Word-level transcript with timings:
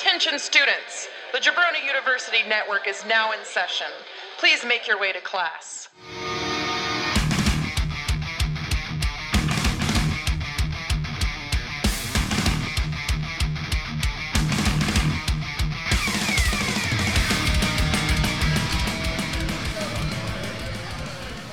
Attention 0.00 0.38
students! 0.38 1.08
The 1.32 1.38
Jabroni 1.38 1.84
University 1.84 2.48
Network 2.48 2.86
is 2.86 3.04
now 3.06 3.32
in 3.32 3.38
session. 3.42 3.88
Please 4.38 4.64
make 4.64 4.86
your 4.86 4.96
way 4.96 5.10
to 5.10 5.20
class. 5.20 5.88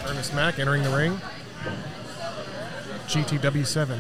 Ernest 0.05 0.35
Mack 0.35 0.59
entering 0.59 0.83
the 0.83 0.95
ring. 0.95 1.19
GTW7. 3.07 3.99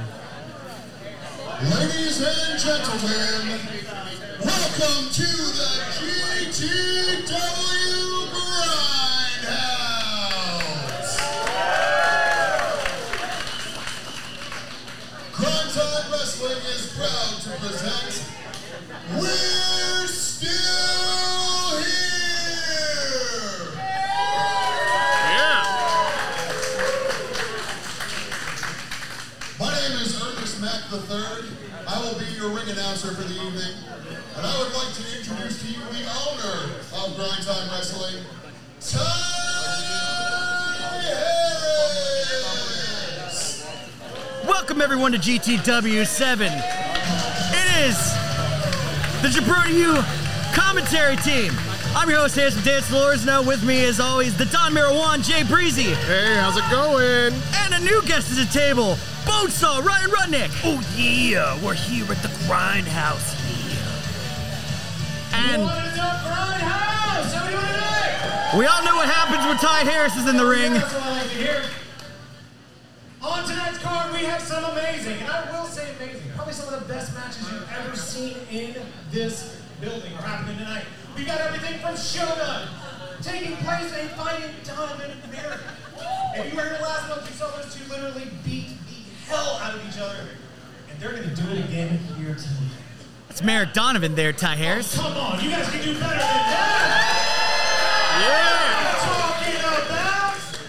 Ladies 1.63 2.21
and 2.21 2.59
gentlemen, 2.59 4.04
welcome 4.45 5.09
to 5.11 5.25
the 5.57 5.69
GTW 5.97 7.33
Grindhouse. 8.35 9.65
Grind 15.33 15.69
Time 15.73 16.11
Wrestling 16.11 16.61
is 16.75 16.93
proud 16.95 17.33
to 17.41 17.49
present 17.59 18.13
We're 19.19 19.54
I 34.55 34.63
would 34.63 34.71
like 34.73 34.93
to 34.93 35.03
introduce 35.17 35.61
to 35.63 35.67
you 35.67 35.79
the 35.91 36.07
owner 36.29 36.71
of 36.95 37.15
Grind 37.17 37.43
Time 37.43 37.69
Wrestling, 37.71 38.23
Ty 38.79 38.99
Harris. 43.17 43.67
Welcome 44.47 44.79
everyone 44.81 45.11
to 45.11 45.17
GTW7. 45.17 46.47
It 47.51 47.67
is 47.83 47.97
the 49.21 49.27
Jabroni 49.27 49.73
U 49.73 50.01
commentary 50.57 51.17
team. 51.17 51.51
I'm 51.93 52.09
your 52.09 52.19
host, 52.19 52.37
Handsome 52.37 52.63
Dance 52.63 52.89
Lores. 52.91 53.25
Now 53.25 53.43
with 53.43 53.61
me, 53.65 53.83
as 53.83 53.99
always, 53.99 54.37
the 54.37 54.45
Don 54.45 54.71
Marawan, 54.71 55.21
Jay 55.21 55.43
Breezy, 55.43 55.83
Hey, 55.83 56.35
how's 56.35 56.55
it 56.55 56.63
going? 56.71 57.33
and 57.55 57.73
a 57.73 57.79
new 57.81 58.01
guest 58.03 58.31
at 58.31 58.37
the 58.37 58.45
table, 58.57 58.95
Bonesaw, 59.25 59.83
Ryan 59.83 60.09
Rudnick. 60.11 60.51
Oh 60.63 60.79
yeah, 60.95 61.61
we're 61.61 61.73
here 61.73 62.09
at 62.09 62.21
the 62.21 62.29
Grindhouse 62.47 63.33
here. 63.33 63.34
And 65.55 65.63
we 68.59 68.65
all 68.65 68.83
know 68.83 68.97
what 68.97 69.07
happens 69.07 69.45
when 69.45 69.55
Ty 69.57 69.85
Harris 69.85 70.17
is 70.17 70.27
in 70.27 70.35
the 70.35 70.45
ring. 70.45 70.73
On 73.21 73.47
tonight's 73.47 73.77
card, 73.77 74.11
we 74.11 74.25
have 74.25 74.41
some 74.41 74.65
amazing, 74.65 75.17
and 75.21 75.29
I 75.29 75.49
will 75.51 75.65
say 75.65 75.95
amazing, 75.95 76.29
probably 76.35 76.53
some 76.53 76.73
of 76.73 76.81
the 76.81 76.93
best 76.93 77.13
matches 77.13 77.49
you've 77.49 77.71
ever 77.71 77.95
seen 77.95 78.35
in 78.51 78.75
this 79.11 79.61
building 79.79 80.11
happening 80.11 80.57
tonight. 80.57 80.83
We've 81.15 81.25
got 81.25 81.39
everything 81.39 81.79
from 81.79 81.95
Shogun, 81.95 82.67
taking 83.21 83.55
place 83.57 83.97
in 83.97 84.07
a 84.07 84.09
fighting 84.09 84.51
fight 84.65 85.09
in 85.09 85.29
America. 85.29 85.73
If 86.35 86.51
you 86.51 86.57
were 86.57 86.63
here 86.65 86.79
last 86.81 87.07
month, 87.07 87.29
you 87.29 87.33
saw 87.33 87.47
those 87.55 87.73
two 87.73 87.89
literally 87.89 88.27
beat 88.43 88.71
the 88.87 89.31
hell 89.31 89.57
out 89.61 89.73
of 89.73 89.87
each 89.87 89.99
other, 90.01 90.27
and 90.91 90.99
they're 90.99 91.13
going 91.13 91.29
to 91.29 91.35
do 91.35 91.49
it 91.51 91.63
again 91.63 91.97
here 92.19 92.35
tonight. 92.35 92.84
It's 93.35 93.43
Merrick 93.43 93.73
Donovan 93.73 94.15
there, 94.15 94.31
Ty 94.31 94.55
Harris. 94.55 94.95
Come 94.95 95.11
on, 95.11 95.43
you 95.43 95.49
guys 95.49 95.69
can 95.69 95.81
do 95.83 95.91
better 95.99 96.07
than 96.07 96.19
that. 96.19 97.35
Talking 99.03 99.59
about. 99.59 100.59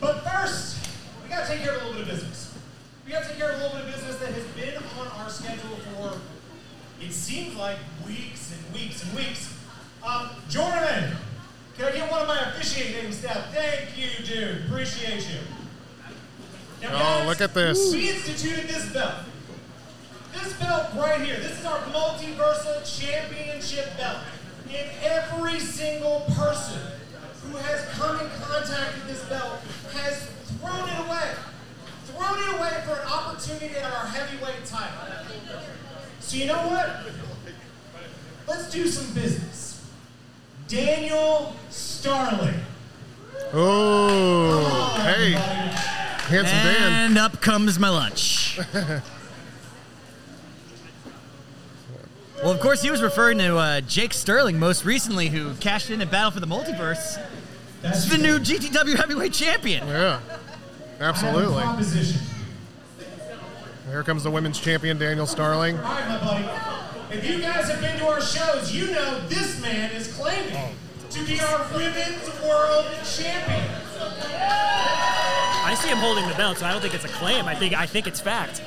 But 0.00 0.24
first, 0.24 0.88
we 1.22 1.28
gotta 1.28 1.46
take 1.46 1.60
care 1.60 1.76
of 1.76 1.82
a 1.82 1.84
little 1.88 1.92
bit 1.92 2.02
of 2.04 2.08
business. 2.08 2.54
We 3.04 3.12
gotta 3.12 3.28
take 3.28 3.36
care 3.36 3.50
of 3.52 3.60
a 3.60 3.62
little 3.64 3.80
bit 3.80 3.86
of 3.86 3.94
business 3.94 4.16
that 4.16 4.32
has 4.32 4.44
been 4.56 4.82
on 4.98 5.08
our 5.08 5.28
schedule 5.28 5.76
for 5.92 6.18
it 7.04 7.12
seems 7.12 7.54
like 7.54 7.76
weeks 8.06 8.50
and 8.54 8.74
weeks 8.74 9.02
and 9.04 9.12
weeks. 9.14 9.54
Um, 10.02 10.30
Jordan, 10.48 11.16
can 11.76 11.84
I 11.84 11.92
get 11.92 12.10
one 12.10 12.22
of 12.22 12.28
my 12.28 12.40
officiating 12.48 13.12
staff? 13.12 13.52
Thank 13.52 13.90
you, 13.94 14.08
dude. 14.24 14.64
Appreciate 14.64 15.20
you. 15.20 15.40
Now, 16.80 16.88
Oh, 16.94 16.98
guys, 16.98 17.26
look 17.26 17.40
at 17.42 17.52
this. 17.52 17.92
We 17.92 18.08
instituted 18.08 18.68
this 18.68 18.90
belt. 18.90 19.27
This 20.42 20.52
belt 20.54 20.86
right 20.96 21.20
here, 21.20 21.36
this 21.38 21.58
is 21.58 21.64
our 21.64 21.78
multiversal 21.86 22.84
championship 22.84 23.96
belt. 23.96 24.18
And 24.70 24.90
every 25.02 25.58
single 25.58 26.20
person 26.36 26.80
who 27.42 27.56
has 27.56 27.84
come 27.98 28.20
in 28.20 28.30
contact 28.42 28.94
with 28.94 29.08
this 29.08 29.24
belt 29.24 29.58
has 29.92 30.26
thrown 30.60 30.88
it 30.88 31.06
away. 31.06 31.32
Thrown 32.06 32.38
it 32.38 32.58
away 32.58 32.82
for 32.84 33.00
an 33.00 33.08
opportunity 33.08 33.74
at 33.76 33.84
our 33.84 34.06
heavyweight 34.06 34.64
title. 34.64 34.98
So 36.20 36.36
you 36.36 36.46
know 36.46 36.68
what? 36.68 36.90
Let's 38.46 38.70
do 38.70 38.86
some 38.86 39.12
business. 39.14 39.84
Daniel 40.68 41.54
Starling. 41.70 42.60
Oh, 43.52 45.00
hey, 45.02 45.32
handsome 45.32 46.58
Dan. 46.58 46.92
And 46.92 47.18
up 47.18 47.40
comes 47.40 47.78
my 47.78 47.88
lunch. 47.88 48.60
well, 52.42 52.52
of 52.52 52.60
course, 52.60 52.82
he 52.82 52.90
was 52.90 53.02
referring 53.02 53.38
to 53.38 53.56
uh, 53.56 53.80
Jake 53.82 54.12
Sterling 54.12 54.58
most 54.58 54.84
recently, 54.84 55.28
who 55.28 55.54
cashed 55.54 55.90
in 55.90 56.00
at 56.00 56.10
Battle 56.10 56.30
for 56.30 56.40
the 56.40 56.46
Multiverse. 56.46 57.20
That's 57.82 58.04
He's 58.04 58.12
the 58.12 58.18
new 58.18 58.38
GTW 58.38 58.96
Heavyweight 58.96 59.32
Champion. 59.32 59.86
Yeah, 59.86 60.20
absolutely. 61.00 61.62
Proposition. 61.62 62.20
Here 63.90 64.02
comes 64.02 64.22
the 64.22 64.30
women's 64.30 64.60
champion, 64.60 64.98
Daniel 64.98 65.26
Starling. 65.26 65.76
All 65.78 65.82
right, 65.84 66.08
my 66.08 66.18
buddy. 66.18 67.16
If 67.16 67.26
you 67.26 67.40
guys 67.40 67.70
have 67.70 67.80
been 67.80 67.98
to 67.98 68.06
our 68.06 68.20
shows, 68.20 68.74
you 68.74 68.90
know 68.90 69.18
this 69.28 69.62
man 69.62 69.90
is 69.92 70.12
claiming 70.14 70.76
to 71.10 71.24
be 71.24 71.40
our 71.40 71.66
women's 71.74 72.42
world 72.42 72.84
champion. 73.02 73.64
I 75.64 75.74
see 75.80 75.88
him 75.88 75.98
holding 75.98 76.28
the 76.28 76.34
belt, 76.34 76.58
so 76.58 76.66
I 76.66 76.72
don't 76.72 76.82
think 76.82 76.94
it's 76.94 77.04
a 77.04 77.08
claim. 77.08 77.46
I 77.46 77.54
think 77.54 77.72
I 77.74 77.86
think 77.86 78.06
it's 78.06 78.20
fact. 78.20 78.62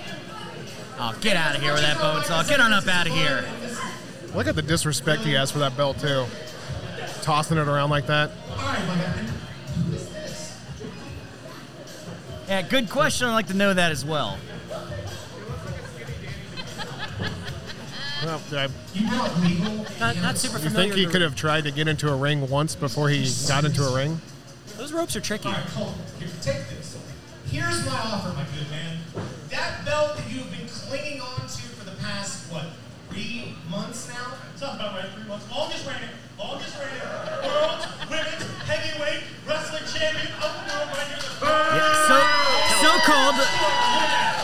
Oh, 1.00 1.16
get 1.22 1.36
out 1.36 1.56
of 1.56 1.62
here 1.62 1.74
with 1.74 1.82
that 1.82 2.00
bone 2.00 2.24
saw. 2.24 2.44
Get 2.44 2.60
on 2.60 2.74
up 2.74 2.88
out 2.88 3.08
of 3.08 3.14
here. 3.14 3.44
Look 4.36 4.48
at 4.48 4.56
the 4.56 4.62
disrespect 4.62 5.24
he 5.24 5.34
has 5.34 5.52
for 5.52 5.60
that 5.60 5.76
belt, 5.76 6.00
too. 6.00 6.26
Tossing 7.22 7.58
it 7.58 7.68
around 7.68 7.90
like 7.90 8.08
that. 8.08 8.32
All 8.52 8.58
right, 8.58 8.88
my 8.88 8.96
guy. 8.96 9.02
Who 9.10 9.94
is 9.94 10.10
this? 10.10 10.60
Yeah, 12.48 12.62
good 12.62 12.90
question. 12.90 13.28
I'd 13.28 13.34
like 13.34 13.48
to 13.48 13.54
know 13.54 13.74
that 13.74 13.92
as 13.92 14.06
well. 14.06 14.38
Well, 18.24 18.40
I, 18.54 18.68
You 18.94 19.08
brought 19.10 19.40
legal. 19.42 19.86
Not, 20.00 20.16
not 20.18 20.38
super 20.38 20.58
you 20.60 20.66
familiar. 20.70 20.90
think 20.90 20.94
he 20.96 21.06
with- 21.06 21.12
could 21.12 21.22
have 21.24 21.36
tried 21.36 21.64
to 21.64 21.72
get 21.72 21.88
into 21.88 22.08
a 22.12 22.16
ring 22.16 22.48
once 22.50 22.76
before 22.76 23.10
he 23.10 23.28
got 23.48 23.66
into 23.66 23.84
a 23.84 23.96
ring? 23.96 24.22
Those 24.78 24.94
ropes 24.94 25.16
are 25.16 25.22
tricky. 25.22 25.48
All 25.48 25.54
right, 25.56 25.64
hold. 25.64 25.96
Here, 26.20 26.28
take 26.42 26.70
this. 26.70 27.00
Here's 27.48 27.84
my 27.86 27.92
offer, 27.94 28.30
my 28.34 28.46
good 28.56 28.70
man. 28.70 29.00
That 29.50 29.84
belt 29.86 30.18
that 30.18 30.32
you've 30.32 30.50
been 30.52 30.68
clinging 30.68 31.20
on 31.20 31.36
to 31.42 31.48
for 31.48 31.86
the 31.86 31.96
past, 31.98 32.52
what, 32.52 32.66
three 33.12 33.54
months 33.70 34.08
now? 34.10 34.34
Something 34.56 34.80
about 34.80 34.96
right, 34.96 35.10
three 35.16 35.28
months. 35.28 35.50
Longest 35.52 35.88
reigning, 35.88 36.10
longest 36.38 36.78
reigning 36.80 37.02
world 37.44 37.88
women's 38.10 38.44
heavyweight 38.68 39.24
wrestling 39.48 39.84
champion 39.94 40.34
of 40.36 40.52
the 40.54 40.74
world 40.74 40.90
right 40.90 41.08
here. 41.08 41.20
So, 42.08 42.18
so 42.82 42.92
called, 43.06 43.36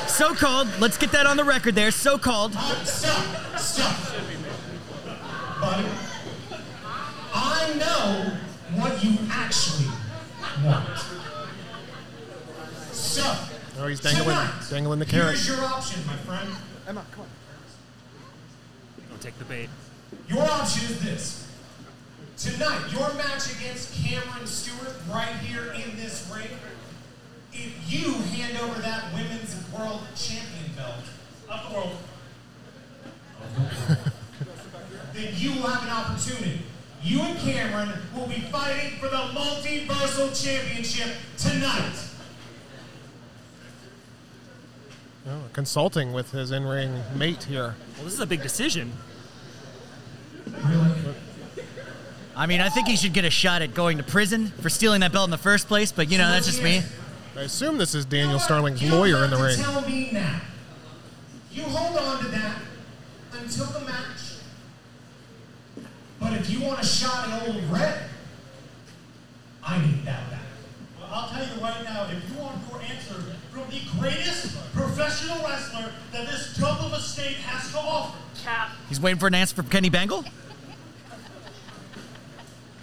so 0.09 0.33
called. 0.33 0.67
Let's 0.79 0.97
get 0.97 1.11
that 1.11 1.25
on 1.25 1.37
the 1.37 1.43
record 1.43 1.75
there. 1.75 1.91
So 1.91 2.17
called. 2.17 2.53
Uh, 2.55 2.83
stop, 2.83 3.57
stop. 3.57 3.95
Buddy, 5.61 5.87
I 7.33 7.73
know 7.77 8.31
what 8.81 9.03
you 9.03 9.17
actually 9.31 9.87
want. 10.63 10.99
So, 12.91 13.35
Oh, 13.79 13.87
he's 13.87 13.99
dangling, 13.99 14.23
tonight, 14.25 14.51
dangling 14.69 14.99
the 14.99 15.05
carrot. 15.05 15.35
Here's 15.35 15.47
your 15.47 15.65
option, 15.65 16.01
my 16.07 16.15
friend. 16.15 16.49
Don't 19.17 19.31
take 19.31 19.39
the 19.39 19.45
bait. 19.45 19.69
Your 20.27 20.43
option 20.43 20.91
is 20.91 21.01
this. 21.01 21.51
Tonight, 22.37 22.91
your 22.91 23.11
match 23.15 23.51
against 23.51 23.95
Cameron 23.95 24.45
Stewart 24.45 24.93
right 25.09 25.35
here 25.37 25.73
in 25.73 25.95
this 25.95 26.31
ring, 26.31 26.49
if 27.51 27.91
you 27.91 28.13
hand 28.13 28.59
over 28.59 28.79
that 28.81 29.11
women's 29.15 29.55
world 29.73 30.01
champion 30.15 30.71
belt 30.75 31.03
of 31.49 31.67
the 31.67 31.75
world, 31.75 31.97
then 35.13 35.33
you 35.35 35.53
will 35.53 35.67
have 35.67 35.81
an 35.81 35.89
opportunity. 35.89 36.61
You 37.01 37.21
and 37.21 37.39
Cameron 37.39 37.93
will 38.15 38.27
be 38.27 38.41
fighting 38.51 38.99
for 38.99 39.07
the 39.07 39.17
multiversal 39.17 40.29
championship 40.39 41.15
tonight. 41.39 42.07
Oh, 45.29 45.41
consulting 45.51 46.13
with 46.13 46.31
his 46.31 46.51
in-ring 46.51 47.01
mate 47.15 47.43
here. 47.43 47.75
Well, 47.95 48.05
this 48.05 48.13
is 48.13 48.19
a 48.21 48.25
big 48.25 48.41
decision. 48.41 48.93
I 52.35 52.45
mean, 52.45 52.61
I 52.61 52.69
think 52.69 52.87
he 52.87 52.95
should 52.95 53.13
get 53.13 53.25
a 53.25 53.29
shot 53.31 53.61
at 53.61 53.73
going 53.73 53.97
to 53.97 54.03
prison 54.03 54.47
for 54.61 54.69
stealing 54.69 55.01
that 55.01 55.11
belt 55.11 55.25
in 55.25 55.31
the 55.31 55.37
first 55.37 55.67
place, 55.67 55.91
but 55.91 56.09
you 56.11 56.17
know, 56.17 56.29
that's 56.29 56.45
just 56.45 56.61
me. 56.61 56.83
I 57.35 57.41
assume 57.41 57.77
this 57.77 57.95
is 57.95 58.05
Daniel 58.05 58.25
You 58.25 58.29
know 58.29 58.35
what? 58.35 58.41
Starling's 58.43 58.81
You 58.81 58.89
don't 58.89 58.99
lawyer 58.99 59.15
in 59.15 59.21
have 59.21 59.31
the 59.31 59.37
to 59.37 59.43
ring. 59.43 59.57
Tell 59.57 59.81
me 59.81 60.09
now. 60.11 60.41
You 61.51 61.63
hold 61.63 61.97
on 61.97 62.23
to 62.23 62.29
that 62.29 62.59
until 63.33 63.65
the 63.65 63.79
match. 63.81 64.37
But 66.19 66.33
if 66.33 66.49
you 66.49 66.61
want 66.61 66.79
a 66.79 66.85
shot 66.85 67.27
at 67.29 67.47
old 67.47 67.63
Red, 67.71 68.03
I 69.63 69.79
need 69.79 70.05
that 70.05 70.29
back. 70.29 70.36
Well, 71.09 71.19
I'll 71.21 71.29
tell 71.29 71.45
you 71.45 71.61
right 71.61 71.83
now, 71.83 72.07
if 72.11 72.29
you 72.29 72.37
want 72.37 72.57
your 72.69 72.81
answer 72.81 73.15
from 73.51 73.69
the 73.69 73.81
greatest 73.97 74.57
professional 74.73 75.37
wrestler 75.37 75.91
that 76.11 76.27
this 76.27 76.57
dump 76.57 76.83
of 76.83 76.93
a 76.93 76.99
state 76.99 77.37
has 77.37 77.71
to 77.71 77.79
offer, 77.79 78.17
Cap. 78.43 78.71
He's 78.89 78.99
waiting 78.99 79.19
for 79.19 79.27
an 79.27 79.35
answer 79.35 79.55
from 79.55 79.67
Kenny 79.69 79.89
Bangle. 79.89 80.25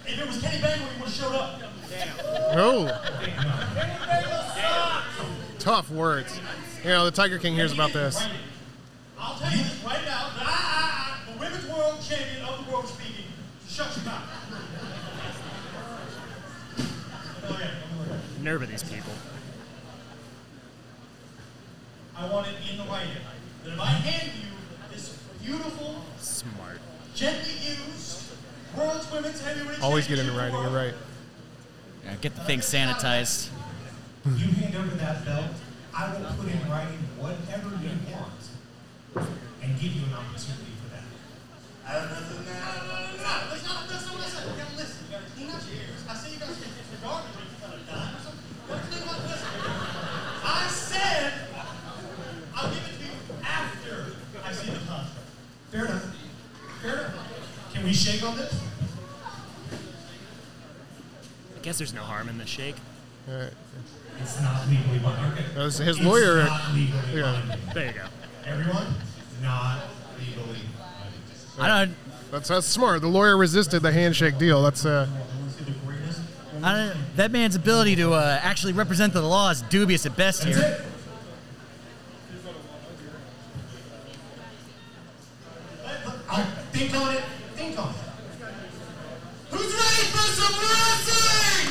If 0.07 0.19
it 0.19 0.27
was 0.27 0.41
Kenny 0.41 0.61
Bangle, 0.61 0.87
he 0.87 1.01
would 1.01 1.09
have 1.09 1.13
showed 1.13 1.35
up. 1.35 1.61
Damn. 1.89 2.15
Oh. 2.57 3.01
Kenny 3.75 3.93
Bangle 4.05 4.43
sucks! 4.55 5.05
Tough 5.59 5.91
words. 5.91 6.39
You 6.83 6.89
know, 6.89 7.05
the 7.05 7.11
Tiger 7.11 7.37
King 7.37 7.53
hears 7.53 7.71
about 7.71 7.93
this. 7.93 8.27
I'll 9.19 9.37
tell 9.37 9.51
you 9.51 9.57
this 9.57 9.83
right 9.83 10.03
now, 10.05 10.29
I, 10.39 10.43
I, 10.45 11.29
I, 11.29 11.31
the 11.31 11.39
women's 11.39 11.65
world 11.67 12.01
champion 12.01 12.43
of 12.45 12.65
the 12.65 12.71
world 12.71 12.87
speaking, 12.87 13.25
shut 13.67 13.95
your 13.95 14.05
mouth. 14.05 14.24
Nerve 18.45 18.61
of 18.61 18.69
these 18.69 18.83
people. 18.83 19.11
I 22.15 22.29
want 22.29 22.45
it 22.45 22.53
in 22.69 22.77
the 22.77 22.83
writing. 22.83 23.09
That 23.63 23.73
if 23.73 23.79
I 23.79 23.85
hand 23.85 24.31
you 24.37 24.53
this 24.93 25.17
beautiful, 25.43 26.05
Smart. 26.19 26.77
gently 27.15 27.53
used 27.65 28.37
world's 28.77 29.11
women's 29.11 29.41
heavyweight 29.41 29.81
Always 29.81 30.07
get 30.07 30.19
into 30.19 30.29
championship 30.31 30.61
writing, 30.61 30.71
you're 30.71 30.79
right. 30.79 30.93
Yeah, 32.05 32.15
get 32.21 32.35
the 32.35 32.41
thing 32.41 32.59
sanitized. 32.59 33.49
You 34.25 34.45
hand 34.61 34.75
over 34.75 34.93
that 34.93 35.25
belt, 35.25 35.49
I 35.91 36.13
will 36.13 36.29
put 36.37 36.45
in 36.45 36.69
writing 36.69 37.01
whatever 37.17 37.69
you 37.81 37.97
want 38.13 39.25
and 39.65 39.73
give 39.81 39.89
you 39.89 40.05
an 40.05 40.13
opportunity 40.13 40.69
for 40.85 40.93
that. 40.93 41.01
I 41.81 41.97
don't 41.97 42.13
know. 42.13 42.21
No, 42.21 42.53
no, 42.53 42.61
no, 42.61 42.93
no, 42.93 43.09
no. 43.09 43.49
That's 43.49 43.65
not, 43.65 43.89
that's 43.89 44.05
not 44.05 44.13
what 44.13 44.21
I 44.21 44.29
said. 44.29 44.45
You 44.45 44.61
gotta 44.61 44.77
listen. 44.77 45.01
You 45.09 45.17
gotta 45.17 45.33
clean 45.33 45.49
out 45.49 45.65
your 45.65 45.81
ears. 45.81 46.05
I 46.05 46.13
say 46.13 46.29
you 46.29 46.37
guys 46.37 46.53
get 46.61 46.69
the 46.93 47.01
garbage 47.01 47.33
when 47.33 47.49
you 47.49 47.57
got 47.57 47.73
a 47.73 47.81
dime 47.89 48.13
or 48.13 48.21
something. 48.21 48.45
You 48.45 48.69
gotta 48.69 48.85
clean 48.85 49.09
out 49.09 49.21
this. 49.25 49.41
I 50.45 50.67
said 50.69 51.33
I'll 52.55 52.69
give 52.69 52.85
it 52.85 52.93
to 52.97 53.05
you 53.05 53.13
after 53.41 53.93
I 54.45 54.51
see 54.53 54.69
the 54.71 54.81
contract. 54.85 55.29
Fair 55.71 55.85
enough. 55.85 56.15
Fair 56.81 56.93
enough. 56.93 57.13
Can 57.13 57.73
we 57.85 57.93
shake 57.93 58.23
on 58.23 58.35
this? 58.37 58.61
I 61.55 61.59
guess 61.61 61.77
there's 61.77 61.93
no 61.93 62.01
harm 62.01 62.29
in 62.29 62.37
the 62.37 62.45
shake. 62.45 62.75
Uh, 63.29 63.47
It's 64.21 64.39
not 64.41 64.67
legally 64.67 64.99
binding. 64.99 65.43
His, 65.55 65.77
his 65.77 65.97
It's 65.97 66.05
lawyer. 66.05 66.43
not 66.43 66.73
legally 66.73 66.99
yeah. 67.19 67.41
binding. 67.47 67.73
There 67.73 67.85
you 67.87 67.93
go. 67.93 68.05
Everyone, 68.45 68.87
not 69.41 69.81
legally 70.19 70.59
binding. 70.77 71.59
I 71.59 71.67
don't. 71.85 71.95
That's 72.31 72.49
that's 72.49 72.67
smart. 72.67 73.01
The 73.01 73.07
lawyer 73.07 73.37
resisted 73.37 73.81
the 73.81 73.91
handshake 73.91 74.37
deal. 74.37 74.61
That's 74.63 74.85
uh. 74.85 75.07
See 75.57 75.63
the 75.63 75.71
greatest? 75.85 76.19
I 76.63 76.75
don't. 76.75 77.15
That 77.15 77.31
man's 77.31 77.55
ability 77.55 77.95
to 77.97 78.13
uh, 78.13 78.39
actually 78.41 78.73
represent 78.73 79.13
the 79.13 79.21
law 79.21 79.49
is 79.51 79.61
dubious 79.63 80.05
at 80.05 80.15
best 80.17 80.43
That's 80.43 80.57
here. 80.57 80.65
it. 80.65 80.81
Let- 85.85 86.05
let- 86.05 86.15
I'll 86.29 86.45
think 86.71 86.93
on 86.95 87.13
it. 87.13 87.13
Think 87.13 87.15
on 87.15 87.15
it. 87.15 87.23
Who's 89.55 89.73
ready 89.73 90.03
for 90.11 90.27
some 90.35 90.53
wrestling? 90.59 91.69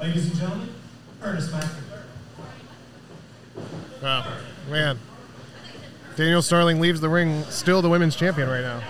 Ladies 0.00 0.26
and 0.30 0.36
gentlemen, 0.38 0.68
Ernest 1.22 1.52
Macker. 1.52 1.68
Oh 4.02 4.42
man. 4.70 4.98
Daniel 6.16 6.40
Starling 6.40 6.80
leaves 6.80 7.02
the 7.02 7.10
ring, 7.10 7.42
still 7.44 7.82
the 7.82 7.90
women's 7.90 8.16
champion 8.16 8.48
right 8.48 8.62
now. 8.62 8.82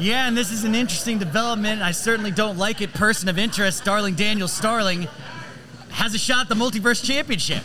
Yeah, 0.00 0.26
and 0.26 0.34
this 0.34 0.50
is 0.50 0.64
an 0.64 0.74
interesting 0.74 1.18
development. 1.18 1.82
I 1.82 1.90
certainly 1.90 2.30
don't 2.30 2.56
like 2.56 2.80
it. 2.80 2.94
Person 2.94 3.28
of 3.28 3.38
interest, 3.38 3.76
Starling 3.76 4.14
Daniel 4.14 4.48
Starling, 4.48 5.06
has 5.90 6.14
a 6.14 6.18
shot 6.18 6.42
at 6.42 6.48
the 6.48 6.54
Multiverse 6.54 7.04
Championship. 7.04 7.62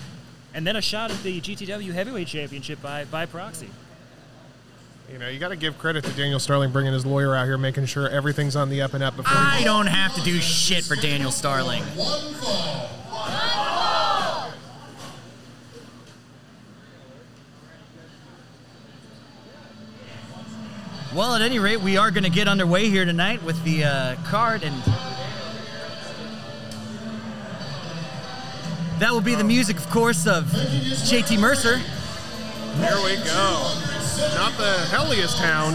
And 0.53 0.67
then 0.67 0.75
a 0.75 0.81
shot 0.81 1.09
at 1.09 1.23
the 1.23 1.39
GTW 1.39 1.93
Heavyweight 1.93 2.27
Championship 2.27 2.81
by, 2.81 3.05
by 3.05 3.25
proxy. 3.25 3.69
You 5.11 5.17
know, 5.19 5.29
you 5.29 5.39
got 5.39 5.49
to 5.49 5.55
give 5.55 5.77
credit 5.77 6.03
to 6.03 6.11
Daniel 6.11 6.37
Starling 6.37 6.71
bringing 6.71 6.91
his 6.91 7.05
lawyer 7.05 7.33
out 7.33 7.45
here, 7.45 7.57
making 7.57 7.85
sure 7.85 8.09
everything's 8.09 8.57
on 8.57 8.69
the 8.69 8.81
up 8.81 8.93
and 8.93 9.01
up 9.01 9.15
before. 9.15 9.31
I 9.37 9.61
don't 9.63 9.87
have 9.87 10.13
to 10.15 10.21
do 10.21 10.41
shit 10.41 10.83
for 10.83 10.95
Daniel 10.97 11.31
Starling. 11.31 11.81
One 11.95 12.33
fall. 12.33 12.89
Well, 21.15 21.35
at 21.35 21.41
any 21.41 21.57
rate, 21.57 21.79
we 21.79 21.95
are 21.95 22.11
going 22.11 22.25
to 22.25 22.29
get 22.29 22.49
underway 22.49 22.89
here 22.89 23.05
tonight 23.05 23.41
with 23.43 23.63
the 23.63 23.85
uh, 23.85 24.15
card, 24.25 24.61
and 24.61 24.75
that 28.99 29.11
will 29.11 29.21
be 29.21 29.35
the 29.35 29.45
music, 29.45 29.77
of 29.77 29.89
course, 29.89 30.27
of 30.27 30.43
JT 30.43 31.39
Mercer. 31.39 31.77
Here 31.77 32.97
we 33.03 33.15
go. 33.23 33.83
Not 34.35 34.57
the 34.57 34.73
helliest 34.89 35.37
town, 35.37 35.73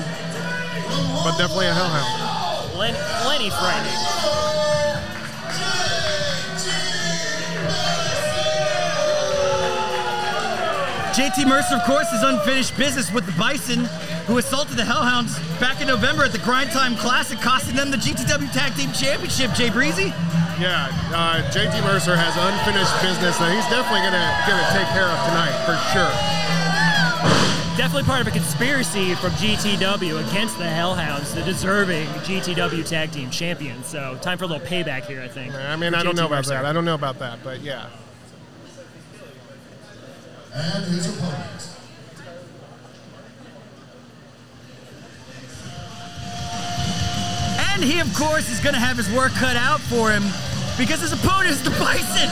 but 1.25 1.37
definitely 1.39 1.67
a 1.67 1.75
hellhound. 1.75 2.73
Plen- 2.73 2.97
plenty 3.23 3.51
frightening. 3.51 4.23
JT 11.13 11.47
Mercer, 11.47 11.77
of 11.77 11.83
course, 11.85 12.11
is 12.13 12.23
unfinished 12.23 12.75
business 12.79 13.13
with 13.13 13.27
the 13.27 13.33
Bison, 13.33 13.85
who 14.25 14.39
assaulted 14.39 14.79
the 14.79 14.83
Hellhounds 14.83 15.37
back 15.61 15.83
in 15.83 15.87
November 15.87 16.25
at 16.25 16.33
the 16.33 16.39
Grind 16.39 16.71
Time 16.71 16.97
Classic, 16.97 17.39
costing 17.39 17.77
them 17.77 17.91
the 17.91 17.99
GTW 17.99 18.51
Tag 18.53 18.75
Team 18.75 18.91
Championship. 18.93 19.53
Jay 19.53 19.69
Breezy? 19.69 20.15
Yeah, 20.57 20.89
uh, 21.13 21.45
JT 21.53 21.85
Mercer 21.85 22.17
has 22.17 22.33
unfinished 22.33 22.97
business 23.05 23.37
that 23.37 23.53
he's 23.53 23.67
definitely 23.69 24.01
gonna 24.09 24.25
gonna 24.49 24.69
take 24.73 24.89
care 24.97 25.11
of 25.13 25.19
tonight 25.29 25.53
for 25.69 25.77
sure. 25.93 26.42
Definitely 27.77 28.03
part 28.03 28.21
of 28.21 28.27
a 28.27 28.31
conspiracy 28.31 29.15
from 29.15 29.31
GTW 29.33 30.29
against 30.29 30.59
the 30.59 30.65
Hellhounds, 30.65 31.35
the 31.35 31.43
deserving 31.43 32.07
GTW 32.07 32.87
Tag 32.87 33.13
Team 33.13 33.31
Champions. 33.31 33.87
So 33.87 34.19
time 34.21 34.37
for 34.37 34.45
a 34.45 34.47
little 34.47 34.67
payback 34.67 35.07
here, 35.07 35.23
I 35.23 35.29
think. 35.29 35.55
I 35.55 35.75
mean, 35.77 35.95
I 35.95 36.03
don't 36.03 36.15
know 36.15 36.27
about 36.27 36.45
that. 36.47 36.67
I 36.67 36.73
don't 36.75 36.85
know 36.85 36.95
about 36.95 37.19
that, 37.21 37.39
but 37.43 37.61
yeah. 37.61 37.87
And 40.55 40.85
his 40.85 41.17
opponent. 41.17 41.69
And 47.73 47.83
he, 47.83 48.01
of 48.01 48.15
course, 48.15 48.51
is 48.51 48.61
going 48.61 48.75
to 48.75 48.81
have 48.81 48.99
his 48.99 49.11
work 49.11 49.33
cut 49.33 49.57
out 49.57 49.81
for 49.81 50.11
him 50.11 50.25
because 50.77 51.01
his 51.01 51.13
opponent 51.13 51.51
is 51.51 51.63
the 51.63 51.71
Bison. 51.71 52.29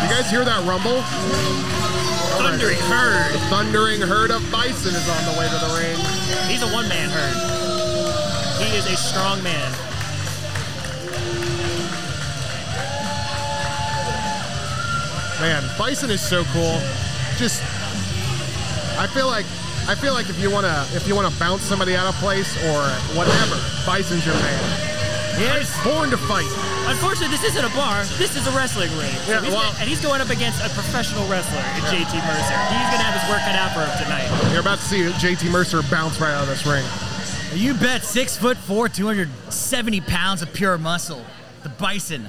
You 0.00 0.08
guys 0.08 0.30
hear 0.30 0.44
that 0.44 0.64
rumble? 0.64 2.01
Thundering 2.38 2.78
herd. 2.78 3.34
The 3.34 3.38
thundering 3.50 4.00
herd 4.00 4.30
of 4.30 4.42
bison 4.50 4.94
is 4.94 5.08
on 5.08 5.32
the 5.32 5.38
way 5.38 5.48
to 5.48 5.58
the 5.58 5.72
ring. 5.78 5.98
He's 6.48 6.62
a 6.62 6.72
one-man 6.72 7.10
herd. 7.10 7.36
He 8.62 8.76
is 8.76 8.86
a 8.86 8.96
strong 8.96 9.42
man. 9.42 9.72
Man, 15.40 15.64
bison 15.76 16.10
is 16.10 16.20
so 16.20 16.44
cool. 16.52 16.80
Just, 17.36 17.62
I 18.98 19.08
feel 19.12 19.26
like, 19.26 19.46
I 19.88 19.96
feel 19.96 20.14
like 20.14 20.28
if 20.28 20.38
you 20.38 20.50
wanna, 20.50 20.86
if 20.92 21.08
you 21.08 21.16
wanna 21.16 21.32
bounce 21.38 21.62
somebody 21.62 21.96
out 21.96 22.06
of 22.06 22.14
place 22.20 22.56
or 22.66 22.82
whatever, 23.16 23.56
bison's 23.84 24.24
your 24.24 24.36
man. 24.36 24.91
Yes. 25.38 25.72
Born 25.84 26.10
to 26.10 26.16
fight. 26.16 26.46
Unfortunately, 26.86 27.28
this 27.34 27.44
isn't 27.44 27.64
a 27.64 27.74
bar. 27.74 28.04
This 28.18 28.36
is 28.36 28.46
a 28.46 28.50
wrestling 28.52 28.90
ring. 28.98 29.10
So 29.26 29.32
Yeah, 29.32 29.40
he's 29.40 29.52
well- 29.52 29.72
go- 29.72 29.78
and 29.80 29.88
he's 29.88 30.00
going 30.00 30.20
up 30.20 30.30
against 30.30 30.60
a 30.64 30.68
professional 30.70 31.26
wrestler 31.28 31.58
in 31.76 31.82
JT 31.90 32.14
Mercer. 32.26 32.58
He's 32.68 32.88
going 32.90 33.00
to 33.00 33.06
have 33.08 33.20
his 33.20 33.30
work 33.30 33.40
cut 33.40 33.56
out 33.56 33.72
for 33.72 33.80
him 33.84 34.04
tonight. 34.04 34.50
You're 34.52 34.60
about 34.60 34.78
to 34.78 34.84
see 34.84 35.02
JT 35.18 35.48
Mercer 35.50 35.82
bounce 35.90 36.20
right 36.20 36.32
out 36.32 36.42
of 36.42 36.48
this 36.48 36.66
ring. 36.66 36.84
You 37.54 37.74
bet, 37.74 38.04
six 38.04 38.36
foot 38.36 38.56
four, 38.56 38.88
270 38.88 40.00
pounds 40.02 40.42
of 40.42 40.52
pure 40.52 40.78
muscle. 40.78 41.24
The 41.62 41.68
Bison. 41.70 42.28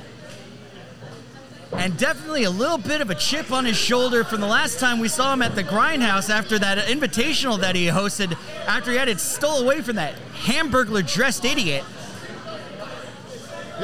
And 1.76 1.98
definitely 1.98 2.44
a 2.44 2.52
little 2.52 2.78
bit 2.78 3.02
of 3.02 3.10
a 3.10 3.16
chip 3.16 3.52
on 3.52 3.66
his 3.66 3.76
shoulder 3.78 4.24
from 4.24 4.42
the 4.42 4.48
last 4.48 4.80
time 4.80 5.00
we 5.00 5.08
saw 5.08 5.34
him 5.34 5.42
at 5.42 5.56
the 5.56 5.64
Grindhouse 5.64 6.30
after 6.30 6.60
that 6.60 6.78
invitational 6.88 7.60
that 7.62 7.76
he 7.76 7.88
hosted 7.88 8.38
after 8.68 8.92
he 8.92 8.98
had 8.98 9.10
it 9.10 9.20
stole 9.20 9.58
away 9.64 9.82
from 9.82 9.96
that 9.96 10.14
hamburglar 10.46 11.02
dressed 11.12 11.44
idiot. 11.46 11.84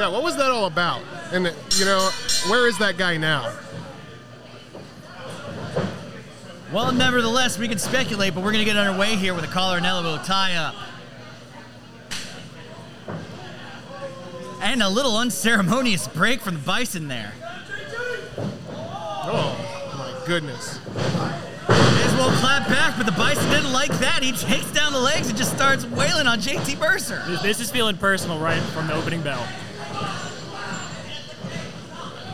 Yeah, 0.00 0.08
what 0.08 0.22
was 0.22 0.34
that 0.38 0.50
all 0.50 0.64
about? 0.64 1.02
And 1.30 1.44
you 1.76 1.84
know, 1.84 2.08
where 2.48 2.66
is 2.66 2.78
that 2.78 2.96
guy 2.96 3.18
now? 3.18 3.52
Well, 6.72 6.90
nevertheless, 6.90 7.58
we 7.58 7.68
can 7.68 7.76
speculate, 7.78 8.34
but 8.34 8.42
we're 8.42 8.52
going 8.52 8.64
to 8.64 8.70
get 8.72 8.78
underway 8.78 9.14
here 9.16 9.34
with 9.34 9.44
a 9.44 9.48
collar 9.48 9.76
and 9.76 9.84
elbow 9.84 10.16
tie 10.24 10.54
up. 10.54 10.74
And 14.62 14.82
a 14.82 14.88
little 14.88 15.18
unceremonious 15.18 16.08
break 16.08 16.40
from 16.40 16.54
the 16.54 16.60
Bison 16.60 17.06
there. 17.08 17.34
Oh 18.38 19.54
my 19.98 20.26
goodness. 20.26 20.78
as 21.68 22.14
well 22.14 22.30
clap 22.38 22.66
back, 22.68 22.96
but 22.96 23.04
the 23.04 23.12
Bison 23.12 23.50
didn't 23.50 23.74
like 23.74 23.90
that. 23.98 24.22
He 24.22 24.32
takes 24.32 24.70
down 24.70 24.94
the 24.94 24.98
legs 24.98 25.28
and 25.28 25.36
just 25.36 25.54
starts 25.54 25.84
wailing 25.84 26.26
on 26.26 26.38
JT 26.40 26.78
Mercer. 26.78 27.22
This- 27.26 27.42
This 27.42 27.60
is 27.60 27.70
feeling 27.70 27.98
personal 27.98 28.38
right 28.38 28.62
from 28.62 28.86
the 28.86 28.94
opening 28.94 29.20
bell. 29.20 29.46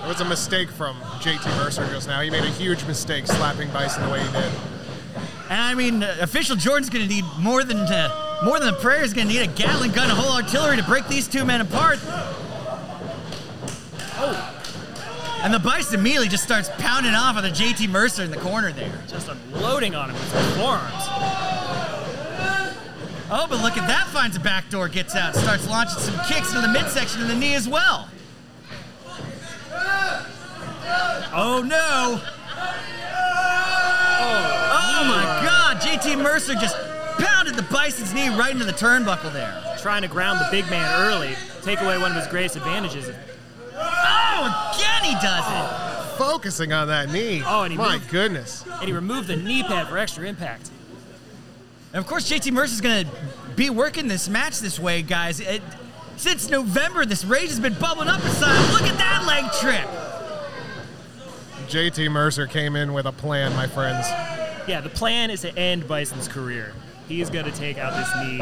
It 0.07 0.11
was 0.11 0.21
a 0.21 0.25
mistake 0.25 0.71
from 0.71 0.95
JT 1.19 1.45
Mercer 1.57 1.85
just 1.89 2.07
now. 2.07 2.21
He 2.21 2.31
made 2.31 2.45
a 2.45 2.51
huge 2.51 2.85
mistake 2.87 3.27
slapping 3.27 3.69
Bison 3.73 4.05
the 4.05 4.11
way 4.13 4.21
he 4.21 4.33
did. 4.33 4.53
And 5.51 5.61
I 5.61 5.75
mean, 5.75 6.01
uh, 6.05 6.19
official 6.21 6.55
Jordan's 6.55 6.89
going 6.91 7.09
to 7.09 7.13
need 7.13 7.25
more 7.41 7.65
than 7.65 7.79
uh, 7.79 8.41
more 8.45 8.61
than 8.61 8.73
the 8.73 8.79
prayer 8.79 9.03
is 9.03 9.13
going 9.13 9.27
to 9.27 9.33
need 9.33 9.43
a 9.43 9.49
Gatling 9.49 9.91
gun, 9.91 10.09
a 10.09 10.15
whole 10.15 10.37
artillery 10.37 10.77
to 10.77 10.85
break 10.85 11.09
these 11.09 11.27
two 11.27 11.45
men 11.45 11.61
apart. 11.61 11.99
Oh. 14.19 14.53
And 15.43 15.53
the 15.53 15.59
Bison 15.59 15.99
immediately 15.99 16.29
just 16.29 16.45
starts 16.45 16.71
pounding 16.79 17.15
off 17.15 17.37
on 17.37 17.43
the 17.43 17.51
JT 17.51 17.89
Mercer 17.89 18.23
in 18.23 18.31
the 18.31 18.37
corner 18.37 18.71
there. 18.71 19.03
Just 19.09 19.27
unloading 19.29 19.97
on 19.97 20.11
him 20.11 20.15
with 20.15 20.33
his 20.33 20.57
forearms. 20.57 21.03
Oh, 23.29 23.49
but 23.49 23.61
look 23.61 23.77
at 23.77 23.89
that! 23.89 24.07
Finds 24.13 24.37
a 24.37 24.41
back 24.41 24.71
door, 24.71 24.87
gets 24.87 25.17
out, 25.17 25.35
starts 25.35 25.69
launching 25.69 25.99
some 25.99 26.15
kicks 26.27 26.55
into 26.55 26.61
the 26.61 26.73
midsection 26.73 27.23
of 27.23 27.27
the 27.27 27.35
knee 27.35 27.57
as 27.57 27.69
well. 27.69 28.09
Oh 31.39 31.63
no! 31.67 32.21
Oh 34.79 35.05
my 35.07 35.23
God! 35.45 35.77
JT 35.79 36.23
Mercer 36.23 36.55
just 36.55 36.77
pounded 37.19 37.55
the 37.55 37.63
Bison's 37.63 38.15
knee 38.15 38.29
right 38.31 38.53
into 38.53 38.65
the 38.65 38.73
turnbuckle 38.73 39.33
there. 39.33 39.77
Trying 39.81 40.03
to 40.03 40.09
ground 40.09 40.41
the 40.41 40.49
big 40.51 40.69
man 40.71 40.87
early, 41.01 41.35
take 41.63 41.81
away 41.81 41.99
one 41.99 42.11
of 42.11 42.17
his 42.17 42.27
greatest 42.29 42.57
advantages. 42.57 43.11
Oh, 43.75 44.75
again 44.75 45.05
he 45.05 45.13
does 45.23 45.45
it. 45.47 46.17
Focusing 46.17 46.73
on 46.73 46.89
that 46.89 47.11
knee. 47.13 47.43
Oh, 47.45 47.63
and 47.65 47.73
he 47.73 47.79
my 47.79 47.95
moved. 47.99 48.11
goodness. 48.11 48.65
And 48.67 48.85
he 48.85 48.93
removed 48.93 49.29
the 49.29 49.37
knee 49.37 49.63
pad 49.63 49.89
for 49.89 49.99
extra 49.99 50.27
impact. 50.27 50.71
And 51.93 52.01
of 52.01 52.07
course, 52.07 52.31
JT 52.31 52.53
Mercer's 52.53 52.81
going 52.81 53.05
to 53.07 53.11
be 53.55 53.69
working 53.71 54.09
this 54.09 54.29
match 54.29 54.61
this 54.61 54.79
way, 54.79 55.03
guys. 55.03 55.41
It, 55.41 55.63
since 56.17 56.49
November, 56.51 57.05
this 57.05 57.25
rage 57.25 57.49
has 57.49 57.61
been 57.61 57.75
bubbling 57.75 58.09
up 58.09 58.25
inside. 58.25 58.57
him. 58.57 58.73
Look 58.73 58.83
at 58.83 58.99
that 58.99 59.25
leg 59.27 59.51
trip. 59.61 59.89
JT 61.69 62.11
Mercer 62.11 62.47
came 62.47 62.77
in 62.77 62.93
with 62.93 63.07
a 63.07 63.13
plan, 63.13 63.55
my 63.55 63.67
friends. 63.67 64.07
Yeah, 64.69 64.81
the 64.81 64.89
plan 64.89 65.31
is 65.31 65.43
to 65.43 65.57
end 65.59 65.87
Bison's 65.89 66.29
career. 66.29 66.73
He's 67.09 67.31
going 67.31 67.45
to 67.45 67.53
take 67.53 67.79
out 67.79 67.93
this 67.93 68.09
knee 68.17 68.39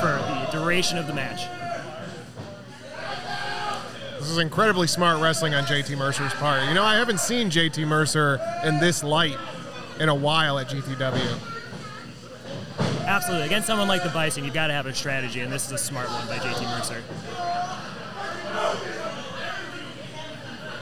for 0.00 0.16
the 0.16 0.48
duration 0.50 0.98
of 0.98 1.06
the 1.06 1.12
match. 1.12 1.42
This 4.18 4.30
is 4.30 4.38
incredibly 4.38 4.86
smart 4.86 5.20
wrestling 5.22 5.54
on 5.54 5.64
JT 5.64 5.96
Mercer's 5.96 6.32
part. 6.34 6.66
You 6.68 6.74
know, 6.74 6.84
I 6.84 6.96
haven't 6.96 7.20
seen 7.20 7.50
JT 7.50 7.86
Mercer 7.86 8.40
in 8.64 8.78
this 8.78 9.02
light 9.02 9.36
in 10.00 10.08
a 10.08 10.14
while 10.14 10.58
at 10.58 10.68
GTW. 10.68 11.57
Absolutely. 13.08 13.46
Against 13.46 13.66
someone 13.66 13.88
like 13.88 14.02
the 14.02 14.10
Bison, 14.10 14.44
you've 14.44 14.52
got 14.52 14.66
to 14.66 14.74
have 14.74 14.84
a 14.84 14.94
strategy, 14.94 15.40
and 15.40 15.50
this 15.50 15.64
is 15.64 15.72
a 15.72 15.78
smart 15.78 16.10
one 16.10 16.26
by 16.26 16.36
JT 16.36 16.62
Mercer. 16.78 17.02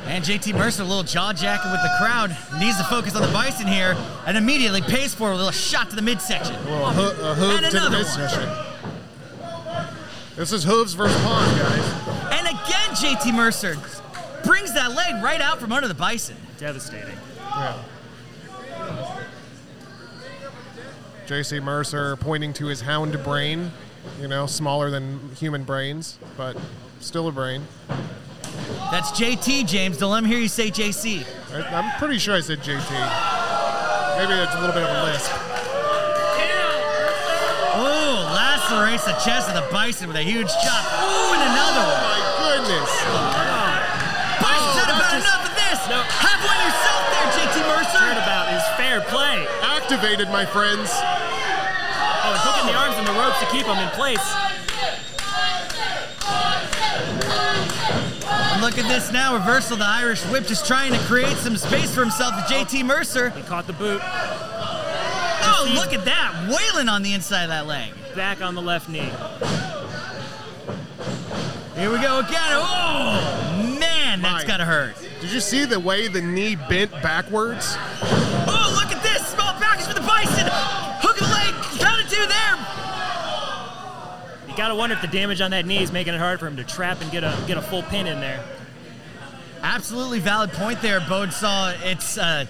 And 0.06 0.24
JT 0.24 0.54
Mercer, 0.54 0.82
a 0.82 0.86
little 0.86 1.04
jaw 1.04 1.32
jacking 1.32 1.70
with 1.70 1.80
the 1.82 1.94
crowd, 1.98 2.36
needs 2.58 2.78
to 2.78 2.84
focus 2.84 3.14
on 3.14 3.22
the 3.22 3.32
Bison 3.32 3.68
here, 3.68 3.96
and 4.26 4.36
immediately 4.36 4.80
pays 4.82 5.14
for 5.14 5.28
it 5.28 5.32
with 5.32 5.40
a 5.40 5.44
little 5.44 5.52
shot 5.52 5.88
to 5.90 5.96
the 5.96 6.02
midsection. 6.02 6.56
A 6.56 6.62
little 6.62 6.86
ho- 6.86 7.30
a 7.30 7.34
hoof 7.34 7.62
And 7.62 7.70
to 7.70 7.80
the 7.80 7.90
midsection. 7.90 8.48
This 10.34 10.52
is 10.52 10.64
hooves 10.64 10.94
versus 10.94 11.16
pawn, 11.22 11.46
guys. 11.58 11.92
And 12.32 12.46
again, 12.48 12.90
JT 12.96 13.34
Mercer 13.34 13.76
brings 14.44 14.72
that 14.74 14.92
leg 14.96 15.22
right 15.22 15.40
out 15.40 15.60
from 15.60 15.70
under 15.70 15.86
the 15.86 15.94
Bison. 15.94 16.36
Devastating. 16.58 17.16
Yeah. 17.38 17.82
JC 21.26 21.60
Mercer 21.60 22.14
pointing 22.16 22.52
to 22.54 22.66
his 22.66 22.80
hound 22.80 23.20
brain, 23.24 23.72
you 24.20 24.28
know, 24.28 24.46
smaller 24.46 24.90
than 24.90 25.18
human 25.34 25.64
brains, 25.64 26.18
but 26.36 26.56
still 27.00 27.26
a 27.26 27.32
brain. 27.32 27.66
That's 28.92 29.10
JT, 29.10 29.66
James. 29.66 29.98
Don't 29.98 30.12
let 30.12 30.22
him 30.22 30.30
hear 30.30 30.38
you 30.38 30.46
say 30.46 30.70
JC. 30.70 31.26
I, 31.50 31.62
I'm 31.74 31.98
pretty 31.98 32.18
sure 32.18 32.36
I 32.36 32.40
said 32.40 32.60
JT. 32.60 32.90
Maybe 34.16 34.38
it's 34.38 34.54
a 34.54 34.60
little 34.62 34.72
bit 34.72 34.86
of 34.86 34.90
a 34.94 35.02
lisp. 35.10 35.26
Ooh, 37.74 38.16
lacerates 38.30 39.04
the 39.04 39.18
chest 39.18 39.50
of 39.50 39.58
the 39.58 39.66
Bison 39.74 40.06
with 40.06 40.16
a 40.16 40.22
huge 40.22 40.46
chop. 40.46 40.84
Ooh, 41.02 41.34
and 41.34 41.42
another 41.42 41.82
oh, 41.82 41.90
one. 41.90 42.06
Oh, 42.06 42.14
my 42.14 42.22
goodness. 42.38 42.90
Oh, 43.02 43.18
oh, 43.18 43.66
Bison's 44.46 44.78
had 44.78 44.86
not 44.86 45.02
about 45.02 45.10
just- 45.10 45.26
enough 45.26 45.42
of 45.42 45.54
this. 45.58 45.78
No. 45.90 45.98
Have 46.06 46.40
one 46.46 46.58
yourself 46.62 47.02
there, 47.10 47.28
JT 47.34 47.56
Mercer. 47.66 47.98
Turnabout 47.98 48.54
is 48.54 48.62
fair 48.78 49.00
play. 49.10 49.46
Activated, 49.62 50.30
my 50.30 50.46
friends. 50.46 50.90
And 52.58 52.68
hooking 52.68 52.72
the 52.72 52.78
arms 52.78 52.96
and 52.96 53.06
the 53.06 53.12
ropes 53.12 53.38
to 53.40 53.46
keep 53.46 53.66
him 53.66 53.78
in 53.78 53.88
place. 53.90 54.24
And 58.28 58.62
look 58.62 58.78
at 58.78 58.88
this 58.88 59.12
now. 59.12 59.34
Reversal 59.34 59.74
of 59.74 59.78
the 59.80 59.86
Irish 59.86 60.22
whip, 60.26 60.46
just 60.46 60.66
trying 60.66 60.92
to 60.92 60.98
create 61.00 61.36
some 61.36 61.56
space 61.56 61.94
for 61.94 62.00
himself 62.00 62.34
to 62.34 62.52
JT 62.54 62.84
Mercer. 62.84 63.30
He 63.30 63.42
caught 63.42 63.66
the 63.66 63.72
boot, 63.72 64.00
Oh, 65.48 65.72
look 65.74 65.92
at 65.92 66.04
that. 66.06 66.32
Wailing 66.48 66.88
on 66.88 67.02
the 67.02 67.12
inside 67.14 67.44
of 67.44 67.48
that 67.50 67.66
leg. 67.66 67.92
back 68.14 68.40
on 68.42 68.54
the 68.54 68.62
left 68.62 68.88
knee. 68.88 69.10
Here 71.78 71.90
we 71.92 71.98
go 72.00 72.20
again. 72.20 72.40
Oh, 72.52 73.76
man, 73.78 74.22
that's 74.22 74.42
My- 74.44 74.48
got 74.48 74.56
to 74.56 74.64
hurt. 74.64 74.96
Did 75.20 75.30
you 75.30 75.40
see 75.40 75.64
the 75.66 75.78
way 75.78 76.08
the 76.08 76.22
knee 76.22 76.56
bent 76.56 76.90
backwards? 77.02 77.76
Oh, 77.78 78.72
look 78.82 78.90
at 78.96 79.02
this. 79.02 79.26
Small 79.28 79.52
package 79.54 79.86
for 79.86 79.94
the 79.94 80.00
Bison. 80.00 80.46
Gotta 84.56 84.74
wonder 84.74 84.96
if 84.96 85.02
the 85.02 85.08
damage 85.08 85.40
on 85.40 85.50
that 85.50 85.66
knee 85.66 85.82
is 85.82 85.92
making 85.92 86.14
it 86.14 86.18
hard 86.18 86.40
for 86.40 86.46
him 86.46 86.56
to 86.56 86.64
trap 86.64 87.00
and 87.02 87.10
get 87.10 87.22
a 87.22 87.36
get 87.46 87.58
a 87.58 87.62
full 87.62 87.82
pin 87.84 88.06
in 88.06 88.20
there. 88.20 88.42
Absolutely 89.62 90.18
valid 90.18 90.50
point 90.52 90.80
there, 90.80 91.00
Bonesaw. 91.00 91.74
It's 91.84 92.16
uh, 92.16 92.46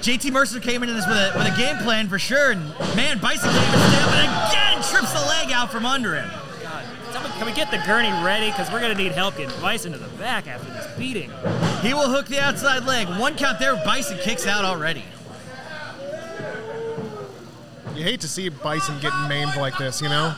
JT 0.00 0.32
Mercer 0.32 0.60
came 0.60 0.82
into 0.82 0.94
this 0.94 1.06
with 1.06 1.16
a, 1.16 1.32
with 1.36 1.46
a 1.46 1.56
game 1.56 1.76
plan 1.78 2.08
for 2.08 2.18
sure, 2.18 2.52
and 2.52 2.60
man, 2.96 3.18
Bison 3.18 3.50
came 3.50 3.58
a 3.58 3.90
step 3.90 4.08
and 4.08 4.50
again 4.50 4.82
trips 4.82 5.12
the 5.12 5.26
leg 5.28 5.52
out 5.52 5.70
from 5.70 5.84
under 5.86 6.14
him. 6.14 6.30
God, 6.62 6.84
someone, 7.12 7.32
can 7.32 7.46
we 7.46 7.52
get 7.52 7.70
the 7.70 7.82
gurney 7.86 8.10
ready? 8.24 8.50
Because 8.50 8.70
we're 8.72 8.80
gonna 8.80 8.94
need 8.94 9.12
help 9.12 9.36
getting 9.36 9.58
Bison 9.60 9.92
to 9.92 9.98
the 9.98 10.08
back 10.16 10.46
after 10.46 10.70
this 10.72 10.86
beating. 10.96 11.30
He 11.82 11.92
will 11.92 12.08
hook 12.08 12.26
the 12.26 12.40
outside 12.40 12.84
leg. 12.84 13.08
One 13.20 13.36
count 13.36 13.58
there, 13.58 13.76
Bison 13.76 14.18
kicks 14.18 14.46
out 14.46 14.64
already. 14.64 15.04
You 17.94 18.02
hate 18.02 18.20
to 18.22 18.28
see 18.28 18.48
Bison 18.48 18.98
getting 19.00 19.28
maimed 19.28 19.56
like 19.56 19.78
this, 19.78 20.02
you 20.02 20.08
know? 20.08 20.34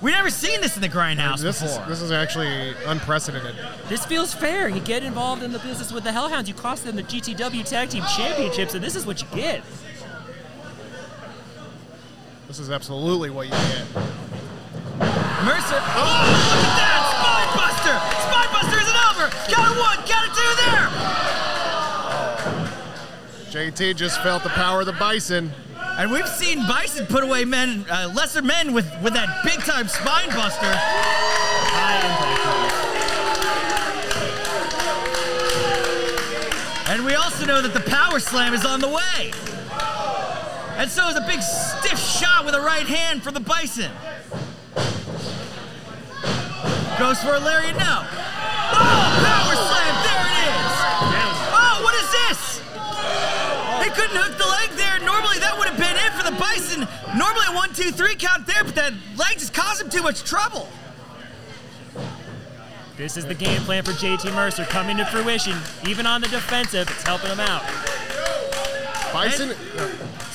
We 0.00 0.12
never 0.12 0.30
seen 0.30 0.60
this 0.60 0.76
in 0.76 0.82
the 0.82 0.88
grindhouse 0.88 1.40
This 1.40 1.60
is 1.60 1.76
this 1.88 2.00
is 2.00 2.12
actually 2.12 2.74
unprecedented. 2.86 3.56
This 3.88 4.04
feels 4.06 4.32
fair. 4.32 4.68
You 4.68 4.80
get 4.80 5.02
involved 5.02 5.42
in 5.42 5.52
the 5.52 5.58
business 5.58 5.92
with 5.92 6.04
the 6.04 6.12
Hellhounds. 6.12 6.46
You 6.46 6.54
cost 6.54 6.84
them 6.84 6.94
the 6.94 7.02
GTW 7.02 7.68
Tag 7.68 7.90
Team 7.90 8.04
Championships, 8.16 8.74
and 8.74 8.84
this 8.84 8.94
is 8.94 9.04
what 9.06 9.20
you 9.20 9.26
get. 9.34 9.64
This 12.46 12.60
is 12.60 12.70
absolutely 12.70 13.30
what 13.30 13.46
you 13.46 13.52
get. 13.52 13.86
Mercer. 15.44 15.80
Oh, 15.94 16.24
look 16.50 16.64
at 16.64 16.76
that! 16.78 17.00
Spine 17.14 17.50
Buster! 17.58 17.96
Spine 18.24 18.50
Buster 18.52 18.78
isn't 18.80 19.00
over! 19.10 19.26
Got 19.50 19.66
a 19.68 19.74
one, 19.78 19.98
got 20.06 20.22
a 20.24 20.30
two 20.34 20.52
there! 20.62 20.86
JT 23.72 23.96
just 23.96 24.22
felt 24.22 24.42
the 24.42 24.48
power 24.50 24.80
of 24.80 24.86
the 24.86 24.92
Bison. 24.92 25.52
And 25.98 26.12
we've 26.12 26.28
seen 26.28 26.64
Bison 26.68 27.06
put 27.06 27.24
away 27.24 27.44
men, 27.44 27.84
uh, 27.90 28.12
lesser 28.14 28.40
men 28.40 28.72
with, 28.72 28.86
with 29.02 29.14
that 29.14 29.42
big 29.44 29.58
time 29.64 29.88
spine 29.88 30.28
buster. 30.28 30.70
And 36.88 37.04
we 37.04 37.16
also 37.16 37.46
know 37.46 37.60
that 37.60 37.74
the 37.74 37.90
power 37.90 38.20
slam 38.20 38.54
is 38.54 38.64
on 38.64 38.78
the 38.78 38.86
way. 38.86 39.32
And 40.78 40.88
so 40.88 41.08
is 41.08 41.16
a 41.16 41.26
big 41.26 41.42
stiff 41.42 41.98
shot 41.98 42.44
with 42.44 42.54
a 42.54 42.60
right 42.60 42.86
hand 42.86 43.24
for 43.24 43.32
the 43.32 43.40
Bison. 43.40 43.90
Goes 46.96 47.18
for 47.22 47.34
a 47.34 47.40
lariat, 47.40 47.74
now. 47.74 48.06
Oh, 48.06 49.02
power 49.26 49.54
slam, 49.66 49.94
there 50.06 50.26
it 50.30 50.46
is. 50.46 50.74
Oh, 51.58 51.82
what 51.82 51.94
is 51.98 52.06
this? 52.22 52.62
He 53.82 53.90
couldn't 53.90 54.14
hook 54.14 54.38
the 54.38 54.46
leg 54.46 54.70
there. 54.78 54.87
Bison. 56.38 56.86
Normally 57.16 57.46
a 57.48 57.54
one, 57.54 57.72
two, 57.74 57.90
three 57.90 58.14
count 58.14 58.46
there, 58.46 58.64
but 58.64 58.74
that 58.74 58.92
leg 59.16 59.38
just 59.38 59.52
caused 59.52 59.82
him 59.82 59.90
too 59.90 60.02
much 60.02 60.22
trouble. 60.24 60.68
This 62.96 63.16
is 63.16 63.24
the 63.26 63.34
game 63.34 63.60
plan 63.62 63.84
for 63.84 63.92
JT 63.92 64.34
Mercer 64.34 64.64
coming 64.64 64.96
to 64.96 65.04
fruition. 65.04 65.56
Even 65.86 66.06
on 66.06 66.20
the 66.20 66.28
defensive, 66.28 66.90
it's 66.90 67.04
helping 67.04 67.30
him 67.30 67.40
out. 67.40 67.62
Bison, 69.12 69.54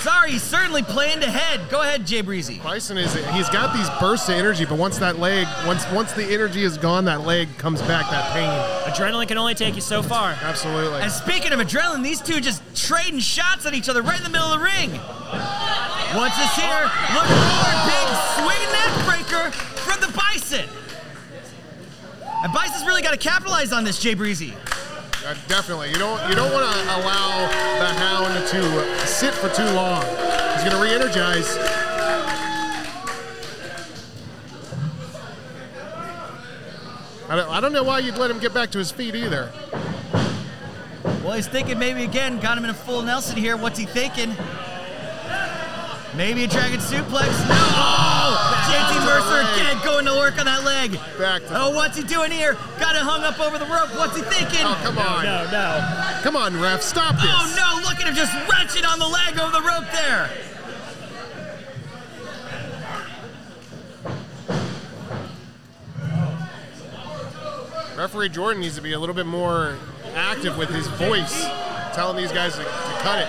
Sorry, 0.04 0.32
he's 0.32 0.44
certainly 0.44 0.84
planned 0.84 1.24
ahead. 1.24 1.70
Go 1.70 1.82
ahead, 1.82 2.06
Jay 2.06 2.20
Breezy. 2.20 2.60
Bison 2.60 2.98
is 2.98 3.14
he's 3.32 3.48
got 3.48 3.74
these 3.74 3.90
bursts 4.02 4.28
of 4.28 4.36
energy, 4.36 4.66
but 4.66 4.78
once 4.78 4.98
that 4.98 5.18
leg, 5.18 5.48
once 5.66 5.90
once 5.92 6.12
the 6.12 6.26
energy 6.26 6.66
is 6.66 6.78
gone, 6.78 7.06
that 7.06 7.22
leg 7.22 7.48
comes 7.58 7.82
back. 7.84 8.12
That 8.12 8.34
pain, 8.34 8.50
Adrenaline 8.94 9.30
can 9.30 9.38
only 9.38 9.56
take 9.56 9.76
you 9.76 9.82
so 9.82 10.04
far. 10.04 10.36
absolutely. 10.42 11.00
And 11.00 11.10
speaking 11.10 11.54
of 11.54 11.60
adrenaline, 11.62 12.04
these 12.04 12.20
two 12.20 12.42
just 12.42 12.62
trading 12.76 13.20
shots 13.20 13.66
at 13.66 13.74
each 13.74 13.88
other 13.88 14.02
right 14.02 14.18
in 14.18 14.26
the 14.26 14.30
middle 14.30 14.48
of 14.48 14.60
the 14.60 14.66
ring. 14.66 14.92
Once 16.20 16.34
it's 16.36 16.56
here, 16.58 16.84
look 17.16 17.24
for 17.24 17.72
a 17.72 17.80
big 17.88 18.08
swing 18.36 18.64
neck 18.76 18.92
breaker 19.08 19.52
from 19.88 20.02
the 20.02 20.12
Bison. 20.12 20.68
And 22.44 22.52
Bison's 22.52 22.86
really 22.86 23.02
got 23.02 23.12
to 23.12 23.18
capitalize 23.18 23.72
on 23.72 23.86
this, 23.86 24.00
Jay 24.00 24.16
Breezy. 24.16 24.54
Uh, 25.25 25.34
definitely, 25.48 25.89
you 25.89 25.96
don't 25.96 26.20
you 26.30 26.36
don't 26.36 26.51
want 26.51 26.70
to 26.70 26.84
allow 26.98 27.48
the 27.80 27.86
hound 27.86 28.46
to 28.50 29.08
sit 29.08 29.34
for 29.34 29.48
too 29.48 29.63
long. 29.72 30.03
He's 30.53 30.63
going 30.63 30.75
to 30.75 30.82
re-energize. 30.82 31.48
I 37.30 37.36
don't, 37.38 37.50
I 37.50 37.62
don't 37.62 37.72
know 37.72 37.84
why 37.84 38.00
you'd 38.00 38.18
let 38.18 38.30
him 38.30 38.39
get 38.39 38.53
back 38.53 38.70
to 38.72 38.77
his 38.80 38.92
feet 38.92 39.15
either. 39.15 39.50
Well, 41.24 41.32
he's 41.32 41.48
thinking 41.48 41.80
maybe 41.80 42.03
again, 42.03 42.42
got 42.42 42.58
him 42.58 42.65
in 42.65 42.70
a 42.70 42.74
full 42.74 43.01
Nelson 43.01 43.38
here. 43.38 43.56
What's 43.56 43.80
he 43.80 43.86
thinking? 43.86 44.36
Maybe 46.15 46.43
a 46.43 46.48
dragon 46.48 46.79
suplex. 46.79 47.25
No! 47.50 47.58
Oh! 47.58 48.53
JT 48.70 49.05
Mercer 49.05 49.41
again 49.53 49.84
going 49.84 50.05
to 50.05 50.13
work 50.13 50.38
on 50.38 50.46
that 50.46 50.63
leg. 50.63 50.91
Back 51.17 51.41
to 51.48 51.60
Oh, 51.60 51.70
what's 51.72 51.98
he 51.98 52.03
doing 52.03 52.32
here? 52.32 52.53
Got 52.79 52.96
it 52.96 53.01
hung 53.01 53.24
up 53.24 53.39
over 53.39 53.58
the 53.58 53.65
rope. 53.65 53.89
What's 53.98 54.15
he 54.15 54.22
thinking? 54.22 54.62
Oh, 54.62 54.79
come 54.84 55.00
on. 55.00 55.24
No, 55.25 55.50
no. 55.51 56.20
Come 56.22 56.36
on, 56.36 56.60
ref, 56.62 56.84
stop 56.84 57.15
this. 57.15 57.25
Oh 57.25 57.55
no, 57.58 57.89
look 57.89 58.00
at 58.00 58.08
him 58.08 58.15
just 58.15 58.34
wrenching 58.48 58.86
on 58.86 59.00
the 59.00 59.08
leg 59.08 59.39
over 59.39 59.51
the 59.51 59.62
rope 59.62 59.89
there. 59.91 60.29
Referee 67.98 68.29
Jordan 68.29 68.62
needs 68.62 68.75
to 68.75 68.82
be 68.82 68.93
a 68.93 69.00
little 69.00 69.15
bit 69.15 69.25
more 69.25 69.77
active 70.15 70.58
with 70.58 70.70
his 70.70 70.88
voice, 70.88 71.46
telling 71.93 72.17
these 72.17 72.32
guys 72.32 72.53
to, 72.53 72.63
to 72.63 72.98
cut 73.01 73.20
it. 73.20 73.27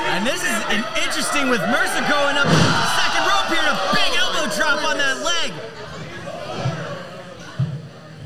And 0.00 0.26
this 0.26 0.42
is 0.42 0.58
an 0.70 0.84
interesting 1.02 1.48
with 1.50 1.60
Mercer 1.60 2.00
going 2.08 2.36
up 2.36 2.46
the 2.46 2.86
second 2.96 3.24
rope 3.26 3.48
here, 3.50 3.66
a 3.66 3.76
big 3.94 4.10
elbow 4.18 4.46
drop 4.56 4.84
on 4.84 4.96
that 4.98 5.22
leg. 5.24 5.52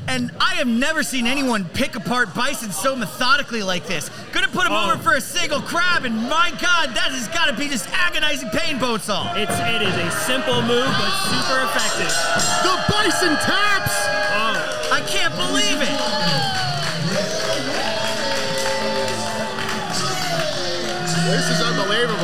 And 0.07 0.31
I 0.39 0.55
have 0.55 0.67
never 0.67 1.01
seen 1.01 1.25
anyone 1.25 1.65
pick 1.65 1.95
apart 1.95 2.35
Bison 2.35 2.71
so 2.71 2.95
methodically 2.95 3.63
like 3.63 3.87
this. 3.87 4.09
Gonna 4.31 4.47
put 4.49 4.65
him 4.67 4.73
Oh. 4.73 4.91
over 4.91 4.97
for 5.01 5.13
a 5.13 5.21
single 5.21 5.61
crab, 5.61 6.05
and 6.05 6.29
my 6.29 6.51
God, 6.61 6.93
that 6.93 7.09
has 7.11 7.27
got 7.29 7.45
to 7.45 7.53
be 7.53 7.67
just 7.67 7.87
agonizing 7.89 8.49
pain, 8.49 8.77
Bonesaw. 8.79 9.33
It's 9.35 9.57
it 9.59 9.81
is 9.81 9.95
a 9.95 10.11
simple 10.27 10.61
move, 10.61 10.85
but 10.85 11.11
super 11.31 11.61
effective. 11.65 12.13
The 12.61 12.75
Bison 12.93 13.33
taps! 13.41 13.95
Oh, 14.35 14.89
I 14.91 15.01
can't 15.07 15.33
believe 15.35 15.81
it. 15.81 15.92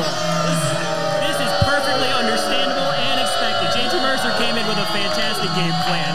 Unbelievable. 0.02 1.20
this 1.24 1.38
is 1.40 1.52
perfectly 1.64 2.10
understandable 2.12 2.90
and 3.10 3.16
expected. 3.20 3.68
JT 3.76 3.94
Mercer 4.02 4.32
came 4.40 4.56
in 4.56 4.64
with 4.66 4.78
a 4.80 4.88
fantastic 4.92 5.50
game 5.56 5.76
plan, 5.86 6.12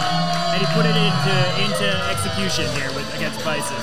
and 0.54 0.60
he 0.62 0.68
put 0.74 0.86
it 0.86 0.98
into 0.98 1.36
into 1.62 1.88
execution 2.10 2.66
here 2.78 2.90
with 2.94 3.08
against 3.16 3.44
Bison. 3.46 3.78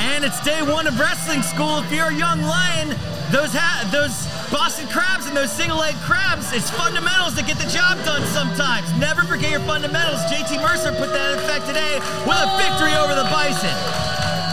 And 0.00 0.24
it's 0.24 0.40
day 0.40 0.62
one 0.62 0.86
of 0.86 0.98
wrestling 0.98 1.42
school. 1.42 1.78
If 1.84 1.92
you're 1.92 2.08
a 2.08 2.14
young 2.14 2.40
lion, 2.40 2.96
those 3.30 3.52
ha- 3.52 3.84
those 3.92 4.24
Boston 4.50 4.88
crabs 4.88 5.26
and 5.26 5.36
those 5.36 5.52
single 5.52 5.78
leg 5.78 5.94
crabs, 6.00 6.52
it's 6.52 6.70
fundamentals 6.70 7.36
that 7.36 7.46
get 7.46 7.58
the 7.58 7.68
job 7.68 8.00
done 8.04 8.24
sometimes. 8.32 8.88
Never 8.96 9.22
forget 9.24 9.50
your 9.50 9.60
fundamentals. 9.68 10.24
JT 10.32 10.60
Mercer 10.64 10.92
put 10.96 11.12
that 11.12 11.36
in 11.36 11.38
effect 11.44 11.68
today 11.68 12.00
with 12.24 12.40
a 12.40 12.48
victory 12.56 12.96
over 12.96 13.14
the 13.14 13.28
Bison. 13.28 14.09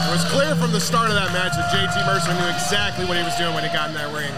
It 0.08 0.12
was 0.12 0.24
clear 0.32 0.56
from 0.56 0.72
the 0.72 0.80
start 0.80 1.10
of 1.10 1.16
that 1.16 1.34
match 1.36 1.52
that 1.60 1.68
JT 1.68 2.08
Mercer 2.08 2.32
knew 2.32 2.48
exactly 2.48 3.04
what 3.04 3.18
he 3.18 3.24
was 3.24 3.36
doing 3.36 3.54
when 3.54 3.68
he 3.68 3.70
got 3.76 3.90
in 3.90 3.96
that 3.96 4.08
ring. 4.16 4.32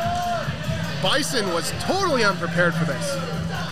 Bison 0.97 1.53
was 1.53 1.69
totally 1.79 2.23
unprepared 2.23 2.73
for 2.73 2.85
this. 2.85 3.15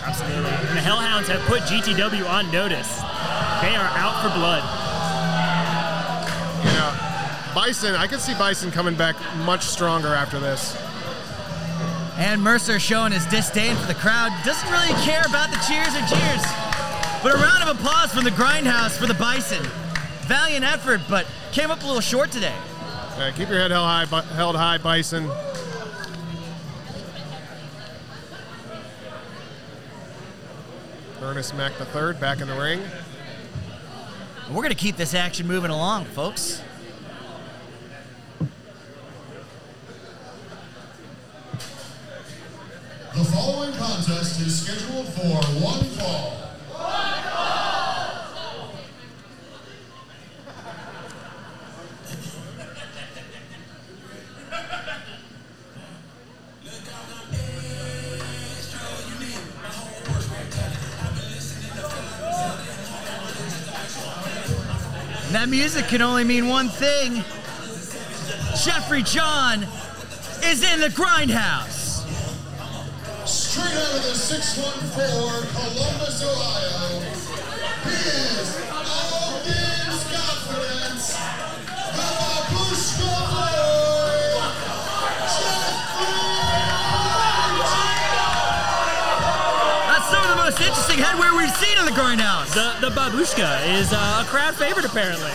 Absolutely. 0.06 0.50
And 0.70 0.78
the 0.78 0.80
Hellhounds 0.80 1.26
have 1.26 1.42
put 1.50 1.62
GTW 1.62 2.22
on 2.30 2.50
notice. 2.52 3.02
They 3.60 3.74
are 3.74 3.90
out 3.98 4.22
for 4.22 4.30
blood. 4.38 4.62
You 6.62 6.70
know, 6.78 6.90
Bison, 7.52 7.96
I 7.96 8.06
could 8.06 8.20
see 8.20 8.32
Bison 8.34 8.70
coming 8.70 8.94
back 8.94 9.16
much 9.44 9.64
stronger 9.64 10.14
after 10.14 10.38
this. 10.38 10.78
And 12.16 12.40
Mercer 12.40 12.78
showing 12.78 13.10
his 13.10 13.26
disdain 13.26 13.74
for 13.74 13.86
the 13.86 13.98
crowd. 13.98 14.30
Doesn't 14.44 14.70
really 14.70 14.94
care 15.02 15.26
about 15.26 15.50
the 15.50 15.58
cheers 15.66 15.94
or 15.98 16.06
jeers. 16.06 16.44
But 17.26 17.34
a 17.34 17.38
round 17.42 17.68
of 17.68 17.76
applause 17.76 18.14
from 18.14 18.22
the 18.22 18.30
Grindhouse 18.30 18.96
for 18.96 19.06
the 19.06 19.14
Bison. 19.14 19.66
Valiant 20.28 20.62
effort, 20.62 21.00
but 21.08 21.26
came 21.52 21.70
up 21.70 21.82
a 21.82 21.86
little 21.86 22.02
short 22.02 22.30
today. 22.30 22.54
Keep 23.34 23.48
your 23.48 23.58
head 23.58 23.70
held 23.70 23.86
high, 23.86 24.04
bu- 24.04 24.34
held 24.34 24.56
high, 24.56 24.76
Bison. 24.76 25.26
Ernest 31.22 31.54
Mack 31.56 31.72
III 31.80 32.12
back 32.20 32.42
in 32.42 32.46
the 32.46 32.54
ring. 32.54 32.82
We're 34.48 34.56
going 34.56 34.68
to 34.68 34.74
keep 34.74 34.96
this 34.98 35.14
action 35.14 35.46
moving 35.46 35.70
along, 35.70 36.04
folks. 36.06 36.62
The 43.14 43.24
following 43.24 43.72
contest 43.72 44.40
is 44.42 44.62
scheduled 44.62 45.08
for 45.08 45.42
one 45.64 45.84
fall. 45.84 46.34
That 65.88 65.96
can 65.96 66.02
only 66.02 66.24
mean 66.24 66.48
one 66.48 66.68
thing. 66.68 67.14
Jeffrey 68.62 69.02
John 69.02 69.62
is 70.44 70.62
in 70.62 70.80
the 70.80 70.88
Grindhouse. 70.88 72.04
Straight 73.26 73.64
out 73.66 73.96
of 73.96 74.02
the 74.02 74.14
614 74.14 75.48
Columbus, 75.54 76.22
Ohio, 76.22 77.17
the 90.98 91.04
most 91.04 91.14
interesting 91.14 91.28
headwear 91.30 91.36
we've 91.36 91.54
seen 91.56 91.78
in 91.78 91.84
the 91.84 91.92
Grindhouse. 91.92 92.54
The 92.54 92.88
the 92.88 92.94
babushka 92.94 93.78
is 93.78 93.92
uh, 93.92 94.24
a 94.24 94.28
crowd 94.28 94.54
favorite 94.54 94.84
apparently. 94.84 95.32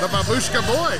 The 0.00 0.08
Babushka 0.08 0.60
Boy. 0.66 0.98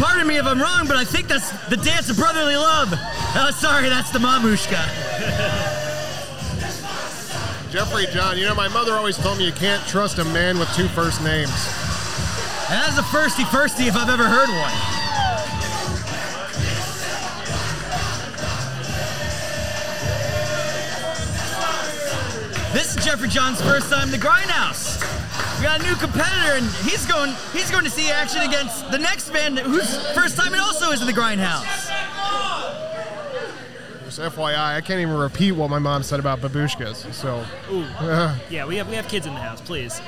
Pardon 0.00 0.26
me 0.26 0.36
if 0.36 0.46
I'm 0.46 0.60
wrong, 0.60 0.86
but 0.86 0.96
I 0.96 1.04
think 1.04 1.28
that's 1.28 1.50
the 1.68 1.76
dance 1.76 2.10
of 2.10 2.16
brotherly 2.16 2.56
love. 2.56 2.88
Oh, 3.36 3.50
sorry, 3.56 3.88
that's 3.88 4.10
the 4.10 4.18
mamushka. 4.18 4.80
Jeffrey 7.70 8.06
John, 8.12 8.38
you 8.38 8.44
know, 8.44 8.54
my 8.54 8.68
mother 8.68 8.92
always 8.94 9.16
told 9.16 9.38
me 9.38 9.46
you 9.46 9.52
can't 9.52 9.84
trust 9.88 10.18
a 10.18 10.24
man 10.26 10.58
with 10.58 10.72
two 10.74 10.88
first 10.88 11.22
names. 11.22 11.50
And 12.70 12.80
that's 12.82 12.98
a 12.98 13.02
firsty 13.02 13.44
firsty 13.44 13.88
if 13.88 13.96
I've 13.96 14.08
ever 14.08 14.26
heard 14.26 14.48
one. 14.48 14.93
This 22.94 23.04
is 23.06 23.10
Jeffrey 23.10 23.28
John's 23.28 23.60
first 23.60 23.90
time 23.90 24.04
in 24.04 24.10
the 24.12 24.24
Grindhouse. 24.24 25.00
We 25.58 25.64
got 25.64 25.80
a 25.80 25.82
new 25.82 25.96
competitor, 25.96 26.58
and 26.58 26.64
he's 26.88 27.04
going 27.06 27.32
he's 27.52 27.68
going 27.68 27.82
to 27.82 27.90
see 27.90 28.08
action 28.08 28.42
against 28.42 28.88
the 28.92 28.98
next 28.98 29.32
man 29.32 29.56
whose 29.56 29.96
first 30.12 30.36
time 30.36 30.54
it 30.54 30.60
also 30.60 30.92
is 30.92 31.00
in 31.00 31.08
the 31.08 31.12
Grindhouse. 31.12 31.64
Just 34.04 34.20
FYI, 34.20 34.76
I 34.76 34.80
can't 34.80 35.00
even 35.00 35.16
repeat 35.16 35.52
what 35.52 35.70
my 35.70 35.80
mom 35.80 36.04
said 36.04 36.20
about 36.20 36.40
babushkas. 36.40 37.12
So, 37.12 37.44
uh, 37.98 38.38
Yeah, 38.48 38.64
we 38.64 38.76
have 38.76 38.88
we 38.88 38.94
have 38.94 39.08
kids 39.08 39.26
in 39.26 39.34
the 39.34 39.40
house, 39.40 39.60
please. 39.60 40.00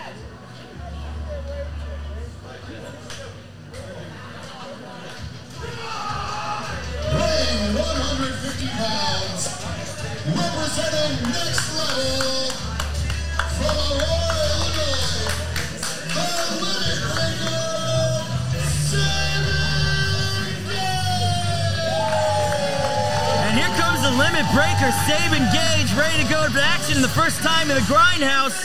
Breaker, 24.53 24.91
Sabin 25.09 25.43
Gage, 25.51 25.91
ready 25.97 26.23
to 26.23 26.29
go 26.29 26.47
to 26.47 26.61
action 26.61 26.97
in 26.97 27.03
the 27.03 27.11
first 27.11 27.43
time 27.43 27.71
in 27.71 27.77
the 27.77 27.87
grindhouse. 27.89 28.57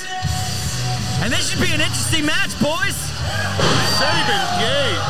And 1.21 1.31
this 1.31 1.49
should 1.49 1.61
be 1.61 1.71
an 1.71 1.81
interesting 1.81 2.25
match, 2.25 2.53
boys. 2.59 2.97
Sabin 3.97 4.41
Gage. 4.57 5.05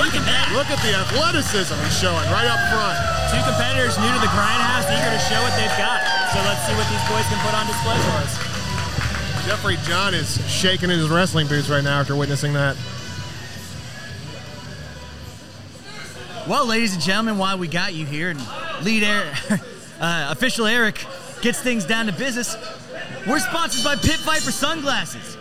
Look 0.00 0.16
at 0.18 0.26
that. 0.26 0.50
Look 0.50 0.68
at 0.74 0.80
the 0.82 0.90
athleticism 0.90 1.76
he's 1.86 1.94
showing 1.94 2.26
right 2.34 2.50
up 2.50 2.58
front. 2.74 2.98
Two 3.30 3.38
competitors 3.46 3.94
new 4.00 4.10
to 4.10 4.20
the 4.20 4.32
grindhouse, 4.34 4.90
eager 4.90 5.12
to 5.12 5.22
show 5.30 5.38
what 5.44 5.54
they've 5.54 5.78
got. 5.78 6.02
So 6.34 6.42
let's 6.42 6.66
see 6.66 6.74
what 6.74 6.88
these 6.90 7.04
boys 7.06 7.26
can 7.30 7.38
put 7.46 7.54
on 7.54 7.64
display 7.70 7.94
for 8.10 8.16
us. 8.24 8.32
Jeffrey 9.46 9.76
John 9.86 10.14
is 10.14 10.40
shaking 10.50 10.90
in 10.90 10.98
his 10.98 11.08
wrestling 11.08 11.46
boots 11.46 11.68
right 11.68 11.84
now 11.84 12.00
after 12.00 12.16
witnessing 12.16 12.54
that. 12.54 12.76
Well, 16.48 16.66
ladies 16.66 16.94
and 16.94 17.02
gentlemen, 17.02 17.38
while 17.38 17.56
we 17.56 17.68
got 17.68 17.94
you 17.94 18.04
here 18.04 18.30
and 18.30 18.40
lead 18.82 19.02
air, 19.02 19.32
uh, 20.00 20.28
official 20.30 20.66
Eric 20.66 21.04
gets 21.40 21.60
things 21.60 21.84
down 21.84 22.06
to 22.06 22.12
business, 22.12 22.56
we're 23.26 23.38
sponsored 23.38 23.84
by 23.84 23.96
Pit 23.96 24.16
Viper 24.20 24.50
Sunglasses. 24.50 25.36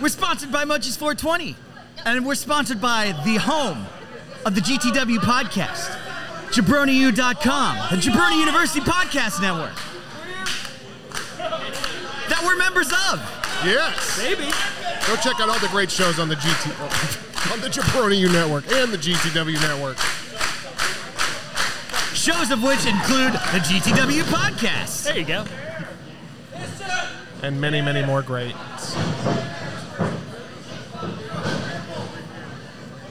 We're 0.00 0.08
sponsored 0.08 0.52
by 0.52 0.64
Munchies 0.64 0.96
420. 0.96 1.56
And 2.04 2.24
we're 2.24 2.36
sponsored 2.36 2.80
by 2.80 3.12
the 3.24 3.36
home 3.36 3.86
of 4.46 4.54
the 4.54 4.60
GTW 4.60 5.18
podcast, 5.18 5.90
JabroniU.com, 6.52 7.76
the 7.90 7.96
Jabroni 8.00 8.38
University 8.38 8.80
Podcast 8.80 9.42
Network. 9.42 9.74
That 12.28 12.42
we're 12.44 12.56
members 12.56 12.88
of. 12.92 13.18
Yes. 13.64 14.18
Maybe. 14.22 14.44
Go 15.06 15.16
check 15.16 15.40
out 15.40 15.48
all 15.48 15.58
the 15.58 15.68
great 15.68 15.90
shows 15.90 16.18
on 16.18 16.28
the 16.28 16.36
GT 16.36 17.52
on 17.52 17.60
the 17.60 17.68
Jabroni 17.68 18.18
U 18.18 18.28
Network 18.30 18.70
and 18.70 18.92
the 18.92 18.98
GTW 18.98 19.60
Network. 19.60 19.96
Shows 22.28 22.50
of 22.50 22.62
which 22.62 22.84
include 22.84 23.32
the 23.32 23.58
GTW 23.58 24.20
podcast. 24.24 25.04
There 25.04 25.16
you 25.16 25.24
go. 25.24 25.46
And 27.42 27.58
many, 27.58 27.80
many 27.80 28.04
more 28.04 28.20
greats. 28.20 28.94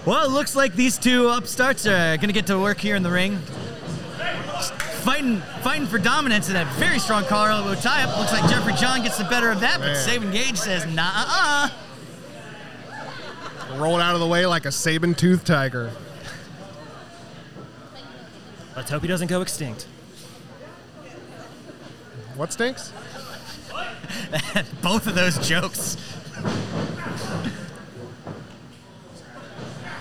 Well, 0.06 0.23
it 0.23 0.30
looks 0.30 0.56
like 0.56 0.75
these 0.75 0.99
two 0.99 1.30
upstarts 1.30 1.88
are 1.88 2.17
going 2.17 2.27
to 2.27 2.32
get 2.32 2.45
to 2.45 2.60
work 2.60 2.80
here 2.80 2.95
in 2.95 3.01
the 3.01 3.10
ring. 3.10 3.38
Fighting, 5.01 5.41
fighting 5.63 5.88
for 5.88 5.97
dominance 5.97 6.51
in 6.51 6.56
a 6.56 6.65
very 6.75 6.99
strong 6.99 7.23
collar 7.23 7.49
elbow 7.49 7.73
tie-up. 7.73 8.19
Looks 8.19 8.32
like 8.32 8.47
Jeffrey 8.47 8.73
John 8.73 9.01
gets 9.01 9.17
the 9.17 9.23
better 9.23 9.49
of 9.49 9.62
that, 9.62 9.80
but 9.80 9.95
Saban 9.95 10.32
Gage 10.32 10.58
says, 10.58 10.86
nah-uh. 10.93 11.69
Rolled 13.77 13.99
out 13.99 14.13
of 14.13 14.19
the 14.19 14.27
way 14.27 14.45
like 14.45 14.65
a 14.67 14.71
saber 14.71 15.12
toothed 15.15 15.47
tiger. 15.47 15.91
Let's 18.77 18.91
hope 18.91 19.01
he 19.01 19.07
doesn't 19.07 19.27
go 19.27 19.41
extinct. 19.41 19.87
What 22.35 22.53
stinks? 22.53 22.93
Both 24.83 25.07
of 25.07 25.15
those 25.15 25.39
jokes. 25.39 25.97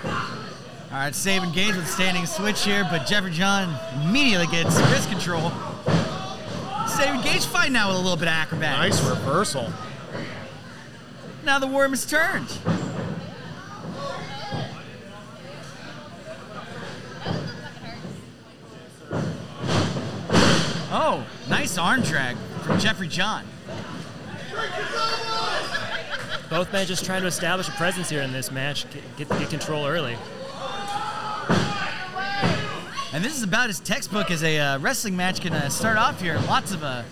All 0.05 0.11
right, 0.91 1.15
Sabin 1.15 1.51
Gage 1.53 1.75
with 1.75 1.87
standing 1.89 2.27
switch 2.27 2.63
here, 2.65 2.85
but 2.91 3.07
Jeffrey 3.07 3.31
John 3.31 3.75
immediately 4.05 4.45
gets 4.45 4.79
wrist 4.91 5.09
control. 5.09 5.51
Sabin 6.87 7.23
Gage 7.23 7.47
fighting 7.47 7.73
now 7.73 7.87
with 7.87 7.97
a 7.97 7.99
little 7.99 8.15
bit 8.15 8.27
of 8.27 8.35
acrobatics. 8.35 9.01
Nice 9.01 9.09
reversal. 9.09 9.73
Now 11.43 11.57
the 11.57 11.65
worm 11.65 11.93
is 11.93 12.05
turned. 12.05 12.55
Oh, 20.89 21.25
nice 21.49 21.77
arm 21.77 22.01
drag 22.01 22.37
from 22.61 22.79
Jeffrey 22.79 23.07
John. 23.07 23.45
Both 26.49 26.71
men 26.71 26.87
just 26.87 27.03
trying 27.03 27.21
to 27.21 27.27
establish 27.27 27.67
a 27.67 27.71
presence 27.71 28.09
here 28.09 28.21
in 28.21 28.31
this 28.31 28.51
match, 28.51 28.89
get, 28.91 29.17
get, 29.17 29.39
get 29.39 29.49
control 29.49 29.85
early. 29.85 30.17
And 33.13 33.23
this 33.23 33.35
is 33.35 33.43
about 33.43 33.69
as 33.69 33.79
textbook 33.81 34.31
as 34.31 34.43
a 34.43 34.59
uh, 34.59 34.79
wrestling 34.79 35.17
match 35.17 35.41
can 35.41 35.51
uh, 35.51 35.69
start 35.69 35.97
off 35.97 36.21
here. 36.21 36.37
Lots 36.47 36.71
of 36.71 36.83
uh, 36.83 37.03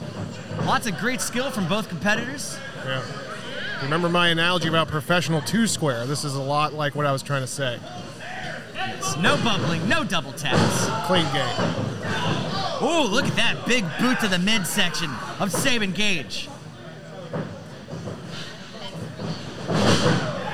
lots 0.64 0.88
of 0.88 0.98
great 0.98 1.20
skill 1.20 1.52
from 1.52 1.68
both 1.68 1.90
competitors. 1.90 2.58
Yeah. 2.86 3.04
Remember 3.82 4.08
my 4.08 4.30
analogy 4.30 4.70
about 4.70 4.88
professional 4.88 5.42
two 5.42 5.68
square? 5.68 6.06
This 6.06 6.24
is 6.24 6.36
a 6.36 6.42
lot 6.42 6.74
like 6.74 6.96
what 6.96 7.06
I 7.06 7.12
was 7.12 7.24
trying 7.24 7.42
to 7.42 7.48
say. 7.48 7.80
No 9.20 9.36
bubbling, 9.44 9.88
no 9.90 10.04
double 10.04 10.32
taps. 10.34 10.86
Clean 11.08 11.26
game. 11.34 12.45
Oh, 12.82 13.08
look 13.10 13.26
at 13.26 13.36
that 13.36 13.66
big 13.66 13.86
boot 14.00 14.20
to 14.20 14.28
the 14.28 14.40
midsection 14.40 15.10
of 15.40 15.50
Saban 15.50 15.94
Gage. 15.94 16.50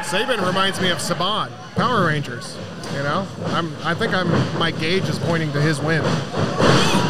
Saban 0.03 0.45
reminds 0.45 0.79
me 0.81 0.89
of 0.89 0.97
Saban, 0.99 1.49
Power 1.75 2.05
Rangers. 2.05 2.57
You 2.93 3.03
know, 3.03 3.25
I'm. 3.47 3.73
I 3.83 3.93
think 3.93 4.13
I'm. 4.13 4.29
My 4.59 4.71
gauge 4.71 5.07
is 5.07 5.17
pointing 5.19 5.53
to 5.53 5.61
his 5.61 5.79
win. 5.79 6.01
Ooh, 6.01 6.05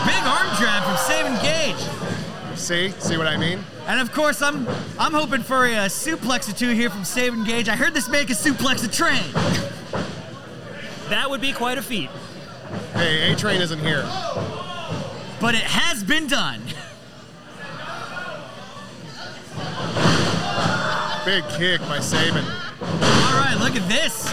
Big 0.05 0.23
arm 0.23 0.55
drag 0.57 0.83
from 0.83 0.97
Sabin 0.97 1.33
Gage. 1.41 2.57
See, 2.57 2.91
see 2.99 3.17
what 3.17 3.25
I 3.27 3.37
mean? 3.37 3.63
And 3.87 3.99
of 3.99 4.11
course, 4.13 4.41
I'm 4.43 4.67
I'm 4.99 5.13
hoping 5.13 5.41
for 5.41 5.65
a, 5.65 5.75
uh 5.75 5.85
suplex 5.85 6.47
or 6.47 6.53
two 6.55 6.69
here 6.69 6.89
from 6.91 7.01
Saban 7.01 7.45
Gage. 7.45 7.67
I 7.67 7.75
heard 7.75 7.95
this 7.95 8.07
man 8.07 8.27
can 8.27 8.35
suplex 8.35 8.85
a 8.85 8.87
train. 8.87 9.23
That 11.09 11.29
would 11.29 11.41
be 11.41 11.51
quite 11.51 11.77
a 11.79 11.81
feat. 11.81 12.09
Hey, 12.93 13.33
A 13.33 13.35
Train 13.35 13.59
isn't 13.61 13.79
here. 13.79 14.03
But 15.41 15.55
it 15.55 15.63
has 15.63 16.03
been 16.03 16.27
done. 16.27 16.61
Big 21.25 21.43
kick 21.49 21.79
by 21.81 21.99
Saban. 21.99 22.43
All 22.81 23.39
right, 23.39 23.55
look 23.59 23.75
at 23.75 23.87
this. 23.89 24.31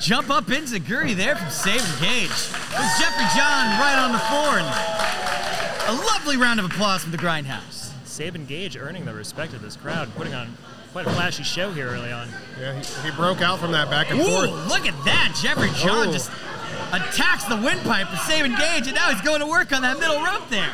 Jump 0.00 0.30
up 0.30 0.50
into 0.50 0.80
Guri 0.80 1.14
there 1.14 1.36
from 1.36 1.50
Sabin 1.50 1.84
Gage. 2.00 2.28
There's 2.28 2.98
Jeffrey 2.98 3.26
John 3.36 3.78
right 3.80 3.98
on 3.98 4.12
the 4.12 4.18
floor. 4.18 4.58
And 4.58 5.98
a 5.98 6.02
lovely 6.06 6.36
round 6.36 6.58
of 6.60 6.66
applause 6.66 7.02
from 7.02 7.12
the 7.12 7.18
Grindhouse. 7.18 7.90
Sabin 8.04 8.44
Gage 8.46 8.76
earning 8.76 9.04
the 9.04 9.14
respect 9.14 9.52
of 9.54 9.62
this 9.62 9.76
crowd, 9.76 10.08
putting 10.16 10.34
on 10.34 10.56
quite 10.92 11.06
a 11.06 11.10
flashy 11.10 11.42
show 11.44 11.70
here 11.72 11.86
early 11.88 12.12
on. 12.12 12.28
Yeah, 12.60 12.74
he, 12.80 13.10
he 13.10 13.16
broke 13.16 13.40
out 13.40 13.58
from 13.58 13.72
that 13.72 13.88
back 13.90 14.10
and 14.10 14.20
Ooh, 14.20 14.24
forth. 14.24 14.68
look 14.68 14.86
at 14.86 15.04
that. 15.04 15.38
Jeffrey 15.42 15.70
John 15.76 16.08
Oh. 16.08 16.12
just 16.12 16.30
attacks 16.92 17.44
the 17.44 17.56
windpipe 17.56 18.08
for 18.08 18.16
Sabin 18.16 18.54
Gage, 18.54 18.86
and 18.86 18.94
now 18.94 19.10
he's 19.10 19.22
going 19.22 19.40
to 19.40 19.46
work 19.46 19.72
on 19.72 19.82
that 19.82 19.98
middle 19.98 20.22
rope 20.22 20.48
there. 20.50 20.70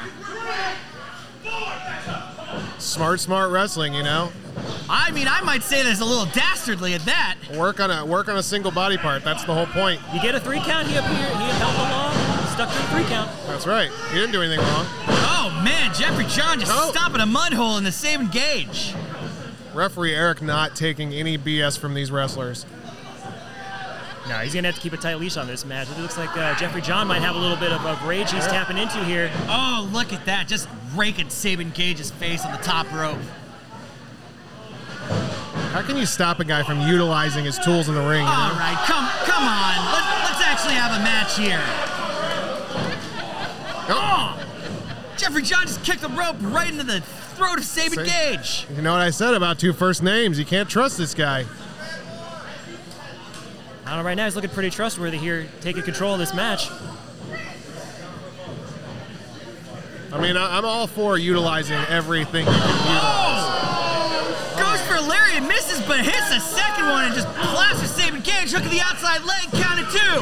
Smart, 2.79 3.21
smart 3.21 3.51
wrestling. 3.51 3.95
You 3.95 4.03
know, 4.03 4.33
I 4.89 5.11
mean, 5.13 5.27
I 5.29 5.41
might 5.43 5.63
say 5.63 5.83
that's 5.83 6.01
a 6.01 6.05
little 6.05 6.27
dastardly 6.27 6.95
at 6.95 7.03
that. 7.03 7.37
work 7.57 7.81
on 7.81 7.91
a 7.91 8.05
work 8.05 8.29
on 8.29 8.37
a 8.37 8.43
single 8.43 8.71
body 8.71 8.97
part. 8.97 9.25
That's 9.25 9.45
the 9.45 9.55
whole 9.55 9.67
point. 9.67 10.01
You 10.13 10.21
get 10.21 10.35
a 10.35 10.41
three 10.41 10.61
count, 10.61 10.87
he 10.89 10.97
appeared, 10.97 11.15
he 11.15 11.49
held 11.59 11.75
along, 11.75 12.13
stuck 12.55 12.71
to 12.71 12.77
the 12.79 12.89
three 12.89 13.05
count. 13.05 13.31
That's 13.47 13.67
right. 13.67 13.91
He 14.11 14.17
didn't 14.17 14.33
do 14.33 14.43
anything 14.43 14.61
wrong. 14.65 14.87
Oh 15.31 15.61
man, 15.65 15.93
Jeffrey 15.95 16.27
John 16.27 16.59
just 16.61 16.73
Oh. 16.75 16.91
stomping 16.93 17.21
a 17.21 17.27
mud 17.27 17.53
hole 17.53 17.77
in 17.79 17.85
the 17.85 17.93
Sabin 17.93 18.29
Gage. 18.29 18.95
Referee 19.75 20.15
Eric 20.15 20.43
not 20.43 20.75
taking 20.75 21.13
any 21.13 21.37
BS 21.39 21.79
from 21.79 21.95
these 21.95 22.11
wrestlers. 22.11 22.65
No, 24.29 24.37
he's 24.41 24.55
gonna 24.55 24.69
have 24.69 24.75
to 24.75 24.81
keep 24.81 24.93
a 24.93 24.99
tight 24.99 25.15
leash 25.19 25.37
on 25.39 25.47
this 25.47 25.65
match. 25.65 25.89
It 25.91 25.99
looks 25.99 26.19
like 26.19 26.37
uh, 26.37 26.55
Jeffrey 26.57 26.83
John 26.83 27.07
might 27.07 27.23
have 27.23 27.35
a 27.35 27.39
little 27.39 27.57
bit 27.57 27.73
of, 27.73 27.85
of 27.87 28.03
rage 28.05 28.31
he's 28.31 28.47
tapping 28.47 28.77
into 28.77 29.03
here. 29.05 29.31
Oh, 29.49 29.89
look 29.93 30.13
at 30.13 30.27
that. 30.27 30.47
Just 30.49 30.69
raking 30.95 31.31
Sabin 31.31 31.71
Gage's 31.71 32.11
face 32.11 32.45
on 32.45 32.53
the 32.53 32.59
top 32.59 32.93
rope. 32.93 33.19
How 35.73 35.83
can 35.83 35.97
you 35.97 36.07
stop 36.07 36.41
a 36.41 36.45
guy 36.45 36.63
from 36.63 36.81
utilizing 36.81 37.45
his 37.45 37.59
tools 37.59 37.89
in 37.89 37.95
the 37.95 38.01
ring? 38.01 38.21
you 38.21 38.27
know? 38.27 38.57
right, 38.59 38.77
come 38.85 39.09
come 39.25 39.45
on. 39.45 39.93
Let's, 39.93 40.31
let's 40.31 40.43
actually 40.43 40.75
have 40.75 40.93
a 40.93 41.03
match 41.03 41.37
here. 41.39 41.63
Oh, 43.91 44.39
Jeffrey 45.17 45.43
John 45.43 45.67
just 45.67 45.83
kicked 45.85 46.03
the 46.03 46.09
rope 46.11 46.37
right 46.41 46.71
into 46.71 46.85
the 46.85 47.01
throat 47.01 47.59
of 47.59 47.65
Sabin 47.65 48.05
See? 48.05 48.11
Gage. 48.11 48.67
you 48.77 48.83
know 48.83 48.93
what 48.93 49.01
I 49.01 49.11
said 49.11 49.33
about 49.33 49.59
two 49.59 49.73
first 49.73 50.03
names? 50.03 50.39
You 50.39 50.45
can't 50.45 50.69
trust 50.69 50.99
this 50.99 51.15
guy. 51.15 51.47
I 53.89 53.93
don't 53.93 54.01
know, 54.01 54.05
right 54.05 54.17
now 54.19 54.27
he's 54.27 54.35
looking 54.35 54.51
pretty 54.51 54.69
trustworthy 54.69 55.17
here, 55.17 55.49
taking 55.63 55.83
control 55.83 56.13
of 56.13 56.19
this 56.19 56.35
match. 56.35 56.71
I 60.13 60.21
mean, 60.21 60.37
I, 60.37 60.59
I'm 60.59 60.67
all 60.67 60.87
for 60.87 61.17
utilizing 61.17 61.79
everything 61.89 62.45
you 62.45 62.53
can 62.53 62.69
utilize. 62.69 63.45
Oh! 63.49 64.57
Goes 64.59 64.83
for 64.83 65.01
lariat 65.09 65.43
misses, 65.45 65.81
but 65.87 66.01
hits 66.01 66.31
a 66.31 66.39
second 66.39 66.85
one 66.85 67.07
and 67.07 67.15
just 67.15 67.29
plasters 67.29 67.91
Sabin 67.91 68.21
Gage. 68.21 68.53
Hook 68.53 68.67
of 68.67 68.71
the 68.71 68.83
outside 68.83 69.25
leg, 69.25 69.49
count 69.53 69.81
of 69.81 69.91
two. 69.91 70.21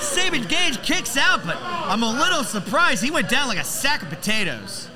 Sabin 0.00 0.44
Gage 0.44 0.80
kicks 0.82 1.16
out, 1.16 1.44
but 1.44 1.56
I'm 1.60 2.04
a 2.04 2.12
little 2.12 2.44
surprised. 2.44 3.02
He 3.02 3.10
went 3.10 3.28
down 3.28 3.48
like 3.48 3.58
a 3.58 3.64
sack 3.64 4.02
of 4.02 4.10
potatoes. 4.10 4.89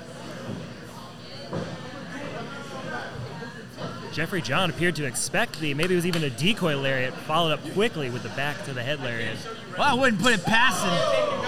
Jeffrey 4.14 4.40
John 4.40 4.70
appeared 4.70 4.94
to 4.94 5.04
expect 5.06 5.58
the, 5.58 5.74
maybe 5.74 5.94
it 5.94 5.96
was 5.96 6.06
even 6.06 6.22
a 6.22 6.30
decoy 6.30 6.76
lariat, 6.76 7.12
followed 7.26 7.50
up 7.50 7.60
quickly 7.72 8.10
with 8.10 8.22
the 8.22 8.28
back 8.30 8.64
to 8.64 8.72
the 8.72 8.80
head 8.80 9.00
lariat. 9.00 9.36
Well, 9.76 9.88
I 9.88 9.94
wouldn't 9.94 10.22
put 10.22 10.32
it 10.32 10.44
past 10.44 10.84
him. 10.84 10.92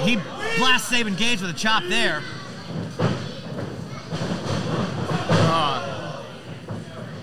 He 0.05 0.17
blasts 0.59 0.93
Saban 0.93 1.17
Gage 1.17 1.41
with 1.41 1.51
a 1.51 1.55
chop 1.57 1.85
there. 1.85 2.25
Ah. 5.47 6.25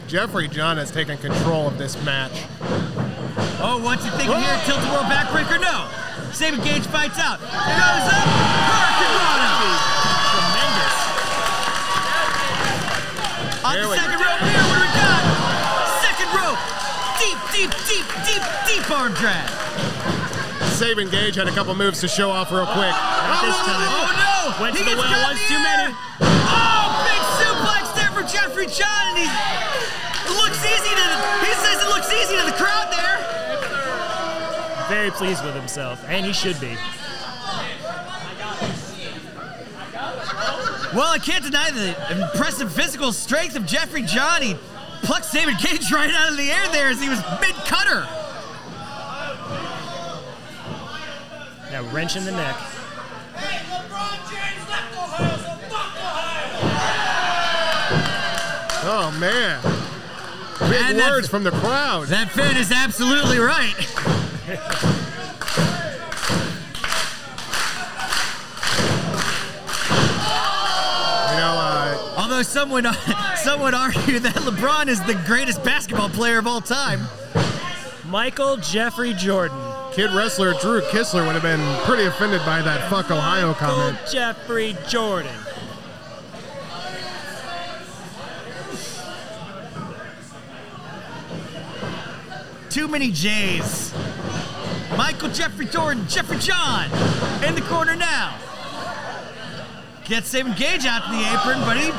Jeffrey 0.07 0.47
John 0.47 0.77
has 0.77 0.91
taken 0.91 1.17
control 1.17 1.67
of 1.67 1.77
this 1.77 2.01
match. 2.05 2.31
Oh, 3.59 3.81
what's 3.83 4.05
he 4.05 4.11
thinking 4.11 4.37
here? 4.37 4.47
Ah. 4.47 4.63
Tilt-a-whirl 4.65 5.03
backbreaker? 5.11 5.59
No. 5.59 5.89
Saban 6.31 6.63
Gage 6.63 6.87
fights 6.87 7.19
out. 7.19 7.41
Goes 7.41 7.51
up. 7.51 8.27
Hurricane 8.71 9.75
Tremendous. 10.31 10.95
On 13.65 13.73
Here 13.73 13.83
the 13.83 13.89
we 13.89 13.95
second 13.97 14.12
deep, 18.93 18.99
deep 18.99 18.99
arm 18.99 19.13
drag. 19.13 19.49
Saban 20.77 21.09
Gage 21.09 21.35
had 21.35 21.47
a 21.47 21.51
couple 21.51 21.73
moves 21.75 22.01
to 22.01 22.07
show 22.07 22.31
off 22.31 22.51
real 22.51 22.65
quick. 22.65 22.93
Oh, 22.93 23.25
Not 23.27 23.41
this 23.45 23.55
oh, 23.57 23.65
time. 23.65 23.89
Oh, 23.89 24.05
oh 24.05 24.57
no! 24.57 24.63
Went 24.63 24.77
he 24.77 24.83
to 24.83 24.89
the 24.89 24.97
well 24.97 25.23
once 25.23 25.39
too 25.47 25.59
many. 25.59 25.93
Oh, 26.21 26.85
big 27.05 27.21
suplex 27.37 27.93
there 27.95 28.11
for 28.11 28.23
Jeffrey 28.25 28.67
John, 28.67 29.13
and 29.13 29.17
he 29.17 29.27
looks 30.37 30.61
easy 30.65 30.93
to. 30.93 31.07
He 31.45 31.53
says 31.61 31.81
it 31.81 31.89
looks 31.89 32.11
easy 32.13 32.37
to 32.37 32.45
the 32.45 32.57
crowd 32.57 32.91
there. 32.91 33.17
Very 34.89 35.11
pleased 35.11 35.43
with 35.45 35.55
himself, 35.55 36.03
and 36.07 36.25
he 36.25 36.33
should 36.33 36.59
be. 36.59 36.75
Well, 40.93 41.09
I 41.09 41.17
can't 41.17 41.43
deny 41.43 41.71
the 41.71 41.95
impressive 42.21 42.71
physical 42.71 43.13
strength 43.13 43.55
of 43.55 43.65
Jeffrey 43.65 44.03
John. 44.03 44.41
He 44.43 44.55
plucked 45.01 45.31
David 45.31 45.57
Gage 45.57 45.91
right 45.91 46.11
out 46.13 46.31
of 46.31 46.37
the 46.37 46.51
air 46.51 46.67
there 46.71 46.89
as 46.89 47.01
he 47.01 47.09
was 47.09 47.19
mid 47.41 47.55
cutter. 47.65 48.07
Now 51.73 51.81
wrench 51.91 52.15
in 52.15 52.23
the 52.23 52.31
neck. 52.31 52.55
Hey, 53.35 53.57
LeBron 53.65 54.29
James 54.29 54.69
left 54.69 54.95
Ohio, 54.95 55.37
so 55.37 55.55
fuck 55.69 55.97
Ohio! 55.97 56.69
Oh 58.85 59.17
man. 59.19 59.59
Big 60.69 60.81
And 60.83 60.99
that- 60.99 61.09
words 61.09 61.27
from 61.27 61.43
the 61.43 61.49
crowd. 61.49 62.09
That 62.09 62.29
fan 62.29 62.57
is 62.57 62.71
absolutely 62.71 63.39
right. 63.39 63.73
You 71.31 71.39
know, 71.39 71.55
uh, 71.57 72.13
Although 72.17 72.43
some 72.43 72.69
would, 72.71 72.85
some 73.37 73.61
would 73.61 73.73
argue 73.73 74.19
that 74.19 74.35
LeBron 74.35 74.87
is 74.87 75.01
the 75.03 75.15
greatest 75.25 75.63
basketball 75.63 76.09
player 76.09 76.37
of 76.37 76.45
all 76.47 76.61
time. 76.61 77.01
Michael 78.05 78.57
Jeffrey 78.57 79.13
Jordan. 79.13 79.57
Kid 79.93 80.11
wrestler 80.11 80.55
Drew 80.59 80.81
Kissler 80.81 81.23
would 81.23 81.35
have 81.35 81.43
been 81.43 81.61
pretty 81.85 82.05
offended 82.05 82.41
by 82.45 82.63
that 82.63 82.89
fuck 82.89 83.11
Ohio 83.11 83.53
comment. 83.53 83.93
Michael 83.93 84.11
Jeffrey 84.11 84.75
Jordan. 84.87 85.35
Too 92.71 92.87
many 92.87 93.11
J's. 93.11 93.93
Michael 94.97 95.29
Jeffrey 95.29 95.67
Jordan, 95.67 96.07
Jeffrey 96.07 96.39
John 96.39 96.85
in 97.43 97.53
the 97.53 97.61
corner 97.61 97.95
now. 97.95 98.35
Gets 100.05 100.33
Saban 100.33 100.57
Gage 100.57 100.87
out 100.87 101.05
to 101.05 101.11
the 101.11 101.21
apron, 101.21 101.59
but 101.61 101.77
he 101.77 101.91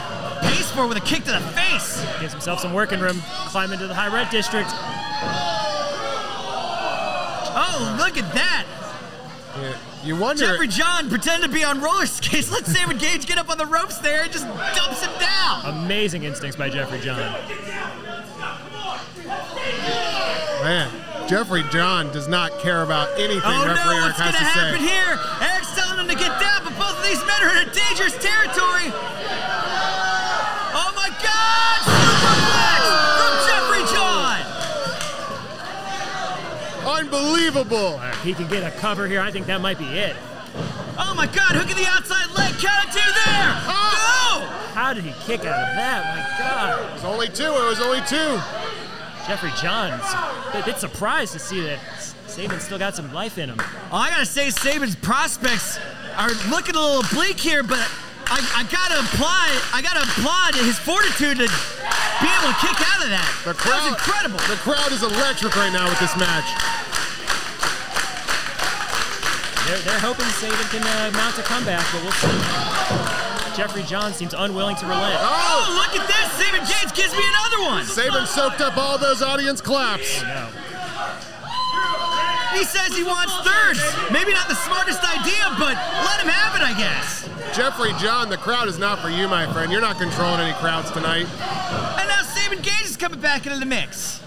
pays 0.48 0.68
for 0.72 0.82
it 0.82 0.88
with 0.88 0.96
a 0.96 1.00
kick 1.00 1.22
to 1.24 1.30
the 1.30 1.40
face. 1.40 2.04
Gives 2.20 2.32
himself 2.32 2.58
some 2.58 2.74
working 2.74 2.98
room. 2.98 3.22
Climb 3.46 3.72
into 3.72 3.86
the 3.86 3.94
high 3.94 4.12
red 4.12 4.30
district. 4.30 4.70
Oh, 7.56 7.96
look 7.98 8.16
at 8.18 8.34
that. 8.34 8.66
Yeah. 9.60 9.76
You 10.04 10.16
wonder. 10.16 10.44
Jeffrey 10.44 10.68
John 10.68 11.08
pretend 11.08 11.42
to 11.44 11.48
be 11.48 11.64
on 11.64 11.80
roller 11.80 12.06
skates. 12.06 12.50
Let 12.52 12.64
Saban 12.64 12.98
Gage 13.00 13.26
get 13.26 13.38
up 13.38 13.48
on 13.48 13.58
the 13.58 13.66
ropes 13.66 13.98
there 13.98 14.24
and 14.24 14.32
just 14.32 14.46
dumps 14.46 15.02
him 15.02 15.12
down. 15.20 15.64
Amazing 15.84 16.24
instincts 16.24 16.56
by 16.56 16.68
Jeffrey 16.68 17.00
John. 17.00 17.18
Man, 20.62 20.90
Jeffrey 21.28 21.62
John 21.70 22.10
does 22.12 22.28
not 22.28 22.58
care 22.60 22.82
about 22.82 23.08
anything 23.18 23.42
Oh 23.44 23.66
referee 23.66 23.96
no, 23.96 24.04
Eric 24.04 24.18
what's 24.18 24.18
gonna 24.18 24.32
happen 24.36 24.80
here? 24.80 25.18
Eric's 25.40 25.74
telling 25.74 25.98
him 26.00 26.08
to 26.08 26.16
get 26.16 26.38
down, 26.40 26.64
but 26.64 26.76
both 26.76 26.96
of 26.98 27.04
these 27.04 27.20
men 27.24 27.40
are 27.42 27.52
in 27.56 27.68
a 27.68 27.70
dangerous 27.72 28.16
territory. 28.20 28.92
Oh 30.76 30.90
my 30.96 31.08
God! 31.22 31.78
Superplex 31.84 32.80
from 33.16 33.34
Jeffrey 33.48 33.84
John. 33.94 34.40
Unbelievable. 37.04 38.00
If 38.02 38.22
he 38.22 38.34
can 38.34 38.48
get 38.48 38.62
a 38.62 38.74
cover 38.78 39.06
here, 39.06 39.20
I 39.20 39.30
think 39.30 39.46
that 39.46 39.60
might 39.60 39.78
be 39.78 39.84
it. 39.84 40.16
Oh 40.96 41.12
my 41.16 41.26
God! 41.26 41.52
Hook 41.52 41.70
of 41.70 41.76
the 41.76 41.86
outside 41.86 42.30
leg, 42.36 42.54
count 42.62 42.92
two 42.92 43.02
there. 43.02 43.50
Ah! 43.66 44.40
No! 44.40 44.46
How 44.74 44.94
did 44.94 45.04
he 45.04 45.12
kick 45.26 45.40
out 45.40 45.58
of 45.58 45.74
that? 45.76 46.00
My 46.14 46.22
God. 46.38 46.90
It 46.90 46.94
was 46.94 47.04
only 47.04 47.28
two. 47.28 47.50
It 47.50 47.68
was 47.68 47.80
only 47.80 48.00
two. 48.06 48.40
Jeffrey 49.26 49.52
John's 49.60 50.04
a 50.54 50.62
bit 50.64 50.78
surprised 50.78 51.32
to 51.32 51.38
see 51.38 51.60
that 51.62 51.78
Saban 52.28 52.60
still 52.60 52.78
got 52.78 52.94
some 52.94 53.12
life 53.12 53.38
in 53.38 53.48
him. 53.48 53.56
Oh, 53.90 53.96
I 53.96 54.10
gotta 54.10 54.26
say, 54.26 54.48
Saban's 54.48 54.96
prospects 54.96 55.78
are 56.16 56.30
looking 56.50 56.76
a 56.76 56.80
little 56.80 57.08
bleak 57.10 57.40
here, 57.40 57.62
but 57.62 57.80
I, 58.26 58.38
I 58.52 58.62
gotta 58.70 59.00
apply, 59.00 59.48
I 59.72 59.82
gotta 59.82 60.04
applaud 60.04 60.54
his 60.60 60.78
fortitude 60.78 61.40
to 61.40 61.48
be 61.48 62.28
able 62.28 62.52
to 62.52 62.58
kick 62.60 62.78
out 62.84 63.00
of 63.02 63.10
that. 63.10 63.26
The 63.44 63.52
that 63.52 63.58
crowd, 63.58 63.90
was 63.90 63.96
incredible. 63.96 64.40
The 64.46 64.60
crowd 64.60 64.92
is 64.92 65.02
electric 65.02 65.56
right 65.56 65.72
now 65.72 65.88
with 65.88 66.00
this 66.00 66.14
match. 66.16 66.46
They're, 69.66 69.78
they're 69.78 70.00
hoping 70.00 70.26
Saban 70.36 70.68
can 70.68 70.84
uh, 70.84 71.10
mount 71.16 71.38
a 71.38 71.42
comeback, 71.42 71.84
but 71.92 72.02
we'll 72.02 72.12
see. 72.12 73.56
Jeffrey 73.56 73.82
John 73.84 74.12
seems 74.12 74.34
unwilling 74.34 74.76
to 74.76 74.84
relent. 74.84 75.16
Oh, 75.20 75.64
look 75.72 75.98
at 75.98 76.06
this! 76.06 76.26
Saban 76.36 76.66
Gage 76.66 76.92
gives 76.94 77.12
me 77.16 77.24
another 77.24 77.60
one. 77.64 77.84
Saban 77.84 78.26
soaked 78.26 78.60
up 78.60 78.76
all 78.76 78.98
those 78.98 79.22
audience 79.22 79.60
claps. 79.60 80.22
No. 80.22 80.48
He 82.52 82.62
says 82.62 82.94
he 82.94 83.02
wants 83.02 83.34
thirds. 83.40 83.80
Maybe 84.12 84.32
not 84.32 84.48
the 84.48 84.54
smartest 84.54 85.02
idea, 85.02 85.42
but 85.58 85.74
let 86.04 86.20
him 86.20 86.28
have 86.28 86.54
it, 86.54 86.62
I 86.62 86.74
guess. 86.78 87.28
Jeffrey 87.56 87.92
John, 87.98 88.28
the 88.28 88.36
crowd 88.36 88.68
is 88.68 88.78
not 88.78 89.00
for 89.00 89.08
you, 89.08 89.28
my 89.28 89.50
friend. 89.52 89.72
You're 89.72 89.80
not 89.80 89.98
controlling 89.98 90.40
any 90.40 90.54
crowds 90.58 90.90
tonight. 90.90 91.26
And 91.98 92.08
now 92.08 92.22
Saban 92.22 92.62
Gage 92.62 92.84
is 92.84 92.96
coming 92.96 93.20
back 93.20 93.46
into 93.46 93.58
the 93.58 93.66
mix. 93.66 94.20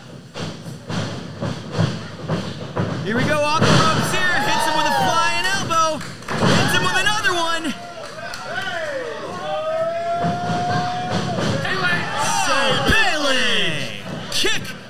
Here 3.08 3.15
we 3.15 3.23
go 3.23 3.39
off 3.39 3.62
the 3.63 3.71
ropes 3.80 4.12
here. 4.12 4.36
Hits 4.43 4.65
him 4.67 4.76
with 4.76 4.91
a 4.91 4.97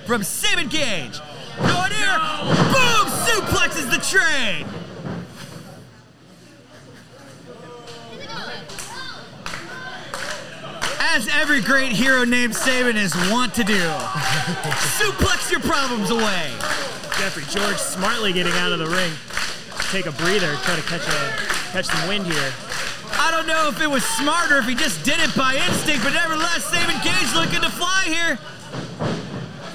from 0.08 0.22
Saban 0.22 0.70
Gage. 0.70 1.20
Going 1.58 1.91
here. 1.91 2.17
Boom! 2.72 3.12
Suplexes 3.28 3.91
the 3.91 4.00
train. 4.00 4.65
As 11.02 11.28
every 11.34 11.60
great 11.60 11.91
hero 11.91 12.24
named 12.24 12.54
Saban 12.54 12.96
is 12.96 13.13
wont 13.30 13.54
to 13.56 13.65
do. 13.65 13.84
Suplex 14.96 15.52
your 15.52 15.60
problems 15.60 16.10
away. 16.10 16.54
Jeffrey 17.20 17.43
George 17.50 17.76
smartly 17.76 18.32
getting 18.32 18.54
out 18.54 18.72
of 18.72 18.80
the 18.80 18.88
ring. 18.88 19.12
Take 19.91 20.06
a 20.06 20.13
breather, 20.13 20.56
try 20.63 20.78
to 20.78 20.82
catch 20.84 21.06
a 21.06 21.34
catch 21.74 21.86
some 21.86 22.08
wind 22.08 22.26
here. 22.26 22.54
I 23.12 23.30
don't 23.32 23.46
know 23.46 23.67
if 23.67 23.82
it 23.82 23.89
was 23.89 24.06
smart 24.06 24.54
or 24.54 24.60
if 24.60 24.67
he 24.67 24.76
just 24.76 25.04
did 25.04 25.20
it 25.20 25.36
by 25.36 25.56
instinct, 25.67 26.04
but 26.06 26.13
nevertheless, 26.13 26.63
Saban 26.72 27.04
Gage 27.04 27.36
looking 27.36 27.60
to 27.60 27.70
fly 27.70 28.04
here. 28.06 28.39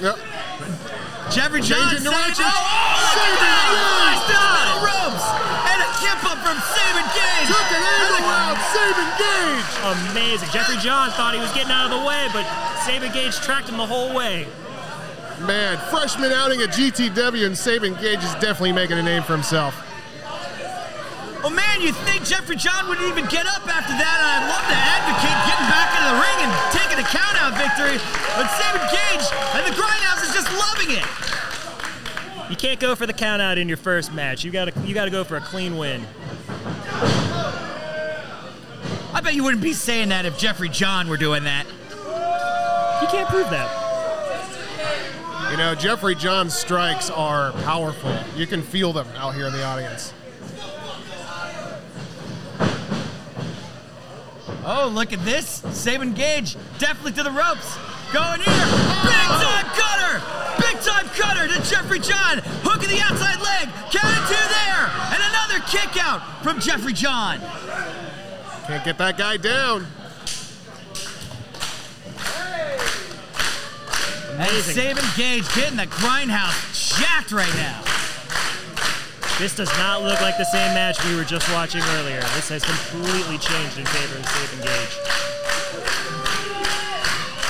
Yep. 0.03 0.19
Jeffrey 1.31 1.63
John 1.63 1.79
Changing 1.95 2.03
saying, 2.03 2.11
direction. 2.11 2.43
oh, 2.43 2.51
oh, 2.51 2.99
look 3.07 3.23
at 3.23 3.39
that! 3.39 3.71
Saban 3.71 3.87
Flies 3.87 4.23
to 4.27 4.35
the 4.35 4.77
ropes! 4.83 5.25
And 5.71 5.79
a 5.79 5.89
kip 6.03 6.19
up 6.27 6.39
from 6.43 6.59
Saban 6.59 7.07
Gage! 7.15 7.47
Took 7.47 7.69
an 7.71 7.83
angle 7.87 8.27
out. 8.27 8.59
Saban 8.75 9.09
Gage. 9.15 9.69
Amazing. 10.11 10.49
Jeffrey 10.51 10.75
John 10.83 11.07
thought 11.15 11.31
he 11.31 11.39
was 11.39 11.55
getting 11.55 11.71
out 11.71 11.87
of 11.87 11.95
the 11.95 12.03
way, 12.03 12.27
but 12.35 12.43
Saban 12.83 13.15
Gage 13.15 13.39
tracked 13.39 13.69
him 13.71 13.77
the 13.79 13.87
whole 13.87 14.13
way. 14.13 14.45
Man, 15.47 15.79
freshman 15.87 16.33
outing 16.35 16.59
at 16.59 16.75
GTW 16.75 17.47
and 17.47 17.55
Saban 17.55 17.95
Gage 17.95 18.19
is 18.19 18.35
definitely 18.43 18.73
making 18.73 18.99
a 18.99 19.03
name 19.03 19.23
for 19.23 19.31
himself. 19.31 19.79
Oh 21.43 21.51
man, 21.51 21.79
you 21.79 21.91
think 22.07 22.27
Jeffrey 22.27 22.55
John 22.59 22.87
wouldn't 22.91 23.07
even 23.07 23.23
get 23.31 23.47
up 23.47 23.63
after 23.67 23.95
that, 23.95 24.15
and 24.19 24.27
I'd 24.31 24.47
love 24.51 24.63
to 24.67 24.75
advocate 24.79 25.39
getting 25.47 25.67
back 25.71 25.91
into 25.95 26.07
the 26.11 26.19
ring 26.19 26.37
and 26.43 26.51
taking 26.71 26.99
a 26.99 27.07
countout 27.43 27.57
victory, 27.57 27.97
but 28.35 28.45
Saban 28.47 28.89
Gage 28.91 29.27
and 29.55 29.65
the 29.67 29.71
Grindhouse 29.81 30.23
is 30.23 30.33
just 30.33 30.49
loving 30.57 30.95
it. 30.95 31.05
You 32.49 32.55
can't 32.55 32.79
go 32.79 32.95
for 32.95 33.05
the 33.05 33.13
count 33.13 33.41
out 33.41 33.57
in 33.57 33.67
your 33.67 33.77
first 33.77 34.13
match. 34.13 34.43
You 34.43 34.51
gotta 34.51 34.71
you 34.85 34.93
gotta 34.93 35.11
go 35.11 35.23
for 35.23 35.37
a 35.37 35.41
clean 35.41 35.77
win. 35.77 36.05
I 39.13 39.21
bet 39.23 39.35
you 39.35 39.43
wouldn't 39.43 39.63
be 39.63 39.73
saying 39.73 40.09
that 40.09 40.25
if 40.25 40.37
Jeffrey 40.37 40.69
John 40.69 41.07
were 41.07 41.17
doing 41.17 41.43
that. 41.43 41.65
You 43.01 43.07
can't 43.09 43.29
prove 43.29 43.49
that. 43.49 43.81
You 45.51 45.57
know, 45.57 45.75
Jeffrey 45.75 46.15
John's 46.15 46.53
strikes 46.53 47.09
are 47.09 47.51
powerful. 47.63 48.15
You 48.35 48.47
can 48.47 48.61
feel 48.61 48.93
them 48.93 49.07
out 49.15 49.35
here 49.35 49.47
in 49.47 49.53
the 49.53 49.63
audience. 49.63 50.13
Oh, 54.65 54.87
look 54.87 55.11
at 55.11 55.23
this. 55.25 55.61
Sabin 55.71 56.13
Gage 56.13 56.55
definitely 56.79 57.11
to 57.13 57.23
the 57.23 57.31
ropes. 57.31 57.75
Going 58.13 58.39
here. 58.39 58.65
Big 59.03 59.27
oh. 59.27 59.43
time 59.43 59.67
cutter. 59.75 60.23
Big 60.61 60.79
time 60.81 61.07
cutter 61.17 61.47
to 61.47 61.69
Jeffrey 61.69 61.99
John. 61.99 62.39
Hook 62.63 62.81
of 62.81 62.89
the 62.89 63.01
outside 63.01 63.41
leg. 63.41 63.67
Count 63.91 64.07
it 64.07 64.23
two 64.29 64.39
there. 64.39 64.87
And 65.11 65.19
another 65.19 65.59
kick 65.67 66.01
out 66.01 66.43
from 66.43 66.59
Jeffrey 66.61 66.93
John. 66.93 67.39
Can't 68.67 68.85
get 68.85 68.97
that 68.99 69.17
guy 69.17 69.35
down. 69.35 69.85
Hey. 72.17 72.77
And 74.37 74.63
Sabin 74.63 75.03
Gage 75.17 75.53
getting 75.55 75.75
the 75.75 75.87
grindhouse 75.87 76.97
jacked 76.97 77.33
right 77.33 77.53
now. 77.55 77.81
This 79.39 79.55
does 79.55 79.71
not 79.81 80.03
look 80.03 80.21
like 80.21 80.37
the 80.37 80.45
same 80.45 80.73
match 80.77 81.03
we 81.09 81.15
were 81.15 81.25
just 81.25 81.49
watching 81.51 81.81
earlier. 81.97 82.21
This 82.37 82.49
has 82.53 82.63
completely 82.63 83.41
changed 83.41 83.81
in 83.81 83.85
favor 83.89 84.21
of 84.21 84.25
Sabin 84.29 84.61
Gage. 84.61 84.93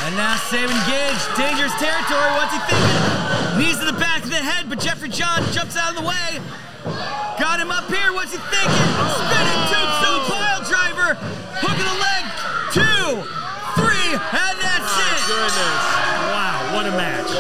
And 0.08 0.16
now 0.16 0.40
Sabin 0.48 0.80
Gage, 0.88 1.22
dangerous 1.36 1.76
territory. 1.84 2.32
What's 2.40 2.56
he 2.56 2.62
thinking? 2.72 3.04
Knees 3.60 3.78
to 3.84 3.86
the 3.86 4.00
back 4.00 4.24
of 4.24 4.32
the 4.32 4.40
head, 4.40 4.72
but 4.72 4.80
Jeffrey 4.80 5.12
John 5.12 5.44
jumps 5.52 5.76
out 5.76 5.92
of 5.92 6.00
the 6.00 6.08
way. 6.08 6.40
Got 7.36 7.60
him 7.60 7.70
up 7.70 7.92
here. 7.92 8.16
What's 8.16 8.32
he 8.32 8.40
thinking? 8.48 8.90
Spinning 9.20 9.62
tombstone 9.68 10.24
pile 10.32 10.64
driver. 10.64 11.20
Hook 11.60 11.78
of 11.78 11.88
the 11.88 12.00
leg. 12.00 12.24
Two, 12.72 13.28
three, 13.76 14.12
and 14.16 14.56
that's 14.56 14.92
it. 15.04 15.20
Goodness. 15.28 15.84
Wow, 16.32 16.80
what 16.80 16.88
a 16.88 16.96
match. 16.96 17.32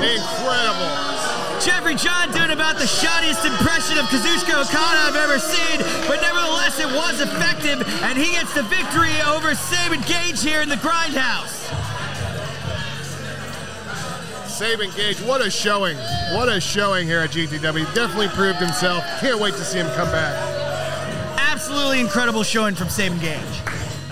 Incredible. 0.00 1.25
Jeffrey 1.66 1.96
John 1.96 2.30
doing 2.30 2.50
about 2.50 2.76
the 2.76 2.84
shottiest 2.84 3.44
impression 3.44 3.98
of 3.98 4.04
Kazuchika 4.04 4.62
Okada 4.62 5.00
I've 5.02 5.16
ever 5.16 5.40
seen, 5.40 5.80
but 6.06 6.20
nevertheless 6.22 6.78
it 6.78 6.86
was 6.86 7.20
effective, 7.20 7.82
and 8.04 8.16
he 8.16 8.30
gets 8.30 8.54
the 8.54 8.62
victory 8.62 9.10
over 9.26 9.52
Sabin 9.56 10.00
Gage 10.02 10.40
here 10.40 10.62
in 10.62 10.68
the 10.68 10.76
Grindhouse. 10.76 11.66
Sabin 14.46 14.92
Gage, 14.92 15.20
what 15.22 15.44
a 15.44 15.50
showing. 15.50 15.96
What 16.34 16.48
a 16.48 16.60
showing 16.60 17.04
here 17.04 17.18
at 17.18 17.30
GTW. 17.30 17.92
Definitely 17.96 18.28
proved 18.28 18.60
himself. 18.60 19.02
Can't 19.18 19.40
wait 19.40 19.54
to 19.54 19.64
see 19.64 19.78
him 19.78 19.88
come 19.96 20.08
back. 20.12 20.36
Absolutely 21.50 21.98
incredible 21.98 22.44
showing 22.44 22.76
from 22.76 22.88
Sabin 22.88 23.18
Gage. 23.18 23.40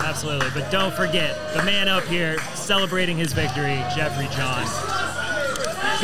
Absolutely. 0.01 0.49
But 0.53 0.69
don't 0.71 0.93
forget, 0.93 1.37
the 1.55 1.63
man 1.63 1.87
up 1.87 2.03
here 2.03 2.37
celebrating 2.53 3.17
his 3.17 3.31
victory, 3.31 3.81
Jeffrey 3.95 4.27
John. 4.35 5.14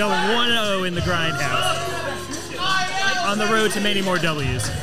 Going 0.01 0.33
1 0.33 0.49
0 0.49 0.83
in 0.85 0.95
the 0.95 1.01
grindhouse. 1.01 1.77
On 3.23 3.37
the 3.37 3.45
road 3.45 3.69
to 3.73 3.81
many 3.81 4.01
more 4.01 4.17
W's. 4.17 4.67
All 4.67 4.75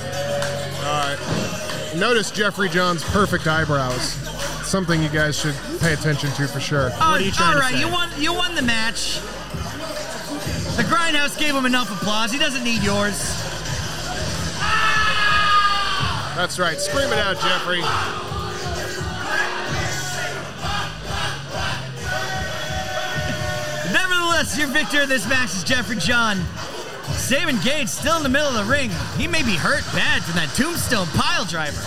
right. 0.84 1.92
Notice 1.96 2.30
Jeffrey 2.30 2.68
John's 2.68 3.02
perfect 3.02 3.48
eyebrows. 3.48 4.12
Something 4.64 5.02
you 5.02 5.08
guys 5.08 5.36
should 5.36 5.56
pay 5.80 5.92
attention 5.94 6.30
to 6.34 6.46
for 6.46 6.60
sure. 6.60 6.90
Oh, 7.00 7.14
are 7.14 7.20
you 7.20 7.32
trying 7.32 7.56
all 7.56 7.62
to 7.62 7.68
say? 7.68 7.80
you 7.80 7.88
won. 7.88 8.08
You 8.16 8.32
won 8.32 8.54
the 8.54 8.62
match. 8.62 9.16
The 10.76 10.84
Grindhouse 10.84 11.36
gave 11.36 11.52
him 11.52 11.66
enough 11.66 11.90
applause. 11.90 12.30
He 12.30 12.38
doesn't 12.38 12.62
need 12.62 12.84
yours. 12.84 13.18
That's 16.36 16.60
right. 16.60 16.78
Scream 16.78 17.08
it 17.12 17.18
out, 17.18 17.40
Jeffrey. 17.40 17.82
Your 24.38 24.68
victor 24.68 25.02
in 25.02 25.08
this 25.08 25.28
match 25.28 25.52
is 25.52 25.64
Jeffrey 25.64 25.96
John. 25.96 26.40
Sabin 27.10 27.58
Gage 27.64 27.88
still 27.88 28.16
in 28.18 28.22
the 28.22 28.28
middle 28.28 28.46
of 28.46 28.54
the 28.54 28.72
ring. 28.72 28.88
He 29.16 29.26
may 29.26 29.42
be 29.42 29.56
hurt 29.56 29.82
bad 29.92 30.22
from 30.22 30.36
that 30.36 30.48
tombstone 30.54 31.08
pile 31.08 31.44
driver. 31.44 31.80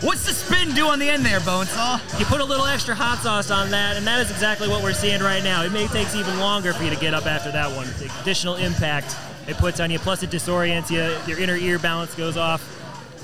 What's 0.00 0.24
the 0.24 0.32
spin 0.32 0.74
do 0.74 0.88
on 0.88 0.98
the 0.98 1.10
end 1.10 1.24
there, 1.24 1.40
Bonesaw? 1.40 2.18
You 2.18 2.24
put 2.24 2.40
a 2.40 2.44
little 2.44 2.64
extra 2.64 2.94
hot 2.94 3.18
sauce 3.18 3.50
on 3.50 3.70
that, 3.72 3.98
and 3.98 4.06
that 4.06 4.20
is 4.20 4.30
exactly 4.30 4.68
what 4.68 4.82
we're 4.82 4.94
seeing 4.94 5.20
right 5.20 5.44
now. 5.44 5.62
It 5.62 5.70
may 5.70 5.86
take 5.88 6.14
even 6.14 6.38
longer 6.38 6.72
for 6.72 6.82
you 6.82 6.90
to 6.90 6.96
get 6.96 7.12
up 7.12 7.26
after 7.26 7.52
that 7.52 7.76
one. 7.76 7.86
The 7.98 8.10
additional 8.22 8.56
impact 8.56 9.14
it 9.46 9.58
puts 9.58 9.80
on 9.80 9.90
you, 9.90 9.98
plus 9.98 10.22
it 10.22 10.30
disorients 10.30 10.90
you, 10.90 11.14
your 11.26 11.38
inner 11.38 11.56
ear 11.56 11.78
balance 11.78 12.14
goes 12.14 12.38
off. 12.38 12.66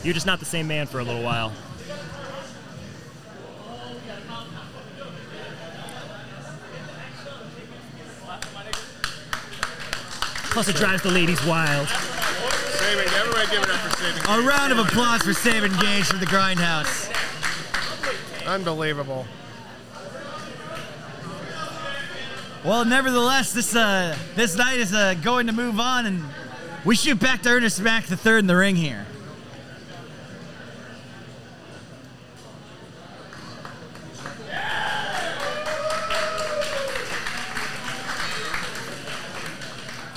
You're 0.05 0.15
just 0.15 0.27
not 0.27 0.41
the 0.41 0.45
same 0.45 0.69
man 0.69 0.87
for 0.87 0.99
a 0.99 1.05
little 1.05 1.23
while. 1.23 1.53
Plus, 10.51 10.69
it 10.69 10.77
drives 10.77 11.03
the 11.03 11.11
ladies 11.11 11.45
wild. 11.45 11.89
Sabin, 11.89 13.07
everybody 13.15 13.51
give 13.51 13.63
it 13.63 13.71
up 13.71 13.81
for 13.81 13.97
Sabin 13.97 14.45
A 14.45 14.47
round 14.47 14.73
of 14.73 14.79
applause 14.79 15.23
for 15.23 15.33
Sabin 15.33 15.73
Gage 15.79 16.07
from 16.07 16.21
the 16.21 16.27
Grindhouse. 16.27 17.13
Unbelievable. 18.47 19.27
Well, 22.65 22.85
nevertheless, 22.85 23.53
this 23.53 23.77
uh, 23.77 24.17
this 24.35 24.57
night 24.57 24.79
is 24.79 24.93
uh, 24.93 25.15
going 25.15 25.47
to 25.47 25.53
move 25.53 25.79
on, 25.79 26.07
and 26.07 26.25
we 26.85 26.97
shoot 26.97 27.21
back 27.21 27.43
to 27.43 27.51
Ernest 27.51 27.81
Mack 27.81 28.07
the 28.07 28.17
third 28.17 28.41
in 28.41 28.47
the 28.47 28.57
ring 28.57 28.77
here. 28.77 29.07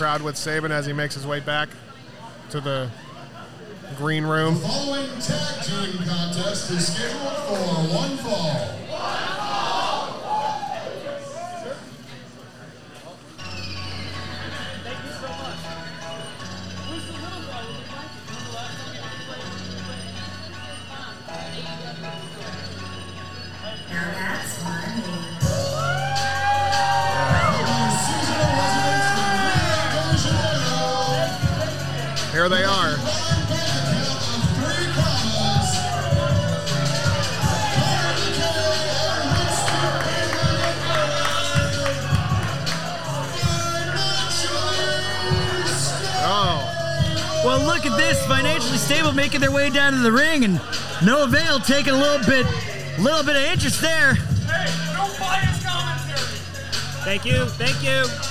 Crowd 0.01 0.23
with 0.23 0.35
Sabin 0.35 0.71
as 0.71 0.87
he 0.87 0.93
makes 0.93 1.13
his 1.13 1.27
way 1.27 1.39
back 1.41 1.69
to 2.49 2.59
the 2.59 2.89
green 3.99 4.23
room. 4.23 4.55
The 4.55 4.61
following 4.61 5.07
tag 5.19 5.63
team 5.63 5.95
contest 6.07 6.71
is 6.71 6.91
scheduled 6.91 7.37
for 7.45 7.59
one 7.95 8.17
fall. 8.17 8.79
Now 8.89 9.60
Financially 32.41 32.65
stable. 32.65 32.97
Oh, 46.23 47.41
Well, 47.45 47.63
look 47.63 47.85
at 47.85 47.95
this. 47.97 48.25
Financially 48.25 48.77
stable 48.77 49.11
making 49.11 49.41
their 49.41 49.51
way 49.51 49.69
down 49.69 49.93
to 49.93 49.99
the 49.99 50.11
ring, 50.11 50.43
and 50.43 50.59
Noah 51.03 51.27
Vale 51.27 51.59
taking 51.59 51.93
a 51.93 51.97
little 51.97 52.25
bit, 52.25 52.47
little 52.99 53.23
bit 53.23 53.35
of 53.35 53.43
interest 53.43 53.81
there. 53.81 54.15
Thank 57.03 57.25
you, 57.25 57.45
thank 57.45 57.83
you. 57.83 58.30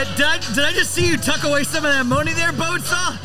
Uh, 0.00 0.16
did, 0.16 0.24
I, 0.24 0.38
did 0.54 0.64
I 0.64 0.72
just 0.72 0.92
see 0.92 1.06
you 1.06 1.18
tuck 1.18 1.44
away 1.44 1.62
some 1.62 1.84
of 1.84 1.92
that 1.92 2.06
money 2.06 2.32
there, 2.32 2.52
Bonesaw? 2.52 3.18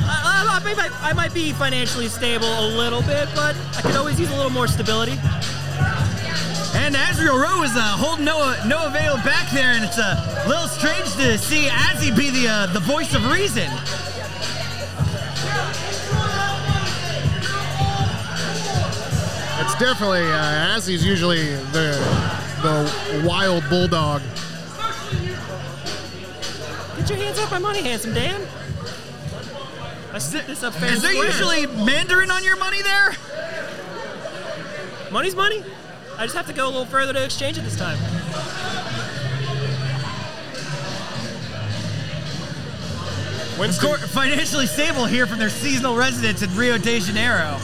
I, 0.00 0.48
I, 0.48 0.58
I 0.64 0.74
might, 0.74 1.02
I 1.02 1.12
might 1.12 1.34
be 1.34 1.52
financially 1.52 2.08
stable 2.08 2.48
a 2.48 2.68
little 2.74 3.02
bit, 3.02 3.28
but 3.34 3.54
I 3.76 3.82
could 3.82 3.96
always 3.96 4.18
use 4.18 4.30
a 4.30 4.34
little 4.34 4.50
more 4.50 4.66
stability. 4.66 5.20
And 6.72 6.96
Azrael 6.96 7.36
Rowe 7.36 7.62
is 7.64 7.76
uh, 7.76 7.82
holding 8.00 8.24
no 8.24 8.38
Noah 8.66 8.88
Vale 8.88 9.16
back 9.16 9.52
there, 9.52 9.72
and 9.72 9.84
it's 9.84 9.98
a 9.98 10.44
little 10.48 10.68
strange 10.68 11.12
to 11.16 11.36
see 11.36 11.68
Azzy 11.68 12.16
be 12.16 12.30
the 12.30 12.48
uh, 12.48 12.66
the 12.72 12.80
voice 12.80 13.14
of 13.14 13.30
reason. 13.30 13.68
it's 19.60 19.78
definitely 19.78 20.24
uh, 20.24 20.74
as 20.74 20.86
he's 20.86 21.04
usually 21.04 21.56
the 21.76 21.92
the 22.62 23.22
wild 23.28 23.68
bulldog. 23.68 24.22
Get 27.10 27.18
your 27.18 27.26
hands 27.26 27.40
off 27.40 27.50
my 27.50 27.58
money, 27.58 27.82
handsome 27.82 28.14
Dan. 28.14 28.40
I 30.12 30.18
set 30.18 30.46
this 30.46 30.62
up 30.62 30.74
fair 30.74 30.92
Is 30.92 31.02
there 31.02 31.10
square. 31.12 31.26
usually 31.26 31.66
Mandarin 31.84 32.30
on 32.30 32.44
your 32.44 32.56
money 32.56 32.82
there? 32.82 33.16
money's 35.10 35.34
money? 35.34 35.64
I 36.16 36.22
just 36.26 36.36
have 36.36 36.46
to 36.46 36.52
go 36.52 36.66
a 36.66 36.70
little 36.70 36.84
further 36.86 37.12
to 37.12 37.24
exchange 37.24 37.58
it 37.58 37.62
this 37.62 37.76
time. 37.76 37.98
Winston, 43.58 43.88
Cor- 43.88 43.98
financially 43.98 44.66
stable 44.66 45.04
here 45.04 45.26
from 45.26 45.38
their 45.38 45.50
seasonal 45.50 45.96
residence 45.96 46.42
in 46.42 46.54
Rio 46.56 46.78
de 46.78 47.00
Janeiro. 47.00 47.58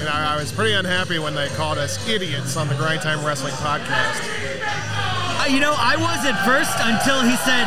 And 0.00 0.08
I, 0.08 0.34
I 0.34 0.36
was 0.40 0.50
pretty 0.50 0.72
unhappy 0.72 1.18
when 1.18 1.34
they 1.34 1.48
called 1.50 1.78
us 1.78 2.08
idiots 2.08 2.56
on 2.56 2.66
the 2.68 2.74
Grind 2.74 3.02
Time 3.02 3.24
Wrestling 3.24 3.52
podcast. 3.54 5.09
Uh, 5.40 5.48
you 5.48 5.56
know, 5.56 5.72
I 5.72 5.96
was 5.96 6.20
at 6.28 6.36
first 6.44 6.76
until 6.84 7.24
he 7.24 7.32
said 7.48 7.64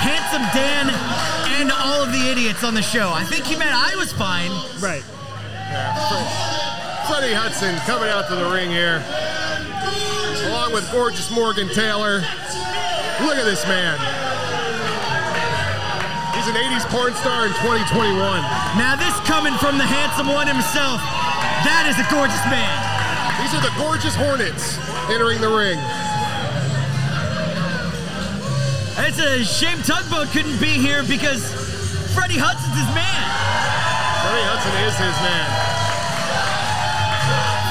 handsome 0.00 0.40
Dan 0.56 0.88
and 1.60 1.68
all 1.68 2.00
of 2.00 2.08
the 2.16 2.32
idiots 2.32 2.64
on 2.64 2.72
the 2.72 2.80
show. 2.80 3.12
I 3.12 3.28
think 3.28 3.44
he 3.44 3.60
meant 3.60 3.76
I 3.76 3.92
was 4.00 4.08
fine. 4.08 4.48
Right. 4.80 5.04
Yeah, 5.68 5.92
Fre- 6.08 7.12
Freddie 7.12 7.36
Hudson 7.36 7.76
coming 7.84 8.08
out 8.08 8.24
to 8.32 8.34
the 8.40 8.48
ring 8.48 8.72
here, 8.72 9.04
along 10.48 10.72
with 10.72 10.88
gorgeous 10.96 11.28
Morgan 11.28 11.68
Taylor. 11.68 12.24
Look 13.20 13.36
at 13.36 13.44
this 13.44 13.68
man. 13.68 14.00
He's 16.32 16.48
an 16.48 16.56
80s 16.56 16.88
porn 16.88 17.12
star 17.20 17.44
in 17.44 17.52
2021. 17.60 18.16
Now, 18.80 18.96
this 18.96 19.12
coming 19.28 19.52
from 19.60 19.76
the 19.76 19.84
handsome 19.84 20.32
one 20.32 20.48
himself, 20.48 21.04
that 21.68 21.84
is 21.84 22.00
a 22.00 22.06
gorgeous 22.08 22.40
man. 22.48 22.72
These 23.44 23.52
are 23.52 23.60
the 23.60 23.76
gorgeous 23.76 24.16
Hornets 24.16 24.80
entering 25.12 25.44
the 25.44 25.52
ring. 25.52 25.76
It's 29.00 29.18
a 29.18 29.42
shame 29.42 29.80
Tugboat 29.82 30.28
couldn't 30.28 30.60
be 30.60 30.76
here 30.76 31.02
because 31.02 31.40
Freddie 32.12 32.36
Hudson's 32.36 32.76
his 32.76 32.90
man. 32.92 33.24
Freddie 34.28 34.44
Hudson 34.44 34.74
is 34.84 34.92
his 34.92 35.16
man. 35.24 35.48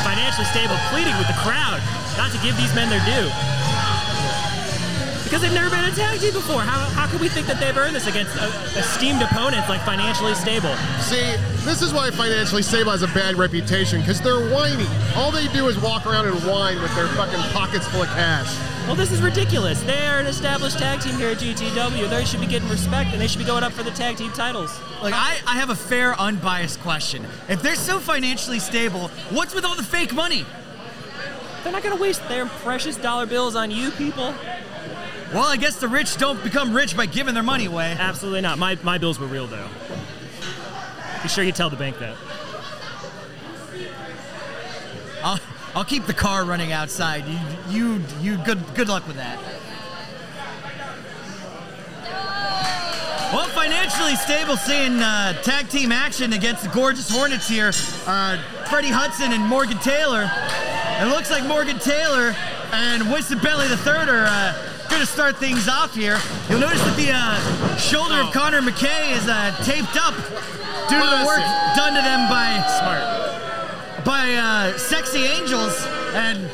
Financially 0.01 0.49
stable, 0.49 0.75
pleading 0.89 1.13
with 1.21 1.29
the 1.29 1.37
crowd 1.37 1.79
not 2.17 2.33
to 2.33 2.39
give 2.41 2.57
these 2.57 2.73
men 2.73 2.89
their 2.89 2.99
due. 3.05 3.29
Because 5.23 5.45
they've 5.45 5.53
never 5.53 5.69
been 5.69 5.85
in 5.85 5.93
a 5.93 5.95
tag 5.95 6.17
team 6.19 6.33
before. 6.33 6.65
How, 6.65 6.89
how 6.97 7.05
can 7.05 7.21
we 7.21 7.29
think 7.29 7.45
that 7.45 7.61
they've 7.61 7.77
earned 7.77 7.93
this 7.93 8.09
against 8.09 8.33
uh, 8.33 8.49
esteemed 8.73 9.21
opponents 9.21 9.69
like 9.69 9.85
financially 9.85 10.33
stable? 10.33 10.73
See, 10.97 11.37
this 11.61 11.85
is 11.85 11.93
why 11.93 12.09
Financially 12.09 12.65
Stable 12.65 12.89
has 12.89 13.05
a 13.05 13.13
bad 13.13 13.35
reputation, 13.35 14.01
because 14.01 14.19
they're 14.19 14.49
whiny. 14.49 14.89
All 15.13 15.29
they 15.29 15.47
do 15.53 15.69
is 15.69 15.77
walk 15.77 16.09
around 16.09 16.25
and 16.25 16.35
whine 16.49 16.81
with 16.81 16.89
their 16.97 17.07
fucking 17.13 17.39
pockets 17.53 17.85
full 17.87 18.01
of 18.01 18.09
cash. 18.17 18.49
Well, 18.89 18.95
this 18.95 19.11
is 19.11 19.21
ridiculous. 19.21 19.83
They 19.83 20.07
are 20.07 20.17
an 20.17 20.25
established 20.25 20.79
tag 20.79 20.99
team 20.99 21.13
here 21.13 21.29
at 21.29 21.37
GTW. 21.37 22.09
They 22.09 22.25
should 22.25 22.39
be 22.39 22.47
getting 22.47 22.67
respect, 22.69 23.11
and 23.11 23.21
they 23.21 23.27
should 23.27 23.37
be 23.37 23.45
going 23.45 23.63
up 23.63 23.71
for 23.71 23.83
the 23.83 23.91
tag 23.91 24.17
team 24.17 24.31
titles. 24.31 24.81
Like, 25.03 25.13
I, 25.13 25.37
I 25.45 25.57
have 25.57 25.69
a 25.69 25.75
fair, 25.75 26.19
unbiased 26.19 26.81
question. 26.81 27.23
If 27.47 27.61
they're 27.61 27.75
so 27.75 27.99
financially 27.99 28.57
stable, 28.57 29.09
what's 29.29 29.53
with 29.53 29.63
all 29.63 29.75
the 29.75 29.83
fake 29.83 30.11
money? 30.15 30.43
They're 31.63 31.71
not 31.71 31.83
going 31.83 31.95
to 31.95 32.01
waste 32.01 32.27
their 32.29 32.47
precious 32.47 32.97
dollar 32.97 33.27
bills 33.27 33.55
on 33.55 33.69
you 33.69 33.91
people. 33.91 34.33
Well, 35.35 35.45
I 35.45 35.57
guess 35.57 35.75
the 35.79 35.87
rich 35.87 36.17
don't 36.17 36.43
become 36.43 36.73
rich 36.73 36.97
by 36.97 37.05
giving 37.05 37.35
their 37.35 37.43
money 37.43 37.65
away. 37.65 37.95
Absolutely 37.99 38.41
not. 38.41 38.57
My, 38.57 38.75
my 38.81 38.97
bills 38.97 39.19
were 39.19 39.27
real, 39.27 39.45
though. 39.45 39.67
Be 41.21 41.29
sure 41.29 41.43
you 41.43 41.51
tell 41.51 41.69
the 41.69 41.75
bank 41.75 41.99
that. 41.99 42.15
I'll, 45.75 45.85
keep 45.85 46.05
the 46.05 46.13
car 46.13 46.45
running 46.45 46.71
outside. 46.71 47.25
You, 47.27 47.39
you, 47.69 48.01
you. 48.21 48.37
Good, 48.43 48.59
good 48.75 48.87
luck 48.87 49.07
with 49.07 49.17
that. 49.17 49.39
Well, 53.33 53.47
financially 53.49 54.15
stable, 54.15 54.57
seeing 54.57 55.01
uh, 55.01 55.33
tag 55.43 55.69
team 55.69 55.91
action 55.91 56.33
against 56.33 56.63
the 56.63 56.69
gorgeous 56.69 57.09
Hornets 57.11 57.47
here. 57.47 57.71
Uh, 58.07 58.41
Freddie 58.69 58.89
Hudson 58.89 59.33
and 59.33 59.43
Morgan 59.43 59.77
Taylor. 59.77 60.29
It 60.99 61.05
looks 61.05 61.29
like 61.29 61.45
Morgan 61.45 61.77
Taylor 61.77 62.35
and 62.71 63.11
Winston 63.11 63.37
Bentley 63.39 63.67
III 63.67 64.09
are 64.09 64.25
uh, 64.25 64.87
going 64.89 65.01
to 65.01 65.07
start 65.07 65.37
things 65.37 65.67
off 65.67 65.93
here. 65.93 66.19
You'll 66.49 66.59
notice 66.59 66.81
that 66.81 66.97
the 66.97 67.11
uh, 67.13 67.77
shoulder 67.77 68.15
of 68.15 68.33
Connor 68.33 68.61
McKay 68.61 69.15
is 69.15 69.27
uh, 69.27 69.55
taped 69.63 69.95
up 69.95 70.15
due 70.89 70.97
to 70.97 71.05
the 71.05 71.23
work 71.25 71.45
done 71.75 71.93
to 71.93 72.01
them 72.01 72.27
by 72.29 72.57
Smart. 72.79 73.18
By 74.09 74.33
uh, 74.33 74.75
sexy 74.75 75.19
angels, 75.19 75.85
and 76.15 76.49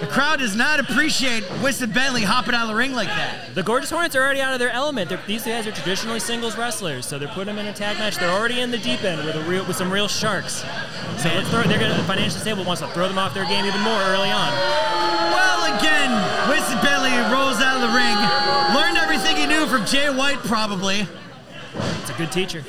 the 0.00 0.06
crowd 0.06 0.38
does 0.38 0.56
not 0.56 0.80
appreciate 0.80 1.44
Winston 1.62 1.90
Bentley 1.90 2.22
hopping 2.22 2.54
out 2.54 2.62
of 2.62 2.68
the 2.68 2.74
ring 2.74 2.94
like 2.94 3.08
that. 3.08 3.54
The 3.54 3.62
Gorgeous 3.62 3.90
Hornets 3.90 4.16
are 4.16 4.22
already 4.22 4.40
out 4.40 4.54
of 4.54 4.58
their 4.58 4.70
element. 4.70 5.10
They're, 5.10 5.20
these 5.26 5.44
guys 5.44 5.66
are 5.66 5.72
traditionally 5.72 6.20
singles 6.20 6.56
wrestlers, 6.56 7.04
so 7.04 7.18
they're 7.18 7.28
putting 7.28 7.54
them 7.54 7.58
in 7.58 7.66
a 7.66 7.74
tag 7.74 7.98
match. 7.98 8.16
They're 8.16 8.30
already 8.30 8.62
in 8.62 8.70
the 8.70 8.78
deep 8.78 9.04
end 9.04 9.26
with 9.26 9.36
a 9.36 9.42
real 9.42 9.66
with 9.66 9.76
some 9.76 9.92
real 9.92 10.08
sharks. 10.08 10.64
So 11.18 11.28
throw, 11.52 11.64
they're 11.64 11.78
gonna 11.78 12.02
financially 12.04 12.40
stable 12.40 12.64
wants 12.64 12.80
to 12.80 12.88
throw 12.88 13.08
them 13.08 13.18
off 13.18 13.34
their 13.34 13.44
game 13.44 13.66
even 13.66 13.82
more 13.82 14.00
early 14.00 14.30
on. 14.30 14.52
Well, 15.36 15.76
again, 15.76 16.48
Winston 16.48 16.80
Bentley 16.80 17.12
rolls 17.28 17.60
out 17.60 17.76
of 17.76 17.82
the 17.82 17.92
ring, 17.92 18.16
learned 18.74 18.96
everything 18.96 19.36
he 19.36 19.46
knew 19.46 19.66
from 19.66 19.84
Jay 19.84 20.08
White, 20.08 20.38
probably. 20.38 21.06
It's 22.00 22.08
a 22.08 22.14
good 22.14 22.32
teacher. 22.32 22.64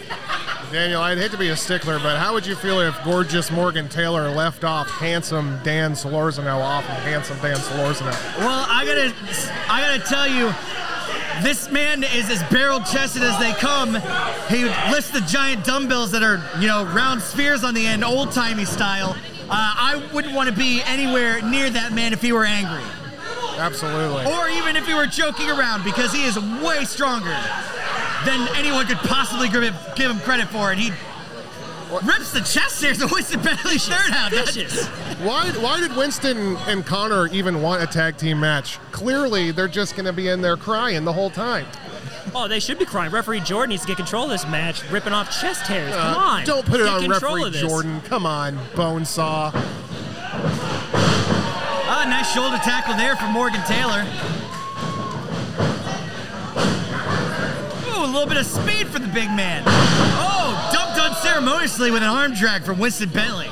Daniel, 0.73 1.03
I'd 1.03 1.19
hate 1.19 1.29
to 1.29 1.37
be 1.37 1.49
a 1.49 1.55
stickler, 1.55 1.99
but 1.99 2.17
how 2.17 2.33
would 2.33 2.47
you 2.47 2.55
feel 2.55 2.79
if 2.79 2.97
gorgeous 3.03 3.51
Morgan 3.51 3.87
Taylor 3.87 4.27
left 4.31 4.63
off 4.63 4.89
handsome 4.89 5.59
Dan 5.61 5.91
Solorzano 5.91 6.59
off 6.59 6.83
of 6.85 6.95
handsome 7.03 7.37
Dan 7.41 7.57
Solorzano? 7.57 8.11
Well, 8.39 8.65
I 8.67 8.83
gotta, 8.83 9.13
I 9.71 9.81
gotta 9.81 10.09
tell 10.09 10.27
you, 10.27 10.51
this 11.43 11.69
man 11.69 12.03
is 12.03 12.27
as 12.31 12.41
barrel-chested 12.51 13.21
as 13.21 13.37
they 13.37 13.51
come. 13.51 13.93
He 14.49 14.63
lifts 14.91 15.11
the 15.11 15.21
giant 15.27 15.63
dumbbells 15.63 16.09
that 16.09 16.23
are, 16.23 16.41
you 16.59 16.65
know, 16.65 16.85
round 16.85 17.21
spheres 17.21 17.63
on 17.63 17.75
the 17.75 17.85
end, 17.85 18.03
old-timey 18.03 18.65
style. 18.65 19.15
Uh, 19.43 19.49
I 19.51 20.09
wouldn't 20.11 20.33
want 20.33 20.49
to 20.49 20.55
be 20.55 20.81
anywhere 20.87 21.39
near 21.43 21.69
that 21.69 21.93
man 21.93 22.13
if 22.13 22.21
he 22.23 22.31
were 22.31 22.45
angry, 22.45 22.81
Absolutely. 23.59 24.25
or 24.25 24.49
even 24.49 24.75
if 24.75 24.87
he 24.87 24.95
were 24.95 25.05
joking 25.05 25.51
around, 25.51 25.83
because 25.83 26.11
he 26.11 26.23
is 26.23 26.39
way 26.63 26.83
stronger 26.83 27.37
than 28.25 28.47
anyone 28.55 28.85
could 28.87 28.97
possibly 28.99 29.49
give 29.49 29.63
him, 29.63 29.73
give 29.95 30.09
him 30.11 30.19
credit 30.19 30.47
for. 30.49 30.71
And 30.71 30.79
he 30.79 30.91
rips 32.03 32.31
the 32.31 32.39
chest 32.41 32.81
hairs 32.81 33.01
of 33.01 33.11
Winston 33.11 33.41
Bentley's 33.41 33.83
shirt 33.85 34.11
out. 34.11 34.31
That's- 34.31 34.55
Vicious. 34.55 34.87
Why, 35.19 35.49
why 35.51 35.79
did 35.79 35.95
Winston 35.95 36.57
and 36.67 36.85
Connor 36.85 37.27
even 37.27 37.61
want 37.61 37.81
a 37.83 37.87
tag 37.87 38.17
team 38.17 38.39
match? 38.39 38.79
Clearly, 38.91 39.51
they're 39.51 39.67
just 39.67 39.95
going 39.95 40.05
to 40.05 40.13
be 40.13 40.27
in 40.27 40.41
there 40.41 40.57
crying 40.57 41.05
the 41.05 41.13
whole 41.13 41.29
time. 41.29 41.65
Oh, 42.35 42.47
they 42.47 42.59
should 42.59 42.79
be 42.79 42.85
crying. 42.85 43.11
Referee 43.11 43.41
Jordan 43.41 43.69
needs 43.69 43.83
to 43.83 43.87
get 43.87 43.97
control 43.97 44.23
of 44.25 44.29
this 44.31 44.45
match, 44.47 44.81
ripping 44.89 45.13
off 45.13 45.29
chest 45.39 45.61
hairs. 45.67 45.93
Come 45.93 46.15
Uh, 46.15 46.19
on. 46.19 46.45
Don't 46.45 46.65
put 46.65 46.79
it 46.79 46.85
Get 46.85 46.93
on 46.93 47.01
control 47.01 47.35
referee 47.35 47.47
of 47.47 47.53
this. 47.53 47.61
Jordan. 47.61 48.01
Come 48.01 48.25
on, 48.25 48.57
Bonesaw. 48.73 49.51
Ah, 51.95 52.05
nice 52.07 52.33
shoulder 52.33 52.57
tackle 52.57 52.95
there 52.95 53.15
from 53.15 53.31
Morgan 53.31 53.61
Taylor. 53.67 54.05
A 58.03 58.07
little 58.07 58.27
bit 58.27 58.37
of 58.37 58.45
speed 58.45 58.87
for 58.87 58.99
the 58.99 59.07
big 59.07 59.29
man. 59.31 59.63
Oh, 59.65 60.69
dumped 60.73 60.99
unceremoniously 60.99 61.89
with 61.91 62.03
an 62.03 62.09
arm 62.09 62.33
drag 62.33 62.63
from 62.63 62.79
Winston 62.79 63.09
Bentley. 63.09 63.49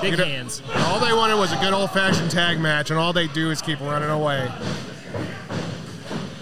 Big 0.00 0.12
You 0.12 0.16
know- 0.16 0.24
hands. 0.24 0.62
All 0.86 0.98
they 0.98 1.12
wanted 1.12 1.36
was 1.36 1.52
a 1.52 1.56
good 1.56 1.74
old 1.74 1.90
fashioned 1.90 2.30
tag 2.30 2.58
match, 2.58 2.90
and 2.90 2.98
all 2.98 3.12
they 3.12 3.26
do 3.26 3.50
is 3.50 3.60
keep 3.60 3.80
running 3.80 4.08
away. 4.08 4.50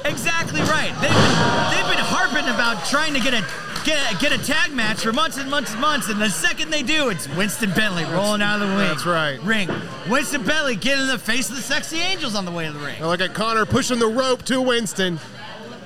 Exactly 0.05 0.61
right. 0.63 0.95
They've 1.01 1.11
been, 1.11 1.71
they've 1.75 1.97
been 1.97 2.05
harping 2.05 2.49
about 2.55 2.85
trying 2.87 3.15
to 3.15 3.21
get 3.21 3.35
a 3.35 3.43
get, 3.89 4.21
get 4.21 4.33
a 4.33 4.39
tag 4.45 4.73
match 4.73 5.01
for 5.01 5.13
months 5.13 5.39
and 5.39 5.51
months 5.51 5.73
and 5.73 5.81
months, 5.81 6.09
and 6.09 6.21
the 6.21 6.29
second 6.29 6.71
they 6.71 6.83
do, 6.83 7.09
it's 7.09 7.29
Winston 7.37 7.71
Bentley 7.73 8.05
rolling 8.05 8.43
out 8.43 8.61
of 8.61 8.69
the 8.69 8.77
ring. 8.77 8.89
that's 8.89 9.07
right. 9.07 9.43
Ring. 9.43 9.71
Winston 10.09 10.45
Bentley 10.45 10.77
getting 10.77 11.03
in 11.03 11.09
the 11.09 11.19
face 11.19 11.49
of 11.49 11.57
the 11.57 11.63
sexy 11.63 11.99
angels 11.99 12.35
on 12.35 12.45
the 12.45 12.51
way 12.51 12.67
to 12.67 12.73
the 12.73 12.79
ring. 12.79 13.01
Now 13.01 13.09
look 13.09 13.21
at 13.21 13.35
Connor 13.35 13.65
pushing 13.65 13.99
the 13.99 14.07
rope 14.07 14.43
to 14.45 14.61
Winston, 14.61 15.19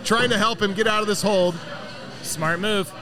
trying 0.04 0.30
to 0.30 0.38
help 0.38 0.60
him 0.60 0.74
get 0.74 0.86
out 0.86 1.02
of 1.02 1.06
this 1.06 1.22
hold. 1.22 1.54
Smart 2.22 2.58
move. 2.60 2.92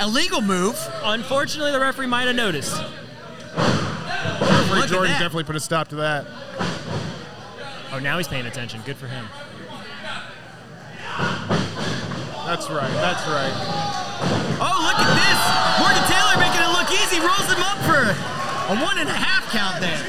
Illegal 0.00 0.40
move. 0.40 0.78
Unfortunately, 1.02 1.72
the 1.72 1.80
referee 1.80 2.06
might 2.06 2.24
have 2.24 2.36
noticed. 2.36 2.82
Referee 3.56 4.86
Jordan 4.88 5.12
definitely 5.12 5.44
put 5.44 5.56
a 5.56 5.60
stop 5.60 5.88
to 5.88 5.96
that. 5.96 6.26
Oh, 7.92 7.98
now 7.98 8.16
he's 8.16 8.28
paying 8.28 8.46
attention. 8.46 8.80
Good 8.86 8.96
for 8.96 9.08
him. 9.08 9.26
That's 12.46 12.68
right. 12.70 12.90
That's 12.90 13.26
right. 13.28 13.89
Oh, 14.60 14.78
look 14.84 14.98
at 15.00 15.12
this! 15.16 15.40
Morgan 15.80 16.04
Taylor 16.08 16.36
making 16.36 16.60
it 16.60 16.72
look 16.76 16.90
easy, 16.92 17.20
rolls 17.20 17.48
him 17.48 17.62
up 17.62 17.78
for 17.86 18.04
a 18.72 18.76
one 18.84 18.98
and 18.98 19.08
a 19.08 19.12
half 19.12 19.50
count 19.50 19.80
there. 19.80 20.00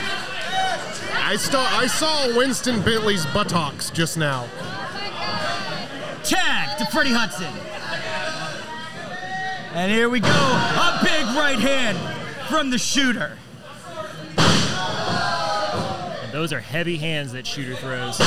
I 1.23 1.35
saw 1.37 1.63
I 1.63 1.87
saw 1.87 2.35
Winston 2.37 2.81
Bentley's 2.81 3.25
buttocks 3.27 3.89
just 3.89 4.17
now. 4.17 4.47
Tag 6.23 6.77
to 6.77 6.85
Freddie 6.91 7.13
Hudson. 7.13 7.51
And 9.73 9.91
here 9.91 10.09
we 10.09 10.19
go, 10.19 10.27
a 10.27 10.99
big 11.01 11.25
right 11.37 11.57
hand 11.57 11.97
from 12.49 12.69
the 12.69 12.77
shooter. 12.77 13.37
And 16.21 16.31
those 16.33 16.51
are 16.51 16.59
heavy 16.59 16.97
hands 16.97 17.31
that 17.31 17.47
Shooter 17.47 17.75
throws. 17.75 18.17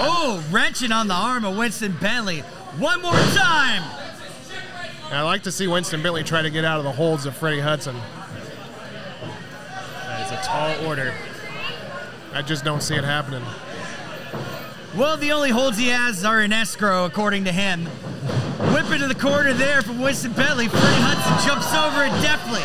Oh, 0.00 0.44
wrenching 0.50 0.90
on 0.90 1.06
the 1.06 1.14
arm 1.14 1.44
of 1.44 1.56
Winston 1.56 1.96
Bentley. 2.00 2.40
One 2.78 3.00
more 3.00 3.12
time. 3.12 3.82
And 5.08 5.16
I 5.16 5.22
like 5.22 5.42
to 5.44 5.52
see 5.52 5.66
Winston 5.66 6.02
Bentley 6.02 6.22
try 6.22 6.42
to 6.42 6.50
get 6.50 6.66
out 6.66 6.78
of 6.78 6.84
the 6.84 6.92
holds 6.92 7.24
of 7.24 7.34
Freddie 7.34 7.60
Hudson. 7.60 7.96
That 10.04 10.26
is 10.26 10.32
a 10.32 10.42
tall 10.42 10.86
order. 10.86 11.14
I 12.34 12.42
just 12.42 12.62
don't 12.62 12.82
see 12.82 12.94
it 12.94 13.04
happening. 13.04 13.42
Well, 14.94 15.16
the 15.16 15.32
only 15.32 15.48
holds 15.48 15.78
he 15.78 15.88
has 15.88 16.26
are 16.26 16.42
in 16.42 16.52
escrow, 16.52 17.06
according 17.06 17.44
to 17.44 17.52
him. 17.52 17.86
Whip 18.74 18.90
into 18.90 19.08
the 19.08 19.14
corner 19.14 19.54
there 19.54 19.80
from 19.80 19.98
Winston 19.98 20.32
Bentley. 20.32 20.68
Freddie 20.68 21.00
Hudson 21.00 21.48
jumps 21.48 21.72
over 21.72 22.04
it 22.04 22.12
deftly. 22.20 22.60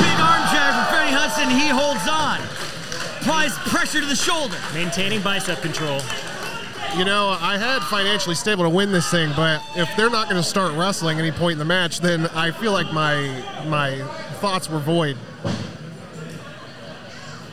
Big 0.00 0.18
arm 0.22 0.42
drag 0.48 0.72
from 0.72 0.86
Freddie 0.88 1.12
Hudson. 1.12 1.50
He 1.50 1.68
holds 1.68 2.08
on. 2.08 2.40
Applies 3.20 3.52
pressure 3.68 4.00
to 4.00 4.06
the 4.06 4.16
shoulder. 4.16 4.56
Maintaining 4.72 5.20
bicep 5.20 5.60
control. 5.60 6.00
You 6.96 7.04
know, 7.04 7.36
I 7.40 7.58
had 7.58 7.82
financially 7.82 8.34
stable 8.34 8.64
to 8.64 8.70
win 8.70 8.92
this 8.92 9.10
thing, 9.10 9.32
but 9.36 9.62
if 9.76 9.88
they're 9.96 10.10
not 10.10 10.28
going 10.28 10.42
to 10.42 10.48
start 10.48 10.72
wrestling 10.72 11.18
any 11.18 11.30
point 11.30 11.52
in 11.52 11.58
the 11.58 11.64
match, 11.64 12.00
then 12.00 12.26
I 12.28 12.50
feel 12.50 12.72
like 12.72 12.92
my 12.92 13.44
my 13.66 14.02
thoughts 14.40 14.68
were 14.68 14.78
void. 14.78 15.16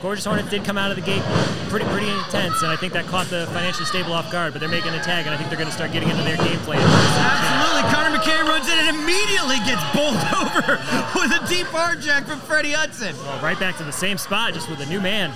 Gorgeous 0.01 0.25
Hornet 0.25 0.49
did 0.49 0.63
come 0.63 0.77
out 0.77 0.91
of 0.91 0.95
the 0.97 1.01
gate 1.01 1.23
pretty 1.69 1.86
pretty 1.88 2.09
intense, 2.09 2.61
and 2.61 2.71
I 2.71 2.75
think 2.75 2.93
that 2.93 3.05
caught 3.05 3.27
the 3.27 3.47
financially 3.47 3.86
stable 3.86 4.13
off 4.13 4.31
guard. 4.31 4.53
But 4.53 4.59
they're 4.59 4.69
making 4.69 4.93
a 4.93 5.03
tag, 5.03 5.25
and 5.25 5.33
I 5.33 5.38
think 5.38 5.49
they're 5.49 5.57
going 5.57 5.69
to 5.69 5.75
start 5.75 5.91
getting 5.91 6.09
into 6.09 6.23
their 6.23 6.38
game 6.38 6.59
plan. 6.59 6.79
Absolutely. 6.79 7.91
Connor 7.91 8.17
McKay 8.17 8.47
runs 8.47 8.67
in 8.69 8.77
and 8.79 8.97
immediately 8.97 9.57
gets 9.65 9.83
bowled 9.93 10.15
over 10.39 10.79
with 11.19 11.36
a 11.36 11.45
deep 11.49 11.73
arm 11.73 11.99
jack 11.99 12.25
from 12.25 12.39
Freddie 12.39 12.71
Hudson. 12.71 13.15
Well, 13.17 13.43
right 13.43 13.59
back 13.59 13.77
to 13.77 13.83
the 13.83 13.91
same 13.91 14.17
spot, 14.17 14.53
just 14.53 14.69
with 14.69 14.79
a 14.79 14.86
new 14.86 15.01
man. 15.01 15.33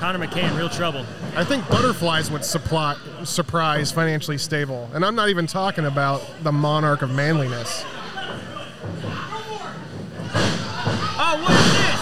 Connor 0.00 0.26
McKay 0.26 0.50
in 0.50 0.56
real 0.56 0.70
trouble. 0.70 1.04
I 1.36 1.44
think 1.44 1.68
butterflies 1.68 2.30
would 2.30 2.42
supply, 2.42 2.96
surprise 3.22 3.92
financially 3.92 4.38
stable, 4.38 4.88
and 4.94 5.04
I'm 5.04 5.14
not 5.14 5.28
even 5.28 5.46
talking 5.46 5.84
about 5.84 6.22
the 6.42 6.50
monarch 6.50 7.02
of 7.02 7.10
manliness. 7.10 7.84
Oh, 11.22 11.36
what 11.42 11.52
is 11.52 11.72
this? 11.76 12.00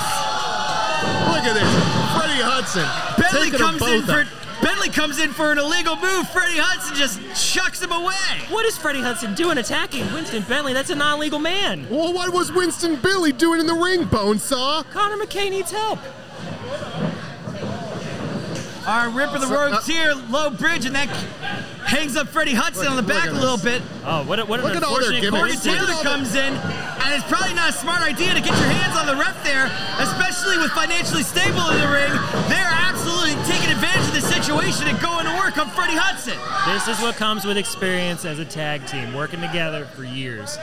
Look 1.27 1.43
at 1.43 1.55
this, 1.55 1.69
Freddie 2.15 2.41
Hudson. 2.41 2.87
Bentley 3.21 3.51
comes 3.59 3.83
in 3.83 4.03
for 4.03 4.21
out. 4.21 4.27
Bentley 4.63 4.91
comes 4.91 5.19
in 5.19 5.33
for 5.33 5.51
an 5.51 5.59
illegal 5.59 5.97
move. 5.97 6.29
Freddie 6.31 6.59
Hudson 6.59 6.95
just 6.95 7.21
chucks 7.53 7.83
him 7.83 7.91
away. 7.91 8.15
What 8.49 8.65
is 8.65 8.79
Freddie 8.79 9.01
Hudson 9.01 9.35
doing 9.35 9.59
attacking 9.59 10.13
Winston 10.13 10.45
Bentley? 10.45 10.73
That's 10.73 10.91
a 10.91 10.95
non-legal 10.95 11.41
man. 11.41 11.89
Well, 11.91 12.13
what 12.13 12.33
was 12.33 12.53
Winston 12.53 12.95
Billy 12.95 13.33
doing 13.33 13.59
in 13.59 13.67
the 13.67 13.75
ring, 13.75 14.05
Bonesaw? 14.05 14.89
Connor 14.93 15.17
McKay 15.17 15.51
needs 15.51 15.73
help. 15.73 15.99
All 18.89 19.05
right, 19.05 19.15
Ripper 19.15 19.39
the 19.39 19.47
So, 19.49 19.55
Rogues 19.55 19.85
uh, 19.87 19.93
here, 19.93 20.15
low 20.33 20.49
bridge, 20.49 20.87
and 20.87 20.97
that 20.97 21.09
hangs 21.85 22.17
up 22.17 22.27
Freddie 22.29 22.55
Hudson 22.57 22.85
Look- 22.89 22.91
on 22.93 22.97
the 22.97 23.03
back 23.05 23.29
a 23.29 23.33
little 23.37 23.59
bit. 23.59 23.83
Oh, 24.03 24.25
what, 24.25 24.41
a, 24.41 24.47
what 24.47 24.65
Look 24.65 24.71
an 24.73 24.79
at 24.79 24.83
all 24.83 24.97
their 24.97 25.13
unfortunate 25.13 25.29
gimmicks. 25.29 25.67
Morgan. 25.67 25.85
Taylor 25.93 26.03
comes 26.03 26.33
in, 26.35 26.57
and 26.57 27.13
it's 27.13 27.29
probably 27.29 27.53
not 27.53 27.69
a 27.69 27.77
smart 27.77 28.01
idea 28.01 28.33
to 28.33 28.41
get 28.41 28.49
your 28.49 28.73
hands 28.73 28.97
on 28.97 29.05
the 29.05 29.13
ref 29.21 29.37
there, 29.45 29.69
especially 30.01 30.57
with 30.57 30.73
financially 30.73 31.21
stable 31.23 31.69
in 31.69 31.77
the 31.85 31.89
ring. 31.93 32.09
They're 32.49 32.73
absolutely 32.89 33.37
taking 33.45 33.69
advantage 33.77 34.09
of 34.09 34.17
the 34.17 34.25
situation 34.25 34.89
and 34.89 34.99
going 35.05 35.29
to 35.29 35.37
work 35.37 35.61
on 35.61 35.69
Freddie 35.77 36.01
Hudson. 36.01 36.41
This 36.73 36.89
is 36.89 36.97
what 37.05 37.17
comes 37.17 37.45
with 37.45 37.59
experience 37.61 38.25
as 38.25 38.39
a 38.39 38.45
tag 38.47 38.87
team, 38.87 39.13
working 39.13 39.45
together 39.45 39.85
for 39.85 40.05
years. 40.05 40.57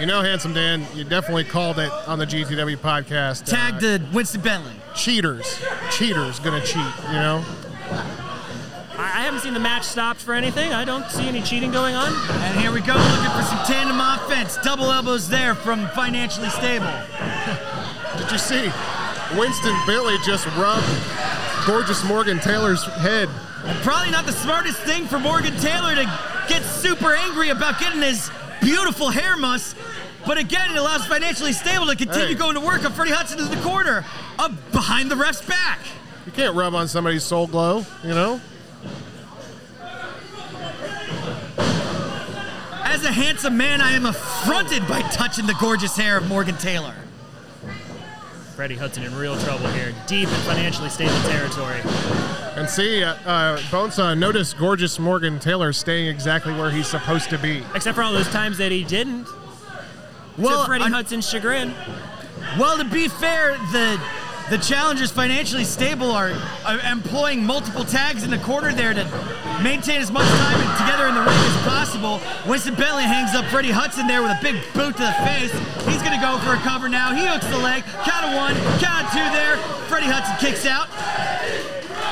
You 0.00 0.06
know, 0.06 0.22
Handsome 0.22 0.54
Dan, 0.54 0.86
you 0.94 1.04
definitely 1.04 1.44
called 1.44 1.78
it 1.78 1.92
on 2.08 2.18
the 2.18 2.24
GTW 2.24 2.78
podcast. 2.78 3.44
Tag 3.44 3.74
uh, 3.74 3.98
to 3.98 4.04
Winston 4.14 4.40
Bentley. 4.40 4.72
cheaters. 4.94 5.60
Cheaters 5.90 6.38
gonna 6.38 6.62
cheat, 6.62 6.76
you 7.08 7.18
know? 7.18 7.44
I, 8.96 9.12
I 9.16 9.20
haven't 9.20 9.40
seen 9.40 9.52
the 9.52 9.60
match 9.60 9.84
stopped 9.84 10.22
for 10.22 10.32
anything. 10.32 10.72
I 10.72 10.86
don't 10.86 11.04
see 11.10 11.28
any 11.28 11.42
cheating 11.42 11.70
going 11.70 11.94
on. 11.96 12.14
And 12.30 12.58
here 12.58 12.72
we 12.72 12.80
go, 12.80 12.94
looking 12.94 13.30
for 13.30 13.42
some 13.42 13.62
tandem 13.66 14.00
offense. 14.00 14.56
Double 14.64 14.90
elbows 14.90 15.28
there 15.28 15.54
from 15.54 15.86
financially 15.88 16.48
stable. 16.48 16.86
Did 18.16 18.32
you 18.32 18.38
see? 18.38 18.72
Winston 19.36 19.76
Billy 19.86 20.16
just 20.24 20.46
rubbed 20.56 20.86
gorgeous 21.66 22.02
Morgan 22.04 22.38
Taylor's 22.38 22.84
head. 22.84 23.28
Probably 23.82 24.10
not 24.10 24.24
the 24.24 24.32
smartest 24.32 24.78
thing 24.78 25.04
for 25.04 25.18
Morgan 25.18 25.54
Taylor 25.58 25.94
to 25.94 26.04
get 26.48 26.62
super 26.62 27.14
angry 27.14 27.50
about 27.50 27.78
getting 27.78 28.00
his 28.00 28.30
beautiful 28.60 29.10
hair 29.10 29.36
muss. 29.36 29.74
But 30.26 30.38
again, 30.38 30.70
it 30.70 30.76
allows 30.76 31.06
financially 31.06 31.52
stable 31.52 31.86
to 31.86 31.96
continue 31.96 32.28
Hey. 32.28 32.34
going 32.34 32.54
to 32.54 32.60
work 32.60 32.84
on 32.84 32.92
Freddie 32.92 33.12
Hudson 33.12 33.38
in 33.38 33.48
the 33.48 33.56
corner, 33.56 34.04
up 34.38 34.52
behind 34.72 35.10
the 35.10 35.16
ref's 35.16 35.40
back. 35.42 35.80
You 36.26 36.32
can't 36.32 36.54
rub 36.54 36.74
on 36.74 36.86
somebody's 36.86 37.24
soul 37.24 37.46
glow, 37.46 37.86
you 38.04 38.10
know? 38.10 38.40
As 42.84 43.04
a 43.04 43.12
handsome 43.12 43.56
man, 43.56 43.80
I 43.80 43.92
am 43.92 44.04
affronted 44.04 44.86
by 44.86 45.00
touching 45.02 45.46
the 45.46 45.54
gorgeous 45.60 45.96
hair 45.96 46.18
of 46.18 46.28
Morgan 46.28 46.56
Taylor. 46.56 46.94
Freddie 48.56 48.76
Hudson 48.76 49.04
in 49.04 49.14
real 49.16 49.38
trouble 49.38 49.68
here, 49.68 49.94
deep 50.06 50.28
in 50.28 50.34
financially 50.42 50.90
stable 50.90 51.14
territory. 51.22 51.80
And 52.60 52.68
see, 52.68 53.02
uh, 53.02 53.14
uh, 53.24 53.56
Bonesaw, 53.70 54.18
notice 54.18 54.52
gorgeous 54.52 54.98
Morgan 54.98 55.38
Taylor 55.38 55.72
staying 55.72 56.08
exactly 56.08 56.52
where 56.52 56.70
he's 56.70 56.86
supposed 56.86 57.30
to 57.30 57.38
be. 57.38 57.64
Except 57.74 57.96
for 57.96 58.02
all 58.02 58.12
those 58.12 58.28
times 58.28 58.58
that 58.58 58.70
he 58.70 58.84
didn't. 58.84 59.26
Well, 60.36 60.60
to 60.60 60.66
Freddie 60.66 60.84
I'm- 60.84 60.92
Hudson's 60.92 61.26
chagrin. 61.26 61.72
Well, 62.58 62.76
to 62.76 62.84
be 62.84 63.08
fair, 63.08 63.56
the 63.72 63.98
the 64.50 64.58
challengers 64.58 65.10
financially 65.10 65.64
stable 65.64 66.10
are, 66.10 66.32
are 66.66 66.80
employing 66.80 67.46
multiple 67.46 67.84
tags 67.84 68.24
in 68.24 68.30
the 68.30 68.38
corner 68.38 68.74
there 68.74 68.92
to 68.92 69.04
maintain 69.62 70.02
as 70.02 70.10
much 70.10 70.26
time 70.26 70.60
together 70.76 71.06
in 71.06 71.14
the 71.14 71.20
ring 71.20 71.30
as 71.30 71.62
possible. 71.64 72.20
Winston 72.46 72.74
Bentley 72.74 73.04
hangs 73.04 73.34
up 73.34 73.46
Freddie 73.46 73.70
Hudson 73.70 74.06
there 74.06 74.20
with 74.20 74.32
a 74.32 74.38
big 74.42 74.56
boot 74.74 74.96
to 74.98 75.02
the 75.02 75.16
face. 75.24 75.52
He's 75.88 76.02
gonna 76.02 76.20
go 76.20 76.36
for 76.44 76.52
a 76.52 76.60
cover 76.60 76.90
now. 76.90 77.14
He 77.14 77.24
hooks 77.24 77.46
the 77.46 77.56
leg. 77.56 77.84
Count 78.04 78.26
of 78.26 78.34
one, 78.34 78.54
count 78.80 79.06
of 79.06 79.12
two 79.12 79.24
there. 79.32 79.56
Freddie 79.88 80.12
Hudson 80.12 80.36
kicks 80.36 80.66
out. 80.66 80.88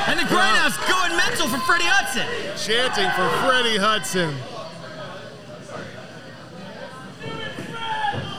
And 0.09 0.19
the 0.19 0.25
grindhouse 0.25 0.79
going 0.89 1.15
mental 1.15 1.49
for 1.49 1.59
Freddie 1.67 1.85
Hudson. 1.85 2.27
Chanting 2.57 3.11
for 3.11 3.29
Freddie 3.47 3.77
Hudson. 3.77 4.35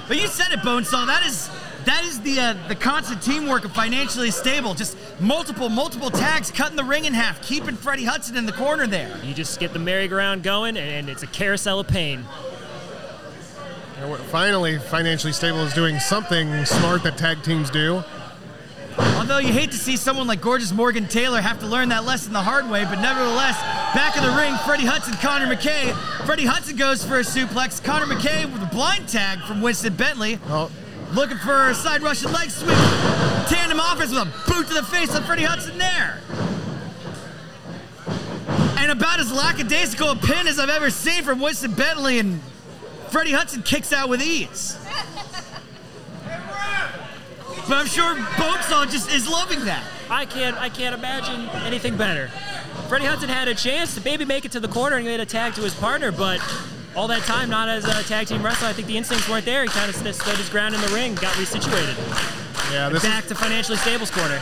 But 0.07 0.19
you 0.19 0.25
said 0.25 0.51
it, 0.51 0.61
Bonesaw. 0.61 1.05
That 1.05 1.23
is 1.27 1.51
that 1.85 2.03
is 2.05 2.19
the 2.21 2.39
uh, 2.39 2.67
the 2.67 2.75
constant 2.75 3.21
teamwork 3.21 3.65
of 3.65 3.71
financially 3.71 4.31
stable. 4.31 4.73
Just 4.73 4.97
multiple 5.19 5.69
multiple 5.69 6.09
tags, 6.09 6.49
cutting 6.49 6.75
the 6.75 6.83
ring 6.83 7.05
in 7.05 7.13
half, 7.13 7.39
keeping 7.43 7.75
Freddie 7.75 8.05
Hudson 8.05 8.35
in 8.35 8.47
the 8.47 8.51
corner 8.51 8.87
there. 8.87 9.15
You 9.23 9.35
just 9.35 9.59
get 9.59 9.71
the 9.71 9.77
merry-go-round 9.77 10.41
going, 10.41 10.75
and 10.75 11.07
it's 11.07 11.21
a 11.21 11.27
carousel 11.27 11.79
of 11.79 11.87
pain. 11.87 12.25
Finally, 14.31 14.79
financially 14.79 15.33
stable 15.33 15.59
is 15.59 15.73
doing 15.75 15.99
something 15.99 16.65
smart 16.65 17.03
that 17.03 17.15
tag 17.15 17.43
teams 17.43 17.69
do. 17.69 18.03
Although 18.97 19.39
you 19.39 19.53
hate 19.53 19.71
to 19.71 19.77
see 19.77 19.95
someone 19.97 20.27
like 20.27 20.41
gorgeous 20.41 20.71
Morgan 20.71 21.07
Taylor 21.07 21.41
have 21.41 21.59
to 21.59 21.67
learn 21.67 21.89
that 21.89 22.05
lesson 22.05 22.33
the 22.33 22.41
hard 22.41 22.69
way, 22.69 22.83
but 22.85 22.99
nevertheless, 22.99 23.59
back 23.93 24.17
in 24.17 24.23
the 24.23 24.31
ring, 24.31 24.55
Freddie 24.65 24.85
Hudson, 24.85 25.13
Connor 25.15 25.53
McKay. 25.53 25.93
Freddie 26.25 26.45
Hudson 26.45 26.75
goes 26.75 27.03
for 27.03 27.17
a 27.17 27.23
suplex. 27.23 27.83
Connor 27.83 28.05
McKay 28.05 28.51
with 28.51 28.61
a 28.61 28.69
blind 28.73 29.07
tag 29.07 29.39
from 29.41 29.61
Winston 29.61 29.95
Bentley. 29.95 30.39
Oh, 30.47 30.71
Looking 31.13 31.37
for 31.37 31.69
a 31.69 31.75
side 31.75 32.03
Russian 32.03 32.31
leg 32.31 32.51
sweep. 32.51 32.77
Tandem 33.47 33.79
offense 33.79 34.11
with 34.11 34.21
a 34.21 34.51
boot 34.51 34.67
to 34.67 34.73
the 34.75 34.83
face 34.83 35.15
of 35.15 35.25
Freddie 35.25 35.43
Hudson 35.43 35.77
there. 35.79 36.21
And 38.77 38.91
about 38.91 39.19
as 39.19 39.31
lackadaisical 39.31 40.11
a 40.11 40.15
pin 40.15 40.47
as 40.47 40.59
I've 40.59 40.69
ever 40.69 40.91
seen 40.91 41.23
from 41.23 41.41
Winston 41.41 41.73
Bentley, 41.73 42.19
and 42.19 42.39
Freddie 43.09 43.31
Hudson 43.31 43.63
kicks 43.63 43.91
out 43.91 44.07
with 44.07 44.21
ease. 44.21 44.77
But 47.69 47.77
I'm 47.77 47.85
sure 47.85 48.15
Bonesaw 48.15 48.89
just 48.89 49.11
is 49.11 49.29
loving 49.29 49.63
that. 49.65 49.83
I 50.09 50.25
can't, 50.25 50.57
I 50.57 50.69
can't 50.69 50.95
imagine 50.95 51.47
anything 51.67 51.95
better. 51.95 52.29
Freddie 52.87 53.05
Hudson 53.05 53.29
had 53.29 53.47
a 53.47 53.53
chance 53.53 53.93
to 53.93 54.01
maybe 54.03 54.25
make 54.25 54.43
it 54.43 54.51
to 54.53 54.59
the 54.59 54.67
corner 54.67 54.95
and 54.95 55.05
get 55.05 55.19
a 55.19 55.25
tag 55.25 55.53
to 55.53 55.61
his 55.61 55.75
partner, 55.75 56.11
but 56.11 56.41
all 56.95 57.07
that 57.07 57.21
time, 57.23 57.47
not 57.47 57.69
as 57.69 57.85
a 57.85 58.03
tag 58.09 58.25
team 58.25 58.41
wrestler, 58.43 58.69
I 58.69 58.73
think 58.73 58.87
the 58.87 58.97
instincts 58.97 59.29
weren't 59.29 59.45
there. 59.45 59.61
He 59.61 59.69
kind 59.69 59.87
of 59.87 59.95
st- 59.95 60.15
stood 60.15 60.35
his 60.37 60.49
ground 60.49 60.73
in 60.73 60.81
the 60.81 60.87
ring, 60.87 61.13
got 61.13 61.35
resituated. 61.35 61.95
yeah, 62.73 62.89
this 62.89 63.03
is, 63.03 63.09
Back 63.09 63.27
to 63.27 63.35
financially 63.35 63.77
stable's 63.77 64.09
corner. 64.09 64.41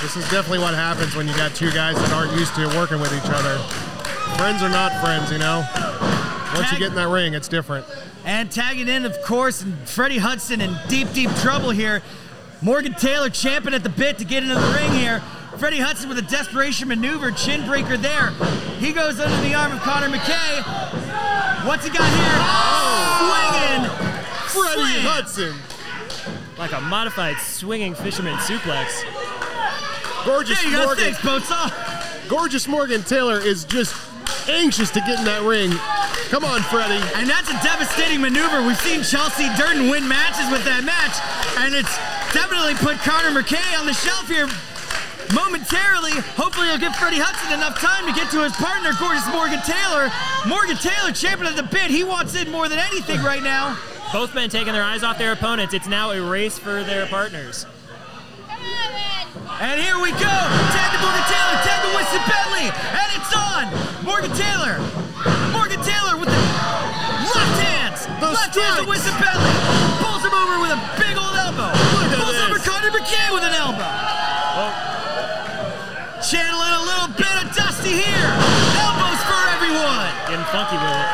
this 0.00 0.16
is 0.16 0.24
definitely 0.30 0.60
what 0.60 0.72
happens 0.72 1.14
when 1.14 1.28
you 1.28 1.36
got 1.36 1.54
two 1.54 1.70
guys 1.72 1.94
that 1.96 2.12
aren't 2.12 2.32
used 2.32 2.54
to 2.54 2.66
working 2.68 2.98
with 3.00 3.12
each 3.12 3.30
other. 3.30 3.58
Friends 4.38 4.62
are 4.62 4.70
not 4.70 4.98
friends, 5.02 5.30
you 5.30 5.36
know? 5.36 5.62
Once 6.54 6.72
you 6.72 6.78
get 6.78 6.88
in 6.88 6.94
that 6.94 7.08
ring, 7.08 7.34
it's 7.34 7.48
different. 7.48 7.84
And 8.24 8.50
tagging 8.50 8.88
in, 8.88 9.04
of 9.04 9.20
course, 9.22 9.60
and 9.60 9.76
Freddie 9.86 10.18
Hudson 10.18 10.62
in 10.62 10.74
deep, 10.88 11.12
deep 11.12 11.30
trouble 11.36 11.70
here. 11.70 12.02
Morgan 12.62 12.94
Taylor 12.94 13.28
champing 13.28 13.74
at 13.74 13.82
the 13.82 13.88
bit 13.88 14.18
to 14.18 14.24
get 14.24 14.44
into 14.44 14.54
the 14.54 14.72
ring 14.72 14.92
here. 14.92 15.20
Freddie 15.58 15.80
Hudson 15.80 16.08
with 16.08 16.18
a 16.18 16.22
desperation 16.22 16.88
maneuver, 16.88 17.32
chin 17.32 17.66
breaker 17.66 17.96
there. 17.96 18.30
He 18.78 18.92
goes 18.92 19.18
under 19.18 19.48
the 19.48 19.54
arm 19.54 19.72
of 19.72 19.80
Connor 19.80 20.08
McKay. 20.08 20.62
What's 21.66 21.84
he 21.84 21.90
got 21.90 22.06
here? 22.06 22.38
Swinging. 23.18 23.90
Freddie 24.46 24.92
Slam. 24.92 25.06
Hudson. 25.06 25.54
Like 26.56 26.72
a 26.72 26.80
modified 26.80 27.36
swinging 27.38 27.94
fisherman 27.96 28.36
suplex. 28.38 29.02
Gorgeous 30.24 30.60
There 30.62 30.70
you 30.70 30.76
go. 30.76 30.84
Morgan. 30.84 31.14
Thanks, 31.14 31.18
Bonesaw. 31.18 32.28
Gorgeous 32.28 32.68
Morgan 32.68 33.02
Taylor 33.02 33.40
is 33.40 33.64
just 33.64 33.94
anxious 34.48 34.90
to 34.90 35.00
get 35.00 35.18
in 35.18 35.24
that 35.24 35.42
ring. 35.42 35.70
Come 36.30 36.44
on, 36.44 36.62
Freddie. 36.62 37.02
And 37.18 37.28
that's 37.28 37.50
a 37.50 37.58
devastating 37.62 38.20
maneuver. 38.20 38.64
We've 38.64 38.78
seen 38.78 39.02
Chelsea 39.02 39.50
Durden 39.58 39.90
win 39.90 40.06
matches 40.06 40.48
with 40.50 40.64
that 40.64 40.86
match, 40.86 41.18
and 41.58 41.74
it's 41.74 41.92
definitely 42.32 42.74
put 42.74 42.96
Connor 42.98 43.30
McKay 43.30 43.78
on 43.78 43.86
the 43.86 43.94
shelf 43.94 44.28
here. 44.28 44.48
momentarily. 45.34 46.12
Hopefully, 46.36 46.68
he'll 46.68 46.78
give 46.78 46.94
Freddie 46.96 47.20
Hudson 47.20 47.54
enough 47.54 47.78
time 47.80 48.04
to 48.04 48.12
get 48.12 48.30
to 48.32 48.42
his 48.42 48.52
partner, 48.58 48.92
gorgeous 48.98 49.24
Morgan 49.32 49.60
Taylor. 49.64 50.10
Morgan 50.44 50.76
Taylor, 50.76 51.12
champion 51.12 51.48
of 51.48 51.56
the 51.56 51.64
bit, 51.64 51.88
he 51.90 52.04
wants 52.04 52.34
in 52.34 52.50
more 52.50 52.68
than 52.68 52.78
anything 52.78 53.22
right 53.22 53.42
now. 53.42 53.78
Both 54.12 54.34
men 54.34 54.50
taking 54.50 54.72
their 54.72 54.82
eyes 54.84 55.02
off 55.02 55.16
their 55.16 55.32
opponents. 55.32 55.72
It's 55.72 55.88
now 55.88 56.10
a 56.10 56.20
race 56.20 56.58
for 56.58 56.82
their 56.84 57.06
partners. 57.06 57.64
And 59.62 59.80
here 59.80 59.96
we 60.02 60.10
go. 60.12 60.36
Tag 60.74 60.88
to 60.92 60.98
Morgan 61.00 61.24
Taylor, 61.30 61.56
tag 61.64 61.78
to 61.86 61.90
Winston 61.96 62.22
Bentley, 62.28 62.66
and 62.68 63.08
it's 63.16 63.32
on. 63.32 63.64
Morgan 64.04 64.32
Taylor. 64.36 64.76
Morgan 65.54 65.80
Taylor 65.80 66.18
with 66.18 66.28
the 66.28 66.42
left 67.30 67.56
hands. 67.62 68.04
The 68.20 68.28
left 68.28 68.56
hands 68.56 68.80
to. 68.82 68.88
Winston 68.88 69.14
Bentley. 69.16 69.54
Pulls 70.02 70.22
him 70.26 70.34
over 70.34 70.60
with 70.60 70.72
a 70.74 70.80
big 70.98 71.16
old 71.16 71.21
elbow. 71.21 71.21
at 71.21 71.21
This. 72.82 72.92
Connor 72.92 73.34
with 73.34 73.44
an 73.44 73.54
elbow. 73.54 73.86
Channeling 76.22 76.74
a 76.74 76.82
little 76.82 77.08
bit 77.16 77.44
of 77.44 77.54
Dusty 77.54 77.90
here. 77.90 78.34
Elbows 78.78 79.22
for 79.24 79.48
everyone. 79.54 80.10
Getting 80.28 80.44
funky 80.46 80.76
with 80.76 80.92
it. 80.92 81.06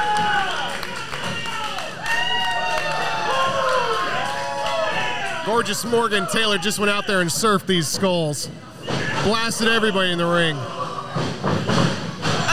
Gorgeous 5.46 5.84
Morgan 5.84 6.26
Taylor 6.32 6.58
just 6.58 6.78
went 6.78 6.90
out 6.90 7.06
there 7.06 7.20
and 7.20 7.30
surfed 7.30 7.66
these 7.66 7.88
skulls. 7.88 8.50
Blasted 9.24 9.68
everybody 9.68 10.10
in 10.12 10.18
the 10.18 10.26
ring. 10.26 10.56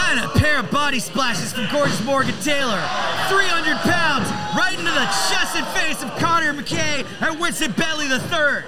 And 0.08 0.20
a 0.20 0.30
pair 0.40 0.60
of 0.60 0.72
body 0.72 1.00
splashes 1.00 1.52
from 1.54 1.68
gorgeous 1.72 2.04
Morgan 2.06 2.36
Taylor. 2.42 2.82
300 3.28 3.78
pounds 3.78 4.30
right 4.56 4.74
into 4.78 4.92
the 4.92 5.06
chest 5.30 5.56
and 5.56 5.68
face 5.68 6.04
of 6.04 6.10
Connor 6.20 6.54
McKay 6.54 7.06
and 7.22 7.40
Winston 7.40 7.72
Bentley 7.74 8.08
III. 8.08 8.64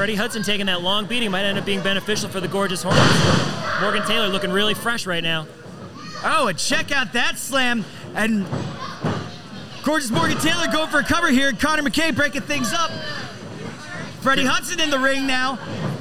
Freddie 0.00 0.14
Hudson 0.14 0.42
taking 0.42 0.64
that 0.64 0.80
long 0.80 1.04
beating 1.04 1.30
might 1.30 1.44
end 1.44 1.58
up 1.58 1.66
being 1.66 1.82
beneficial 1.82 2.30
for 2.30 2.40
the 2.40 2.48
gorgeous 2.48 2.82
Hornets. 2.82 3.82
Morgan 3.82 4.02
Taylor 4.06 4.28
looking 4.28 4.50
really 4.50 4.72
fresh 4.72 5.04
right 5.04 5.22
now. 5.22 5.46
Oh, 6.24 6.46
and 6.46 6.58
check 6.58 6.90
out 6.90 7.12
that 7.12 7.38
slam. 7.38 7.84
And 8.14 8.46
gorgeous 9.84 10.10
Morgan 10.10 10.38
Taylor 10.38 10.68
going 10.72 10.88
for 10.88 11.00
a 11.00 11.04
cover 11.04 11.28
here. 11.28 11.52
Connor 11.52 11.82
McKay 11.82 12.16
breaking 12.16 12.40
things 12.40 12.72
up. 12.72 12.90
Freddie 14.22 14.46
Hudson 14.46 14.80
in 14.80 14.88
the 14.88 14.98
ring 14.98 15.26
now. 15.26 15.58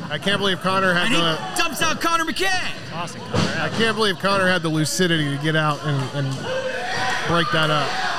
I 0.10 0.18
can't 0.18 0.39
believe 0.39 0.62
Connor 0.62 0.93
had 0.93 1.08
And 1.08 1.16
he 1.16 1.20
the. 1.20 1.38
dumps 1.58 1.82
out 1.82 2.00
Connor 2.00 2.24
McKay. 2.24 2.72
Tossing 2.91 3.20
Connor 3.20 3.62
I 3.62 3.68
can't 3.68 3.97
believe 3.97 4.18
Connor 4.20 4.47
had 4.47 4.62
the 4.62 4.70
lucidity 4.70 5.30
to 5.36 5.43
get 5.43 5.58
out 5.58 5.78
and, 5.84 6.26
and 6.26 7.28
break 7.28 7.52
that 7.52 7.70
up. 7.70 8.19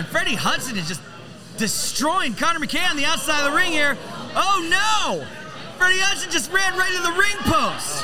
And 0.00 0.08
Freddie 0.08 0.32
Hudson 0.32 0.80
is 0.80 0.88
just 0.88 1.04
destroying 1.60 2.32
Connor 2.32 2.56
McKay 2.56 2.88
on 2.88 2.96
the 2.96 3.04
outside 3.04 3.44
of 3.44 3.52
the 3.52 3.54
ring 3.54 3.68
here. 3.68 4.00
Oh 4.32 4.64
no! 4.64 5.28
Freddie 5.76 6.00
Hudson 6.00 6.32
just 6.32 6.48
ran 6.48 6.72
right 6.72 6.88
into 6.88 7.04
the 7.04 7.12
ring 7.20 7.36
post. 7.44 8.00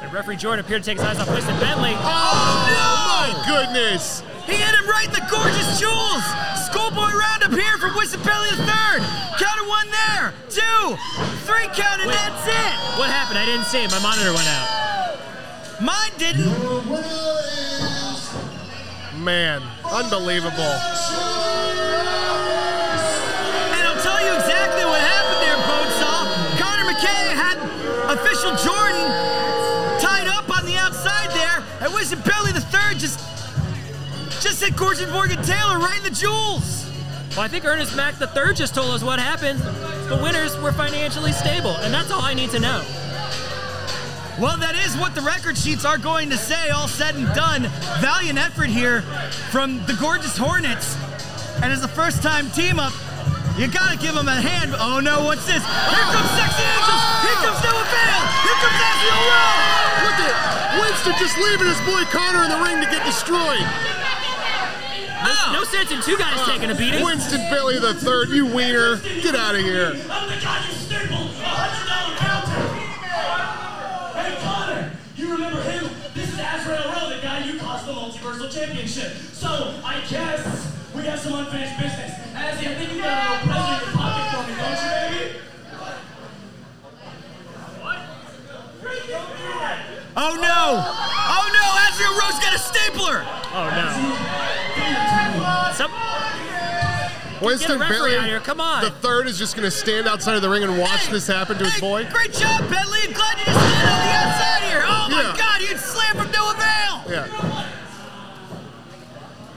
And 0.00 0.08
referee 0.08 0.40
Jordan 0.40 0.64
appeared 0.64 0.80
to 0.80 0.88
take 0.88 0.96
his 0.96 1.04
eyes 1.04 1.20
off 1.20 1.28
Winston 1.28 1.60
Bentley. 1.60 1.92
Oh, 1.92 2.00
oh 2.00 2.64
no 2.72 2.88
my 3.04 3.28
goodness! 3.44 4.24
He 4.48 4.56
hit 4.56 4.72
him 4.72 4.88
right 4.88 5.04
in 5.04 5.12
the 5.12 5.28
gorgeous 5.28 5.76
jewels. 5.76 6.24
Schoolboy 6.72 7.12
roundup 7.12 7.52
here 7.52 7.76
from 7.76 7.92
Winston 7.92 8.24
Bentley 8.24 8.56
the 8.56 8.64
third. 8.64 9.04
Counted 9.36 9.68
one 9.68 9.92
there, 9.92 10.32
two, 10.48 10.96
three 11.44 11.68
count, 11.76 12.00
and 12.00 12.08
Wait. 12.08 12.16
that's 12.16 12.48
it. 12.48 12.74
What 12.96 13.12
happened? 13.12 13.36
I 13.36 13.44
didn't 13.44 13.68
see 13.68 13.84
it. 13.84 13.92
My 13.92 14.00
monitor 14.00 14.32
went 14.32 14.48
out. 14.48 14.72
Mine 15.84 16.16
didn't. 16.16 16.48
Your 19.22 19.30
winner 19.30 19.54
is 19.54 19.62
Man, 19.62 19.62
unbelievable. 19.84 20.58
And 23.70 23.82
I'll 23.86 24.02
tell 24.02 24.20
you 24.20 24.34
exactly 24.34 24.84
what 24.84 25.00
happened 25.00 25.40
there, 25.42 25.56
Bonesaw. 25.62 26.26
Connor 26.58 26.90
McKay 26.90 27.30
had 27.30 27.56
official 28.10 28.50
Jordan 28.56 29.06
tied 30.00 30.26
up 30.26 30.50
on 30.50 30.66
the 30.66 30.76
outside 30.76 31.30
there, 31.30 31.62
and 31.80 31.94
Winston 31.94 32.20
Bentley 32.20 32.52
the 32.52 32.60
third 32.60 32.98
just 32.98 33.20
just 34.42 34.62
hit 34.62 34.76
Gorgeous 34.76 35.10
Morgan 35.12 35.40
Taylor 35.42 35.78
right 35.78 35.98
in 35.98 36.04
the 36.04 36.10
jewels. 36.10 36.90
Well, 37.30 37.40
I 37.40 37.48
think 37.48 37.64
Ernest 37.64 37.94
Mack 37.96 38.20
III 38.20 38.54
just 38.54 38.74
told 38.74 38.90
us 38.90 39.02
what 39.04 39.18
happened. 39.20 39.60
The 40.10 40.18
winners 40.20 40.58
were 40.60 40.72
financially 40.72 41.32
stable, 41.32 41.76
and 41.82 41.94
that's 41.94 42.10
all 42.10 42.22
I 42.22 42.34
need 42.34 42.50
to 42.50 42.58
know. 42.58 42.82
Well, 44.40 44.56
that 44.58 44.74
is 44.74 44.96
what 44.96 45.14
the 45.14 45.20
record 45.20 45.56
sheets 45.56 45.84
are 45.84 45.98
going 45.98 46.30
to 46.30 46.36
say, 46.36 46.70
all 46.70 46.88
said 46.88 47.14
and 47.14 47.26
done. 47.34 47.68
Valiant 48.00 48.38
effort 48.38 48.70
here 48.70 49.02
from 49.52 49.84
the 49.86 49.96
Gorgeous 50.00 50.36
Hornets. 50.36 50.96
And 51.62 51.70
as 51.70 51.84
a 51.84 51.88
first 51.88 52.22
time 52.22 52.50
team 52.50 52.80
up, 52.80 52.92
you 53.60 53.68
gotta 53.68 53.98
give 54.00 54.16
them 54.16 54.26
a 54.26 54.40
hand. 54.40 54.72
Oh 54.80 54.98
no, 54.98 55.28
what's 55.28 55.44
this? 55.44 55.60
Here 55.60 56.08
comes 56.08 56.30
Sexy 56.32 56.64
Angels! 56.64 57.04
Here 57.20 57.38
comes 57.44 57.60
Noah 57.60 57.84
Vale! 57.84 58.24
Here 58.48 58.58
comes 58.64 58.78
Asriel 58.80 59.20
Rowe! 59.28 60.08
Look 60.08 60.18
at 60.24 60.34
Winston 60.80 61.14
just 61.20 61.36
leaving 61.36 61.68
his 61.68 61.80
boy 61.84 62.02
Connor 62.08 62.48
in 62.48 62.50
the 62.50 62.60
ring 62.64 62.80
to 62.80 62.88
get 62.88 63.04
destroyed. 63.04 63.60
Oh. 65.22 65.52
No 65.52 65.62
sense 65.68 65.92
in 65.92 66.00
two 66.00 66.16
guys 66.16 66.40
taking 66.48 66.72
a 66.72 66.74
beating. 66.74 67.04
Winston 67.04 67.44
Billy 67.52 67.78
the 67.78 67.92
third, 67.94 68.30
you 68.30 68.46
wiener, 68.48 68.96
get 69.20 69.36
out 69.36 69.54
of 69.54 69.60
here. 69.60 69.92
I'm 70.08 70.26
the 70.32 70.40
guy 70.40 70.64
you 70.66 70.72
stapled 70.72 71.30
a 71.36 71.44
hundred 71.44 71.84
dollar 71.92 72.16
counter. 72.16 72.56
Hey 74.16 74.32
Connor, 74.40 74.96
you 75.32 75.38
remember 75.38 75.62
him? 75.62 75.88
This 76.14 76.28
is 76.28 76.38
Azrael 76.38 76.92
Rowe, 76.92 77.08
the 77.08 77.22
guy 77.22 77.44
you 77.46 77.58
cost 77.58 77.86
the 77.86 77.92
multiversal 77.92 78.52
championship. 78.52 79.12
So 79.32 79.80
I 79.82 80.04
guess 80.08 80.76
we 80.94 81.02
got 81.02 81.18
some 81.18 81.32
unfinished 81.34 81.78
business. 81.80 82.12
Azzy, 82.34 82.68
I 82.68 82.74
think 82.74 82.92
you 82.92 83.00
got 83.00 83.16
a 83.16 83.32
little 83.32 83.48
present 83.48 83.82
in 83.82 83.88
your 83.88 83.96
pocket 83.96 84.28
for 84.36 84.42
me, 84.44 84.54
don't 84.60 84.76
you, 84.76 84.90
baby? 85.08 85.40
Oh 90.14 90.36
no! 90.36 90.84
Oh 91.32 91.48
no! 91.56 91.64
Asriel 91.80 92.12
Rowe's 92.20 92.38
got 92.38 92.52
a 92.54 92.58
stapler! 92.58 93.24
Oh 93.54 93.72
no. 93.72 93.88
Some, 95.72 95.92
Winston 97.42 97.80
referee 97.80 98.16
out 98.16 98.26
here, 98.26 98.40
come 98.40 98.60
on. 98.60 98.84
the 98.84 98.90
third 98.90 99.26
is 99.26 99.38
just 99.38 99.56
going 99.56 99.64
to 99.64 99.70
stand 99.70 100.06
outside 100.06 100.36
of 100.36 100.42
the 100.42 100.50
ring 100.50 100.62
and 100.62 100.78
watch 100.78 101.06
Hey, 101.06 101.12
this 101.12 101.26
happen 101.26 101.56
to 101.56 101.64
his 101.64 101.72
hey, 101.74 101.80
boy. 101.80 102.06
Great 102.12 102.34
job, 102.34 102.68
Bentley! 102.68 103.00
I'm 103.04 103.12
glad 103.12 103.38
you 103.38 103.44
just 103.46 103.58
stand 103.58 103.88
on 103.88 103.98
the 103.98 104.12
outside 104.12 104.44
here! 104.44 104.51
My 105.12 105.22
Yeah. 105.22 105.36
god, 105.36 105.60
you'd 105.60 105.78
slam 105.78 106.16
from 106.16 106.30
Noah 106.32 106.54
Vale! 106.56 107.02
Yeah. 107.12 107.28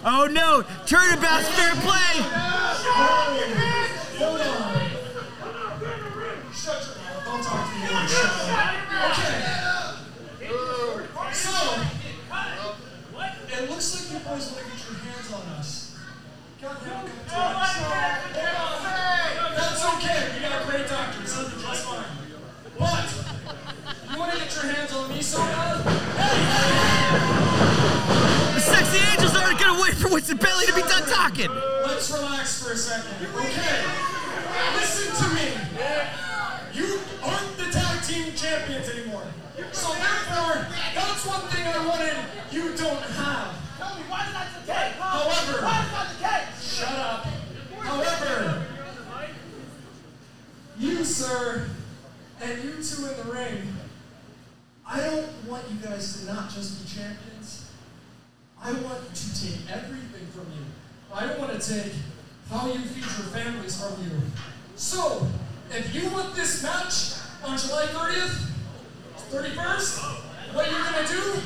Oh 0.06 0.28
no! 0.28 0.64
Turnabout's 0.86 1.48
fair 1.50 1.74
play! 1.82 2.22
Hold. 4.18 4.42
Shut 6.54 6.80
your 6.88 6.96
mouth. 6.96 7.28
I'll 7.28 7.44
talk 7.44 7.62
to 7.70 7.76
you 7.76 7.84
later. 7.84 8.08
Shut. 8.08 8.32
Okay. 9.12 9.38
So, 11.34 11.54
it 13.58 13.64
looks 13.70 13.88
like 13.94 14.08
you 14.12 14.20
boys 14.28 14.46
want 14.52 14.60
to 14.60 14.72
get 14.72 14.80
your 14.86 14.98
hands 15.00 15.30
on 15.34 15.44
us. 15.58 15.70
Got 16.62 16.76
that 16.84 17.06
a 17.06 17.08
couple 17.08 17.26
times. 17.30 18.36
That's 19.56 19.84
okay. 19.96 20.20
We 20.34 20.40
got 20.42 20.54
a 20.62 20.64
great 20.66 20.88
doctor. 20.88 21.20
It's 21.22 21.36
under 21.38 21.58
just 21.60 21.84
fine. 21.84 22.12
But, 22.80 23.06
you 23.12 23.15
want 24.26 24.40
to 24.40 24.44
get 24.46 24.56
your 24.56 24.74
hands 24.74 24.94
on 24.94 25.10
me 25.10 25.22
so 25.22 25.38
bad? 25.38 25.86
The 28.56 28.60
sexy 28.62 28.98
angels 29.14 29.36
aren't 29.36 29.60
gonna 29.60 29.82
wait 29.82 29.94
for 29.94 30.10
Winston 30.10 30.38
Bentley 30.38 30.66
to 30.66 30.74
be 30.74 30.82
done 30.82 31.04
talking! 31.04 31.50
Let's 31.86 32.10
relax 32.12 32.64
for 32.64 32.74
a 32.74 32.78
second. 32.78 33.14
Okay. 33.22 33.86
Listen 34.76 35.14
to 35.14 35.36
me. 35.36 35.48
You 36.74 37.00
aren't 37.24 37.58
the 37.58 37.70
tag 37.72 38.04
team 38.04 38.34
champions 38.36 38.90
anymore. 38.90 39.24
So 39.72 39.94
therefore, 39.94 40.68
that's 40.96 41.26
one 41.26 41.42
thing 41.50 41.68
I 41.68 41.86
wanted 41.88 42.16
you 42.52 42.76
don't 42.76 43.02
have. 43.02 43.56
Tell 43.78 43.96
me, 43.96 44.02
why 44.10 44.26
is 44.26 44.34
that 44.34 44.48
the 44.60 44.72
case? 44.72 44.94
However- 45.00 45.66
why 45.66 45.84
is 45.86 45.92
that 45.92 46.08
the 46.10 46.24
case? 46.24 46.78
Shut 46.80 46.98
up. 46.98 47.28
However, 47.80 48.66
you, 50.78 51.06
sir, 51.06 51.68
and 52.42 52.64
you 52.64 52.72
two 52.84 53.06
in 53.08 53.18
the 53.18 53.32
ring, 53.32 53.76
I 54.88 55.00
don't 55.00 55.28
want 55.48 55.64
you 55.70 55.78
guys 55.78 56.20
to 56.20 56.34
not 56.34 56.50
just 56.50 56.84
be 56.84 57.00
champions. 57.00 57.72
I 58.62 58.72
want 58.72 59.14
to 59.14 59.42
take 59.42 59.60
everything 59.72 60.28
from 60.28 60.46
you. 60.52 60.66
I 61.14 61.26
don't 61.26 61.40
want 61.40 61.60
to 61.60 61.74
take 61.74 61.94
how 62.50 62.68
you 62.68 62.80
feed 62.80 63.02
your 63.02 63.32
families 63.34 63.82
from 63.82 64.04
you. 64.04 64.12
So, 64.76 65.28
if 65.72 65.94
you 65.96 66.10
want 66.10 66.36
this 66.36 66.62
match 66.62 67.16
on 67.44 67.58
July 67.58 67.86
30th, 67.88 68.52
31st, 69.32 70.04
what 70.54 70.70
you're 70.70 70.84
going 70.84 71.06
to 71.06 71.12
do? 71.12 71.42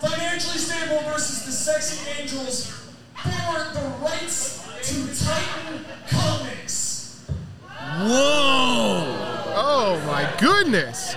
Financially 0.00 0.58
Stable 0.58 1.00
versus 1.10 1.46
the 1.46 1.52
Sexy 1.52 2.20
Angels 2.20 2.70
for 3.14 3.30
the 3.30 3.94
rights 4.02 4.68
to 4.82 5.24
Titan 5.24 5.84
Comics. 6.08 7.24
Whoa! 7.96 9.16
Oh 9.56 10.02
my 10.06 10.30
goodness. 10.38 11.16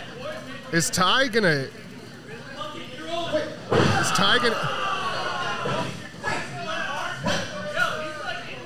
Is 0.71 0.89
Ty 0.89 1.29
gonna? 1.29 1.67
Is 3.99 4.11
Ty 4.11 4.37
gonna? 4.39 4.83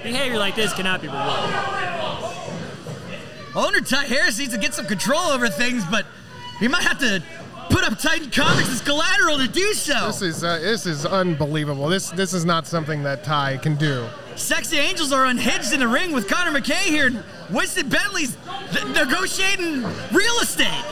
Behavior 0.04 0.39
like 0.39 0.56
this 0.56 0.74
cannot 0.74 1.02
be 1.02 1.08
rewarded. 1.08 1.56
Owner 3.54 3.82
Ty 3.82 4.06
Harris 4.06 4.39
needs 4.39 4.54
to 4.54 4.60
get 4.60 4.74
some 4.74 4.88
control 4.88 5.20
over 5.20 5.47
things, 5.47 5.84
but 5.91 6.06
he 6.60 6.68
might 6.68 6.82
have 6.84 6.97
to 6.99 7.22
put 7.70 7.84
up 7.84 7.99
Titan 7.99 8.32
Comics 8.32 8.70
as 8.70 8.82
collateral 8.82 9.38
to 9.38 9.47
do 9.47 9.74
so. 9.74 10.08
This 10.08 10.22
is 10.24 10.43
uh, 10.43 10.58
this 10.60 10.86
is 10.88 11.06
unbelievable. 11.06 11.88
This 11.88 12.10
this 12.12 12.34
is 12.34 12.45
not 12.45 12.66
something 12.66 13.04
that 13.04 13.24
Ty 13.24 13.58
can 13.58 13.76
do. 13.76 14.08
Sexy 14.36 14.78
Angels 14.80 15.12
are 15.12 15.26
unhinged 15.26 15.72
in 15.74 15.82
the 15.82 15.88
ring 15.88 16.14
with 16.14 16.28
Connor 16.28 16.60
McKay 16.60 16.86
here. 16.86 17.08
and 17.08 17.24
Winston 17.52 17.89
Bentley's 17.89 18.36
th- 18.72 18.86
negotiating 18.88 19.84
real 20.12 20.39
estate. 20.41 20.84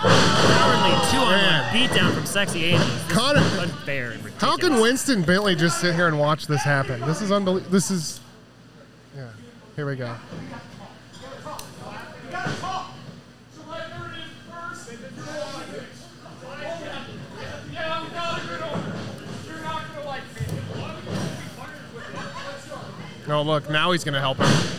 Cowardly 0.00 0.90
two-on-one 1.10 1.30
Man. 1.30 1.74
beatdown 1.74 2.14
from 2.14 2.26
Sexy. 2.26 2.72
This 2.72 3.12
Connor- 3.12 3.40
unfair 3.60 4.12
and 4.12 4.24
ridiculous. 4.24 4.40
How 4.42 4.56
can 4.56 4.80
Winston 4.80 5.22
Bentley 5.22 5.54
just 5.54 5.80
sit 5.80 5.94
here 5.94 6.06
and 6.08 6.18
watch 6.18 6.46
this 6.46 6.62
happen? 6.62 7.00
This 7.02 7.22
is 7.22 7.32
unbelievable. 7.32 7.70
This 7.72 7.90
is. 7.90 8.20
Yeah. 9.16 9.28
Here 9.76 9.86
we 9.86 9.96
go. 9.96 10.14
Oh 23.28 23.42
look, 23.42 23.68
now 23.68 23.90
he's 23.90 24.04
gonna 24.04 24.20
help 24.20 24.38
him. 24.38 24.75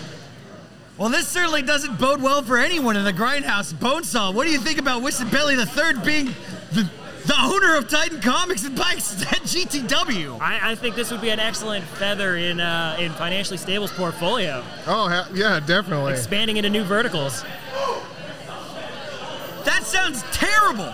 Well, 0.98 1.10
this 1.10 1.28
certainly 1.28 1.62
doesn't 1.62 2.00
bode 2.00 2.22
well 2.22 2.42
for 2.42 2.58
anyone 2.58 2.98
in 2.98 3.04
the 3.04 3.14
grindhouse. 3.14 3.74
Bonesaw, 3.74 4.34
what 4.34 4.46
do 4.46 4.52
you 4.52 4.58
think 4.60 4.80
about 4.80 5.04
Winston 5.04 5.30
Bentley 5.30 5.54
III 5.54 6.04
being 6.04 6.26
the, 6.72 6.90
the 7.28 7.36
owner 7.40 7.76
of 7.76 7.88
Titan 7.88 8.20
Comics 8.20 8.66
and 8.66 8.76
by 8.76 8.94
extent 8.94 9.44
GTW? 9.44 10.42
I, 10.42 10.72
I 10.72 10.76
think 10.76 10.96
this 10.96 11.12
would 11.12 11.22
be 11.22 11.30
an 11.30 11.40
excellent 11.40 11.86
feather 11.86 12.38
in 12.38 12.60
uh, 12.60 12.98
in 13.00 13.12
financially 13.12 13.58
stable's 13.58 13.92
portfolio, 13.92 14.64
Oh 14.88 15.08
ha- 15.08 15.28
yeah, 15.34 15.60
definitely. 15.60 16.14
expanding 16.14 16.58
into 16.58 16.70
new 16.72 16.84
verticals. 16.84 17.44
That 19.66 19.84
sounds 19.84 20.24
terrible. 20.32 20.92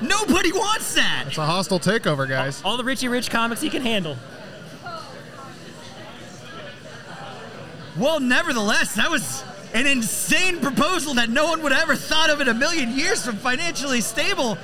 Nobody 0.00 0.52
wants 0.52 0.94
that. 0.94 1.24
It's 1.28 1.38
a 1.38 1.46
hostile 1.46 1.80
takeover, 1.80 2.28
guys. 2.28 2.60
All 2.64 2.76
the 2.76 2.84
Richie 2.84 3.08
Rich 3.08 3.30
comics 3.30 3.60
he 3.60 3.70
can 3.70 3.82
handle. 3.82 4.16
Well, 7.96 8.20
nevertheless, 8.20 8.94
that 8.94 9.10
was 9.10 9.44
an 9.74 9.86
insane 9.86 10.60
proposal 10.60 11.14
that 11.14 11.28
no 11.28 11.46
one 11.46 11.62
would 11.62 11.72
ever 11.72 11.94
thought 11.94 12.30
of 12.30 12.40
in 12.40 12.48
a 12.48 12.54
million 12.54 12.96
years 12.96 13.24
from 13.24 13.36
financially 13.36 14.00
stable. 14.00 14.56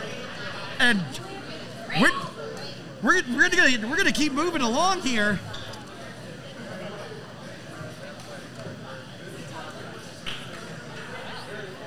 And 0.79 1.03
we're 2.01 2.11
we're, 3.03 3.23
we're 3.35 3.49
gonna 3.51 3.89
we're 3.89 3.97
gonna 3.97 4.13
keep 4.13 4.33
moving 4.33 4.63
along 4.63 5.03
here. 5.03 5.39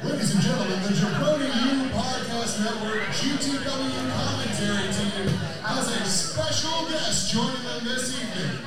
Ladies 0.04 0.34
and 0.34 0.44
gentlemen, 0.44 0.82
the 0.82 0.90
Jabroni 0.90 1.46
U 1.46 1.90
Podcast 1.90 2.64
Network 2.64 3.04
GTW 3.10 4.12
commentary 4.16 4.94
team 4.94 5.28
has 5.64 5.88
a 5.90 6.06
special 6.06 6.90
guest 6.90 7.32
joining 7.32 7.64
them 7.64 7.86
this 7.86 8.20
evening. 8.20 8.58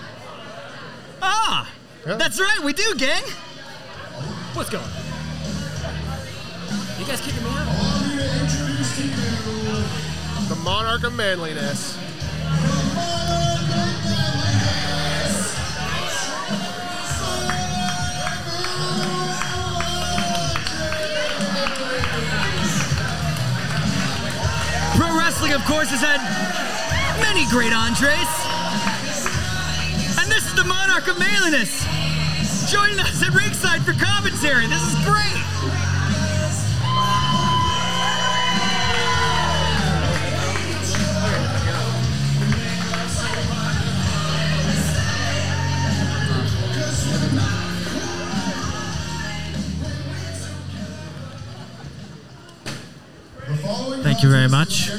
Ah, 1.20 1.68
Yeah. 2.06 2.16
that's 2.16 2.38
right, 2.38 2.60
we 2.62 2.74
do, 2.74 2.94
gang. 2.96 3.22
What's 4.52 4.68
going? 4.68 4.84
on? 4.84 4.90
You 6.98 7.06
guys 7.06 7.20
kicking 7.22 7.42
me 7.42 7.48
out? 7.48 7.66
Allow 7.66 8.08
me 8.08 8.16
to 8.16 8.40
introduce 8.42 8.96
to 8.96 9.04
you 9.04 10.48
The 10.48 10.60
monarch 10.62 11.04
of 11.04 11.14
manliness. 11.14 11.96
Pro 24.94 25.16
wrestling, 25.16 25.52
of 25.54 25.64
course, 25.64 25.88
has 25.88 26.02
had 26.02 26.20
many 27.22 27.46
great 27.48 27.72
entrees. 27.72 28.43
And 30.56 30.60
this 30.60 30.62
is 30.62 30.62
the 30.62 30.68
Monarch 30.68 31.08
of 31.08 31.18
Manliness. 31.18 32.70
Joining 32.70 33.00
us 33.00 33.22
at 33.22 33.32
ringside 33.34 33.82
for 33.82 33.92
commentary. 33.92 34.66
This 34.66 34.82
is 34.82 34.94
great. 35.04 35.40
Thank 54.02 54.22
you 54.22 54.28
very 54.28 54.48
much. 54.48 54.90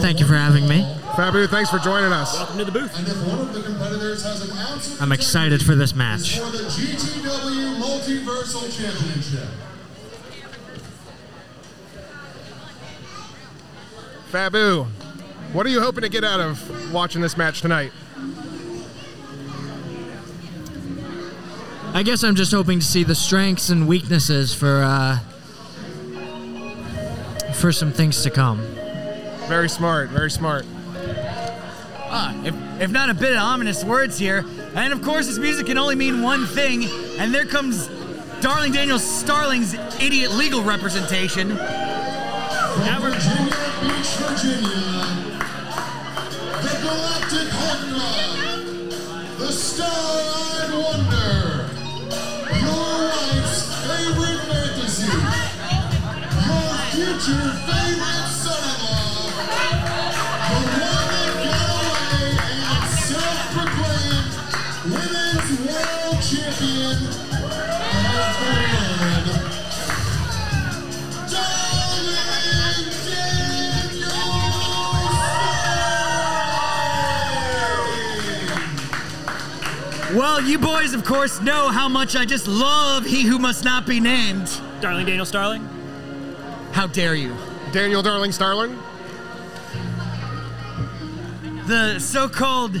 Thank 0.00 0.20
you 0.20 0.26
for 0.26 0.34
having 0.34 0.68
me. 0.68 1.01
Fall. 1.16 1.32
Fabu, 1.32 1.48
thanks 1.48 1.70
for 1.70 1.78
joining 1.78 2.12
us. 2.12 2.34
Welcome 2.34 2.58
to 2.58 2.64
the 2.64 2.72
booth. 2.72 2.98
And 2.98 3.08
if 3.08 3.26
one 3.26 3.38
of 3.40 3.52
the 3.52 3.62
competitors 3.62 4.22
has 4.24 4.48
an 4.48 4.56
ounce 4.56 4.94
of 4.94 5.02
I'm 5.02 5.12
excited 5.12 5.62
for 5.62 5.74
this 5.74 5.94
match. 5.94 6.38
for 6.38 6.50
the 6.50 6.64
GTW 6.64 7.80
Multiversal 7.80 8.70
Championship. 8.76 9.48
Fabu, 14.30 14.86
what 15.52 15.66
are 15.66 15.68
you 15.68 15.80
hoping 15.80 16.02
to 16.02 16.08
get 16.08 16.24
out 16.24 16.40
of 16.40 16.92
watching 16.92 17.20
this 17.20 17.36
match 17.36 17.60
tonight? 17.60 17.92
I 21.94 22.02
guess 22.02 22.24
I'm 22.24 22.34
just 22.34 22.52
hoping 22.52 22.78
to 22.78 22.86
see 22.86 23.04
the 23.04 23.14
strengths 23.14 23.68
and 23.68 23.86
weaknesses 23.86 24.54
for 24.54 24.82
uh, 24.82 25.18
for 27.52 27.70
some 27.70 27.92
things 27.92 28.22
to 28.22 28.30
come. 28.30 28.60
Very 29.46 29.68
smart, 29.68 30.08
very 30.08 30.30
smart. 30.30 30.64
Ah, 32.14 32.38
if, 32.44 32.54
if 32.78 32.90
not 32.90 33.08
a 33.08 33.14
bit 33.14 33.32
of 33.32 33.38
ominous 33.38 33.82
words 33.82 34.18
here. 34.18 34.44
And 34.74 34.92
of 34.92 35.00
course, 35.00 35.28
this 35.28 35.38
music 35.38 35.64
can 35.64 35.78
only 35.78 35.94
mean 35.94 36.20
one 36.20 36.46
thing. 36.46 36.84
And 37.18 37.32
there 37.32 37.46
comes 37.46 37.88
Darling 38.42 38.72
Daniel 38.72 38.98
Starling's 38.98 39.72
idiot 39.98 40.32
legal 40.32 40.62
representation. 40.62 41.56
From 41.56 43.00
Virginia 43.00 43.56
Beach, 43.80 44.12
Virginia, 44.20 45.06
the 46.60 46.72
Galactic 46.82 47.48
Hawk 47.50 47.92
the 49.38 49.50
Star-Eyed 49.50 50.70
Wonder, 50.74 51.70
your 52.60 53.08
wife's 53.08 53.72
favorite 53.86 54.40
fantasy, 54.52 55.12
your 56.46 56.68
future 56.92 57.61
Well, 80.42 80.50
you 80.50 80.58
boys, 80.58 80.92
of 80.92 81.04
course, 81.04 81.40
know 81.40 81.68
how 81.68 81.88
much 81.88 82.16
I 82.16 82.24
just 82.24 82.48
love 82.48 83.04
He 83.04 83.22
Who 83.22 83.38
Must 83.38 83.64
Not 83.64 83.86
Be 83.86 84.00
Named. 84.00 84.50
Darling 84.80 85.06
Daniel 85.06 85.24
Starling. 85.24 85.62
How 86.72 86.88
dare 86.88 87.14
you? 87.14 87.36
Daniel 87.70 88.02
Darling 88.02 88.32
Starling? 88.32 88.76
The 91.68 92.00
so-called 92.00 92.74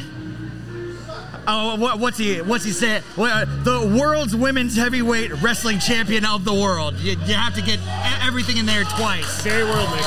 oh, 1.46 1.76
what, 1.76 2.00
what's 2.00 2.18
he? 2.18 2.40
What's 2.40 2.64
he 2.64 2.72
say? 2.72 3.00
Well, 3.16 3.46
the 3.46 3.96
world's 3.96 4.34
women's 4.34 4.74
heavyweight 4.74 5.40
wrestling 5.40 5.78
champion 5.78 6.24
of 6.24 6.44
the 6.44 6.54
world. 6.54 6.96
You, 6.96 7.12
you 7.12 7.34
have 7.34 7.54
to 7.54 7.62
get 7.62 7.78
everything 8.22 8.56
in 8.56 8.66
there 8.66 8.82
twice. 8.82 9.40
Very 9.42 9.62
worldly. 9.62 10.02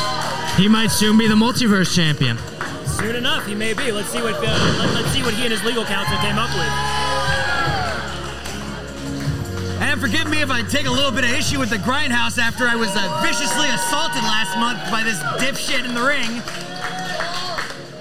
He 0.58 0.68
might 0.68 0.92
soon 0.92 1.18
be 1.18 1.30
the 1.30 1.36
multiverse 1.36 1.96
champion. 1.96 2.38
Soon 2.86 3.16
enough, 3.16 3.46
he 3.46 3.56
may 3.56 3.74
be. 3.74 3.94
Let's 3.94 4.10
see 4.10 4.22
what 4.22 4.36
uh, 4.36 4.42
let, 4.42 4.94
let's 4.94 5.12
see 5.12 5.24
what 5.24 5.34
he 5.36 5.44
and 5.44 5.54
his 5.54 5.64
legal 5.64 5.86
counsel 5.86 6.18
came 6.18 6.38
up 6.38 6.50
with. 6.54 6.95
Forgive 10.06 10.30
me 10.30 10.40
if 10.40 10.52
I 10.52 10.62
take 10.62 10.86
a 10.86 10.92
little 10.92 11.10
bit 11.10 11.24
of 11.24 11.32
issue 11.32 11.58
with 11.58 11.72
the 11.72 11.78
grindhouse 11.78 12.38
after 12.38 12.66
I 12.66 12.76
was 12.76 12.90
uh, 12.94 13.22
viciously 13.24 13.68
assaulted 13.70 14.22
last 14.22 14.56
month 14.60 14.78
by 14.92 15.02
this 15.02 15.18
dipshit 15.42 15.84
in 15.84 15.96
the 15.96 16.02
ring. 16.02 16.44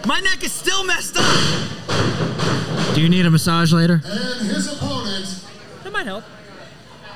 My 0.07 0.21
neck 0.21 0.45
is 0.45 0.53
still 0.53 0.85
messed 0.85 1.17
up. 1.17 2.95
Do 2.95 3.01
you 3.01 3.09
need 3.09 3.25
a 3.25 3.31
massage 3.31 3.73
later? 3.73 4.03
and 4.05 4.47
his 4.47 4.71
opponent, 4.71 5.47
That 5.83 5.95
might 5.95 6.05
help. 6.05 6.25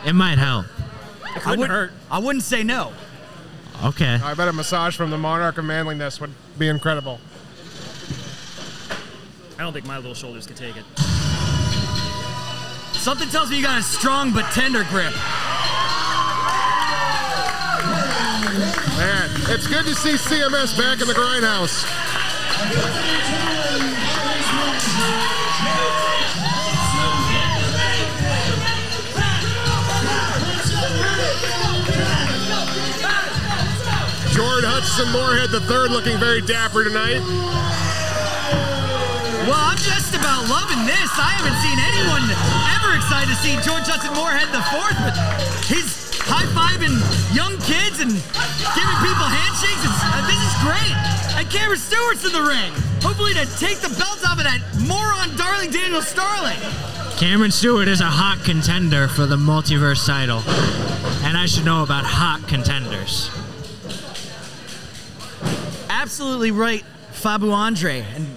It 0.07 0.15
might 0.15 0.39
help. 0.39 0.65
It 1.37 1.43
couldn't 1.43 1.61
wouldn't 1.61 1.69
hurt. 1.69 1.93
I 2.11 2.19
wouldn't 2.19 2.45
say 2.45 2.63
no. 2.63 2.95
Okay. 3.85 4.15
I 4.25 4.33
bet 4.33 4.49
a 4.49 4.55
massage 4.55 4.97
from 4.97 5.11
the 5.11 5.19
Monarch 5.19 5.59
of 5.59 5.67
Manliness 5.67 6.19
would 6.19 6.33
be 6.59 6.69
incredible. 6.69 7.21
I 9.59 9.63
don't 9.65 9.75
think 9.75 9.85
my 9.85 9.99
little 9.99 10.15
shoulders 10.15 10.47
could 10.47 10.57
take 10.57 10.79
it. 10.79 10.85
Something 12.93 13.29
tells 13.29 13.51
me 13.51 13.57
you 13.57 13.63
got 13.63 13.79
a 13.79 13.83
strong 13.83 14.33
but 14.33 14.51
tender 14.53 14.85
grip. 14.85 15.13
Man, 18.99 19.31
it's 19.49 19.67
good 19.67 19.85
to 19.87 19.95
see 19.95 20.15
CMS 20.15 20.77
back 20.77 21.01
in 21.01 21.07
the 21.07 21.15
grindhouse. 21.15 21.87
Jordan 34.35 34.71
Hudson 34.71 35.11
Moorhead 35.11 35.51
the 35.51 35.61
third 35.67 35.91
looking 35.91 36.19
very 36.19 36.41
dapper 36.43 36.85
tonight. 36.85 37.19
Well, 39.47 39.57
I'm 39.57 39.79
just 39.79 40.15
about 40.15 40.47
loving 40.51 40.85
this. 40.85 41.11
I 41.17 41.41
haven't 41.41 41.57
seen 41.65 41.78
excited 43.09 43.33
to 43.33 43.41
see 43.41 43.57
George 43.65 43.89
Hudson 43.89 44.13
Moorhead 44.13 44.53
the 44.53 44.61
fourth, 44.69 44.93
but 45.01 45.17
he's 45.65 46.13
high-fiving 46.29 46.93
young 47.33 47.57
kids 47.65 48.05
and 48.05 48.13
giving 48.13 48.99
people 49.01 49.25
handshakes. 49.25 49.81
It's, 49.81 50.01
uh, 50.05 50.29
this 50.29 50.37
is 50.37 50.53
great. 50.61 50.93
And 51.41 51.49
Cameron 51.49 51.81
Stewart's 51.81 52.29
in 52.29 52.37
the 52.37 52.45
ring. 52.45 52.69
Hopefully 53.01 53.33
to 53.33 53.49
take 53.57 53.81
the 53.81 53.89
belt 53.97 54.21
off 54.29 54.37
of 54.37 54.45
that 54.45 54.61
moron 54.85 55.33
darling 55.41 55.71
Daniel 55.71 56.03
Starling. 56.05 56.61
Cameron 57.17 57.51
Stewart 57.51 57.89
is 57.89 58.03
a 58.03 58.13
hot 58.13 58.45
contender 58.45 59.09
for 59.09 59.25
the 59.25 59.41
multiverse 59.41 60.05
title. 60.05 60.45
And 61.25 61.33
I 61.33 61.47
should 61.47 61.65
know 61.65 61.83
about 61.83 62.05
hot 62.05 62.45
contenders. 62.47 63.33
Absolutely 65.89 66.51
right, 66.51 66.85
Fabu 67.15 67.55
Andre. 67.55 68.05
And 68.15 68.37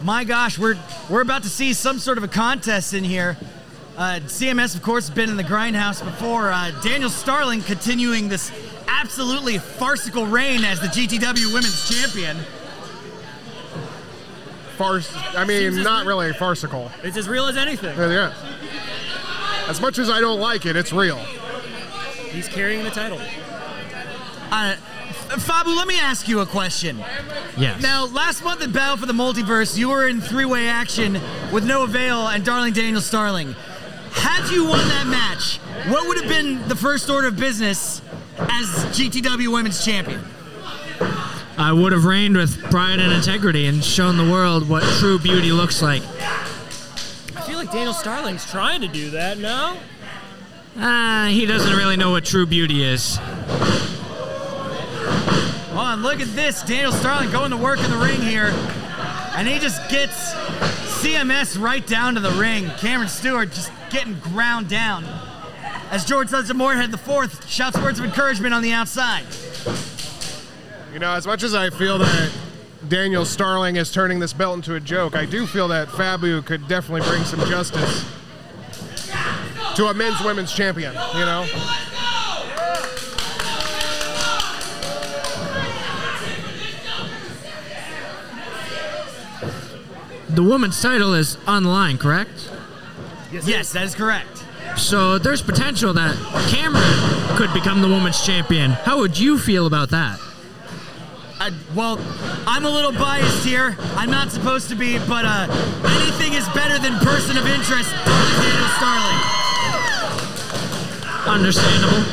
my 0.00 0.22
gosh, 0.22 0.60
we're 0.60 0.78
we're 1.10 1.22
about 1.22 1.42
to 1.42 1.48
see 1.48 1.72
some 1.72 1.98
sort 1.98 2.18
of 2.18 2.24
a 2.24 2.28
contest 2.28 2.94
in 2.94 3.02
here. 3.02 3.36
Uh, 4.02 4.18
CMS, 4.18 4.74
of 4.74 4.82
course, 4.82 5.08
been 5.08 5.30
in 5.30 5.36
the 5.36 5.44
grindhouse 5.44 6.04
before. 6.04 6.50
Uh, 6.50 6.72
Daniel 6.82 7.08
Starling 7.08 7.62
continuing 7.62 8.28
this 8.28 8.50
absolutely 8.88 9.58
farcical 9.58 10.26
reign 10.26 10.64
as 10.64 10.80
the 10.80 10.88
GTW 10.88 11.54
Women's 11.54 11.88
Champion. 11.88 12.36
Farce. 14.76 15.08
I 15.36 15.44
mean, 15.44 15.84
not 15.84 16.04
really 16.04 16.32
farcical. 16.32 16.90
It's 17.04 17.16
as 17.16 17.28
real 17.28 17.46
as 17.46 17.56
anything. 17.56 17.96
Yeah, 17.96 18.10
yeah. 18.10 19.68
As 19.68 19.80
much 19.80 20.00
as 20.00 20.10
I 20.10 20.18
don't 20.18 20.40
like 20.40 20.66
it, 20.66 20.74
it's 20.74 20.92
real. 20.92 21.18
He's 22.32 22.48
carrying 22.48 22.82
the 22.82 22.90
title. 22.90 23.20
Uh, 24.50 24.74
Fabu, 25.38 25.76
let 25.76 25.86
me 25.86 26.00
ask 26.00 26.26
you 26.26 26.40
a 26.40 26.46
question. 26.46 26.98
Yes. 27.56 27.80
Now, 27.80 28.06
last 28.06 28.42
month 28.42 28.62
at 28.62 28.72
Battle 28.72 28.96
for 28.96 29.06
the 29.06 29.12
Multiverse, 29.12 29.78
you 29.78 29.90
were 29.90 30.08
in 30.08 30.20
three-way 30.20 30.66
action 30.66 31.20
with 31.52 31.64
Noah 31.64 31.86
Vale 31.86 32.26
and 32.26 32.44
Darling 32.44 32.72
Daniel 32.72 33.00
Starling. 33.00 33.54
Had 34.12 34.50
you 34.50 34.64
won 34.66 34.86
that 34.88 35.06
match, 35.06 35.58
what 35.90 36.06
would 36.08 36.18
have 36.18 36.28
been 36.28 36.66
the 36.68 36.76
first 36.76 37.10
order 37.10 37.28
of 37.28 37.36
business 37.36 38.00
as 38.38 38.66
GTW 38.96 39.52
Women's 39.52 39.84
Champion? 39.84 40.24
I 41.58 41.72
would 41.72 41.92
have 41.92 42.04
reigned 42.04 42.36
with 42.36 42.62
pride 42.70 42.98
and 42.98 43.12
integrity 43.12 43.66
and 43.66 43.84
shown 43.84 44.16
the 44.16 44.30
world 44.30 44.68
what 44.68 44.82
true 44.98 45.18
beauty 45.18 45.52
looks 45.52 45.82
like. 45.82 46.02
I 47.36 47.42
feel 47.46 47.56
like 47.56 47.70
Daniel 47.70 47.92
Starling's 47.92 48.50
trying 48.50 48.80
to 48.80 48.88
do 48.88 49.10
that, 49.10 49.38
no? 49.38 49.76
Ah, 50.78 51.28
he 51.30 51.44
doesn't 51.44 51.76
really 51.76 51.96
know 51.96 52.10
what 52.10 52.24
true 52.24 52.46
beauty 52.46 52.82
is. 52.82 53.18
Oh, 55.74 55.92
and 55.92 56.02
look 56.02 56.20
at 56.20 56.28
this. 56.28 56.62
Daniel 56.62 56.92
Starling 56.92 57.30
going 57.30 57.50
to 57.50 57.56
work 57.56 57.80
in 57.82 57.90
the 57.90 57.96
ring 57.96 58.20
here. 58.20 58.52
And 59.34 59.48
he 59.48 59.58
just 59.58 59.88
gets 59.90 60.32
CMS 61.02 61.60
right 61.60 61.86
down 61.86 62.14
to 62.14 62.20
the 62.20 62.30
ring. 62.32 62.70
Cameron 62.78 63.08
Stewart 63.08 63.50
just 63.50 63.70
getting 63.92 64.18
ground 64.20 64.68
down. 64.68 65.04
As 65.90 66.04
George 66.04 66.30
Hudson 66.30 66.56
Moorhead 66.56 66.90
the 66.90 66.98
fourth 66.98 67.46
shouts 67.48 67.78
words 67.78 67.98
of 67.98 68.04
encouragement 68.06 68.54
on 68.54 68.62
the 68.62 68.72
outside. 68.72 69.24
You 70.92 70.98
know, 70.98 71.12
as 71.12 71.26
much 71.26 71.42
as 71.42 71.54
I 71.54 71.70
feel 71.70 71.98
that 71.98 72.32
Daniel 72.88 73.24
Starling 73.24 73.76
is 73.76 73.92
turning 73.92 74.18
this 74.18 74.32
belt 74.32 74.56
into 74.56 74.74
a 74.74 74.80
joke, 74.80 75.14
I 75.14 75.26
do 75.26 75.46
feel 75.46 75.68
that 75.68 75.88
Fabu 75.88 76.44
could 76.44 76.66
definitely 76.68 77.06
bring 77.08 77.22
some 77.24 77.40
justice 77.48 78.04
to 79.76 79.86
a 79.86 79.94
men's 79.94 80.20
women's 80.22 80.52
champion, 80.52 80.94
you 81.14 81.20
know? 81.20 81.46
The 90.30 90.42
woman's 90.42 90.80
title 90.80 91.12
is 91.12 91.36
on 91.46 91.62
the 91.62 91.68
line, 91.68 91.98
correct? 91.98 92.50
Yes, 93.32 93.72
that 93.72 93.84
is 93.84 93.94
correct. 93.94 94.44
So 94.76 95.18
there's 95.18 95.42
potential 95.42 95.92
that 95.94 96.14
Cameron 96.48 97.36
could 97.36 97.52
become 97.54 97.80
the 97.80 97.88
woman's 97.88 98.24
champion. 98.24 98.72
How 98.72 98.98
would 98.98 99.18
you 99.18 99.38
feel 99.38 99.66
about 99.66 99.90
that? 99.90 100.20
Uh, 101.40 101.50
well, 101.74 101.98
I'm 102.46 102.64
a 102.64 102.70
little 102.70 102.92
biased 102.92 103.44
here. 103.44 103.76
I'm 103.96 104.10
not 104.10 104.30
supposed 104.30 104.68
to 104.68 104.76
be, 104.76 104.98
but 105.08 105.24
uh, 105.24 105.46
anything 105.98 106.34
is 106.34 106.46
better 106.50 106.78
than 106.78 106.98
person 107.00 107.36
of 107.36 107.46
interest, 107.46 107.90
Daniel 108.04 108.68
Starling. 108.76 109.18
Understandable. 111.26 112.04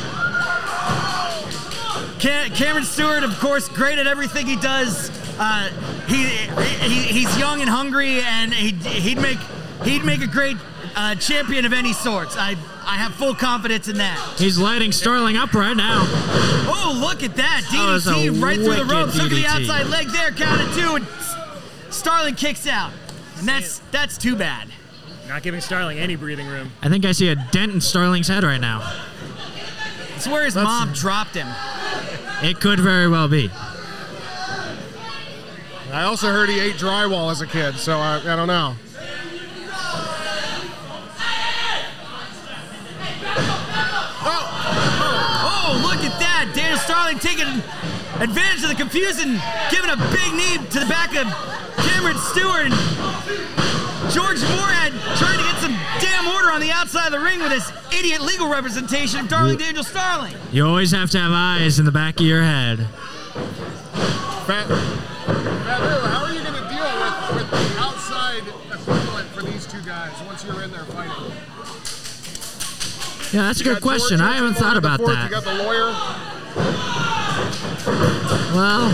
Ca- 2.19 2.49
Cameron 2.55 2.85
Stewart, 2.85 3.23
of 3.23 3.37
course, 3.39 3.67
great 3.67 3.99
at 3.99 4.07
everything 4.07 4.45
he 4.45 4.55
does. 4.55 5.11
Uh, 5.39 5.69
he, 6.07 6.25
he 6.87 7.03
he's 7.03 7.37
young 7.37 7.61
and 7.61 7.69
hungry, 7.69 8.21
and 8.21 8.53
he'd, 8.53 8.75
he'd 8.83 9.21
make 9.21 9.39
he'd 9.83 10.03
make 10.03 10.21
a 10.21 10.27
great 10.27 10.57
uh, 10.99 11.15
champion 11.15 11.63
of 11.63 11.71
any 11.71 11.93
sorts. 11.93 12.35
I 12.37 12.57
I 12.85 12.97
have 12.97 13.15
full 13.15 13.33
confidence 13.33 13.87
in 13.87 13.97
that. 13.97 14.17
He's 14.37 14.59
lighting 14.59 14.91
Starling 14.91 15.37
up 15.37 15.53
right 15.53 15.75
now. 15.75 16.01
Oh, 16.67 16.97
look 16.99 17.23
at 17.23 17.35
that 17.37 17.63
That 17.71 17.85
was 17.93 18.05
DDT 18.05 18.41
right 18.41 18.57
through 18.57 18.75
the 18.75 18.85
ropes. 18.85 19.15
Look 19.15 19.31
at 19.31 19.35
the 19.35 19.45
outside 19.45 19.87
leg 19.87 20.07
there, 20.09 20.31
count 20.31 20.59
it 20.61 20.73
two, 20.73 20.95
and 20.95 21.07
Starling 21.93 22.35
kicks 22.35 22.67
out, 22.67 22.91
and 23.37 23.47
that's 23.47 23.79
that's 23.91 24.17
too 24.17 24.35
bad. 24.35 24.67
Not 25.29 25.41
giving 25.41 25.61
Starling 25.61 25.99
any 25.99 26.15
breathing 26.15 26.47
room. 26.47 26.71
I 26.81 26.89
think 26.89 27.05
I 27.05 27.13
see 27.13 27.29
a 27.29 27.35
dent 27.35 27.71
in 27.71 27.81
Starling's 27.81 28.27
head 28.27 28.43
right 28.43 28.59
now. 28.59 28.97
It's 30.15 30.27
where 30.27 30.43
his 30.43 30.55
mom 30.55 30.91
dropped 30.91 31.35
him. 31.35 31.47
It 32.43 32.59
could 32.59 32.79
very 32.79 33.07
well 33.07 33.29
be. 33.29 33.49
I 35.91 36.03
also 36.03 36.27
heard 36.27 36.49
he 36.49 36.59
ate 36.59 36.75
drywall 36.75 37.31
as 37.31 37.41
a 37.41 37.47
kid, 37.47 37.75
so 37.75 37.97
I, 37.97 38.17
I 38.17 38.35
don't 38.35 38.47
know. 38.47 38.75
Daniel 47.09 47.19
Starling 47.19 47.19
taking 47.19 48.21
advantage 48.21 48.63
of 48.63 48.69
the 48.69 48.75
confusion, 48.75 49.39
giving 49.71 49.89
a 49.89 49.97
big 50.11 50.33
knee 50.33 50.57
to 50.69 50.79
the 50.79 50.85
back 50.85 51.15
of 51.15 51.25
Cameron 51.85 52.17
Stewart. 52.17 52.65
And 52.65 52.73
George 54.11 54.41
Moorhead 54.41 54.93
trying 55.17 55.37
to 55.37 55.43
get 55.43 55.57
some 55.57 55.73
damn 55.99 56.27
order 56.27 56.51
on 56.51 56.61
the 56.61 56.71
outside 56.71 57.07
of 57.07 57.11
the 57.13 57.19
ring 57.19 57.39
with 57.39 57.49
this 57.49 57.71
idiot 57.97 58.21
legal 58.21 58.47
representation 58.49 59.21
of 59.21 59.27
Darling 59.27 59.57
Daniel 59.57 59.83
Starling. 59.83 60.35
You 60.51 60.65
always 60.67 60.91
have 60.91 61.09
to 61.11 61.19
have 61.19 61.31
eyes 61.31 61.79
in 61.79 61.85
the 61.85 61.91
back 61.91 62.19
of 62.19 62.25
your 62.25 62.43
head. 62.43 62.79
Fat, 64.45 64.67
Fabu, 64.67 66.01
how 66.07 66.25
are 66.25 66.33
you 66.33 66.41
going 66.41 66.53
to 66.53 66.69
deal 66.69 66.85
with, 66.85 67.35
with 67.35 67.49
the 67.51 67.79
outside 67.79 68.43
equivalent 68.71 69.27
for 69.29 69.41
these 69.43 69.65
two 69.67 69.81
guys 69.81 70.11
once 70.25 70.43
you're 70.45 70.61
in 70.63 70.71
there 70.71 70.85
fighting? 70.85 71.31
Yeah, 73.31 73.43
that's 73.45 73.61
a 73.61 73.63
You 73.63 73.73
good 73.75 73.81
got 73.81 73.81
George 73.81 73.99
question. 73.99 74.21
I 74.21 74.33
haven't 74.33 74.55
thought 74.55 74.77
about 74.77 74.99
fourth, 74.99 75.13
that. 75.13 75.25
You 75.25 75.29
got 75.29 75.43
the 75.43 75.63
lawyer. 75.63 75.93
Well, 78.53 78.91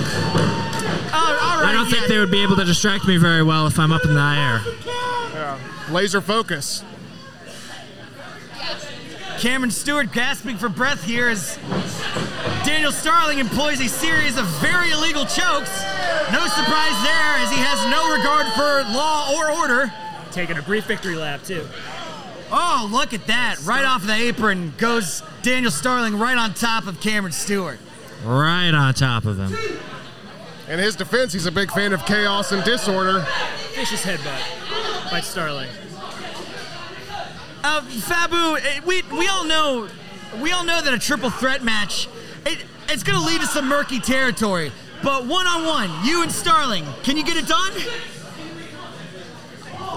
Oh, 1.17 1.39
all 1.41 1.61
right. 1.61 1.69
I 1.69 1.71
don't 1.73 1.89
think 1.89 2.07
they 2.07 2.19
would 2.19 2.31
be 2.31 2.43
able 2.43 2.55
to 2.57 2.65
distract 2.65 3.07
me 3.07 3.15
very 3.17 3.41
well 3.41 3.67
if 3.67 3.79
I'm 3.79 3.91
up 3.93 4.03
in 4.05 4.13
the 4.13 4.19
air. 4.19 4.61
Yeah. 4.85 5.59
Laser 5.89 6.19
focus. 6.21 6.83
Cameron 9.39 9.71
Stewart 9.71 10.11
gasping 10.11 10.57
for 10.57 10.69
breath 10.69 11.03
here 11.03 11.27
as 11.29 11.57
Daniel 12.65 12.91
Starling 12.91 13.39
employs 13.39 13.79
a 13.79 13.87
series 13.87 14.37
of 14.37 14.45
very 14.59 14.91
illegal 14.91 15.23
chokes. 15.25 15.83
No 16.31 16.45
surprise 16.47 16.97
there 17.03 17.35
as 17.39 17.51
he 17.51 17.57
has 17.57 17.79
no 17.91 18.15
regard 18.15 18.47
for 18.53 18.83
law 18.93 19.33
or 19.37 19.51
order. 19.51 19.93
Taking 20.31 20.57
a 20.57 20.61
brief 20.61 20.85
victory 20.85 21.15
lap, 21.15 21.43
too. 21.43 21.65
Oh, 22.57 22.87
look 22.89 23.13
at 23.13 23.27
that. 23.27 23.59
Right 23.65 23.83
off 23.83 24.07
the 24.07 24.13
apron 24.13 24.73
goes 24.77 25.21
Daniel 25.41 25.71
Starling 25.71 26.17
right 26.17 26.37
on 26.37 26.53
top 26.53 26.87
of 26.87 27.01
Cameron 27.01 27.33
Stewart. 27.33 27.77
Right 28.23 28.71
on 28.73 28.93
top 28.93 29.25
of 29.25 29.37
him. 29.37 29.53
In 30.69 30.79
his 30.79 30.95
defense, 30.95 31.33
he's 31.33 31.47
a 31.47 31.51
big 31.51 31.69
fan 31.69 31.91
of 31.91 32.05
chaos 32.05 32.53
and 32.53 32.63
disorder. 32.63 33.27
Vicious 33.73 34.05
headbutt 34.05 35.11
by 35.11 35.19
Starling. 35.19 35.67
Uh, 37.61 37.81
Fabu, 37.81 38.57
eh, 38.57 38.79
we 38.85 39.01
we 39.11 39.27
all 39.27 39.43
know 39.43 39.89
we 40.41 40.53
all 40.53 40.63
know 40.63 40.81
that 40.81 40.93
a 40.93 40.99
triple 40.99 41.29
threat 41.29 41.61
match. 41.61 42.07
It, 42.45 42.63
it's 42.87 43.03
going 43.03 43.19
to 43.19 43.25
lead 43.25 43.41
to 43.41 43.47
some 43.47 43.67
murky 43.67 43.99
territory. 43.99 44.71
But 45.03 45.25
one 45.25 45.45
on 45.45 45.65
one, 45.65 46.05
you 46.05 46.23
and 46.23 46.31
Starling, 46.31 46.85
can 47.03 47.17
you 47.17 47.25
get 47.25 47.35
it 47.35 47.47
done? 47.47 47.73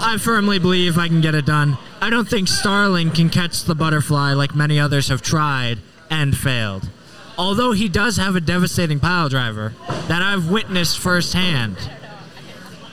I 0.01 0.17
firmly 0.17 0.59
believe 0.59 0.97
I 0.97 1.07
can 1.07 1.21
get 1.21 1.35
it 1.35 1.45
done. 1.45 1.77
I 2.01 2.09
don't 2.09 2.27
think 2.27 2.47
Starling 2.47 3.11
can 3.11 3.29
catch 3.29 3.63
the 3.63 3.75
butterfly 3.75 4.33
like 4.33 4.55
many 4.55 4.79
others 4.79 5.09
have 5.09 5.21
tried 5.21 5.79
and 6.09 6.35
failed. 6.35 6.89
Although 7.37 7.73
he 7.73 7.89
does 7.89 8.17
have 8.17 8.35
a 8.35 8.41
devastating 8.41 8.99
pile 8.99 9.29
driver 9.29 9.73
that 10.07 10.21
I've 10.21 10.49
witnessed 10.49 10.99
firsthand, 10.99 11.77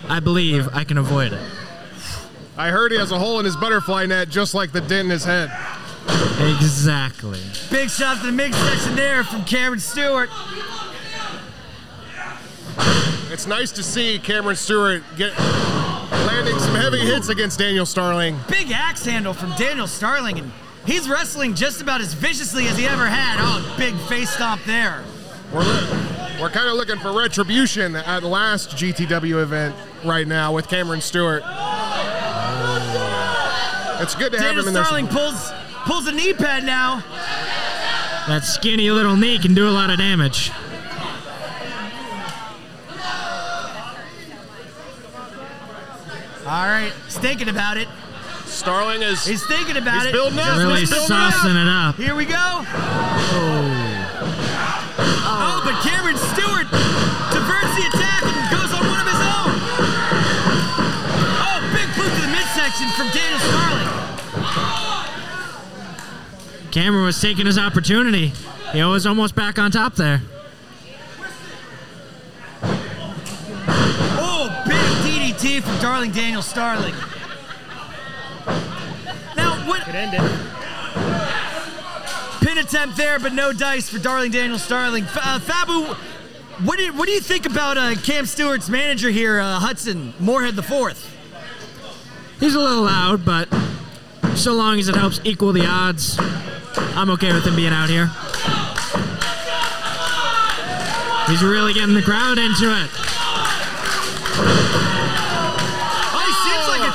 I 0.08 0.20
believe 0.20 0.68
I 0.74 0.84
can 0.84 0.98
avoid 0.98 1.32
it. 1.32 1.42
I 2.56 2.70
heard 2.70 2.90
he 2.90 2.98
has 2.98 3.12
a 3.12 3.18
hole 3.18 3.38
in 3.38 3.44
his 3.44 3.56
butterfly 3.56 4.06
net 4.06 4.28
just 4.28 4.54
like 4.54 4.72
the 4.72 4.80
dent 4.80 5.06
in 5.06 5.10
his 5.10 5.24
head. 5.24 5.50
Exactly. 6.38 7.40
Big 7.70 7.90
shot 7.90 8.20
to 8.20 8.26
the 8.26 8.32
mid 8.32 8.54
section 8.54 8.96
there 8.96 9.24
from 9.24 9.44
Cameron 9.44 9.80
Stewart. 9.80 10.30
It's 13.30 13.46
nice 13.46 13.72
to 13.72 13.82
see 13.82 14.18
Cameron 14.18 14.56
Stewart 14.56 15.02
get 15.16 15.32
landing 16.10 16.58
some 16.58 16.74
heavy 16.74 17.00
hits 17.00 17.28
against 17.28 17.58
Daniel 17.58 17.86
Starling. 17.86 18.38
Big 18.48 18.70
axe 18.70 19.04
handle 19.04 19.32
from 19.32 19.50
Daniel 19.56 19.86
Starling, 19.86 20.38
and 20.38 20.52
he's 20.84 21.08
wrestling 21.08 21.54
just 21.54 21.80
about 21.80 22.00
as 22.00 22.14
viciously 22.14 22.66
as 22.68 22.76
he 22.76 22.86
ever 22.86 23.06
had. 23.06 23.36
Oh, 23.40 23.74
big 23.76 23.94
face 24.08 24.30
stomp 24.30 24.62
there. 24.64 25.02
We're, 25.52 25.64
we're 26.40 26.50
kind 26.50 26.68
of 26.68 26.74
looking 26.74 26.98
for 26.98 27.12
retribution 27.12 27.96
at 27.96 28.22
last 28.22 28.70
GTW 28.70 29.42
event 29.42 29.74
right 30.04 30.26
now 30.26 30.52
with 30.52 30.68
Cameron 30.68 31.00
Stewart. 31.00 31.42
It's 33.98 34.14
good 34.14 34.32
to 34.32 34.38
have 34.40 34.56
him 34.56 34.68
in 34.68 34.74
there. 34.74 34.84
Starling 34.84 35.06
pulls 35.08 35.52
pulls 35.84 36.06
a 36.06 36.12
knee 36.12 36.32
pad 36.34 36.64
now. 36.64 37.02
That 38.28 38.44
skinny 38.44 38.90
little 38.90 39.16
knee 39.16 39.38
can 39.38 39.54
do 39.54 39.68
a 39.68 39.70
lot 39.70 39.88
of 39.90 39.98
damage. 39.98 40.50
All 46.46 46.64
right, 46.64 46.92
he's 47.06 47.18
thinking 47.18 47.48
about 47.48 47.76
it. 47.76 47.88
Starling 48.44 49.02
is 49.02 49.26
He's 49.26 49.44
thinking 49.48 49.76
about 49.76 50.02
He's 50.02 50.06
it. 50.06 50.12
building 50.12 50.38
up. 50.38 50.46
Just 50.46 50.58
Really 50.60 50.80
He's 50.80 50.90
building 50.90 51.16
saucing 51.16 51.60
it 51.60 51.66
up. 51.66 51.96
Here 51.96 52.14
we 52.14 52.24
go. 52.24 52.34
Oh. 52.38 52.62
oh. 55.26 55.62
but 55.66 55.74
Cameron 55.82 56.16
Stewart 56.16 56.70
diverts 57.34 57.74
the 57.74 57.82
attack 57.90 58.22
and 58.22 58.50
goes 58.54 58.70
on 58.72 58.86
one 58.86 59.00
of 59.02 59.08
his 59.10 59.18
own. 59.18 59.58
Oh, 61.42 61.58
big 61.74 61.90
boot 61.98 62.14
to 62.14 62.20
the 62.22 62.30
midsection 62.30 62.86
from 62.94 63.10
Daniel 63.10 63.42
Starling. 63.50 63.90
Cameron 66.70 67.04
was 67.06 67.20
taking 67.20 67.46
his 67.46 67.58
opportunity. 67.58 68.32
He 68.72 68.84
was 68.84 69.04
almost 69.04 69.34
back 69.34 69.58
on 69.58 69.72
top 69.72 69.96
there. 69.96 70.22
Oh, 74.18 74.62
big 74.68 74.96
DDT 75.46 75.62
from 75.62 75.78
Darling 75.78 76.10
Daniel 76.10 76.42
Starling. 76.42 76.94
Now, 79.36 79.62
what 79.68 79.82
Could 79.82 79.94
end 79.94 80.14
it. 80.14 80.20
pin 82.44 82.58
attempt 82.58 82.96
there, 82.96 83.20
but 83.20 83.32
no 83.32 83.52
dice 83.52 83.88
for 83.88 83.98
Darling 83.98 84.32
Daniel 84.32 84.58
Starling. 84.58 85.04
Uh, 85.04 85.38
Fabu, 85.38 85.94
what 86.64 86.78
do, 86.78 86.84
you, 86.84 86.92
what 86.94 87.06
do 87.06 87.12
you 87.12 87.20
think 87.20 87.46
about 87.46 87.78
uh, 87.78 87.94
Cam 87.94 88.26
Stewart's 88.26 88.68
manager 88.68 89.08
here, 89.10 89.38
uh, 89.38 89.60
Hudson 89.60 90.14
Moorhead 90.18 90.56
the 90.56 90.62
fourth? 90.64 91.14
He's 92.40 92.54
a 92.54 92.60
little 92.60 92.82
loud, 92.82 93.24
but 93.24 93.48
so 94.34 94.52
long 94.52 94.78
as 94.80 94.88
it 94.88 94.96
helps 94.96 95.20
equal 95.24 95.52
the 95.52 95.64
odds, 95.64 96.18
I'm 96.96 97.10
okay 97.10 97.32
with 97.32 97.44
him 97.44 97.54
being 97.56 97.72
out 97.72 97.88
here. 97.88 98.10
He's 101.28 101.42
really 101.42 101.72
getting 101.72 101.94
the 101.94 102.02
crowd 102.02 102.38
into 102.38 102.72
it. 102.82 104.65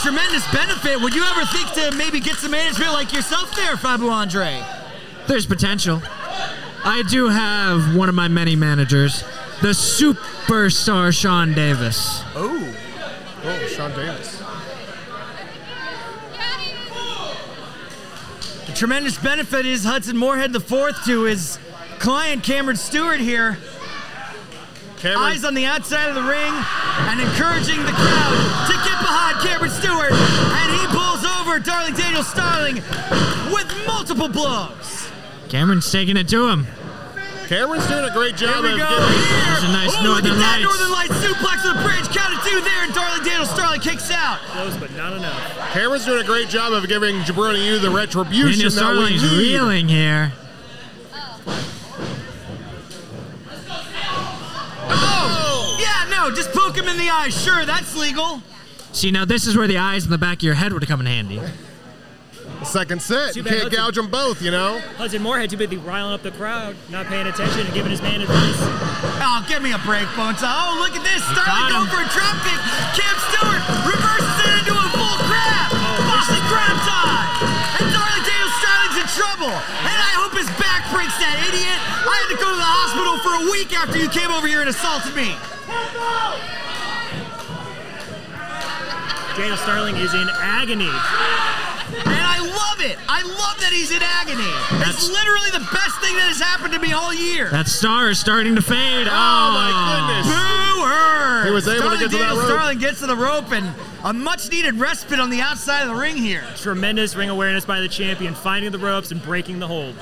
Tremendous 0.01 0.49
benefit. 0.51 0.99
Would 0.99 1.13
you 1.13 1.23
ever 1.23 1.45
think 1.45 1.71
to 1.73 1.95
maybe 1.95 2.19
get 2.19 2.35
some 2.35 2.51
management 2.51 2.91
like 2.91 3.13
yourself 3.13 3.55
there, 3.55 3.75
Fabu 3.75 4.11
Andre? 4.11 4.63
There's 5.27 5.45
potential. 5.45 6.01
I 6.83 7.03
do 7.07 7.29
have 7.29 7.95
one 7.95 8.09
of 8.09 8.15
my 8.15 8.27
many 8.27 8.55
managers, 8.55 9.21
the 9.61 9.69
superstar 9.69 11.15
Sean 11.15 11.53
Davis. 11.53 12.23
Oh, 12.35 12.75
oh, 13.43 13.67
Sean 13.67 13.91
Davis. 13.91 14.41
The 18.65 18.73
tremendous 18.73 19.17
benefit 19.17 19.65
is 19.65 19.83
Hudson 19.83 20.17
Moorhead 20.17 20.53
the 20.53 20.59
fourth 20.59 21.05
to 21.05 21.23
his 21.23 21.59
client 21.99 22.43
Cameron 22.43 22.77
Stewart 22.77 23.19
here. 23.19 23.57
Cameron, 25.01 25.33
Eyes 25.33 25.43
on 25.43 25.55
the 25.55 25.65
outside 25.65 26.09
of 26.09 26.15
the 26.15 26.21
ring 26.21 26.53
and 27.09 27.17
encouraging 27.19 27.81
the 27.81 27.91
crowd 27.97 28.33
to 28.69 28.73
get 28.85 28.97
behind 29.01 29.41
Cameron 29.41 29.71
Stewart. 29.73 30.13
And 30.13 30.69
he 30.77 30.85
pulls 30.93 31.25
over 31.25 31.57
Darling 31.57 31.95
Daniel 31.95 32.21
Starling 32.23 32.75
with 33.49 33.65
multiple 33.87 34.29
blows. 34.29 35.09
Cameron's 35.49 35.91
taking 35.91 36.17
it 36.17 36.27
to 36.29 36.47
him. 36.49 36.67
Cameron's 37.49 37.85
doing 37.87 38.05
a 38.05 38.13
great 38.13 38.37
Here 38.39 38.47
job 38.47 38.63
we 38.63 38.71
of 38.71 38.77
go. 38.77 38.87
getting. 38.87 39.09
Here. 39.09 39.43
There's 39.49 39.63
a 39.65 39.73
nice 39.73 39.91
oh, 39.97 40.03
look 40.05 40.23
Northern 40.23 40.37
at 40.37 40.37
that 40.39 40.61
Lights. 40.61 40.69
Northern 40.69 40.91
Lights 40.93 41.17
suplex 41.19 41.57
to 41.65 41.73
the 41.73 41.81
bridge. 41.83 42.07
Count 42.15 42.37
of 42.37 42.39
two 42.47 42.61
there, 42.61 42.83
and 42.85 42.93
Darling 42.93 43.23
Daniel 43.25 43.45
Starling 43.45 43.81
kicks 43.81 44.09
out. 44.11 44.37
Close, 44.53 44.77
but 44.77 44.91
not 44.95 45.13
enough. 45.17 45.35
Cameron's 45.73 46.05
doing 46.05 46.21
a 46.21 46.25
great 46.25 46.47
job 46.47 46.71
of 46.71 46.87
giving 46.87 47.15
Jabroni 47.25 47.65
you 47.65 47.79
the 47.79 47.89
retribution 47.89 48.69
Daniel 48.69 48.69
that 48.69 49.09
we 49.09 49.17
Starling's 49.17 49.23
need. 49.23 49.37
reeling 49.37 49.89
here. 49.89 50.31
Oh, 54.93 55.77
yeah, 55.79 56.09
no, 56.29 56.33
just 56.35 56.51
poke 56.51 56.77
him 56.77 56.87
in 56.87 56.97
the 56.97 57.09
eye. 57.09 57.29
Sure, 57.29 57.65
that's 57.65 57.95
legal. 57.95 58.41
See, 58.93 59.09
now 59.11 59.25
this 59.25 59.47
is 59.47 59.55
where 59.57 59.67
the 59.67 59.77
eyes 59.77 60.05
in 60.05 60.11
the 60.11 60.17
back 60.17 60.37
of 60.37 60.43
your 60.43 60.53
head 60.55 60.73
would 60.73 60.85
come 60.87 60.99
in 60.99 61.07
handy. 61.07 61.41
Second 62.63 63.01
set. 63.01 63.33
You 63.35 63.41
Too 63.41 63.49
bad 63.49 63.49
can't 63.49 63.63
Hudson- 63.73 63.79
gouge 63.81 63.95
them 63.95 64.07
both, 64.13 64.37
you 64.41 64.51
know? 64.51 64.77
Hudson 65.01 65.23
Moorhead 65.25 65.49
too 65.49 65.57
busy 65.57 65.77
riling 65.81 66.13
up 66.13 66.21
the 66.21 66.29
crowd, 66.29 66.75
not 66.93 67.07
paying 67.09 67.25
attention 67.25 67.65
and 67.65 67.73
giving 67.73 67.89
his 67.89 68.01
man 68.05 68.21
advice. 68.21 68.59
Oh, 69.17 69.41
give 69.49 69.65
me 69.65 69.73
a 69.73 69.81
break, 69.81 70.05
Bones. 70.13 70.45
Oh, 70.45 70.77
look 70.77 70.93
at 70.93 71.01
this. 71.01 71.25
got 71.33 71.41
Starling 71.41 71.73
him. 71.73 71.73
going 71.73 71.89
for 71.89 72.01
a 72.05 72.09
drop 72.13 72.37
kick. 72.45 72.59
Cam 72.93 73.15
Stewart 73.33 73.61
reverses 73.89 74.37
it 74.45 74.53
into 74.61 74.73
a 74.77 74.87
full 74.93 75.17
grab. 75.25 75.73
Boston 76.05 76.41
crab 76.53 76.77
time. 76.85 77.29
And 77.81 77.87
Darling 77.89 78.23
Daniel 78.29 78.51
Starling's 78.61 78.97
in 79.01 79.07
trouble. 79.09 79.53
And 79.89 79.97
I 79.97 80.11
hope 80.21 80.37
his 80.37 80.49
back 80.61 80.85
breaks 80.93 81.17
that 81.17 81.41
idiot. 81.49 81.79
I 81.81 82.13
had 82.13 82.29
to 82.29 82.37
go 82.37 82.45
to 82.45 82.59
the 82.61 82.69
hospital 82.77 83.17
for 83.25 83.33
a 83.41 83.43
week 83.49 83.73
after 83.73 83.97
you 83.97 84.05
came 84.13 84.29
over 84.29 84.45
here 84.45 84.61
and 84.61 84.69
assaulted 84.69 85.17
me. 85.17 85.33
Daniel 89.37 89.57
Starling 89.57 89.95
is 89.95 90.13
in 90.13 90.27
agony. 90.39 90.91
And 92.05 92.21
I 92.21 92.39
love 92.39 92.81
it. 92.81 92.97
I 93.07 93.23
love 93.23 93.59
that 93.59 93.71
he's 93.71 93.91
in 93.91 94.01
agony. 94.01 94.43
That's- 94.77 94.95
it's 94.95 95.09
literally 95.09 95.51
the 95.51 95.65
best 95.73 95.99
thing 95.99 96.15
that 96.15 96.27
has 96.27 96.39
happened 96.39 96.73
to 96.73 96.79
me 96.79 96.93
all 96.93 97.13
year. 97.13 97.49
That 97.49 97.67
star 97.67 98.09
is 98.09 98.19
starting 98.19 98.55
to 98.55 98.61
fade. 98.61 99.07
Oh, 99.07 99.11
oh 99.11 99.51
my 99.51 99.71
goodness. 99.71 100.27
Boo 100.27 100.85
her! 100.85 101.45
He 101.45 101.51
was 101.51 101.67
able 101.67 101.89
to 101.89 101.97
Starling 101.97 101.99
get 101.99 102.11
to 102.11 102.17
that 102.17 102.33
rope. 102.35 102.45
Starling 102.45 102.77
gets 102.79 102.99
to 102.99 103.07
the 103.07 103.15
rope 103.15 103.51
and 103.51 103.73
a 104.03 104.13
much 104.13 104.51
needed 104.51 104.75
respite 104.75 105.19
on 105.19 105.29
the 105.29 105.41
outside 105.41 105.81
of 105.81 105.89
the 105.89 105.95
ring 105.95 106.17
here. 106.17 106.43
Tremendous 106.57 107.15
ring 107.15 107.29
awareness 107.29 107.65
by 107.65 107.79
the 107.79 107.89
champion, 107.89 108.35
finding 108.35 108.71
the 108.71 108.79
ropes 108.79 109.11
and 109.11 109.21
breaking 109.23 109.59
the 109.59 109.67
hold. 109.67 109.95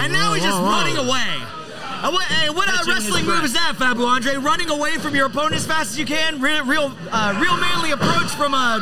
And 0.00 0.12
now 0.12 0.32
he's 0.32 0.42
just 0.42 0.56
whoa, 0.56 0.64
whoa. 0.64 0.70
running 0.70 0.96
away. 0.96 1.59
Uh, 2.02 2.10
what, 2.10 2.24
hey, 2.24 2.48
what 2.48 2.66
uh, 2.66 2.80
wrestling 2.88 3.26
move 3.26 3.44
is 3.44 3.52
that, 3.52 3.76
Fabu 3.76 4.06
Andre? 4.06 4.36
Running 4.36 4.70
away 4.70 4.96
from 4.96 5.14
your 5.14 5.26
opponent 5.26 5.56
as 5.56 5.66
fast 5.66 5.90
as 5.92 5.98
you 5.98 6.06
can? 6.06 6.40
Real, 6.40 6.64
real, 6.64 6.96
uh, 7.12 7.38
real 7.42 7.56
manly 7.58 7.90
approach 7.90 8.30
from 8.32 8.54
uh, 8.54 8.78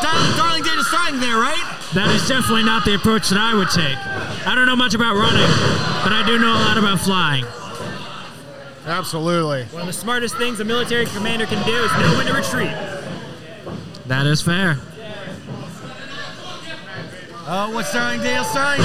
Dar- 0.00 0.36
Darling 0.36 0.62
Daniel 0.62 0.84
Starling 0.84 1.18
there, 1.18 1.38
right? 1.38 1.58
That 1.94 2.08
is 2.14 2.28
definitely 2.28 2.62
not 2.62 2.84
the 2.84 2.94
approach 2.94 3.30
that 3.30 3.38
I 3.38 3.52
would 3.54 3.70
take. 3.70 3.98
I 4.46 4.54
don't 4.54 4.66
know 4.66 4.76
much 4.76 4.94
about 4.94 5.16
running, 5.16 5.42
but 6.06 6.12
I 6.14 6.22
do 6.24 6.38
know 6.38 6.52
a 6.52 6.62
lot 6.62 6.78
about 6.78 7.00
flying. 7.00 7.44
Absolutely. 8.86 9.64
One 9.74 9.82
of 9.82 9.88
the 9.88 9.92
smartest 9.92 10.36
things 10.36 10.60
a 10.60 10.64
military 10.64 11.06
commander 11.06 11.46
can 11.46 11.66
do 11.66 11.74
is 11.74 11.90
know 11.98 12.16
when 12.16 12.26
to 12.26 12.32
retreat. 12.32 12.70
That 14.06 14.24
is 14.28 14.40
fair. 14.40 14.78
Oh, 17.48 17.70
what's 17.74 17.88
Starling 17.90 18.20
Daniel 18.20 18.44
Starling 18.44 18.82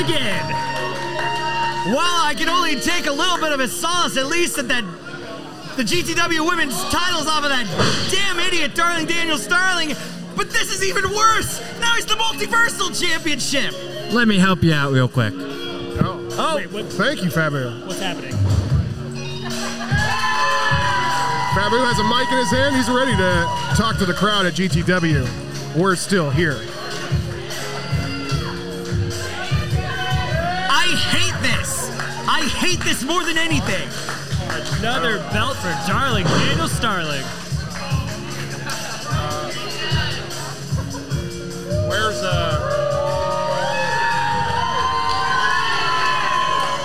again. 0.00 0.44
while 1.94 2.24
I 2.24 2.34
can 2.36 2.48
only 2.48 2.76
take 2.80 3.06
a 3.06 3.12
little 3.12 3.38
bit 3.38 3.52
of 3.52 3.60
a 3.60 3.68
solace, 3.68 4.16
at 4.16 4.26
least 4.26 4.56
that 4.56 4.68
that 4.68 4.84
the 5.76 5.82
GTW 5.84 6.46
Women's 6.48 6.76
titles 6.90 7.26
off 7.26 7.44
of 7.44 7.50
that 7.50 7.66
damn 8.10 8.38
idiot 8.40 8.74
Darling 8.74 9.06
Daniel 9.06 9.38
Starling, 9.38 9.94
but 10.36 10.50
this 10.50 10.72
is 10.74 10.82
even 10.84 11.04
worse. 11.14 11.60
Now 11.80 11.94
he's 11.94 12.06
the 12.06 12.14
Multiversal 12.14 12.90
Championship. 13.00 13.72
Let 14.12 14.26
me 14.28 14.38
help 14.38 14.62
you 14.62 14.72
out 14.74 14.92
real 14.92 15.08
quick. 15.08 15.32
Oh, 15.36 16.26
Oh, 16.32 16.56
Wait, 16.56 16.70
what, 16.72 16.86
thank 16.86 17.22
you, 17.22 17.30
Fabio. 17.30 17.70
what's 17.86 18.00
happening? 18.00 18.32
Fabio 21.54 21.80
has 21.84 21.98
a 21.98 22.04
mic 22.04 22.30
in 22.30 22.38
his 22.38 22.50
hand. 22.50 22.76
He's 22.76 22.88
ready 22.88 23.16
to 23.16 23.74
talk 23.76 23.96
to 23.98 24.06
the 24.06 24.14
crowd 24.14 24.46
at 24.46 24.54
GTW. 24.54 25.76
We're 25.76 25.96
still 25.96 26.30
here. 26.30 26.56
I 32.40 32.48
hate 32.48 32.80
this 32.80 33.04
more 33.04 33.22
than 33.22 33.36
anything. 33.36 33.86
Another 34.78 35.18
belt 35.30 35.58
for 35.58 35.68
Darling 35.86 36.24
Daniel 36.24 36.68
Starling. 36.68 37.20
Where's 41.86 42.22
uh? 42.22 42.56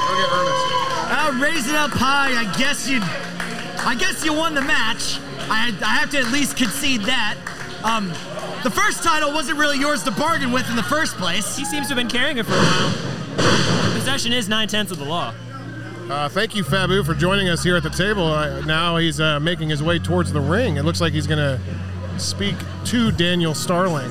Go 0.10 0.16
get 0.18 0.30
Ernest. 0.34 0.66
I'll 1.16 1.42
raise 1.42 1.70
it 1.70 1.76
up 1.76 1.92
high. 1.92 2.38
I 2.38 2.54
guess 2.58 2.90
you, 2.90 3.00
I 3.88 3.96
guess 3.98 4.26
you 4.26 4.34
won 4.34 4.56
the 4.56 4.62
match. 4.62 5.20
I, 5.50 5.74
I 5.82 5.96
have 5.96 6.10
to 6.10 6.20
at 6.20 6.34
least 6.34 6.58
concede 6.58 7.04
that. 7.04 7.38
Um, 7.82 8.10
the 8.64 8.72
first 8.72 9.04
title 9.04 9.32
wasn't 9.32 9.58
really 9.58 9.80
yours 9.80 10.04
to 10.04 10.12
bargain 10.12 10.52
with 10.52 10.70
in 10.70 10.76
the 10.76 10.84
first 10.84 11.16
place. 11.16 11.56
He 11.56 11.64
seems 11.64 11.88
to 11.88 11.96
have 11.96 11.98
been 11.98 12.10
carrying 12.10 12.40
it 12.40 12.46
for 12.46 12.52
a 12.52 12.58
while. 12.58 13.85
Possession 14.16 14.32
is 14.32 14.48
nine 14.48 14.70
tenths 14.70 14.94
of 14.94 14.98
the 14.98 15.04
law. 15.04 15.34
Uh, 16.10 16.30
thank 16.30 16.56
you, 16.56 16.64
Fabu, 16.64 17.06
for 17.06 17.14
joining 17.14 17.50
us 17.50 17.62
here 17.62 17.76
at 17.76 17.84
the 17.84 17.90
table. 17.90 18.24
Uh, 18.28 18.62
now 18.62 18.96
he's 18.96 19.20
uh, 19.20 19.42
making 19.42 19.68
his 19.68 19.84
way 19.84 20.00
towards 20.00 20.32
the 20.32 20.40
ring. 20.40 20.78
It 20.78 20.84
looks 20.84 21.02
like 21.02 21.12
he's 21.12 21.28
going 21.28 21.40
to 21.40 21.60
speak 22.18 22.56
to 22.86 23.12
Daniel 23.12 23.54
Starling. 23.54 24.10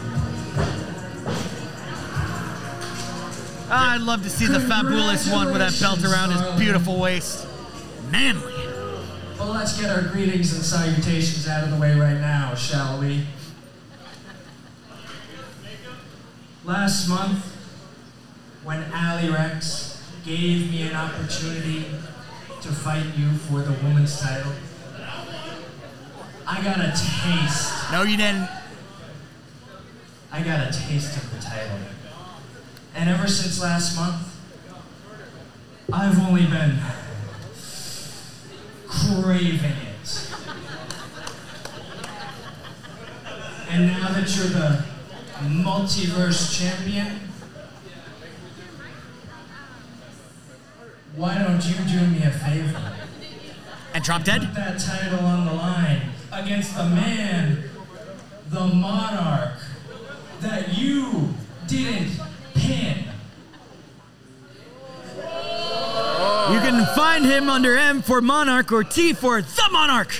I'd 3.71 4.03
love 4.03 4.23
to 4.25 4.29
see 4.29 4.45
the 4.45 4.61
fabulous 4.61 5.33
one 5.33 5.47
with 5.47 5.61
that 5.61 5.75
belt 5.81 6.05
around 6.05 6.33
his 6.33 6.61
beautiful 6.61 7.01
waist. 7.01 7.49
Manly. 8.11 8.53
Well, 9.39 9.55
let's 9.55 9.81
get 9.81 9.89
our 9.89 10.03
greetings 10.13 10.53
and 10.53 10.63
salutations 10.63 11.49
out 11.49 11.65
of 11.65 11.71
the 11.71 11.79
way 11.79 11.99
right 11.99 12.21
now, 12.21 12.55
shall 12.55 13.01
we? 13.01 13.25
Last 16.63 17.09
month, 17.09 17.53
when 18.65 18.85
Ali 18.93 19.31
Rex 19.31 19.94
gave 20.25 20.71
me 20.71 20.83
an 20.83 20.97
opportunity 20.97 21.85
to 22.63 22.69
fight 22.73 23.05
you 23.17 23.31
for 23.33 23.61
the 23.61 23.73
women's 23.85 24.19
title, 24.19 24.53
I 26.47 26.63
got 26.63 26.81
a 26.81 26.89
taste. 26.89 27.93
No, 27.93 28.03
you 28.03 28.17
didn't. 28.17 28.49
I 30.33 30.43
got 30.43 30.69
a 30.69 30.73
taste 30.73 31.17
of 31.17 31.31
the 31.31 31.39
title. 31.45 31.79
And 32.95 33.11
ever 33.11 33.27
since 33.27 33.61
last 33.61 33.97
month, 33.97 34.35
I've 35.93 36.19
only 36.27 36.47
been 36.47 36.79
craving 38.87 39.73
it. 39.73 40.31
And 43.69 43.89
now 43.89 44.09
that 44.09 44.37
you're 44.37 44.47
the 44.47 44.85
multiverse 45.43 46.59
champion, 46.59 47.21
why 51.17 51.39
don't 51.39 51.65
you 51.65 51.75
do 51.87 52.07
me 52.07 52.23
a 52.25 52.31
favor? 52.31 52.93
And 53.93 54.03
drop 54.03 54.25
dead? 54.25 54.41
Put 54.41 54.55
that 54.55 54.81
title 54.81 55.25
on 55.25 55.47
the 55.47 55.53
line 55.53 56.01
against 56.33 56.77
the 56.77 56.85
man, 56.85 57.65
the 58.51 58.67
monarch, 58.67 59.59
that 60.41 60.77
you 60.77 61.35
didn't 61.67 62.19
pin. 62.55 63.05
You 66.53 66.61
can 66.61 66.85
find 66.95 67.25
him 67.25 67.49
under 67.49 67.77
M 67.77 68.03
for 68.03 68.21
Monarch 68.21 68.71
or 68.71 68.85
T 68.85 69.15
for 69.15 69.41
The 69.41 69.69
Monarch. 69.73 70.13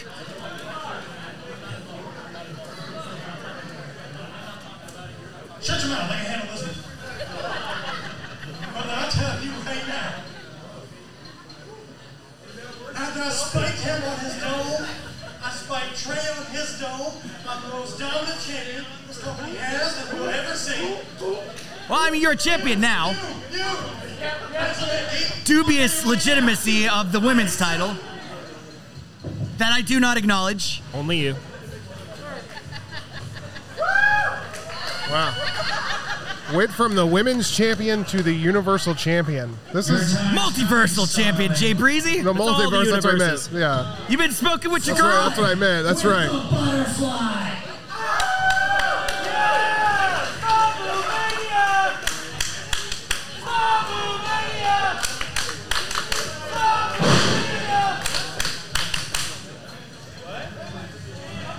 Shut 5.61 5.81
your 5.81 5.91
mouth. 5.91 6.11
I 6.11 6.17
can 6.17 6.27
handle 6.27 6.49
this 6.55 6.63
one. 6.63 6.77
But 8.75 8.87
I'll 8.87 9.11
tell 9.11 9.43
you 9.45 9.51
right 9.67 9.87
now. 9.89 10.25
After 12.97 13.21
I 13.21 13.29
spiked 13.29 13.81
him 13.81 14.03
on 14.05 14.19
his 14.19 14.37
dome, 14.41 14.87
I 15.43 15.51
spiked 15.51 16.03
Trey 16.03 16.27
on 16.39 16.47
his 16.53 16.81
dome. 16.81 17.13
I'm 17.49 17.63
the 17.63 17.69
most 17.77 17.94
dominant 18.11 18.41
champion 18.41 18.85
this 19.09 19.23
company 19.23 19.57
has 19.57 20.11
and 20.11 20.21
will 20.21 20.29
ever 20.29 20.55
see. 20.55 20.97
Well, 21.89 21.99
I 22.01 22.11
mean, 22.11 22.21
you're 22.23 22.33
a 22.33 22.37
champion 22.37 22.81
now. 22.81 23.11
You, 23.53 23.59
you, 23.59 23.65
that's 24.53 24.83
a 24.83 25.35
deep 25.35 25.45
Dubious 25.45 26.05
legitimacy 26.07 26.89
of 26.89 27.13
the 27.13 27.21
women's 27.21 27.57
title 27.59 27.95
that 29.59 29.73
I 29.73 29.83
do 29.83 30.01
not 30.01 30.17
acknowledge. 30.17 30.83
Only 30.95 31.19
you. 31.19 31.37
Wow. 35.11 35.35
Went 36.55 36.71
from 36.71 36.95
the 36.95 37.07
women's 37.07 37.55
champion 37.55 38.05
to 38.07 38.23
the 38.23 38.33
universal 38.33 38.95
champion. 38.95 39.57
This 39.73 39.89
is 39.91 40.15
Multiversal 40.15 41.13
champion 41.15 41.55
Jay 41.55 41.73
Breezy. 41.73 42.21
the 42.21 42.29
all 42.31 42.35
the 42.35 42.43
multiverse. 42.43 42.91
That's 42.91 43.05
what 43.05 43.15
I 43.15 43.19
meant. 43.19 43.49
Yeah, 43.53 43.97
You've 44.09 44.21
been 44.21 44.31
smoking 44.31 44.71
with 44.73 44.87
your 44.87 44.95
that's, 44.97 45.05
right, 45.05 45.13
girl? 45.13 45.25
that's 45.29 45.39
what 45.39 45.51
I 45.51 45.55
meant. 45.55 45.85
That's 45.85 46.05
right. 46.05 46.29
Butterfly! 46.31 47.54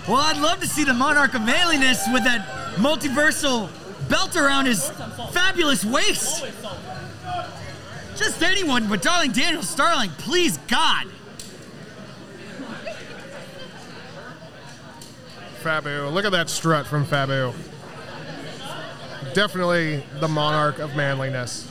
Well, 0.08 0.18
I'd 0.18 0.38
love 0.38 0.60
to 0.62 0.68
see 0.68 0.84
the 0.84 0.94
Monarch 0.94 1.34
of 1.34 1.42
Manliness 1.42 2.06
with 2.14 2.24
that 2.26 2.48
multiversal 2.76 3.70
belt 4.08 4.36
around 4.36 4.68
his 4.68 4.92
fabulous 5.32 5.84
waist. 5.84 6.46
Just 8.16 8.44
anyone 8.44 8.88
but 8.88 9.02
darling 9.02 9.32
Daniel 9.32 9.64
Starling, 9.64 10.12
please 10.12 10.58
God. 10.68 11.08
Fabu. 15.64 16.14
Look 16.14 16.26
at 16.26 16.32
that 16.34 16.52
strut 16.52 16.86
from 16.86 17.04
Fabu. 17.04 17.52
Definitely 19.34 20.06
the 20.20 20.28
monarch 20.28 20.78
of 20.78 20.96
manliness. 20.96 21.68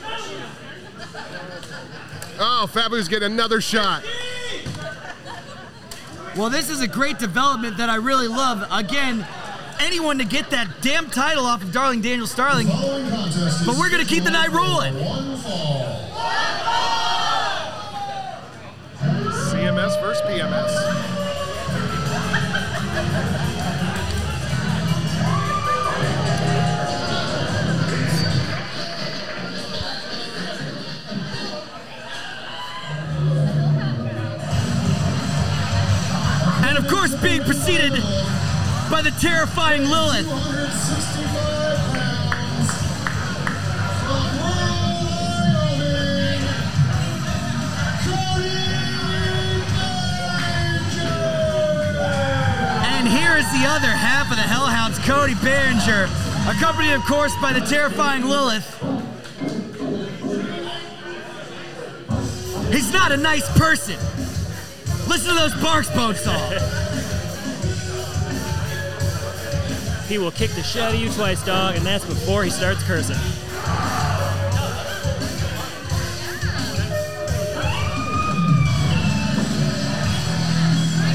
Oh, 2.41 2.69
Fabu's 2.69 3.07
getting 3.07 3.31
another 3.31 3.61
shot. 3.61 4.03
Well, 6.37 6.51
this 6.51 6.69
is 6.69 6.81
a 6.81 6.89
great 6.89 7.21
development 7.21 7.77
that 7.77 7.89
I 7.89 7.95
really 7.95 8.27
love. 8.27 8.67
Again, 8.73 9.25
anyone 9.79 10.19
to 10.19 10.25
get 10.25 10.51
that 10.51 10.69
damn 10.81 11.09
title 11.09 11.47
off 11.47 11.63
of 11.63 11.71
darling 11.71 12.01
Daniel 12.01 12.27
Starling. 12.27 12.67
But 12.67 13.77
we're 13.79 13.89
gonna 13.89 14.05
keep 14.05 14.25
the 14.25 14.33
night 14.33 14.51
rolling. 14.51 14.95
CMS 19.53 20.01
versus 20.01 20.23
PMS. 20.27 20.84
Being 37.23 37.43
preceded 37.45 37.93
by 38.91 39.01
the 39.03 39.11
terrifying 39.19 39.85
Lilith. 39.85 40.27
265 40.27 41.79
pounds. 41.95 42.71
From 44.05 44.39
Wyoming, 44.41 45.65
Cody 48.05 48.51
Behringer. 49.73 51.25
And 52.85 53.09
here 53.09 53.37
is 53.37 53.51
the 53.53 53.67
other 53.67 53.89
half 53.89 54.31
of 54.31 54.37
the 54.37 54.43
Hellhounds, 54.43 54.99
Cody 54.99 55.35
Behringer, 55.35 56.09
accompanied, 56.51 56.93
of 56.93 57.05
course, 57.05 57.33
by 57.41 57.53
the 57.53 57.61
terrifying 57.61 58.25
Lilith. 58.25 58.69
He's 62.71 62.93
not 62.93 63.13
a 63.13 63.17
nice 63.17 63.49
person. 63.57 63.97
Listen 65.09 65.35
to 65.35 65.41
those 65.41 65.55
barks 65.63 65.91
boats 65.91 66.27
He 70.09 70.19
will 70.19 70.31
kick 70.31 70.51
the 70.51 70.63
shit 70.63 70.83
out 70.83 70.95
of 70.95 71.01
you 71.01 71.11
twice, 71.11 71.45
dog, 71.45 71.77
and 71.77 71.85
that's 71.85 72.05
before 72.05 72.45
he 72.45 72.51
starts 72.51 72.83
cursing. 72.83 73.17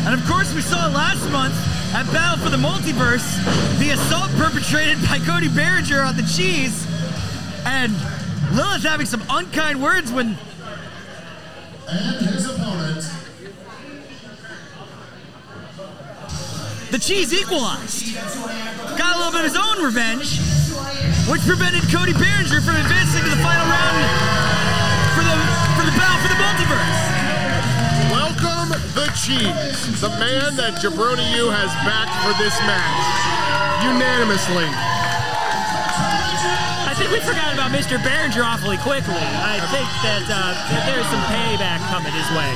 And 0.05 0.19
of 0.19 0.25
course, 0.27 0.53
we 0.55 0.61
saw 0.61 0.87
last 0.87 1.29
month 1.31 1.53
at 1.93 2.11
Battle 2.11 2.43
for 2.43 2.49
the 2.49 2.57
Multiverse 2.57 3.79
the 3.79 3.91
assault 3.91 4.31
perpetrated 4.31 4.97
by 5.07 5.19
Cody 5.19 5.49
Behringer 5.49 6.03
on 6.03 6.17
the 6.17 6.23
cheese, 6.23 6.87
and 7.65 7.93
Lilith 8.55 8.83
having 8.83 9.05
some 9.05 9.23
unkind 9.29 9.81
words 9.81 10.11
when. 10.11 10.35
The 16.91 16.99
cheese 16.99 17.33
equalized. 17.33 18.15
Got 18.97 19.15
a 19.15 19.17
little 19.17 19.31
bit 19.31 19.45
of 19.45 19.53
his 19.53 19.57
own 19.57 19.83
revenge, 19.83 20.41
which 21.29 21.41
prevented 21.45 21.85
Cody 21.93 22.13
Behringer 22.13 22.61
from 22.65 22.75
advancing 22.75 23.23
to 23.23 23.29
the 23.29 23.41
final 23.45 23.65
round 23.69 23.97
for 25.13 25.21
the 25.21 25.37
for 25.77 25.85
the 25.85 25.93
battle 25.93 26.19
for 26.21 26.29
the 26.33 26.39
multiverse. 26.41 27.01
Welcome 28.09 28.69
the 28.97 29.07
Cheese, 29.13 30.01
the 30.01 30.09
man 30.17 30.55
that 30.55 30.81
Jabroni 30.81 31.35
U 31.37 31.49
has 31.49 31.69
backed 31.85 32.15
for 32.25 32.33
this 32.41 32.57
match. 32.65 33.85
Unanimously. 33.85 34.98
I 36.99 37.07
think 37.07 37.15
we 37.15 37.23
forgot 37.23 37.53
about 37.53 37.71
Mr. 37.71 37.95
Behringer 37.95 38.43
awfully 38.43 38.75
quickly. 38.75 39.15
I 39.15 39.63
think 39.71 39.87
that, 40.03 40.27
uh, 40.27 40.51
that 40.67 40.83
there's 40.83 41.07
some 41.07 41.23
payback 41.31 41.79
coming 41.87 42.11
his 42.11 42.27
way. 42.35 42.51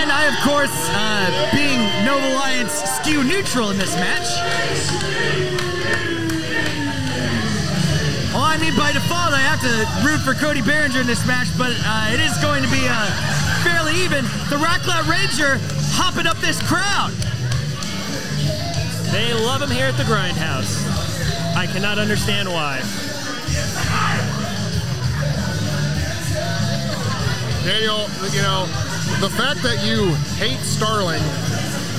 And 0.00 0.08
I, 0.08 0.32
of 0.32 0.36
course, 0.40 0.72
uh, 0.96 1.28
being 1.52 1.76
Nova 2.00 2.24
Alliance 2.32 2.72
skew 2.72 3.20
neutral 3.20 3.68
in 3.68 3.76
this 3.76 3.92
match. 4.00 4.24
Well, 8.32 8.48
I 8.48 8.56
mean, 8.56 8.72
by 8.80 8.96
default, 8.96 9.36
I 9.36 9.44
have 9.44 9.60
to 9.60 9.84
root 10.00 10.24
for 10.24 10.32
Cody 10.40 10.64
Behringer 10.64 11.04
in 11.04 11.06
this 11.06 11.26
match, 11.28 11.52
but 11.60 11.76
uh, 11.84 12.16
it 12.16 12.20
is 12.24 12.32
going 12.40 12.64
to 12.64 12.72
be 12.72 12.80
uh, 12.88 13.12
fairly 13.60 13.92
even. 14.00 14.24
The 14.48 14.56
Rocklet 14.56 15.04
Ranger 15.04 15.60
hopping 15.92 16.24
up 16.24 16.40
this 16.40 16.56
crowd. 16.64 17.12
They 19.12 19.36
love 19.36 19.60
him 19.60 19.68
here 19.68 19.92
at 19.92 20.00
the 20.00 20.08
Grindhouse. 20.08 20.80
I 21.52 21.68
cannot 21.68 21.98
understand 21.98 22.48
why. 22.48 22.80
Daniel, 27.64 28.08
you 28.34 28.42
know, 28.42 28.66
the 29.20 29.30
fact 29.30 29.62
that 29.62 29.84
you 29.86 30.14
hate 30.34 30.58
Starling, 30.66 31.22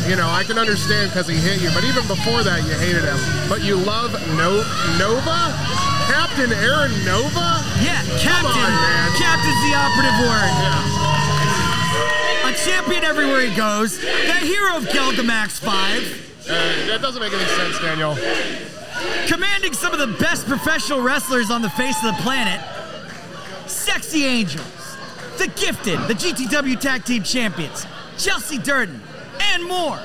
you 0.10 0.15
know, 0.19 0.27
I 0.27 0.44
can 0.44 0.57
understand 0.60 1.11
because 1.11 1.27
he 1.27 1.35
hit 1.35 1.61
you, 1.61 1.69
but 1.73 1.84
even 1.85 2.03
before 2.07 2.44
that, 2.44 2.60
you 2.68 2.73
hated 2.76 3.03
him. 3.07 3.15
But 3.48 3.64
you 3.64 3.77
love 3.77 4.11
no- 4.35 4.64
Nova? 4.99 5.56
Captain 6.11 6.52
Aaron 6.52 6.91
Nova? 7.07 7.64
Yeah, 7.80 8.03
Captain. 8.19 8.52
on. 8.52 9.11
Captain's 9.15 9.61
the 9.64 9.73
operative 9.80 10.18
word. 10.27 10.52
Yeah. 10.60 12.49
A 12.49 12.53
champion 12.60 13.03
everywhere 13.06 13.40
he 13.41 13.56
goes. 13.56 13.98
The 13.99 14.44
hero 14.44 14.76
of 14.76 14.84
Gilgamax 14.91 15.60
5. 15.64 15.69
Uh, 16.44 16.52
that 16.91 16.99
doesn't 17.02 17.22
make 17.22 17.31
any 17.31 17.45
sense, 17.56 17.80
Daniel. 17.80 18.18
commanding 19.27 19.72
some 19.73 19.94
of 19.94 19.99
the 19.99 20.18
best 20.19 20.45
professional 20.45 20.99
wrestlers 21.02 21.49
on 21.49 21.61
the 21.61 21.69
face 21.72 21.95
of 22.03 22.15
the 22.15 22.22
planet. 22.22 22.60
Sexy 23.65 24.26
Angels, 24.26 24.65
The 25.38 25.47
Gifted, 25.55 25.99
the 26.07 26.14
GTW 26.14 26.80
Tag 26.80 27.03
Team 27.05 27.23
Champions, 27.23 27.85
Chelsea 28.18 28.57
Durden, 28.57 29.01
and 29.53 29.64
more. 29.68 29.99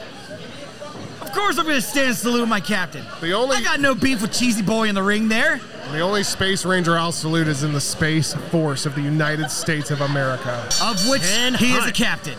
Of 1.20 1.32
course, 1.32 1.58
I'm 1.58 1.64
going 1.64 1.76
to 1.76 1.82
stand 1.82 2.08
and 2.08 2.16
salute 2.16 2.46
my 2.48 2.60
captain. 2.60 3.04
The 3.20 3.32
only- 3.34 3.56
I 3.58 3.62
got 3.62 3.80
no 3.80 3.94
beef 3.94 4.22
with 4.22 4.32
Cheesy 4.32 4.62
Boy 4.62 4.88
in 4.88 4.94
the 4.94 5.02
ring 5.02 5.28
there. 5.28 5.60
The 5.92 6.00
only 6.00 6.22
Space 6.22 6.64
Ranger 6.64 6.96
I'll 6.98 7.12
salute 7.12 7.48
is 7.48 7.62
in 7.62 7.72
the 7.72 7.80
Space 7.80 8.34
Force 8.50 8.86
of 8.86 8.94
the 8.94 9.00
United 9.02 9.50
States 9.50 9.90
of 9.90 10.00
America. 10.00 10.66
of 10.82 11.06
which 11.08 11.22
Ken 11.22 11.54
he 11.54 11.74
is 11.74 11.86
a 11.86 11.92
captain. 11.92 12.36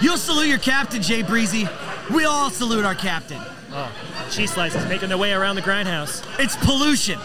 You'll 0.00 0.18
salute 0.18 0.48
your 0.48 0.58
captain, 0.58 1.00
Jay 1.02 1.22
Breezy. 1.22 1.68
We 2.12 2.24
all 2.24 2.50
salute 2.50 2.84
our 2.84 2.94
captain. 2.94 3.40
Oh, 3.72 3.90
cheese 4.30 4.52
slices 4.52 4.84
making 4.86 5.08
their 5.08 5.18
way 5.18 5.32
around 5.32 5.56
the 5.56 5.62
Grindhouse. 5.62 6.22
It's 6.38 6.56
pollution, 6.56 7.18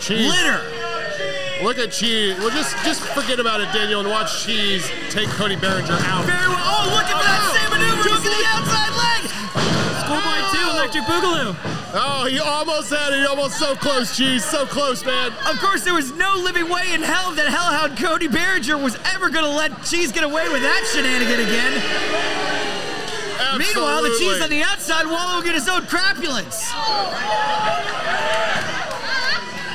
Cheese. 0.00 0.28
litter. 0.28 0.60
Look 1.62 1.78
at 1.78 1.92
Cheese. 1.92 2.38
Well, 2.38 2.50
just 2.50 2.72
just 2.84 3.02
forget 3.12 3.38
about 3.38 3.60
it, 3.60 3.68
Daniel, 3.72 4.00
and 4.00 4.08
watch 4.08 4.44
Cheese 4.44 4.88
take 5.10 5.28
Cody 5.36 5.56
Behringer 5.56 6.00
out. 6.08 6.24
Very 6.24 6.48
well. 6.48 6.56
Oh, 6.56 6.88
looking 6.88 7.16
for 7.16 7.24
that 7.28 7.40
Oh, 7.44 7.52
same 7.52 7.70
maneuver. 7.70 8.02
just 8.08 8.24
Look 8.24 8.32
at 8.32 8.40
the 8.40 8.48
outside 8.48 8.92
leg. 8.96 9.22
Schoolboy 10.00 10.40
2, 10.56 10.70
Electric 10.72 11.04
Boogaloo. 11.04 11.56
Oh, 11.92 12.24
he 12.24 12.38
almost 12.38 12.88
had 12.90 13.12
it. 13.12 13.20
He 13.20 13.26
almost 13.26 13.58
so 13.58 13.74
close, 13.76 14.16
Cheese. 14.16 14.42
So 14.44 14.64
close, 14.64 15.04
man. 15.04 15.32
Of 15.46 15.58
course, 15.60 15.84
there 15.84 15.94
was 15.94 16.12
no 16.12 16.34
living 16.36 16.68
way 16.70 16.92
in 16.94 17.02
hell 17.02 17.32
that 17.32 17.48
Hellhound 17.48 17.98
Cody 17.98 18.28
Behringer 18.28 18.80
was 18.82 18.96
ever 19.12 19.28
going 19.28 19.44
to 19.44 19.50
let 19.50 19.84
Cheese 19.84 20.12
get 20.12 20.24
away 20.24 20.48
with 20.48 20.62
that 20.62 20.82
shenanigan 20.92 21.40
again. 21.40 21.72
Absolutely. 23.36 23.74
Meanwhile, 23.74 24.02
the 24.02 24.16
Cheese 24.18 24.40
on 24.40 24.50
the 24.50 24.62
outside 24.62 25.04
wallowing 25.06 25.46
in 25.48 25.54
his 25.54 25.68
own 25.68 25.82
crapulence. 25.82 26.70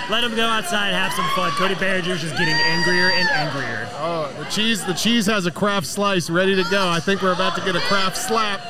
Let 0.07 0.23
him 0.23 0.36
go 0.36 0.45
outside, 0.45 0.94
have 0.94 1.14
some 1.14 1.27
fun. 1.36 1.52
Cody 1.53 1.73
Behringer's 1.73 2.22
just 2.22 2.38
getting 2.38 2.53
angrier 2.53 3.10
and 3.10 3.27
angrier. 3.30 3.90
Oh, 3.94 4.32
the 4.38 4.45
cheese. 4.45 4.86
The 4.86 4.94
cheese 4.94 5.26
has 5.26 5.48
a 5.48 5.52
Kraft 5.52 5.88
slice 5.88 6.30
ready 6.30 6.56
to 6.56 6.64
go. 6.69 6.88
I 6.88 6.99
think 6.99 7.23
we're 7.23 7.34
about 7.34 7.56
to 7.57 7.65
get 7.65 7.76
a 7.76 7.80
craft 7.82 8.18
slap. 8.18 8.61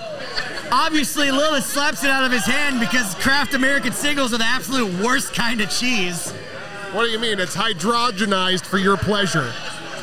Obviously, 0.71 1.31
Lilith 1.31 1.65
slaps 1.65 2.05
it 2.05 2.09
out 2.09 2.23
of 2.23 2.31
his 2.31 2.45
hand 2.45 2.79
because 2.79 3.15
Kraft 3.15 3.53
American 3.53 3.91
singles 3.91 4.33
are 4.33 4.37
the 4.37 4.45
absolute 4.45 5.03
worst 5.03 5.33
kind 5.33 5.59
of 5.59 5.69
cheese. 5.69 6.31
What 6.93 7.03
do 7.03 7.09
you 7.09 7.19
mean? 7.19 7.39
It's 7.41 7.55
hydrogenized 7.55 8.65
for 8.65 8.77
your 8.77 8.95
pleasure. 8.95 9.51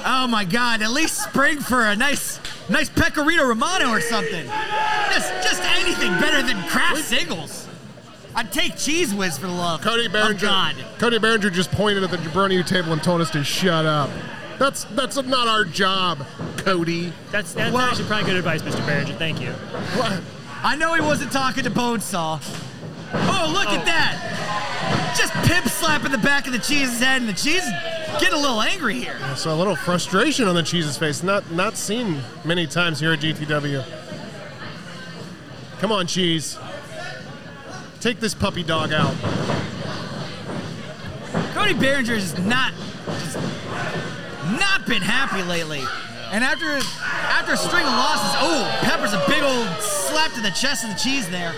Oh 0.04 0.26
my 0.28 0.44
God! 0.44 0.82
At 0.82 0.90
least 0.90 1.22
spring 1.22 1.60
for 1.60 1.86
a 1.86 1.96
nice, 1.96 2.40
nice 2.68 2.90
pecorino 2.90 3.44
romano 3.44 3.88
or 3.88 4.02
something. 4.02 4.46
Just, 5.12 5.32
just 5.42 5.62
anything 5.62 6.10
better 6.20 6.46
than 6.46 6.62
Kraft 6.68 7.04
singles. 7.04 7.61
I'd 8.34 8.50
take 8.50 8.72
Cheez 8.72 9.16
Whiz 9.16 9.36
for 9.38 9.46
the 9.46 9.52
love 9.52 9.82
Cody 9.82 10.06
of 10.06 10.12
Behringer. 10.12 10.40
God. 10.40 10.74
Cody 10.98 11.18
Behringer 11.18 11.52
just 11.52 11.70
pointed 11.70 12.02
at 12.02 12.10
the 12.10 12.16
Jabroni 12.16 12.66
table 12.66 12.92
and 12.92 13.02
told 13.02 13.20
us 13.20 13.30
to 13.30 13.44
shut 13.44 13.84
up. 13.84 14.10
That's 14.58 14.84
that's 14.84 15.16
not 15.16 15.48
our 15.48 15.64
job, 15.64 16.24
Cody. 16.58 17.12
That's, 17.30 17.52
that's 17.52 17.72
Well- 17.72 17.86
actually 17.86 18.06
probably 18.06 18.26
good 18.26 18.36
advice, 18.36 18.62
Mr. 18.62 18.80
Behringer. 18.86 19.16
Thank 19.18 19.40
you. 19.40 19.50
What? 19.50 20.20
I 20.62 20.76
know 20.76 20.94
he 20.94 21.00
wasn't 21.00 21.32
talking 21.32 21.64
to 21.64 21.70
Bonesaw. 21.70 22.40
Oh, 23.14 23.50
look 23.52 23.68
at 23.68 23.82
oh. 23.82 23.84
that! 23.84 25.14
Just 25.18 25.32
pimp 25.46 25.66
slapping 25.66 26.12
the 26.12 26.18
back 26.18 26.46
of 26.46 26.52
the 26.52 26.58
cheese's 26.58 27.00
head, 27.00 27.20
and 27.20 27.28
the 27.28 27.34
cheese 27.34 27.62
is 27.62 27.70
getting 28.20 28.34
a 28.34 28.40
little 28.40 28.62
angry 28.62 28.94
here. 28.94 29.18
So 29.36 29.52
a 29.52 29.56
little 29.56 29.76
frustration 29.76 30.48
on 30.48 30.54
the 30.54 30.62
cheese's 30.62 30.96
face. 30.96 31.22
Not 31.22 31.50
not 31.50 31.76
seen 31.76 32.22
many 32.44 32.66
times 32.66 33.00
here 33.00 33.12
at 33.12 33.20
GTW. 33.20 33.84
Come 35.80 35.92
on, 35.92 36.06
cheese. 36.06 36.56
Take 38.02 38.18
this 38.18 38.34
puppy 38.34 38.64
dog 38.64 38.92
out. 38.92 39.14
Cody 41.54 41.72
Behringer 41.72 42.18
has 42.18 42.36
not, 42.36 42.74
just 43.06 43.36
not 44.58 44.84
been 44.88 45.00
happy 45.00 45.40
lately. 45.44 45.78
And 46.32 46.42
after 46.42 46.66
after 46.66 47.52
a 47.52 47.56
string 47.56 47.86
of 47.86 47.94
losses, 47.94 48.34
oh, 48.42 48.66
Pepper's 48.82 49.12
a 49.12 49.22
big 49.28 49.44
old 49.44 49.68
slap 49.78 50.32
to 50.34 50.40
the 50.40 50.50
chest 50.50 50.82
of 50.82 50.90
the 50.90 50.98
cheese 50.98 51.30
there. 51.30 51.54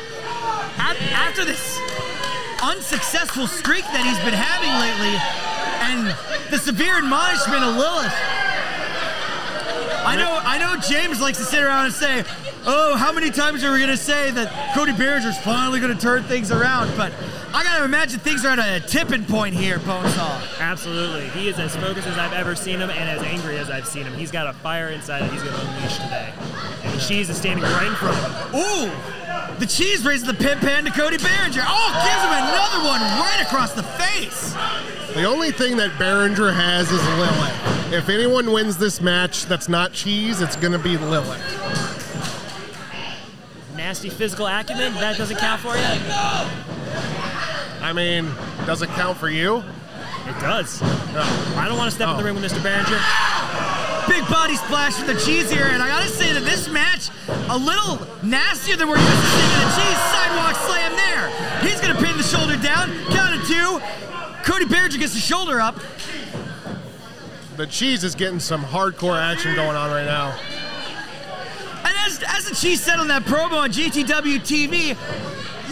After 0.77 1.47
this 1.47 1.81
unsuccessful 2.63 3.47
streak 3.47 3.85
that 3.97 4.05
he's 4.05 4.21
been 4.21 4.37
having 4.37 4.69
lately, 4.85 5.17
and 5.81 6.53
the 6.53 6.59
severe 6.59 6.99
admonishment 6.99 7.65
of 7.65 7.75
Lilith. 7.75 8.44
I 10.05 10.17
know, 10.17 10.41
I 10.43 10.59
know. 10.59 10.81
James 10.81 11.21
likes 11.21 11.39
to 11.39 11.45
sit 11.45 11.63
around 11.63 11.87
and 11.87 11.95
say, 11.95 12.25
"Oh, 12.67 12.97
how 12.97 13.13
many 13.13 13.31
times 13.31 13.65
are 13.65 13.73
we 13.73 13.81
gonna 13.81 13.97
say 13.97 14.31
that 14.33 14.75
Cody 14.75 14.93
Behringer's 14.93 15.39
finally 15.39 15.81
gonna 15.81 15.95
turn 15.95 16.25
things 16.25 16.51
around?" 16.51 16.97
But 16.97 17.13
I 17.55 17.63
gotta 17.63 17.85
imagine 17.85 18.19
things 18.19 18.45
are 18.45 18.51
at 18.51 18.59
a 18.59 18.81
tipping 18.87 19.25
point 19.25 19.55
here, 19.55 19.79
Bonesaw. 19.79 20.61
Absolutely. 20.61 21.29
He 21.29 21.49
is 21.49 21.59
as 21.59 21.77
focused 21.77 22.09
as 22.09 22.19
I've 22.19 22.33
ever 22.33 22.55
seen 22.57 22.81
him 22.81 22.91
and 22.91 23.09
as 23.09 23.23
angry 23.23 23.59
as 23.59 23.71
I've 23.71 23.87
seen 23.87 24.05
him. 24.05 24.15
He's 24.15 24.33
got 24.33 24.49
a 24.49 24.53
fire 24.53 24.89
inside 24.89 25.23
that 25.23 25.33
he's 25.33 25.43
going 25.43 25.55
to 25.55 25.61
unleash 25.61 25.97
today. 25.99 26.33
And 26.83 27.01
she's 27.01 27.35
standing 27.37 27.65
right 27.65 27.87
in 27.87 27.95
front 27.95 28.17
of 28.17 28.53
him. 28.53 28.61
Ooh, 28.61 28.91
the 29.59 29.67
cheese 29.67 30.05
raises 30.05 30.27
the 30.27 30.35
pin 30.35 30.59
pan 30.59 30.85
to 30.85 30.91
Cody 30.91 31.17
Behringer. 31.19 31.65
Oh, 31.67 32.03
gives 32.05 32.23
him 32.23 32.33
another 32.33 32.85
one 32.87 33.01
right 33.21 33.41
across 33.43 33.73
the 33.73 33.83
face. 33.83 34.53
The 35.15 35.25
only 35.25 35.53
thing 35.53 35.77
that 35.77 35.93
Behringer 35.93 36.53
has 36.53 36.91
is 36.91 37.01
Lilith. 37.19 37.93
If 37.93 38.09
anyone 38.09 38.51
wins 38.53 38.77
this 38.79 39.01
match 39.01 39.47
that's 39.47 39.69
not 39.69 39.93
cheese, 39.93 40.41
it's 40.41 40.57
gonna 40.57 40.79
be 40.79 40.97
Lilith. 40.97 41.41
Nasty 43.77 44.09
physical 44.09 44.47
acumen, 44.47 44.95
that 44.95 45.17
doesn't 45.19 45.37
count 45.37 45.61
for 45.61 45.77
you? 45.77 45.85
I 47.83 47.93
mean, 47.93 48.31
does 48.67 48.83
it 48.83 48.89
count 48.91 49.19
for 49.19 49.29
you? 49.29 49.59
It 50.27 50.41
does. 50.41 50.81
Oh. 50.83 51.55
I 51.59 51.69
don't 51.69 51.77
want 51.77 51.91
to 51.91 51.95
step 51.95 52.09
in 52.09 52.17
the 52.17 52.23
Oh. 52.23 52.25
ring 52.25 52.35
with 52.35 52.51
Mr. 52.51 52.59
Behringer. 52.61 52.99
Big 54.15 54.31
body 54.31 54.55
splash 54.55 54.95
for 54.95 55.13
the 55.13 55.19
cheese 55.19 55.51
here, 55.51 55.67
and 55.67 55.83
I 55.83 55.89
gotta 55.89 56.09
say 56.09 56.33
that 56.33 56.45
this 56.45 56.69
match 56.69 57.11
a 57.51 57.59
little 57.59 57.99
nastier 58.23 58.77
than 58.77 58.87
we're 58.87 58.95
used 58.95 59.11
to 59.11 59.27
seeing 59.27 59.51
in 59.51 59.59
the 59.59 59.75
cheese. 59.75 60.01
Sidewalk 60.15 60.55
slam 60.55 60.95
there. 60.95 61.27
He's 61.67 61.81
gonna 61.81 61.99
pin 61.99 62.17
the 62.17 62.23
shoulder 62.23 62.55
down. 62.55 62.95
Count 63.11 63.35
of 63.35 63.43
two. 63.49 63.83
Cody 64.45 64.67
Behringer 64.67 65.01
gets 65.01 65.15
the 65.15 65.19
shoulder 65.19 65.61
up. 65.61 65.81
The 67.57 67.67
cheese 67.67 68.05
is 68.05 68.15
getting 68.15 68.39
some 68.39 68.63
hardcore 68.63 69.21
action 69.21 69.57
going 69.57 69.77
on 69.77 69.91
right 69.91 70.07
now. 70.07 70.39
as, 72.07 72.23
as 72.29 72.49
the 72.49 72.55
Cheese 72.55 72.81
said 72.81 73.01
on 73.01 73.09
that 73.09 73.25
promo 73.25 73.67
on 73.67 73.73
GTW 73.73 74.39
TV, 74.47 74.95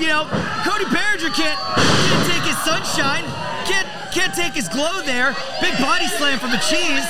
you 0.01 0.09
know, 0.09 0.27
Cody 0.67 0.87
Behringer 0.91 1.31
can't, 1.31 1.61
can't 1.61 2.27
take 2.27 2.43
his 2.43 2.59
sunshine, 2.67 3.23
can't 3.71 3.82
can't 4.13 4.35
take 4.35 4.53
his 4.53 4.69
glow 4.69 5.03
there. 5.03 5.35
Big 5.61 5.77
body 5.81 6.07
slam 6.07 6.39
from 6.39 6.51
the 6.51 6.59
Cheese, 6.69 7.05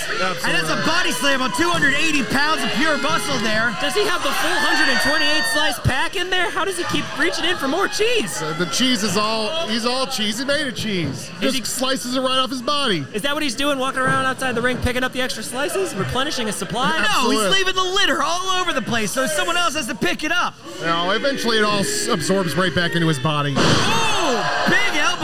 and 0.47 0.55
that's 0.55 0.70
a 0.70 0.81
body 0.87 1.11
slam 1.12 1.43
on 1.43 1.51
280 1.57 2.23
pounds 2.33 2.62
of 2.62 2.70
pure 2.79 2.97
muscle 2.99 3.37
there. 3.39 3.77
Does 3.81 3.95
he 3.95 4.05
have 4.07 4.23
the 4.23 4.31
full 4.31 4.51
128 4.51 5.45
slice 5.53 5.79
pack 5.81 6.16
in 6.16 6.31
there? 6.31 6.49
How 6.51 6.65
does 6.65 6.79
he 6.79 6.85
keep 6.85 7.05
reaching 7.19 7.45
in 7.45 7.57
for 7.57 7.69
more 7.69 7.89
cheese? 7.89 8.41
Uh, 8.41 8.55
The 8.59 8.66
cheese 8.66 9.03
is 9.03 9.16
all, 9.16 9.66
he's 9.66 9.85
all 9.85 10.07
cheese. 10.07 10.39
He 10.39 10.45
made 10.45 10.66
of 10.66 10.77
cheese. 10.77 11.31
Just 11.41 11.57
he- 11.59 11.65
slices 11.65 12.16
it 12.16 12.20
right 12.20 12.39
off 12.39 12.51
his 12.51 12.62
body. 12.62 13.05
Is 13.12 13.23
that 13.23 13.35
what 13.35 13.43
he's 13.43 13.57
doing, 13.57 13.79
walking 13.79 14.01
around 14.01 14.27
outside 14.27 14.55
the 14.55 14.62
ring, 14.62 14.77
picking 14.79 15.03
up 15.03 15.12
the 15.12 15.20
extra 15.20 15.43
slices, 15.43 15.95
replenishing 15.95 16.47
his 16.47 16.57
supply? 16.57 17.03
No, 17.03 17.31
he's 17.31 17.51
leaving 17.51 17.74
the 17.74 17.83
litter 17.83 18.23
all 18.23 18.49
over 18.61 18.73
the 18.73 18.83
place, 18.83 19.11
so 19.11 19.27
someone 19.27 19.57
else 19.57 19.74
has 19.74 19.87
to 19.87 19.95
pick 19.95 20.23
it 20.24 20.33
up. 20.33 20.55
No, 20.81 21.11
eventually 21.11 21.59
it 21.59 21.65
all 21.65 21.81
absorbs 22.11 22.55
right 22.57 22.74
back 22.74 22.95
into 22.95 23.09
his 23.09 23.19
body. 23.19 23.55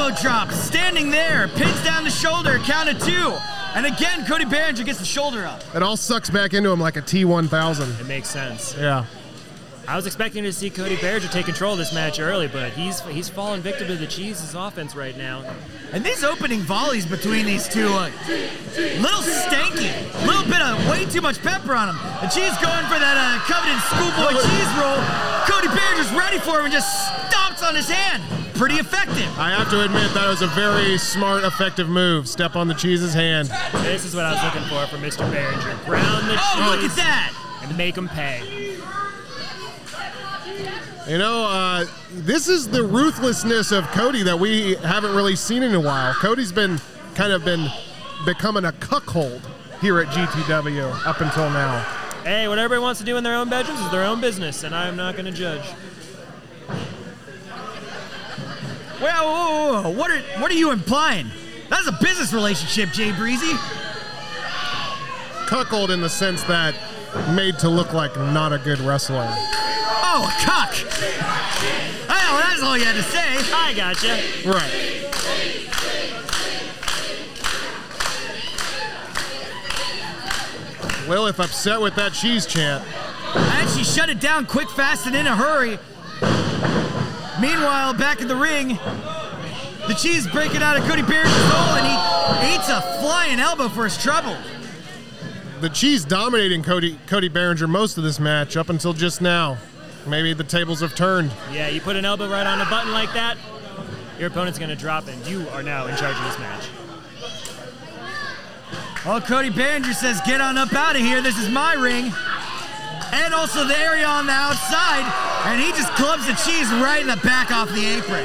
Big 0.09 0.17
elbow 0.17 0.23
drop, 0.23 0.53
standing 0.53 1.11
there, 1.11 1.49
pins 1.49 1.85
down 1.85 2.05
the 2.05 2.11
shoulder, 2.11 2.59
count 2.61 2.89
of 2.89 2.99
two. 3.03 3.37
And 3.75 3.85
again, 3.85 4.25
Cody 4.25 4.45
Behringer 4.45 4.85
gets 4.85 4.99
the 4.99 5.05
shoulder 5.05 5.45
up. 5.45 5.63
It 5.75 5.83
all 5.83 5.97
sucks 5.97 6.31
back 6.31 6.55
into 6.55 6.71
him 6.71 6.81
like 6.81 6.97
a 6.97 7.03
T1000. 7.03 8.01
It 8.01 8.07
makes 8.07 8.29
sense. 8.29 8.75
Yeah. 8.77 9.05
I 9.87 9.97
was 9.97 10.07
expecting 10.07 10.45
to 10.45 10.53
see 10.53 10.71
Cody 10.71 10.97
Berger 10.97 11.29
take 11.29 11.47
control 11.47 11.73
of 11.73 11.79
this 11.79 11.95
match 11.95 12.21
early, 12.21 12.47
but 12.47 12.73
he's 12.73 13.01
he's 13.01 13.29
fallen 13.29 13.61
victim 13.63 13.87
to 13.89 13.97
the 13.97 14.07
Cheese's 14.07 14.55
offense 14.55 14.95
right 14.95 15.17
now. 15.17 15.45
And 15.93 16.05
these 16.05 16.25
opening 16.25 16.61
volleys 16.61 17.07
between 17.07 17.47
these 17.47 17.69
two, 17.69 17.89
uh, 17.89 18.11
little 18.77 19.25
stanky, 19.25 19.93
little 20.27 20.45
bit 20.45 20.61
of 20.61 20.91
way 20.91 21.07
too 21.07 21.23
much 21.23 21.39
pepper 21.41 21.75
on 21.75 21.89
them. 21.89 21.97
The 22.21 22.29
cheese 22.29 22.53
going 22.61 22.85
for 22.85 23.01
that 23.01 23.17
uh, 23.17 23.41
coveted 23.49 23.81
schoolboy 23.89 24.37
cheese 24.45 24.73
roll. 24.77 25.01
Cody 25.49 25.69
Behringer's 25.69 26.13
ready 26.13 26.39
for 26.39 26.59
him 26.59 26.67
and 26.67 26.73
just 26.73 26.89
stomps 26.89 27.18
on 27.69 27.75
his 27.75 27.89
hand. 27.89 28.23
Pretty 28.55 28.77
effective. 28.77 29.29
I 29.39 29.51
have 29.51 29.71
to 29.71 29.85
admit 29.85 30.13
that 30.15 30.27
was 30.29 30.43
a 30.43 30.47
very 30.49 30.97
smart, 30.99 31.45
effective 31.45 31.89
move. 31.89 32.27
Step 32.29 32.57
on 32.57 32.67
the 32.67 32.75
cheese's 32.75 33.15
hand. 33.15 33.49
This 33.85 34.05
is 34.05 34.15
what 34.17 34.25
I 34.25 34.33
was 34.33 34.43
looking 34.43 34.69
for 34.69 34.87
from 34.87 35.03
Mr. 35.03 35.29
Behringer. 35.31 35.85
Ground 35.85 36.27
the 36.29 36.37
Oh, 36.39 36.69
look 36.71 36.81
cheese 36.81 36.91
at 36.93 36.97
that. 36.97 37.59
and 37.63 37.77
make 37.77 37.97
him 37.97 38.09
pay. 38.09 38.75
You 41.09 41.17
know, 41.19 41.45
uh, 41.45 41.87
this 42.11 42.49
is 42.49 42.69
the 42.69 42.83
ruthlessness 42.83 43.71
of 43.73 43.85
Cody 43.93 44.23
that 44.25 44.39
we 44.39 44.75
haven't 44.77 45.15
really 45.15 45.37
seen 45.37 45.63
in 45.63 45.75
a 45.75 45.81
while. 45.81 46.13
Cody's 46.15 46.53
been 46.53 46.79
kind 47.15 47.33
of 47.33 47.45
been 47.45 47.67
becoming 48.27 48.65
a 48.67 48.73
cuckold 48.73 49.41
here 49.81 50.01
at 50.01 50.09
GTW 50.09 51.07
up 51.07 51.21
until 51.21 51.49
now. 51.51 51.81
Hey, 52.25 52.47
what 52.49 52.59
everybody 52.59 52.81
wants 52.83 52.99
to 53.01 53.07
do 53.07 53.17
in 53.17 53.25
their 53.25 53.35
own 53.37 53.49
bedrooms 53.49 53.81
is 53.81 53.91
their 53.91 54.05
own 54.05 54.21
business, 54.21 54.65
and 54.65 54.75
I'm 54.75 54.97
not 54.97 55.15
going 55.15 55.25
to 55.27 55.33
judge. 55.33 55.65
Well, 59.01 59.25
whoa, 59.25 59.73
whoa, 59.73 59.83
whoa. 59.83 59.91
what 59.91 60.11
are 60.11 60.19
what 60.41 60.51
are 60.51 60.55
you 60.57 60.71
implying? 60.71 61.31
That's 61.69 61.87
a 61.87 61.97
business 62.01 62.33
relationship, 62.33 62.91
Jay 62.91 63.13
Breezy. 63.13 63.53
Cuckold 65.47 65.91
in 65.91 66.01
the 66.01 66.09
sense 66.09 66.43
that 66.45 66.75
made 67.35 67.59
to 67.61 67.69
look 67.69 67.93
like 67.93 68.17
not 68.17 68.53
a 68.53 68.59
good 68.59 68.81
wrestler. 68.81 69.27
Oh, 69.31 70.27
a 70.27 70.45
cuck. 70.45 70.75
Well, 72.09 72.41
that's 72.41 72.63
all 72.63 72.77
you 72.77 72.85
had 72.85 72.97
to 72.97 73.03
say. 73.03 73.53
I 73.55 73.73
gotcha. 73.75 74.21
Right. 74.49 75.05
Lilith 81.09 81.41
upset 81.41 81.81
with 81.81 81.95
that 81.95 82.13
cheese 82.13 82.45
chant. 82.45 82.85
And 83.35 83.71
she 83.71 83.85
shut 83.85 84.11
it 84.11 84.21
down 84.21 84.45
quick, 84.47 84.69
fast, 84.71 85.07
and 85.07 85.17
in 85.17 85.27
a 85.27 85.35
hurry. 85.37 85.79
Meanwhile, 87.41 87.95
back 87.95 88.21
in 88.21 88.29
the 88.29 88.37
ring, 88.37 88.79
the 89.87 89.95
cheese 89.95 90.27
breaking 90.27 90.63
out 90.63 90.77
of 90.77 90.85
Cody 90.85 91.03
Barron's 91.03 91.31
goal, 91.31 91.77
and 91.77 91.87
he 91.87 92.55
eats 92.55 92.69
a 92.69 92.81
flying 93.01 93.39
elbow 93.39 93.69
for 93.69 93.85
his 93.85 93.97
trouble. 93.97 94.37
The 95.61 95.69
cheese 95.69 96.05
dominating 96.05 96.63
Cody 96.63 96.99
Cody 97.07 97.29
Behringer 97.29 97.69
most 97.69 97.97
of 97.99 98.05
this 98.05 98.21
match 98.21 98.57
up 98.57 98.69
until 98.69 98.93
just 98.93 99.21
now. 99.21 99.57
Maybe 100.07 100.33
the 100.33 100.45
tables 100.45 100.81
have 100.81 100.95
turned. 100.95 101.33
Yeah, 101.53 101.69
you 101.69 101.81
put 101.81 101.97
an 101.97 102.05
elbow 102.05 102.29
right 102.29 102.47
on 102.47 102.61
a 102.61 102.65
button 102.71 102.93
like 102.93 103.13
that, 103.15 103.37
your 104.19 104.29
opponent's 104.29 104.59
going 104.59 104.71
to 104.71 104.77
drop, 104.77 105.07
and 105.09 105.27
you 105.27 105.49
are 105.51 105.63
now 105.63 105.87
in 105.87 105.97
charge 105.97 106.17
of 106.17 106.25
this 106.25 106.39
match. 106.39 106.69
Well, 109.07 109.21
Cody 109.21 109.51
Behringer 109.51 109.95
says, 109.95 110.21
get 110.27 110.41
on 110.41 110.59
up 110.59 110.73
out 110.73 110.97
of 110.97 111.03
here. 111.03 111.23
This 111.23 111.39
is 111.39 111.49
my 111.49 111.75
ring. 111.75 112.13
And 113.13 113.35
also 113.35 113.65
the 113.65 113.79
area 113.79 114.07
on 114.07 114.27
the 114.27 114.33
outside. 114.33 115.05
And 115.47 115.61
he 115.61 115.71
just 115.73 115.93
clubs 115.95 116.27
the 116.27 116.35
cheese 116.35 116.69
right 116.83 117.01
in 117.01 117.07
the 117.07 117.17
back 117.25 117.51
off 117.51 117.69
the 117.71 117.85
apron. 117.85 118.25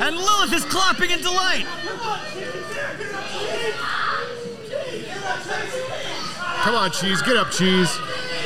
And 0.00 0.16
Lilith 0.16 0.52
is 0.52 0.64
clapping 0.64 1.10
in 1.10 1.20
delight. 1.22 1.66
Come 6.62 6.74
on, 6.74 6.90
cheese, 6.90 7.22
get 7.22 7.36
up, 7.36 7.50
cheese. 7.50 7.96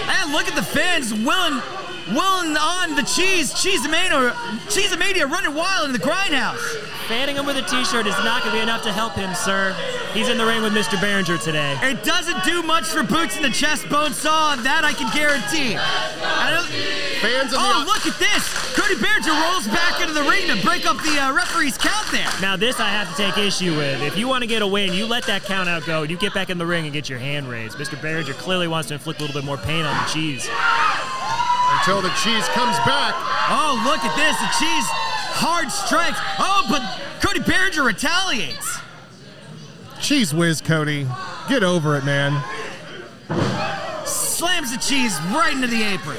And 0.09 0.33
look 0.33 0.47
at 0.47 0.55
the 0.55 0.63
fans 0.63 1.13
willing, 1.13 1.63
willing 2.11 2.57
on 2.57 2.95
the 2.97 3.03
cheese. 3.03 3.53
Cheese 3.55 3.87
Mania, 3.89 4.37
Cheese 4.69 4.97
Mania 4.97 5.27
running 5.27 5.55
wild 5.55 5.87
in 5.87 5.93
the 5.93 5.99
grindhouse. 5.99 6.61
Fanning 7.09 7.37
him 7.37 7.47
with 7.47 7.57
a 7.57 7.63
t-shirt 7.63 8.07
is 8.07 8.15
not 8.23 8.43
going 8.43 8.55
to 8.55 8.59
be 8.59 8.63
enough 8.63 8.83
to 8.85 8.93
help 8.93 9.15
him, 9.15 9.35
sir. 9.35 9.75
He's 10.15 10.29
in 10.29 10.39
the 10.39 10.47
ring 10.47 10.63
with 10.63 10.73
Mr. 10.73 10.95
Behringer 10.99 11.43
today. 11.43 11.77
It 11.83 12.05
doesn't 12.05 12.45
do 12.45 12.63
much 12.63 12.85
for 12.85 13.03
boots 13.03 13.37
in 13.37 13.43
the 13.43 13.51
chest 13.51 13.89
bone 13.89 14.13
saw, 14.13 14.55
that 14.57 14.85
I 14.85 14.93
can 14.93 15.13
guarantee. 15.13 15.77
I 15.77 16.51
don't- 16.51 17.11
Fans 17.21 17.53
of 17.53 17.59
oh, 17.61 17.81
the 17.81 17.87
look 17.87 18.07
at 18.07 18.19
this! 18.19 18.49
Cody 18.75 18.95
Behringer 18.95 19.53
rolls 19.53 19.67
back 19.69 20.01
into 20.01 20.15
the 20.15 20.23
ring 20.23 20.47
to 20.47 20.63
break 20.65 20.87
up 20.87 20.97
the 21.03 21.19
uh, 21.19 21.33
referee's 21.35 21.77
count 21.77 22.07
there. 22.11 22.31
Now 22.41 22.57
this 22.57 22.81
I 22.81 22.89
have 22.89 23.11
to 23.11 23.15
take 23.15 23.37
issue 23.37 23.77
with. 23.77 24.01
If 24.03 24.17
you 24.17 24.27
want 24.27 24.43
to 24.43 24.47
get 24.47 24.63
a 24.63 24.67
win, 24.67 24.95
you 24.95 25.05
let 25.05 25.27
that 25.27 25.43
count 25.43 25.69
out 25.69 25.85
go. 25.85 26.03
You 26.03 26.17
get 26.17 26.33
back 26.33 26.49
in 26.49 26.57
the 26.57 26.65
ring 26.65 26.85
and 26.85 26.93
get 26.93 27.09
your 27.09 27.19
hand 27.19 27.49
raised. 27.49 27.77
Mr. 27.77 27.97
Behringer 28.01 28.33
clearly 28.39 28.69
wants 28.69 28.89
to 28.89 28.95
inflict 28.95 29.21
a 29.21 29.25
little 29.25 29.39
bit 29.39 29.45
more 29.45 29.59
pain 29.59 29.85
on 29.85 29.95
the 30.03 30.11
cheese. 30.11 30.49
Until 31.81 32.03
the 32.03 32.11
cheese 32.11 32.47
comes 32.49 32.77
back. 32.85 33.15
Oh, 33.49 33.81
look 33.87 34.05
at 34.05 34.15
this! 34.15 34.37
The 34.37 34.53
cheese 34.59 34.85
hard 35.33 35.73
strikes. 35.73 36.19
Oh, 36.39 36.67
but 36.69 36.83
Cody 37.23 37.41
Behringer 37.41 37.87
retaliates. 37.87 38.79
Cheese 39.99 40.35
whiz, 40.35 40.61
Cody. 40.61 41.07
Get 41.49 41.63
over 41.63 41.97
it, 41.97 42.05
man. 42.05 42.45
Slams 44.05 44.73
the 44.73 44.77
cheese 44.77 45.19
right 45.33 45.55
into 45.55 45.69
the 45.69 45.83
apron. 45.83 46.19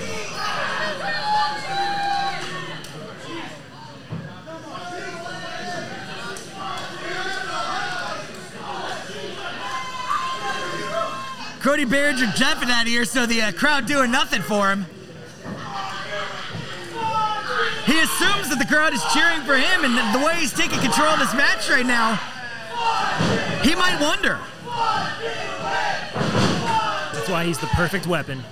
Cody 11.61 11.85
Behringer 11.85 12.33
jumping 12.33 12.71
out 12.71 12.81
of 12.81 12.87
here, 12.87 13.05
so 13.05 13.27
the 13.27 13.43
uh, 13.43 13.51
crowd 13.51 13.85
doing 13.85 14.09
nothing 14.09 14.41
for 14.41 14.71
him. 14.71 14.87
Assumes 18.01 18.49
that 18.49 18.57
the 18.59 18.65
crowd 18.65 18.93
is 18.93 19.03
cheering 19.13 19.41
for 19.41 19.55
him, 19.55 19.85
and 19.85 19.95
the 20.13 20.25
way 20.25 20.35
he's 20.35 20.53
taking 20.53 20.79
control 20.79 21.09
of 21.09 21.19
this 21.19 21.33
match 21.33 21.69
right 21.69 21.85
now, 21.85 22.15
he 23.63 23.75
might 23.75 23.99
wonder. 24.01 24.39
That's 27.13 27.29
why 27.29 27.45
he's 27.45 27.59
the 27.59 27.67
perfect 27.67 28.07
weapon. 28.07 28.43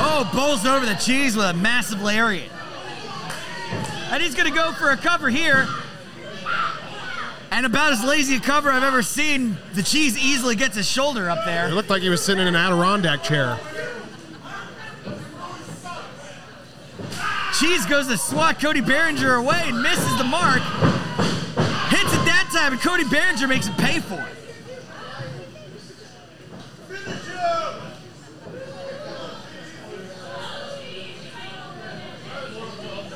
Oh, 0.00 0.30
bowls 0.34 0.64
over 0.64 0.86
the 0.86 0.94
cheese 0.94 1.36
with 1.36 1.46
a 1.46 1.54
massive 1.54 2.02
lariat. 2.02 2.50
And 4.10 4.22
he's 4.22 4.34
going 4.34 4.48
to 4.48 4.54
go 4.54 4.72
for 4.72 4.90
a 4.90 4.96
cover 4.96 5.28
here. 5.28 5.66
And 7.50 7.64
about 7.64 7.92
as 7.92 8.04
lazy 8.04 8.36
a 8.36 8.40
cover 8.40 8.70
I've 8.70 8.82
ever 8.82 9.02
seen. 9.02 9.56
The 9.72 9.82
cheese 9.82 10.18
easily 10.18 10.54
gets 10.54 10.76
his 10.76 10.88
shoulder 10.88 11.30
up 11.30 11.44
there. 11.44 11.68
It 11.68 11.72
looked 11.72 11.90
like 11.90 12.02
he 12.02 12.08
was 12.08 12.22
sitting 12.22 12.42
in 12.42 12.48
an 12.48 12.56
Adirondack 12.56 13.22
chair. 13.22 13.58
Cheese 17.58 17.86
goes 17.86 18.06
to 18.06 18.16
swat 18.16 18.60
Cody 18.60 18.80
Behringer 18.80 19.38
away 19.38 19.62
and 19.64 19.82
misses 19.82 20.16
the 20.18 20.24
mark. 20.24 20.60
Hits 21.90 22.14
it 22.14 22.24
that 22.26 22.50
time, 22.52 22.74
and 22.74 22.80
Cody 22.80 23.04
Behringer 23.04 23.48
makes 23.48 23.66
him 23.66 23.74
pay 23.74 23.98
for 23.98 24.14
it. 24.14 24.34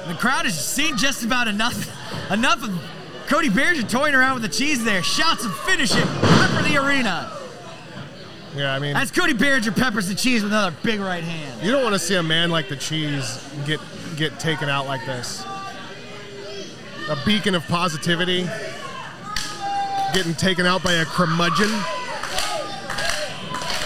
The 0.09 0.15
crowd 0.19 0.45
has 0.47 0.59
seen 0.59 0.97
just 0.97 1.23
about 1.23 1.47
enough, 1.47 1.89
enough 2.31 2.65
of 2.65 2.71
Cody 3.27 3.49
Behringer 3.49 3.89
toying 3.89 4.15
around 4.15 4.35
with 4.35 4.43
the 4.43 4.49
cheese 4.57 4.85
there. 4.85 5.03
Shouts 5.03 5.45
and 5.45 5.53
finish 5.55 5.95
it. 5.95 6.05
Pepper 6.05 6.63
the 6.69 6.77
arena. 6.77 7.31
Yeah, 8.55 8.75
I 8.75 8.79
mean, 8.79 8.93
That's 8.93 9.11
Cody 9.11 9.33
Behringer 9.33 9.75
peppers 9.75 10.09
the 10.09 10.15
cheese 10.15 10.43
with 10.43 10.53
another 10.53 10.77
big 10.83 11.01
right 11.01 11.25
hand. 11.25 11.63
you 11.65 11.73
don't 11.73 11.83
want 11.83 11.95
to 11.95 11.99
see 11.99 12.17
a 12.17 12.23
man 12.23 12.51
like 12.51 12.69
the 12.69 12.77
cheese 12.77 13.43
get 13.67 13.81
get 14.17 14.39
taken 14.39 14.69
out 14.69 14.87
like 14.87 15.05
this. 15.07 15.45
A 17.09 17.17
beacon 17.25 17.55
of 17.55 17.67
positivity. 17.69 18.47
getting 20.13 20.35
taken 20.35 20.67
out 20.67 20.83
by 20.83 20.93
a 20.95 21.05
curmudgeon. 21.07 21.71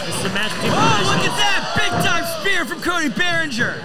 This 0.04 0.18
is 0.18 0.24
a 0.24 0.34
match 0.34 0.50
Oh, 0.54 1.02
look 1.06 1.22
at 1.22 1.36
that! 1.38 1.72
Big 1.76 1.90
time 2.04 2.24
spear 2.40 2.64
from 2.64 2.80
Cody 2.82 3.08
Behringer. 3.08 3.80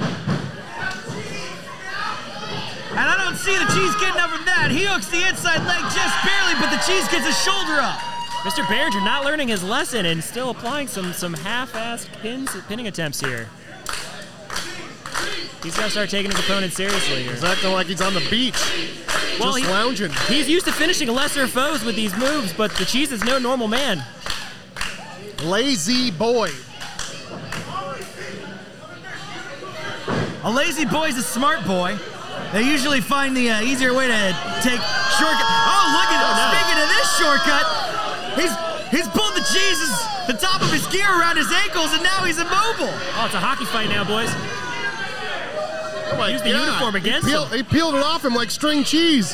And 2.91 2.99
I 2.99 3.15
don't 3.17 3.35
see 3.37 3.55
the 3.57 3.65
cheese 3.73 3.95
getting 4.01 4.19
up 4.19 4.29
from 4.29 4.45
that. 4.45 4.69
He 4.71 4.83
hooks 4.85 5.07
the 5.07 5.23
inside 5.27 5.63
leg 5.65 5.81
just 5.95 6.15
barely, 6.27 6.55
but 6.59 6.69
the 6.71 6.81
cheese 6.85 7.07
gets 7.07 7.25
his 7.25 7.37
shoulder 7.41 7.79
up. 7.79 7.97
Mr. 8.43 8.63
Behringer 8.65 9.03
not 9.05 9.23
learning 9.23 9.47
his 9.47 9.63
lesson 9.63 10.05
and 10.05 10.23
still 10.23 10.49
applying 10.49 10.87
some 10.87 11.13
some 11.13 11.33
half-assed 11.33 12.07
pins 12.21 12.49
pinning 12.67 12.87
attempts 12.87 13.19
here. 13.21 13.47
He's 15.63 15.75
got 15.77 15.85
to 15.85 15.91
start 15.91 16.09
taking 16.09 16.31
his 16.31 16.39
opponent 16.39 16.73
seriously 16.73 17.21
here. 17.23 17.33
He's 17.33 17.43
acting 17.43 17.71
like 17.71 17.85
he's 17.85 18.01
on 18.01 18.15
the 18.15 18.27
beach, 18.31 18.55
Well, 19.39 19.53
just 19.53 19.59
he- 19.65 19.71
lounging. 19.71 20.11
He's 20.27 20.49
used 20.49 20.65
to 20.65 20.71
finishing 20.71 21.07
lesser 21.09 21.47
foes 21.47 21.85
with 21.85 21.95
these 21.95 22.15
moves, 22.17 22.51
but 22.51 22.71
the 22.75 22.85
cheese 22.85 23.11
is 23.11 23.23
no 23.23 23.37
normal 23.37 23.67
man. 23.67 24.03
Lazy 25.43 26.09
boy. 26.11 26.49
A 30.43 30.51
lazy 30.51 30.85
boy 30.85 31.09
is 31.09 31.17
a 31.17 31.23
smart 31.23 31.63
boy. 31.65 31.97
They 32.53 32.63
usually 32.63 32.99
find 32.99 33.35
the 33.35 33.49
uh, 33.49 33.61
easier 33.61 33.93
way 33.93 34.07
to 34.07 34.19
take 34.61 34.81
shortcut. 35.15 35.47
Oh, 35.47 35.85
look 35.95 36.09
at 36.11 36.19
no. 36.19 36.29
Speaking 36.51 36.77
of 36.83 36.87
this 36.91 37.07
shortcut, 37.15 37.65
he's 38.35 38.53
he's 38.91 39.07
pulled 39.15 39.35
the 39.35 39.45
cheeses, 39.47 39.91
the 40.27 40.33
top 40.35 40.61
of 40.61 40.71
his 40.71 40.85
gear 40.87 41.07
around 41.07 41.37
his 41.37 41.51
ankles, 41.51 41.93
and 41.93 42.03
now 42.03 42.23
he's 42.25 42.37
immobile. 42.39 42.91
Oh, 43.15 43.23
it's 43.25 43.35
a 43.35 43.39
hockey 43.39 43.65
fight 43.65 43.87
now, 43.89 44.03
boys. 44.03 44.29
Oh 46.11 46.17
my 46.17 46.29
Use 46.29 46.41
the 46.41 46.51
God. 46.51 46.67
uniform 46.67 46.95
against 46.95 47.25
he 47.25 47.31
peeled, 47.31 47.47
him. 47.51 47.57
He 47.57 47.63
peeled 47.63 47.95
it 47.95 48.03
off 48.03 48.25
him 48.25 48.35
like 48.35 48.51
string 48.51 48.83
cheese. 48.83 49.33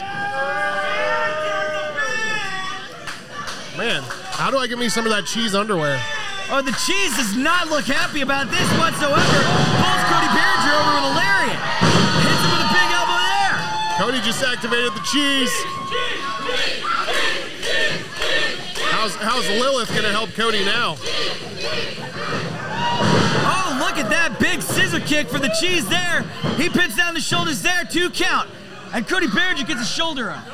Man, 3.78 4.02
how 4.38 4.50
do 4.52 4.58
I 4.58 4.68
get 4.68 4.78
me 4.78 4.90
some 4.90 5.06
of 5.06 5.12
that 5.12 5.26
cheese 5.26 5.54
underwear? 5.56 6.02
Oh, 6.50 6.62
the 6.62 6.72
cheese 6.86 7.18
does 7.18 7.36
not 7.36 7.68
look 7.70 7.86
happy 7.86 8.22
about 8.22 8.50
this 8.50 8.66
whatsoever. 8.78 9.38
Pulls 9.82 10.04
Cody 10.10 10.27
just 14.28 14.44
activated 14.44 14.92
the 14.92 15.00
cheese. 15.00 15.50
How's, 18.92 19.16
how's 19.16 19.48
Lilith 19.48 19.88
gonna 19.96 20.12
help 20.12 20.32
Cody 20.34 20.66
now? 20.66 20.98
Oh, 23.50 23.78
look 23.80 23.98
at 23.98 24.10
that 24.10 24.36
big 24.38 24.62
scissor 24.62 25.00
kick 25.00 25.30
for 25.30 25.40
the 25.40 25.48
cheese 25.62 25.88
there. 25.88 26.24
He 26.58 26.68
pins 26.68 26.98
down 26.98 27.14
the 27.14 27.22
shoulders 27.22 27.62
there, 27.62 27.86
two 27.86 28.10
count. 28.10 28.50
And 28.94 29.08
Cody 29.08 29.28
Behringer 29.28 29.66
gets 29.66 29.82
a 29.82 29.86
shoulder 29.86 30.30
up. 30.30 30.46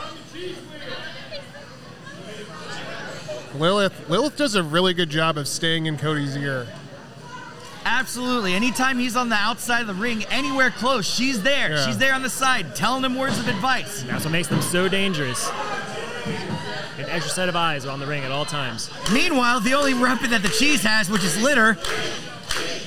Lilith 3.56 4.08
Lilith 4.08 4.38
does 4.38 4.54
a 4.54 4.62
really 4.62 4.94
good 4.94 5.10
job 5.10 5.36
of 5.36 5.48
staying 5.48 5.88
in 5.88 5.98
Cody's 5.98 6.38
ear. 6.38 6.68
Absolutely. 7.86 8.54
Anytime 8.54 8.98
he's 9.00 9.16
on 9.16 9.30
the 9.30 9.36
outside 9.36 9.82
of 9.82 9.88
the 9.88 9.94
ring, 9.94 10.24
anywhere 10.26 10.72
close, 10.72 11.06
she's 11.06 11.42
there. 11.44 11.72
Yeah. 11.72 11.86
She's 11.86 11.98
there 11.98 12.14
on 12.14 12.22
the 12.24 12.30
side, 12.30 12.76
telling 12.76 13.04
him 13.04 13.16
words 13.18 13.38
of 13.40 13.48
advice. 13.48 14.04
That's 14.04 14.24
what 14.26 14.32
makes 14.32 14.48
them 14.48 14.62
so 14.62 14.88
dangerous. 14.88 15.50
An 16.98 17.06
extra 17.10 17.32
set 17.34 17.50
of 17.50 17.56
eyes 17.56 17.86
on 17.86 18.00
the 18.00 18.06
ring 18.06 18.24
at 18.24 18.32
all 18.32 18.46
times. 18.46 18.90
Meanwhile, 19.12 19.60
the 19.62 19.74
only 19.74 19.94
weapon 19.94 20.30
that 20.32 20.42
the 20.42 20.50
cheese 20.50 20.84
has, 20.84 21.10
which 21.10 21.24
is 21.24 21.42
litter, 21.42 21.74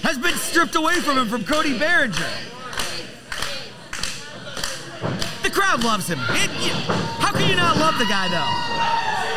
has 0.03 0.17
been 0.19 0.35
stripped 0.37 0.75
away 0.77 0.95
from 1.01 1.19
him 1.19 1.29
from 1.29 1.45
Cody 1.45 1.77
Behringer. 1.79 2.27
The 5.43 5.51
crowd 5.51 5.85
loves 5.85 6.09
him. 6.09 6.19
It- 6.31 6.51
you- 6.61 6.73
how 7.21 7.33
can 7.33 7.49
you 7.49 7.57
not 7.57 7.77
love 7.77 7.99
the 7.99 8.07
guy, 8.07 8.29
though? 8.29 8.53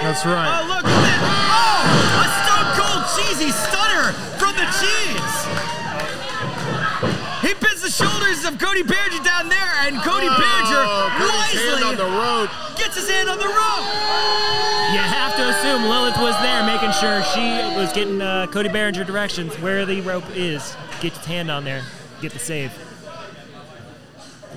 That's 0.01 0.25
right. 0.25 0.47
Oh, 0.61 0.65
look 0.67 0.85
at 0.85 1.01
that. 1.03 1.19
Oh, 1.51 2.23
a 2.23 2.27
stone 2.39 2.69
cold 2.79 3.03
cheesy 3.19 3.51
stunner 3.51 4.13
from 4.39 4.55
the 4.55 4.65
cheese. 4.79 5.48
He 7.89 7.95
pins 7.95 7.97
the 7.97 8.05
shoulders 8.05 8.45
of 8.45 8.59
Cody 8.59 8.83
Behringer 8.83 9.23
down 9.23 9.49
there, 9.49 9.71
and 9.81 9.97
Cody 10.01 10.27
Oh, 10.29 10.35
Behringer 10.37 11.17
Cody's 11.17 11.61
hand 11.61 11.83
on 11.83 11.89
wisely 11.89 11.95
the 11.95 12.05
rope. 12.05 12.77
gets 12.77 12.95
his 12.95 13.09
hand 13.09 13.29
on 13.29 13.37
the 13.39 13.47
rope. 13.47 13.85
You 14.93 14.99
have 14.99 15.35
to 15.37 15.49
assume 15.49 15.83
Lilith 15.89 16.17
was 16.17 16.35
there 16.41 16.63
making 16.63 16.91
sure 16.93 17.23
she 17.33 17.57
was 17.77 17.91
getting 17.93 18.21
uh, 18.21 18.47
Cody 18.47 18.69
Behringer 18.69 19.05
directions 19.05 19.55
where 19.59 19.85
the 19.85 20.01
rope 20.01 20.23
is. 20.35 20.75
Get 21.01 21.13
his 21.17 21.25
hand 21.25 21.49
on 21.49 21.63
there, 21.63 21.83
get 22.21 22.31
the 22.31 22.39
save. 22.39 22.71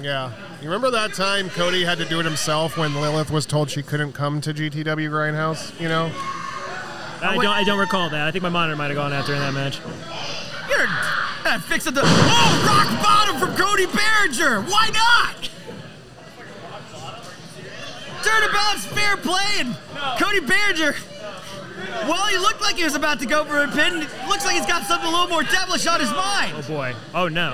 Yeah. 0.03 0.33
You 0.61 0.69
remember 0.69 0.91
that 0.91 1.15
time 1.15 1.49
Cody 1.51 1.85
had 1.85 1.99
to 1.99 2.05
do 2.05 2.21
it 2.21 2.25
himself 2.25 2.77
when 2.77 2.95
Lilith 3.01 3.31
was 3.31 3.47
told 3.47 3.71
she 3.71 3.83
couldn't 3.83 4.13
come 4.13 4.41
to 4.43 4.53
GTW 4.55 5.09
Grindhouse? 5.11 5.79
You 5.81 5.89
know? 5.89 6.11
I 7.23 7.35
don't, 7.37 7.47
I 7.47 7.65
don't 7.65 7.79
recall 7.79 8.11
that. 8.11 8.27
I 8.27 8.31
think 8.31 8.43
my 8.43 8.49
monitor 8.49 8.77
might 8.77 8.89
have 8.89 8.97
gone 8.97 9.13
out 9.13 9.29
in 9.29 9.39
that 9.39 9.55
match. 9.55 9.79
You're 10.69 10.87
uh, 11.53 11.59
fixing 11.61 11.93
the. 11.95 12.01
Oh, 12.05 12.51
rock 12.65 12.89
bottom 13.05 13.37
from 13.39 13.55
Cody 13.57 13.87
Behringer. 13.87 14.65
Why 14.71 14.89
not? 14.93 15.49
Turnabout's 18.25 18.87
fair 18.87 19.17
play, 19.19 19.61
and 19.61 19.77
Cody 20.19 20.41
Behringer. 20.41 20.97
Well, 22.09 22.25
he 22.27 22.39
looked 22.39 22.63
like 22.63 22.77
he 22.77 22.85
was 22.85 22.95
about 22.95 23.21
to 23.21 23.27
go 23.27 23.45
for 23.45 23.63
a 23.65 23.69
pin, 23.69 23.99
looks 24.29 24.45
like 24.47 24.55
he's 24.57 24.67
got 24.67 24.87
something 24.87 25.09
a 25.09 25.11
little 25.13 25.29
more 25.29 25.43
devilish 25.43 25.87
on 25.87 26.01
his 26.01 26.11
mind. 26.11 26.55
Oh 26.57 26.63
boy. 26.69 26.95
Oh 27.15 27.29
no. 27.29 27.53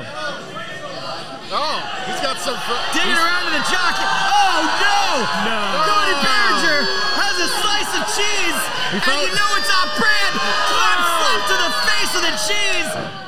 Oh, 1.50 1.80
he's 2.06 2.20
got 2.20 2.36
some. 2.44 2.54
Fr- 2.68 2.84
Digging 2.92 3.16
around 3.16 3.48
in 3.50 3.54
the 3.56 3.64
jockey. 3.66 4.04
Oh 4.04 4.60
no! 4.78 5.00
No. 5.48 5.58
Cody 5.88 6.16
Behringer 6.22 6.80
has 7.18 7.34
a 7.40 7.48
slice 7.64 7.92
of 7.98 8.04
cheese, 8.14 8.60
and 8.92 9.00
felt- 9.02 9.24
you 9.26 9.32
know 9.32 9.48
it's 9.56 9.72
off 9.72 9.90
brand. 9.96 10.34
Arm 10.38 11.00
slap 11.02 11.40
to 11.48 11.56
the 11.56 11.72
face 11.88 12.12
of 12.14 12.22
the 12.22 12.34
cheese. 12.46 13.27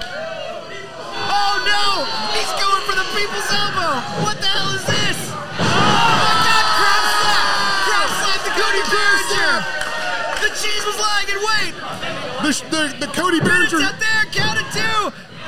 Oh 1.31 1.55
no! 1.63 2.05
He's 2.35 2.51
going 2.59 2.83
for 2.85 2.95
the 2.99 3.07
people's 3.15 3.47
elbow. 3.55 4.03
What 4.27 4.37
the 4.43 4.51
hell 4.51 4.75
is 4.75 4.85
this? 4.85 5.19
Oh 5.31 6.15
my 6.27 6.35
God! 6.43 6.65
Crab 6.75 7.05
slap! 7.15 7.47
Crab 7.87 8.11
slap 8.19 8.41
to 8.47 8.53
Cody 8.59 8.83
Behringer. 8.91 9.55
The 10.43 10.51
cheese 10.59 10.85
was 10.85 10.99
lying 10.99 11.29
in 11.31 11.39
wait. 11.39 11.73
the, 12.43 12.51
the, 12.75 13.07
the 13.07 13.11
Cody 13.15 13.39
Pin 13.39 13.63
it 13.63 13.71
Behringer. 13.71 13.87
up 13.87 13.99
there. 14.03 14.25
Count 14.35 14.59
it 14.59 14.69
two. 14.75 15.01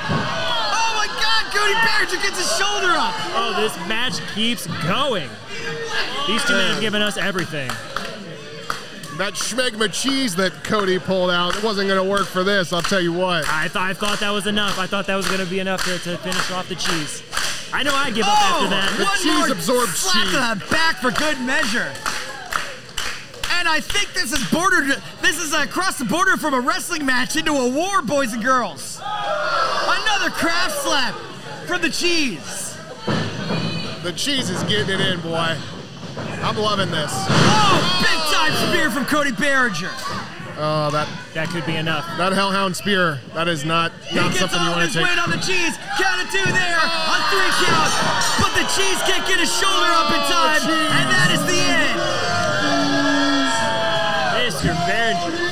Oh 0.07 0.91
my 0.95 1.07
God! 1.19 1.43
Cody 1.51 1.75
Behringer 1.83 2.19
gets 2.23 2.39
his 2.39 2.49
shoulder 2.57 2.91
up. 2.95 3.13
Oh, 3.35 3.53
this 3.59 3.75
match 3.87 4.19
keeps 4.33 4.67
going. 4.87 5.29
These 6.27 6.43
two 6.45 6.53
men 6.53 6.71
have 6.71 6.81
given 6.81 7.01
us 7.01 7.17
everything. 7.17 7.69
That 9.17 9.33
schmegma 9.35 9.93
cheese 9.93 10.35
that 10.37 10.63
Cody 10.63 10.97
pulled 10.97 11.29
out, 11.29 11.55
it 11.55 11.63
wasn't 11.63 11.87
going 11.87 12.03
to 12.03 12.09
work 12.09 12.25
for 12.25 12.43
this, 12.43 12.73
I'll 12.73 12.81
tell 12.81 12.99
you 12.99 13.13
what. 13.13 13.47
I 13.47 13.67
thought 13.67 13.89
I 13.89 13.93
thought 13.93 14.19
that 14.19 14.31
was 14.31 14.47
enough. 14.47 14.79
I 14.79 14.87
thought 14.87 15.05
that 15.07 15.15
was 15.15 15.27
going 15.27 15.39
to 15.39 15.45
be 15.45 15.59
enough 15.59 15.83
to, 15.85 15.99
to 15.99 16.17
finish 16.17 16.51
off 16.51 16.67
the 16.67 16.75
cheese. 16.75 17.21
I 17.71 17.83
know 17.83 17.93
I'd 17.93 18.15
give 18.15 18.25
up 18.25 18.33
Oh, 18.35 18.65
after 18.65 18.69
that. 18.69 19.07
one 19.07 19.17
cheese 19.17 19.37
more 19.37 19.51
absorbed 19.51 19.91
slap 19.93 20.23
cheese. 20.23 20.33
to 20.33 20.37
the 20.65 20.71
back 20.71 20.95
for 20.97 21.11
good 21.11 21.39
measure. 21.41 21.93
And 23.53 23.67
I 23.67 23.79
think 23.81 24.13
this 24.13 24.33
is 24.33 24.43
bordered. 24.51 24.97
This 25.21 25.37
is 25.39 25.53
across 25.53 25.97
the 25.99 26.05
border 26.05 26.35
from 26.37 26.53
a 26.55 26.59
wrestling 26.59 27.05
match 27.05 27.35
into 27.35 27.51
a 27.53 27.69
war, 27.69 28.01
boys 28.01 28.33
and 28.33 28.43
girls. 28.43 28.99
Another 28.99 30.31
craft 30.31 30.75
slap 30.81 31.13
from 31.67 31.81
the 31.81 31.89
cheese. 31.89 32.75
The 34.03 34.11
cheese 34.15 34.49
is 34.49 34.61
getting 34.63 34.99
it 34.99 35.01
in, 35.01 35.21
boy. 35.21 35.55
I'm 36.43 36.57
loving 36.57 36.91
this. 36.91 37.11
Oh, 37.13 38.01
big 38.03 38.19
time 38.35 38.51
spear 38.67 38.72
from 38.93 39.05
Cody 39.05 39.31
Behringer. 39.31 39.89
Oh, 40.55 40.89
that 40.93 41.07
That 41.33 41.49
could 41.49 41.65
be 41.65 41.75
enough. 41.75 42.05
that 42.17 42.31
Hellhound 42.31 42.75
spear, 42.77 43.19
that 43.33 43.47
is 43.47 43.65
not, 43.65 43.91
He 44.05 44.15
not 44.15 44.29
gets 44.29 44.39
something 44.41 44.61
you 44.61 44.69
want 44.69 44.85
to 44.85 44.93
take. 44.93 45.01
weight 45.03 45.17
on 45.17 45.31
the 45.33 45.41
cheese. 45.41 45.73
Count 45.97 46.21
of 46.21 46.29
two 46.29 46.45
there. 46.53 46.77
on 46.77 47.19
three 47.33 47.51
count. 47.65 47.89
But 48.37 48.53
the 48.53 48.65
cheese 48.69 48.99
can't 49.09 49.25
get 49.25 49.39
his 49.41 49.49
shoulder 49.49 49.89
up 49.97 50.13
in 50.13 50.21
time. 50.29 50.61
Oh, 50.61 50.97
and 51.01 51.07
that 51.09 51.29
is 51.33 51.41
the 51.49 51.57
end. 51.57 51.97
Mr. 54.37 54.69
Behringer. 54.85 55.42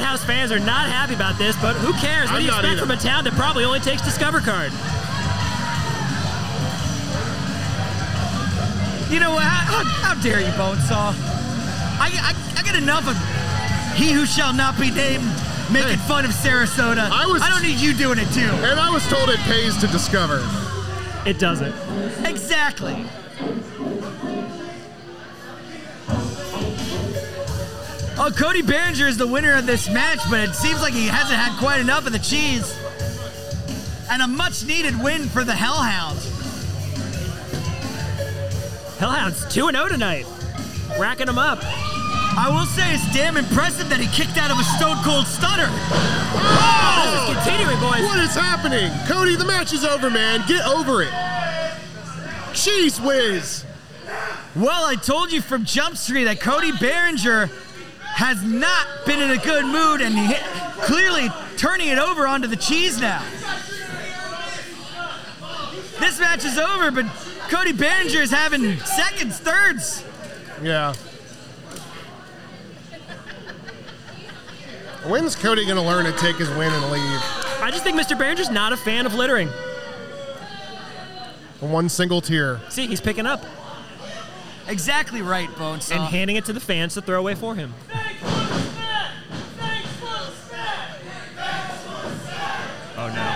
Uh, 0.00 0.04
House 0.04 0.24
fans 0.24 0.50
are 0.50 0.58
not 0.58 0.88
happy 0.88 1.14
about 1.14 1.36
this, 1.38 1.54
but 1.60 1.74
who 1.76 1.92
cares? 1.94 2.28
What 2.30 2.36
I'm 2.36 2.40
do 2.40 2.46
you 2.46 2.48
expect 2.52 2.66
either. 2.72 2.80
from 2.80 2.90
a 2.92 2.96
town 2.96 3.24
that 3.24 3.34
probably 3.34 3.64
only 3.64 3.80
takes 3.80 4.02
Discover 4.02 4.40
Card? 4.40 4.72
You 9.12 9.20
know 9.20 9.32
what? 9.32 9.42
How, 9.44 9.84
how 9.84 10.14
dare 10.22 10.40
you, 10.40 10.46
Bonesaw? 10.56 11.12
I, 12.00 12.08
I, 12.08 12.34
I 12.58 12.62
get 12.62 12.74
enough 12.76 13.06
of 13.06 13.16
he 13.96 14.12
who 14.12 14.24
shall 14.24 14.54
not 14.54 14.78
be 14.80 14.90
named 14.90 15.24
making 15.70 15.98
Hey. 15.98 16.08
fun 16.08 16.24
of 16.24 16.30
Sarasota. 16.32 17.10
I 17.10 17.26
was- 17.26 17.42
I 17.42 17.50
don't 17.50 17.62
need 17.62 17.78
you 17.78 17.92
doing 17.92 18.18
it 18.18 18.30
too. 18.32 18.40
and 18.40 18.80
I 18.80 18.88
was 18.90 19.06
told 19.08 19.28
it 19.28 19.38
pays 19.40 19.76
to 19.78 19.86
discover. 19.88 20.40
It 21.26 21.38
doesn't. 21.38 21.74
Exactly. 22.24 23.04
Oh, 28.18 28.30
Cody 28.30 28.62
Behringer 28.62 29.08
is 29.08 29.16
the 29.16 29.26
winner 29.26 29.54
of 29.54 29.64
this 29.64 29.88
match, 29.88 30.18
but 30.30 30.40
it 30.40 30.54
seems 30.54 30.82
like 30.82 30.92
he 30.92 31.06
hasn't 31.06 31.38
had 31.38 31.58
quite 31.58 31.80
enough 31.80 32.06
of 32.06 32.12
the 32.12 32.18
cheese. 32.18 32.78
And 34.10 34.20
a 34.20 34.26
much 34.26 34.64
needed 34.66 35.02
win 35.02 35.28
for 35.28 35.44
the 35.44 35.54
Hellhound. 35.54 36.18
Hellhound's 38.98 39.42
2 39.52 39.70
0 39.70 39.88
tonight. 39.88 40.26
Racking 40.98 41.26
them 41.26 41.38
up. 41.38 41.60
I 41.62 42.48
will 42.50 42.66
say 42.66 42.94
it's 42.94 43.12
damn 43.14 43.36
impressive 43.36 43.88
that 43.88 43.98
he 43.98 44.06
kicked 44.08 44.36
out 44.36 44.50
of 44.50 44.58
a 44.58 44.64
stone 44.64 44.96
cold 45.02 45.26
stunner. 45.26 45.68
Oh! 45.68 47.02
This 47.04 47.12
is 47.16 47.28
oh! 47.28 47.42
continuing, 47.42 47.80
boys. 47.80 48.04
What 48.04 48.20
is 48.20 48.34
happening? 48.34 48.92
Cody, 49.08 49.36
the 49.36 49.44
match 49.44 49.72
is 49.72 49.84
over, 49.84 50.10
man. 50.10 50.44
Get 50.46 50.66
over 50.66 51.02
it. 51.02 51.12
Cheese 52.54 53.00
whiz. 53.00 53.64
Well, 54.54 54.84
I 54.84 54.96
told 54.96 55.32
you 55.32 55.40
from 55.40 55.64
Jump 55.64 55.96
Street 55.96 56.24
that 56.24 56.40
Cody 56.40 56.72
Behringer 56.72 57.50
has 58.14 58.42
not 58.42 58.86
been 59.06 59.20
in 59.20 59.30
a 59.30 59.38
good 59.38 59.64
mood 59.64 60.00
and 60.00 60.16
he 60.16 60.34
clearly 60.82 61.28
turning 61.56 61.88
it 61.88 61.98
over 61.98 62.26
onto 62.26 62.46
the 62.48 62.56
cheese 62.56 63.00
now. 63.00 63.22
This 65.98 66.18
match 66.18 66.44
is 66.44 66.58
over, 66.58 66.90
but 66.90 67.06
Cody 67.48 67.72
Behringer 67.72 68.20
is 68.22 68.30
having 68.30 68.76
seconds, 68.80 69.38
thirds. 69.38 70.04
Yeah. 70.62 70.94
When's 75.06 75.34
Cody 75.34 75.66
gonna 75.66 75.82
learn 75.84 76.04
to 76.04 76.12
take 76.18 76.36
his 76.36 76.48
win 76.50 76.72
and 76.72 76.90
leave? 76.92 77.20
I 77.60 77.70
just 77.70 77.82
think 77.84 77.98
Mr. 77.98 78.16
Behringer's 78.16 78.50
not 78.50 78.72
a 78.72 78.76
fan 78.76 79.06
of 79.06 79.14
littering. 79.14 79.48
One 81.60 81.88
single 81.88 82.20
tear. 82.20 82.60
See, 82.70 82.86
he's 82.88 83.00
picking 83.00 83.26
up 83.26 83.44
Exactly 84.68 85.22
right, 85.22 85.48
Bonesaw. 85.50 85.92
and 85.96 86.04
handing 86.04 86.36
it 86.36 86.44
to 86.46 86.52
the 86.52 86.60
fans 86.60 86.94
to 86.94 87.02
throw 87.02 87.18
away 87.18 87.34
for 87.34 87.54
him. 87.54 87.74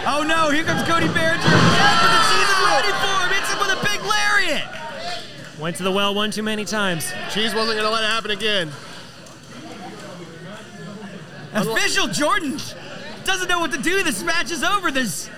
Oh 0.09 0.23
no. 0.23 0.51
here 0.51 0.63
comes 0.63 0.87
Cody 0.89 1.07
Behringer. 1.09 1.43
Yeah, 1.43 1.99
but 2.01 2.11
the 2.15 2.23
cheese 2.31 2.49
is 2.49 2.61
ready 2.65 2.93
for 3.03 3.15
him. 3.23 3.31
Hits 3.35 3.53
him 3.53 3.59
with 3.59 3.73
a 3.73 3.81
big 3.85 4.01
lariat. 4.07 5.59
Went 5.59 5.77
to 5.77 5.83
the 5.83 5.91
well 5.91 6.15
one 6.15 6.31
too 6.31 6.45
many 6.45 6.65
times. 6.65 7.13
Cheese 7.31 7.55
wasn't 7.55 7.77
gonna 7.77 7.91
let 7.91 8.05
it 8.05 8.07
happen 8.07 8.31
again. 8.31 8.71
Official 11.53 12.07
Jordan 12.09 12.59
doesn't 13.25 13.49
know 13.49 13.59
what 13.59 13.73
to 13.73 13.79
do. 13.79 14.03
This 14.05 14.23
match 14.23 14.53
is 14.53 14.63
over. 14.63 14.93
There's. 14.93 15.29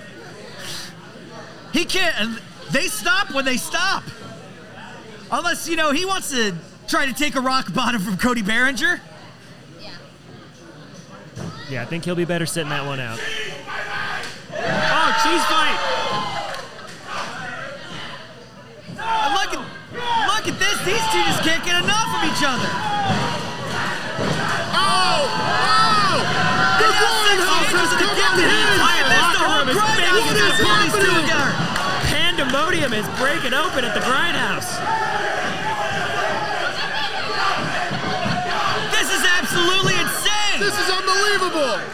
He 1.73 1.85
can't. 1.85 2.39
They 2.71 2.89
stop 2.89 3.33
when 3.33 3.45
they 3.45 3.57
stop. 3.57 4.03
Unless, 5.31 5.69
you 5.69 5.77
know, 5.77 5.93
he 5.93 6.05
wants 6.05 6.31
to 6.31 6.55
try 6.87 7.07
to 7.07 7.13
take 7.13 7.35
a 7.37 7.41
rock 7.41 7.73
bottom 7.73 8.01
from 8.01 8.17
Cody 8.17 8.43
Behringer. 8.43 9.01
Yeah, 9.81 9.91
Yeah, 11.71 11.83
I 11.83 11.85
think 11.85 12.05
he'll 12.05 12.15
be 12.15 12.25
better 12.25 12.47
sitting 12.47 12.71
that 12.71 12.85
one 12.85 13.01
out. 13.01 13.19
Oh, 14.59 15.09
cheese 15.23 15.45
fight! 15.47 15.79
And 18.99 19.31
look 19.39 19.55
at, 19.55 19.63
look 19.63 20.45
at 20.51 20.57
this. 20.59 20.77
These 20.83 21.05
two 21.15 21.23
just 21.23 21.43
can't 21.47 21.63
get 21.63 21.79
enough 21.85 22.11
of 22.19 22.23
each 22.27 22.43
other. 22.43 22.71
Oh! 24.75 25.31
Oh! 25.31 25.79
oh 25.99 26.19
the 26.83 26.91
grindhouse 26.91 27.71
has 27.71 27.93
come 28.03 28.35
to 28.35 28.47
him! 28.47 28.75
I 28.83 28.99
missed 29.07 29.33
the 29.33 29.47
whole 29.47 29.67
Locker 29.79 30.11
room 30.11 30.27
is 30.27 30.43
is 30.43 30.59
What 30.67 30.81
is 30.87 30.95
happening? 30.99 31.79
Pandemonium 32.11 32.93
is 32.95 33.07
breaking 33.19 33.55
open 33.55 33.85
at 33.85 33.95
the 33.95 34.03
grindhouse. 34.03 35.48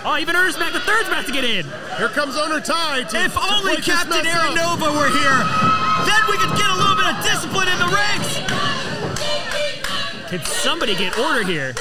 Oh, 0.04 0.16
even 0.20 0.36
Ernest 0.36 0.58
Mac 0.58 0.72
the 0.72 0.80
third's 0.80 1.08
about 1.08 1.26
to 1.26 1.32
get 1.32 1.44
in. 1.44 1.66
Here 1.96 2.08
comes 2.08 2.36
Owner 2.36 2.60
Ty 2.60 3.04
to 3.04 3.24
If 3.24 3.34
to 3.34 3.40
only 3.40 3.76
Captain 3.76 4.24
mess 4.24 4.36
Aaron. 4.36 4.54
Nova 4.54 4.92
were 4.92 5.08
here, 5.08 5.40
then 6.04 6.22
we 6.28 6.36
could 6.36 6.52
get 6.56 6.68
a 6.68 6.76
little 6.76 6.96
bit 6.96 7.06
of 7.08 7.22
discipline 7.24 7.68
in 7.68 7.78
the 7.78 7.88
ranks. 7.88 8.40
Can 10.28 10.44
somebody 10.44 10.94
get 10.96 11.18
order 11.18 11.44
here? 11.44 11.74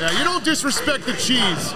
Yeah, 0.00 0.18
you 0.18 0.24
don't 0.24 0.44
disrespect 0.44 1.06
the 1.06 1.14
cheese. 1.14 1.74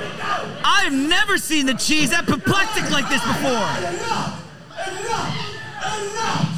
I've 0.65 0.93
never 0.93 1.39
seen 1.39 1.67
the 1.67 1.75
cheese 1.75 2.13
apoplectic 2.13 2.91
like 2.91 3.09
this 3.09 3.23
before. 3.25 3.51
Enough! 3.51 4.45
Enough! 4.87 5.35
Enough! 6.01 6.57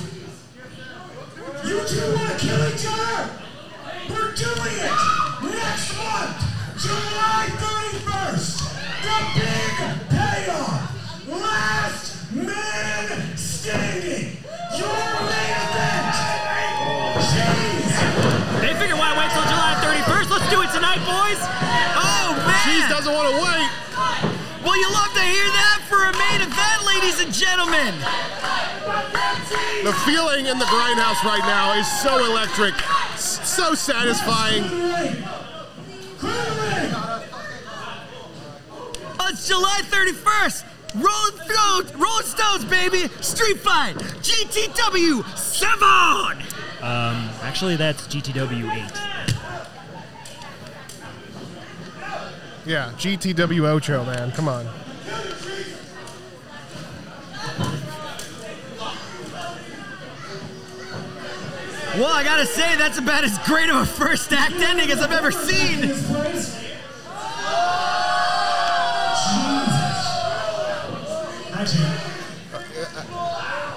You 1.65 1.81
two 1.87 2.15
want 2.15 2.31
to 2.31 2.39
kill 2.39 2.69
each 2.69 2.87
other? 2.89 3.31
We're 4.11 4.35
doing 4.35 4.77
it! 4.79 5.22
Next 5.73 5.97
month, 5.97 6.37
July 6.85 7.49
31st, 7.49 8.61
the 9.09 9.17
big 9.41 9.73
payoff! 10.13 10.85
Last 11.25 12.29
man 12.35 13.09
standing! 13.39 14.37
Your 14.77 15.01
main 15.33 15.57
event! 15.65 16.13
Cheese! 17.25 17.97
They 18.61 18.77
figure 18.77 19.01
why 19.01 19.17
wait 19.17 19.33
till 19.33 19.49
July 19.49 19.81
31st? 19.81 20.29
Let's 20.29 20.45
do 20.53 20.61
it 20.61 20.69
tonight, 20.77 21.01
boys. 21.09 21.41
Oh 21.41 22.37
man! 22.37 22.53
Cheese 22.69 22.85
doesn't 22.93 23.15
want 23.15 23.33
to 23.33 23.37
wait. 23.41 23.73
Well, 24.69 24.77
you 24.77 24.93
love 24.93 25.09
to 25.17 25.25
hear 25.25 25.49
that 25.57 25.81
for 25.89 26.05
a 26.05 26.13
main 26.13 26.45
event, 26.45 26.85
ladies 26.85 27.17
and 27.25 27.33
gentlemen. 27.33 27.97
The 29.89 29.97
feeling 30.05 30.53
in 30.53 30.59
the 30.59 30.67
grindhouse 30.67 31.25
right 31.25 31.41
now 31.49 31.73
is 31.81 31.89
so 32.03 32.23
electric, 32.29 32.75
so 33.17 33.73
satisfying. 33.73 35.42
Oh, 36.25 37.27
it's 39.31 39.49
July 39.49 39.81
31st. 39.85 40.65
Rolling 40.95 41.49
Stones, 41.49 41.95
Rolling 41.95 42.27
Stones, 42.27 42.65
baby. 42.67 43.09
Street 43.21 43.59
Fight, 43.59 43.97
GTW 43.97 45.25
7. 45.37 45.83
Um, 46.83 47.31
actually, 47.43 47.77
that's 47.77 48.07
GTW 48.09 48.71
8. 48.71 48.93
Yeah, 52.65 52.93
GTW 52.97 53.65
Ocho, 53.65 54.05
man. 54.05 54.31
Come 54.33 54.49
on. 54.49 54.67
Well, 61.95 62.07
I 62.07 62.25
gotta 62.25 62.47
say, 62.47 62.75
that's 62.77 62.99
about 62.99 63.23
as 63.23 63.39
great 63.41 63.69
of 63.69 63.77
a 63.77 63.85
first 63.85 64.33
act 64.33 64.55
ending 64.55 64.91
as 64.91 65.01
I've 65.01 65.13
ever 65.13 65.31
seen. 65.31 65.83
This 65.83 66.11
place. 66.11 66.59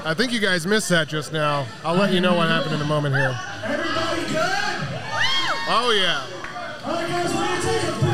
I 0.06 0.14
think 0.16 0.32
you 0.32 0.40
guys 0.40 0.66
missed 0.66 0.88
that 0.90 1.10
just 1.10 1.34
now. 1.34 1.68
I'll 1.84 1.96
let 1.96 2.14
you 2.14 2.22
know 2.22 2.36
what 2.36 2.48
happened 2.48 2.76
in 2.76 2.82
a 2.82 2.86
moment 2.86 3.16
here. 3.16 3.38
Everybody 3.66 4.22
good? 4.32 4.40
Oh, 5.68 5.92
yeah. 5.92 6.24
All 6.86 6.94
right, 6.94 7.10
guys, 7.10 7.34
we're 7.34 7.46
gonna 7.46 7.62
take 7.62 7.84
a 7.84 8.05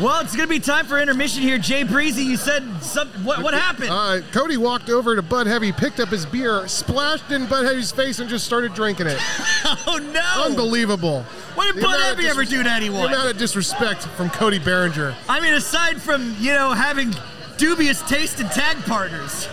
Well, 0.00 0.20
it's 0.22 0.34
gonna 0.34 0.48
be 0.48 0.58
time 0.58 0.86
for 0.86 0.98
intermission 0.98 1.42
here. 1.42 1.56
Jay 1.56 1.84
Breezy, 1.84 2.24
you 2.24 2.36
said 2.36 2.64
some. 2.82 3.06
What, 3.24 3.42
what 3.44 3.54
happened? 3.54 3.90
Uh, 3.90 4.22
Cody 4.32 4.56
walked 4.56 4.90
over 4.90 5.14
to 5.14 5.22
Bud 5.22 5.46
Heavy, 5.46 5.70
picked 5.70 6.00
up 6.00 6.08
his 6.08 6.26
beer, 6.26 6.66
splashed 6.66 7.30
in 7.30 7.46
Bud 7.46 7.64
Heavy's 7.64 7.92
face, 7.92 8.18
and 8.18 8.28
just 8.28 8.44
started 8.44 8.74
drinking 8.74 9.06
it. 9.06 9.18
oh 9.86 10.00
no! 10.12 10.42
Unbelievable. 10.46 11.22
What 11.54 11.66
did 11.66 11.76
The 11.76 11.82
Bud 11.82 12.00
Heavy 12.00 12.26
ever 12.26 12.42
disres- 12.42 12.50
do 12.50 12.56
to 12.58 12.64
The 12.64 12.70
anyone? 12.70 13.06
amount 13.12 13.30
of 13.30 13.38
disrespect 13.38 14.02
from 14.16 14.30
Cody 14.30 14.58
Behringer. 14.58 15.14
I 15.28 15.38
mean, 15.38 15.54
aside 15.54 16.02
from 16.02 16.34
you 16.40 16.52
know 16.52 16.72
having 16.72 17.14
dubious 17.56 18.02
taste 18.02 18.40
in 18.40 18.48
tag 18.48 18.78
partners. 18.86 19.48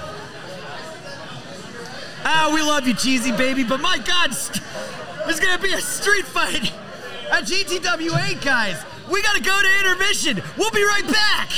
Ah, 2.24 2.50
we 2.54 2.62
love 2.64 2.88
you, 2.88 2.96
cheesy 2.96 3.32
baby, 3.32 3.64
but 3.64 3.80
my 3.80 4.00
God, 4.00 4.32
there's 5.26 5.40
gonna 5.40 5.62
be 5.62 5.74
a 5.74 5.82
street 5.82 6.26
fight 6.26 6.72
at 7.32 7.44
GTW8, 7.44 8.44
guys. 8.44 8.84
We 9.12 9.22
gotta 9.22 9.42
go 9.42 9.62
to 9.62 9.80
intermission. 9.80 10.42
We'll 10.58 10.72
be 10.72 10.84
right 10.84 11.06
back. 11.06 11.50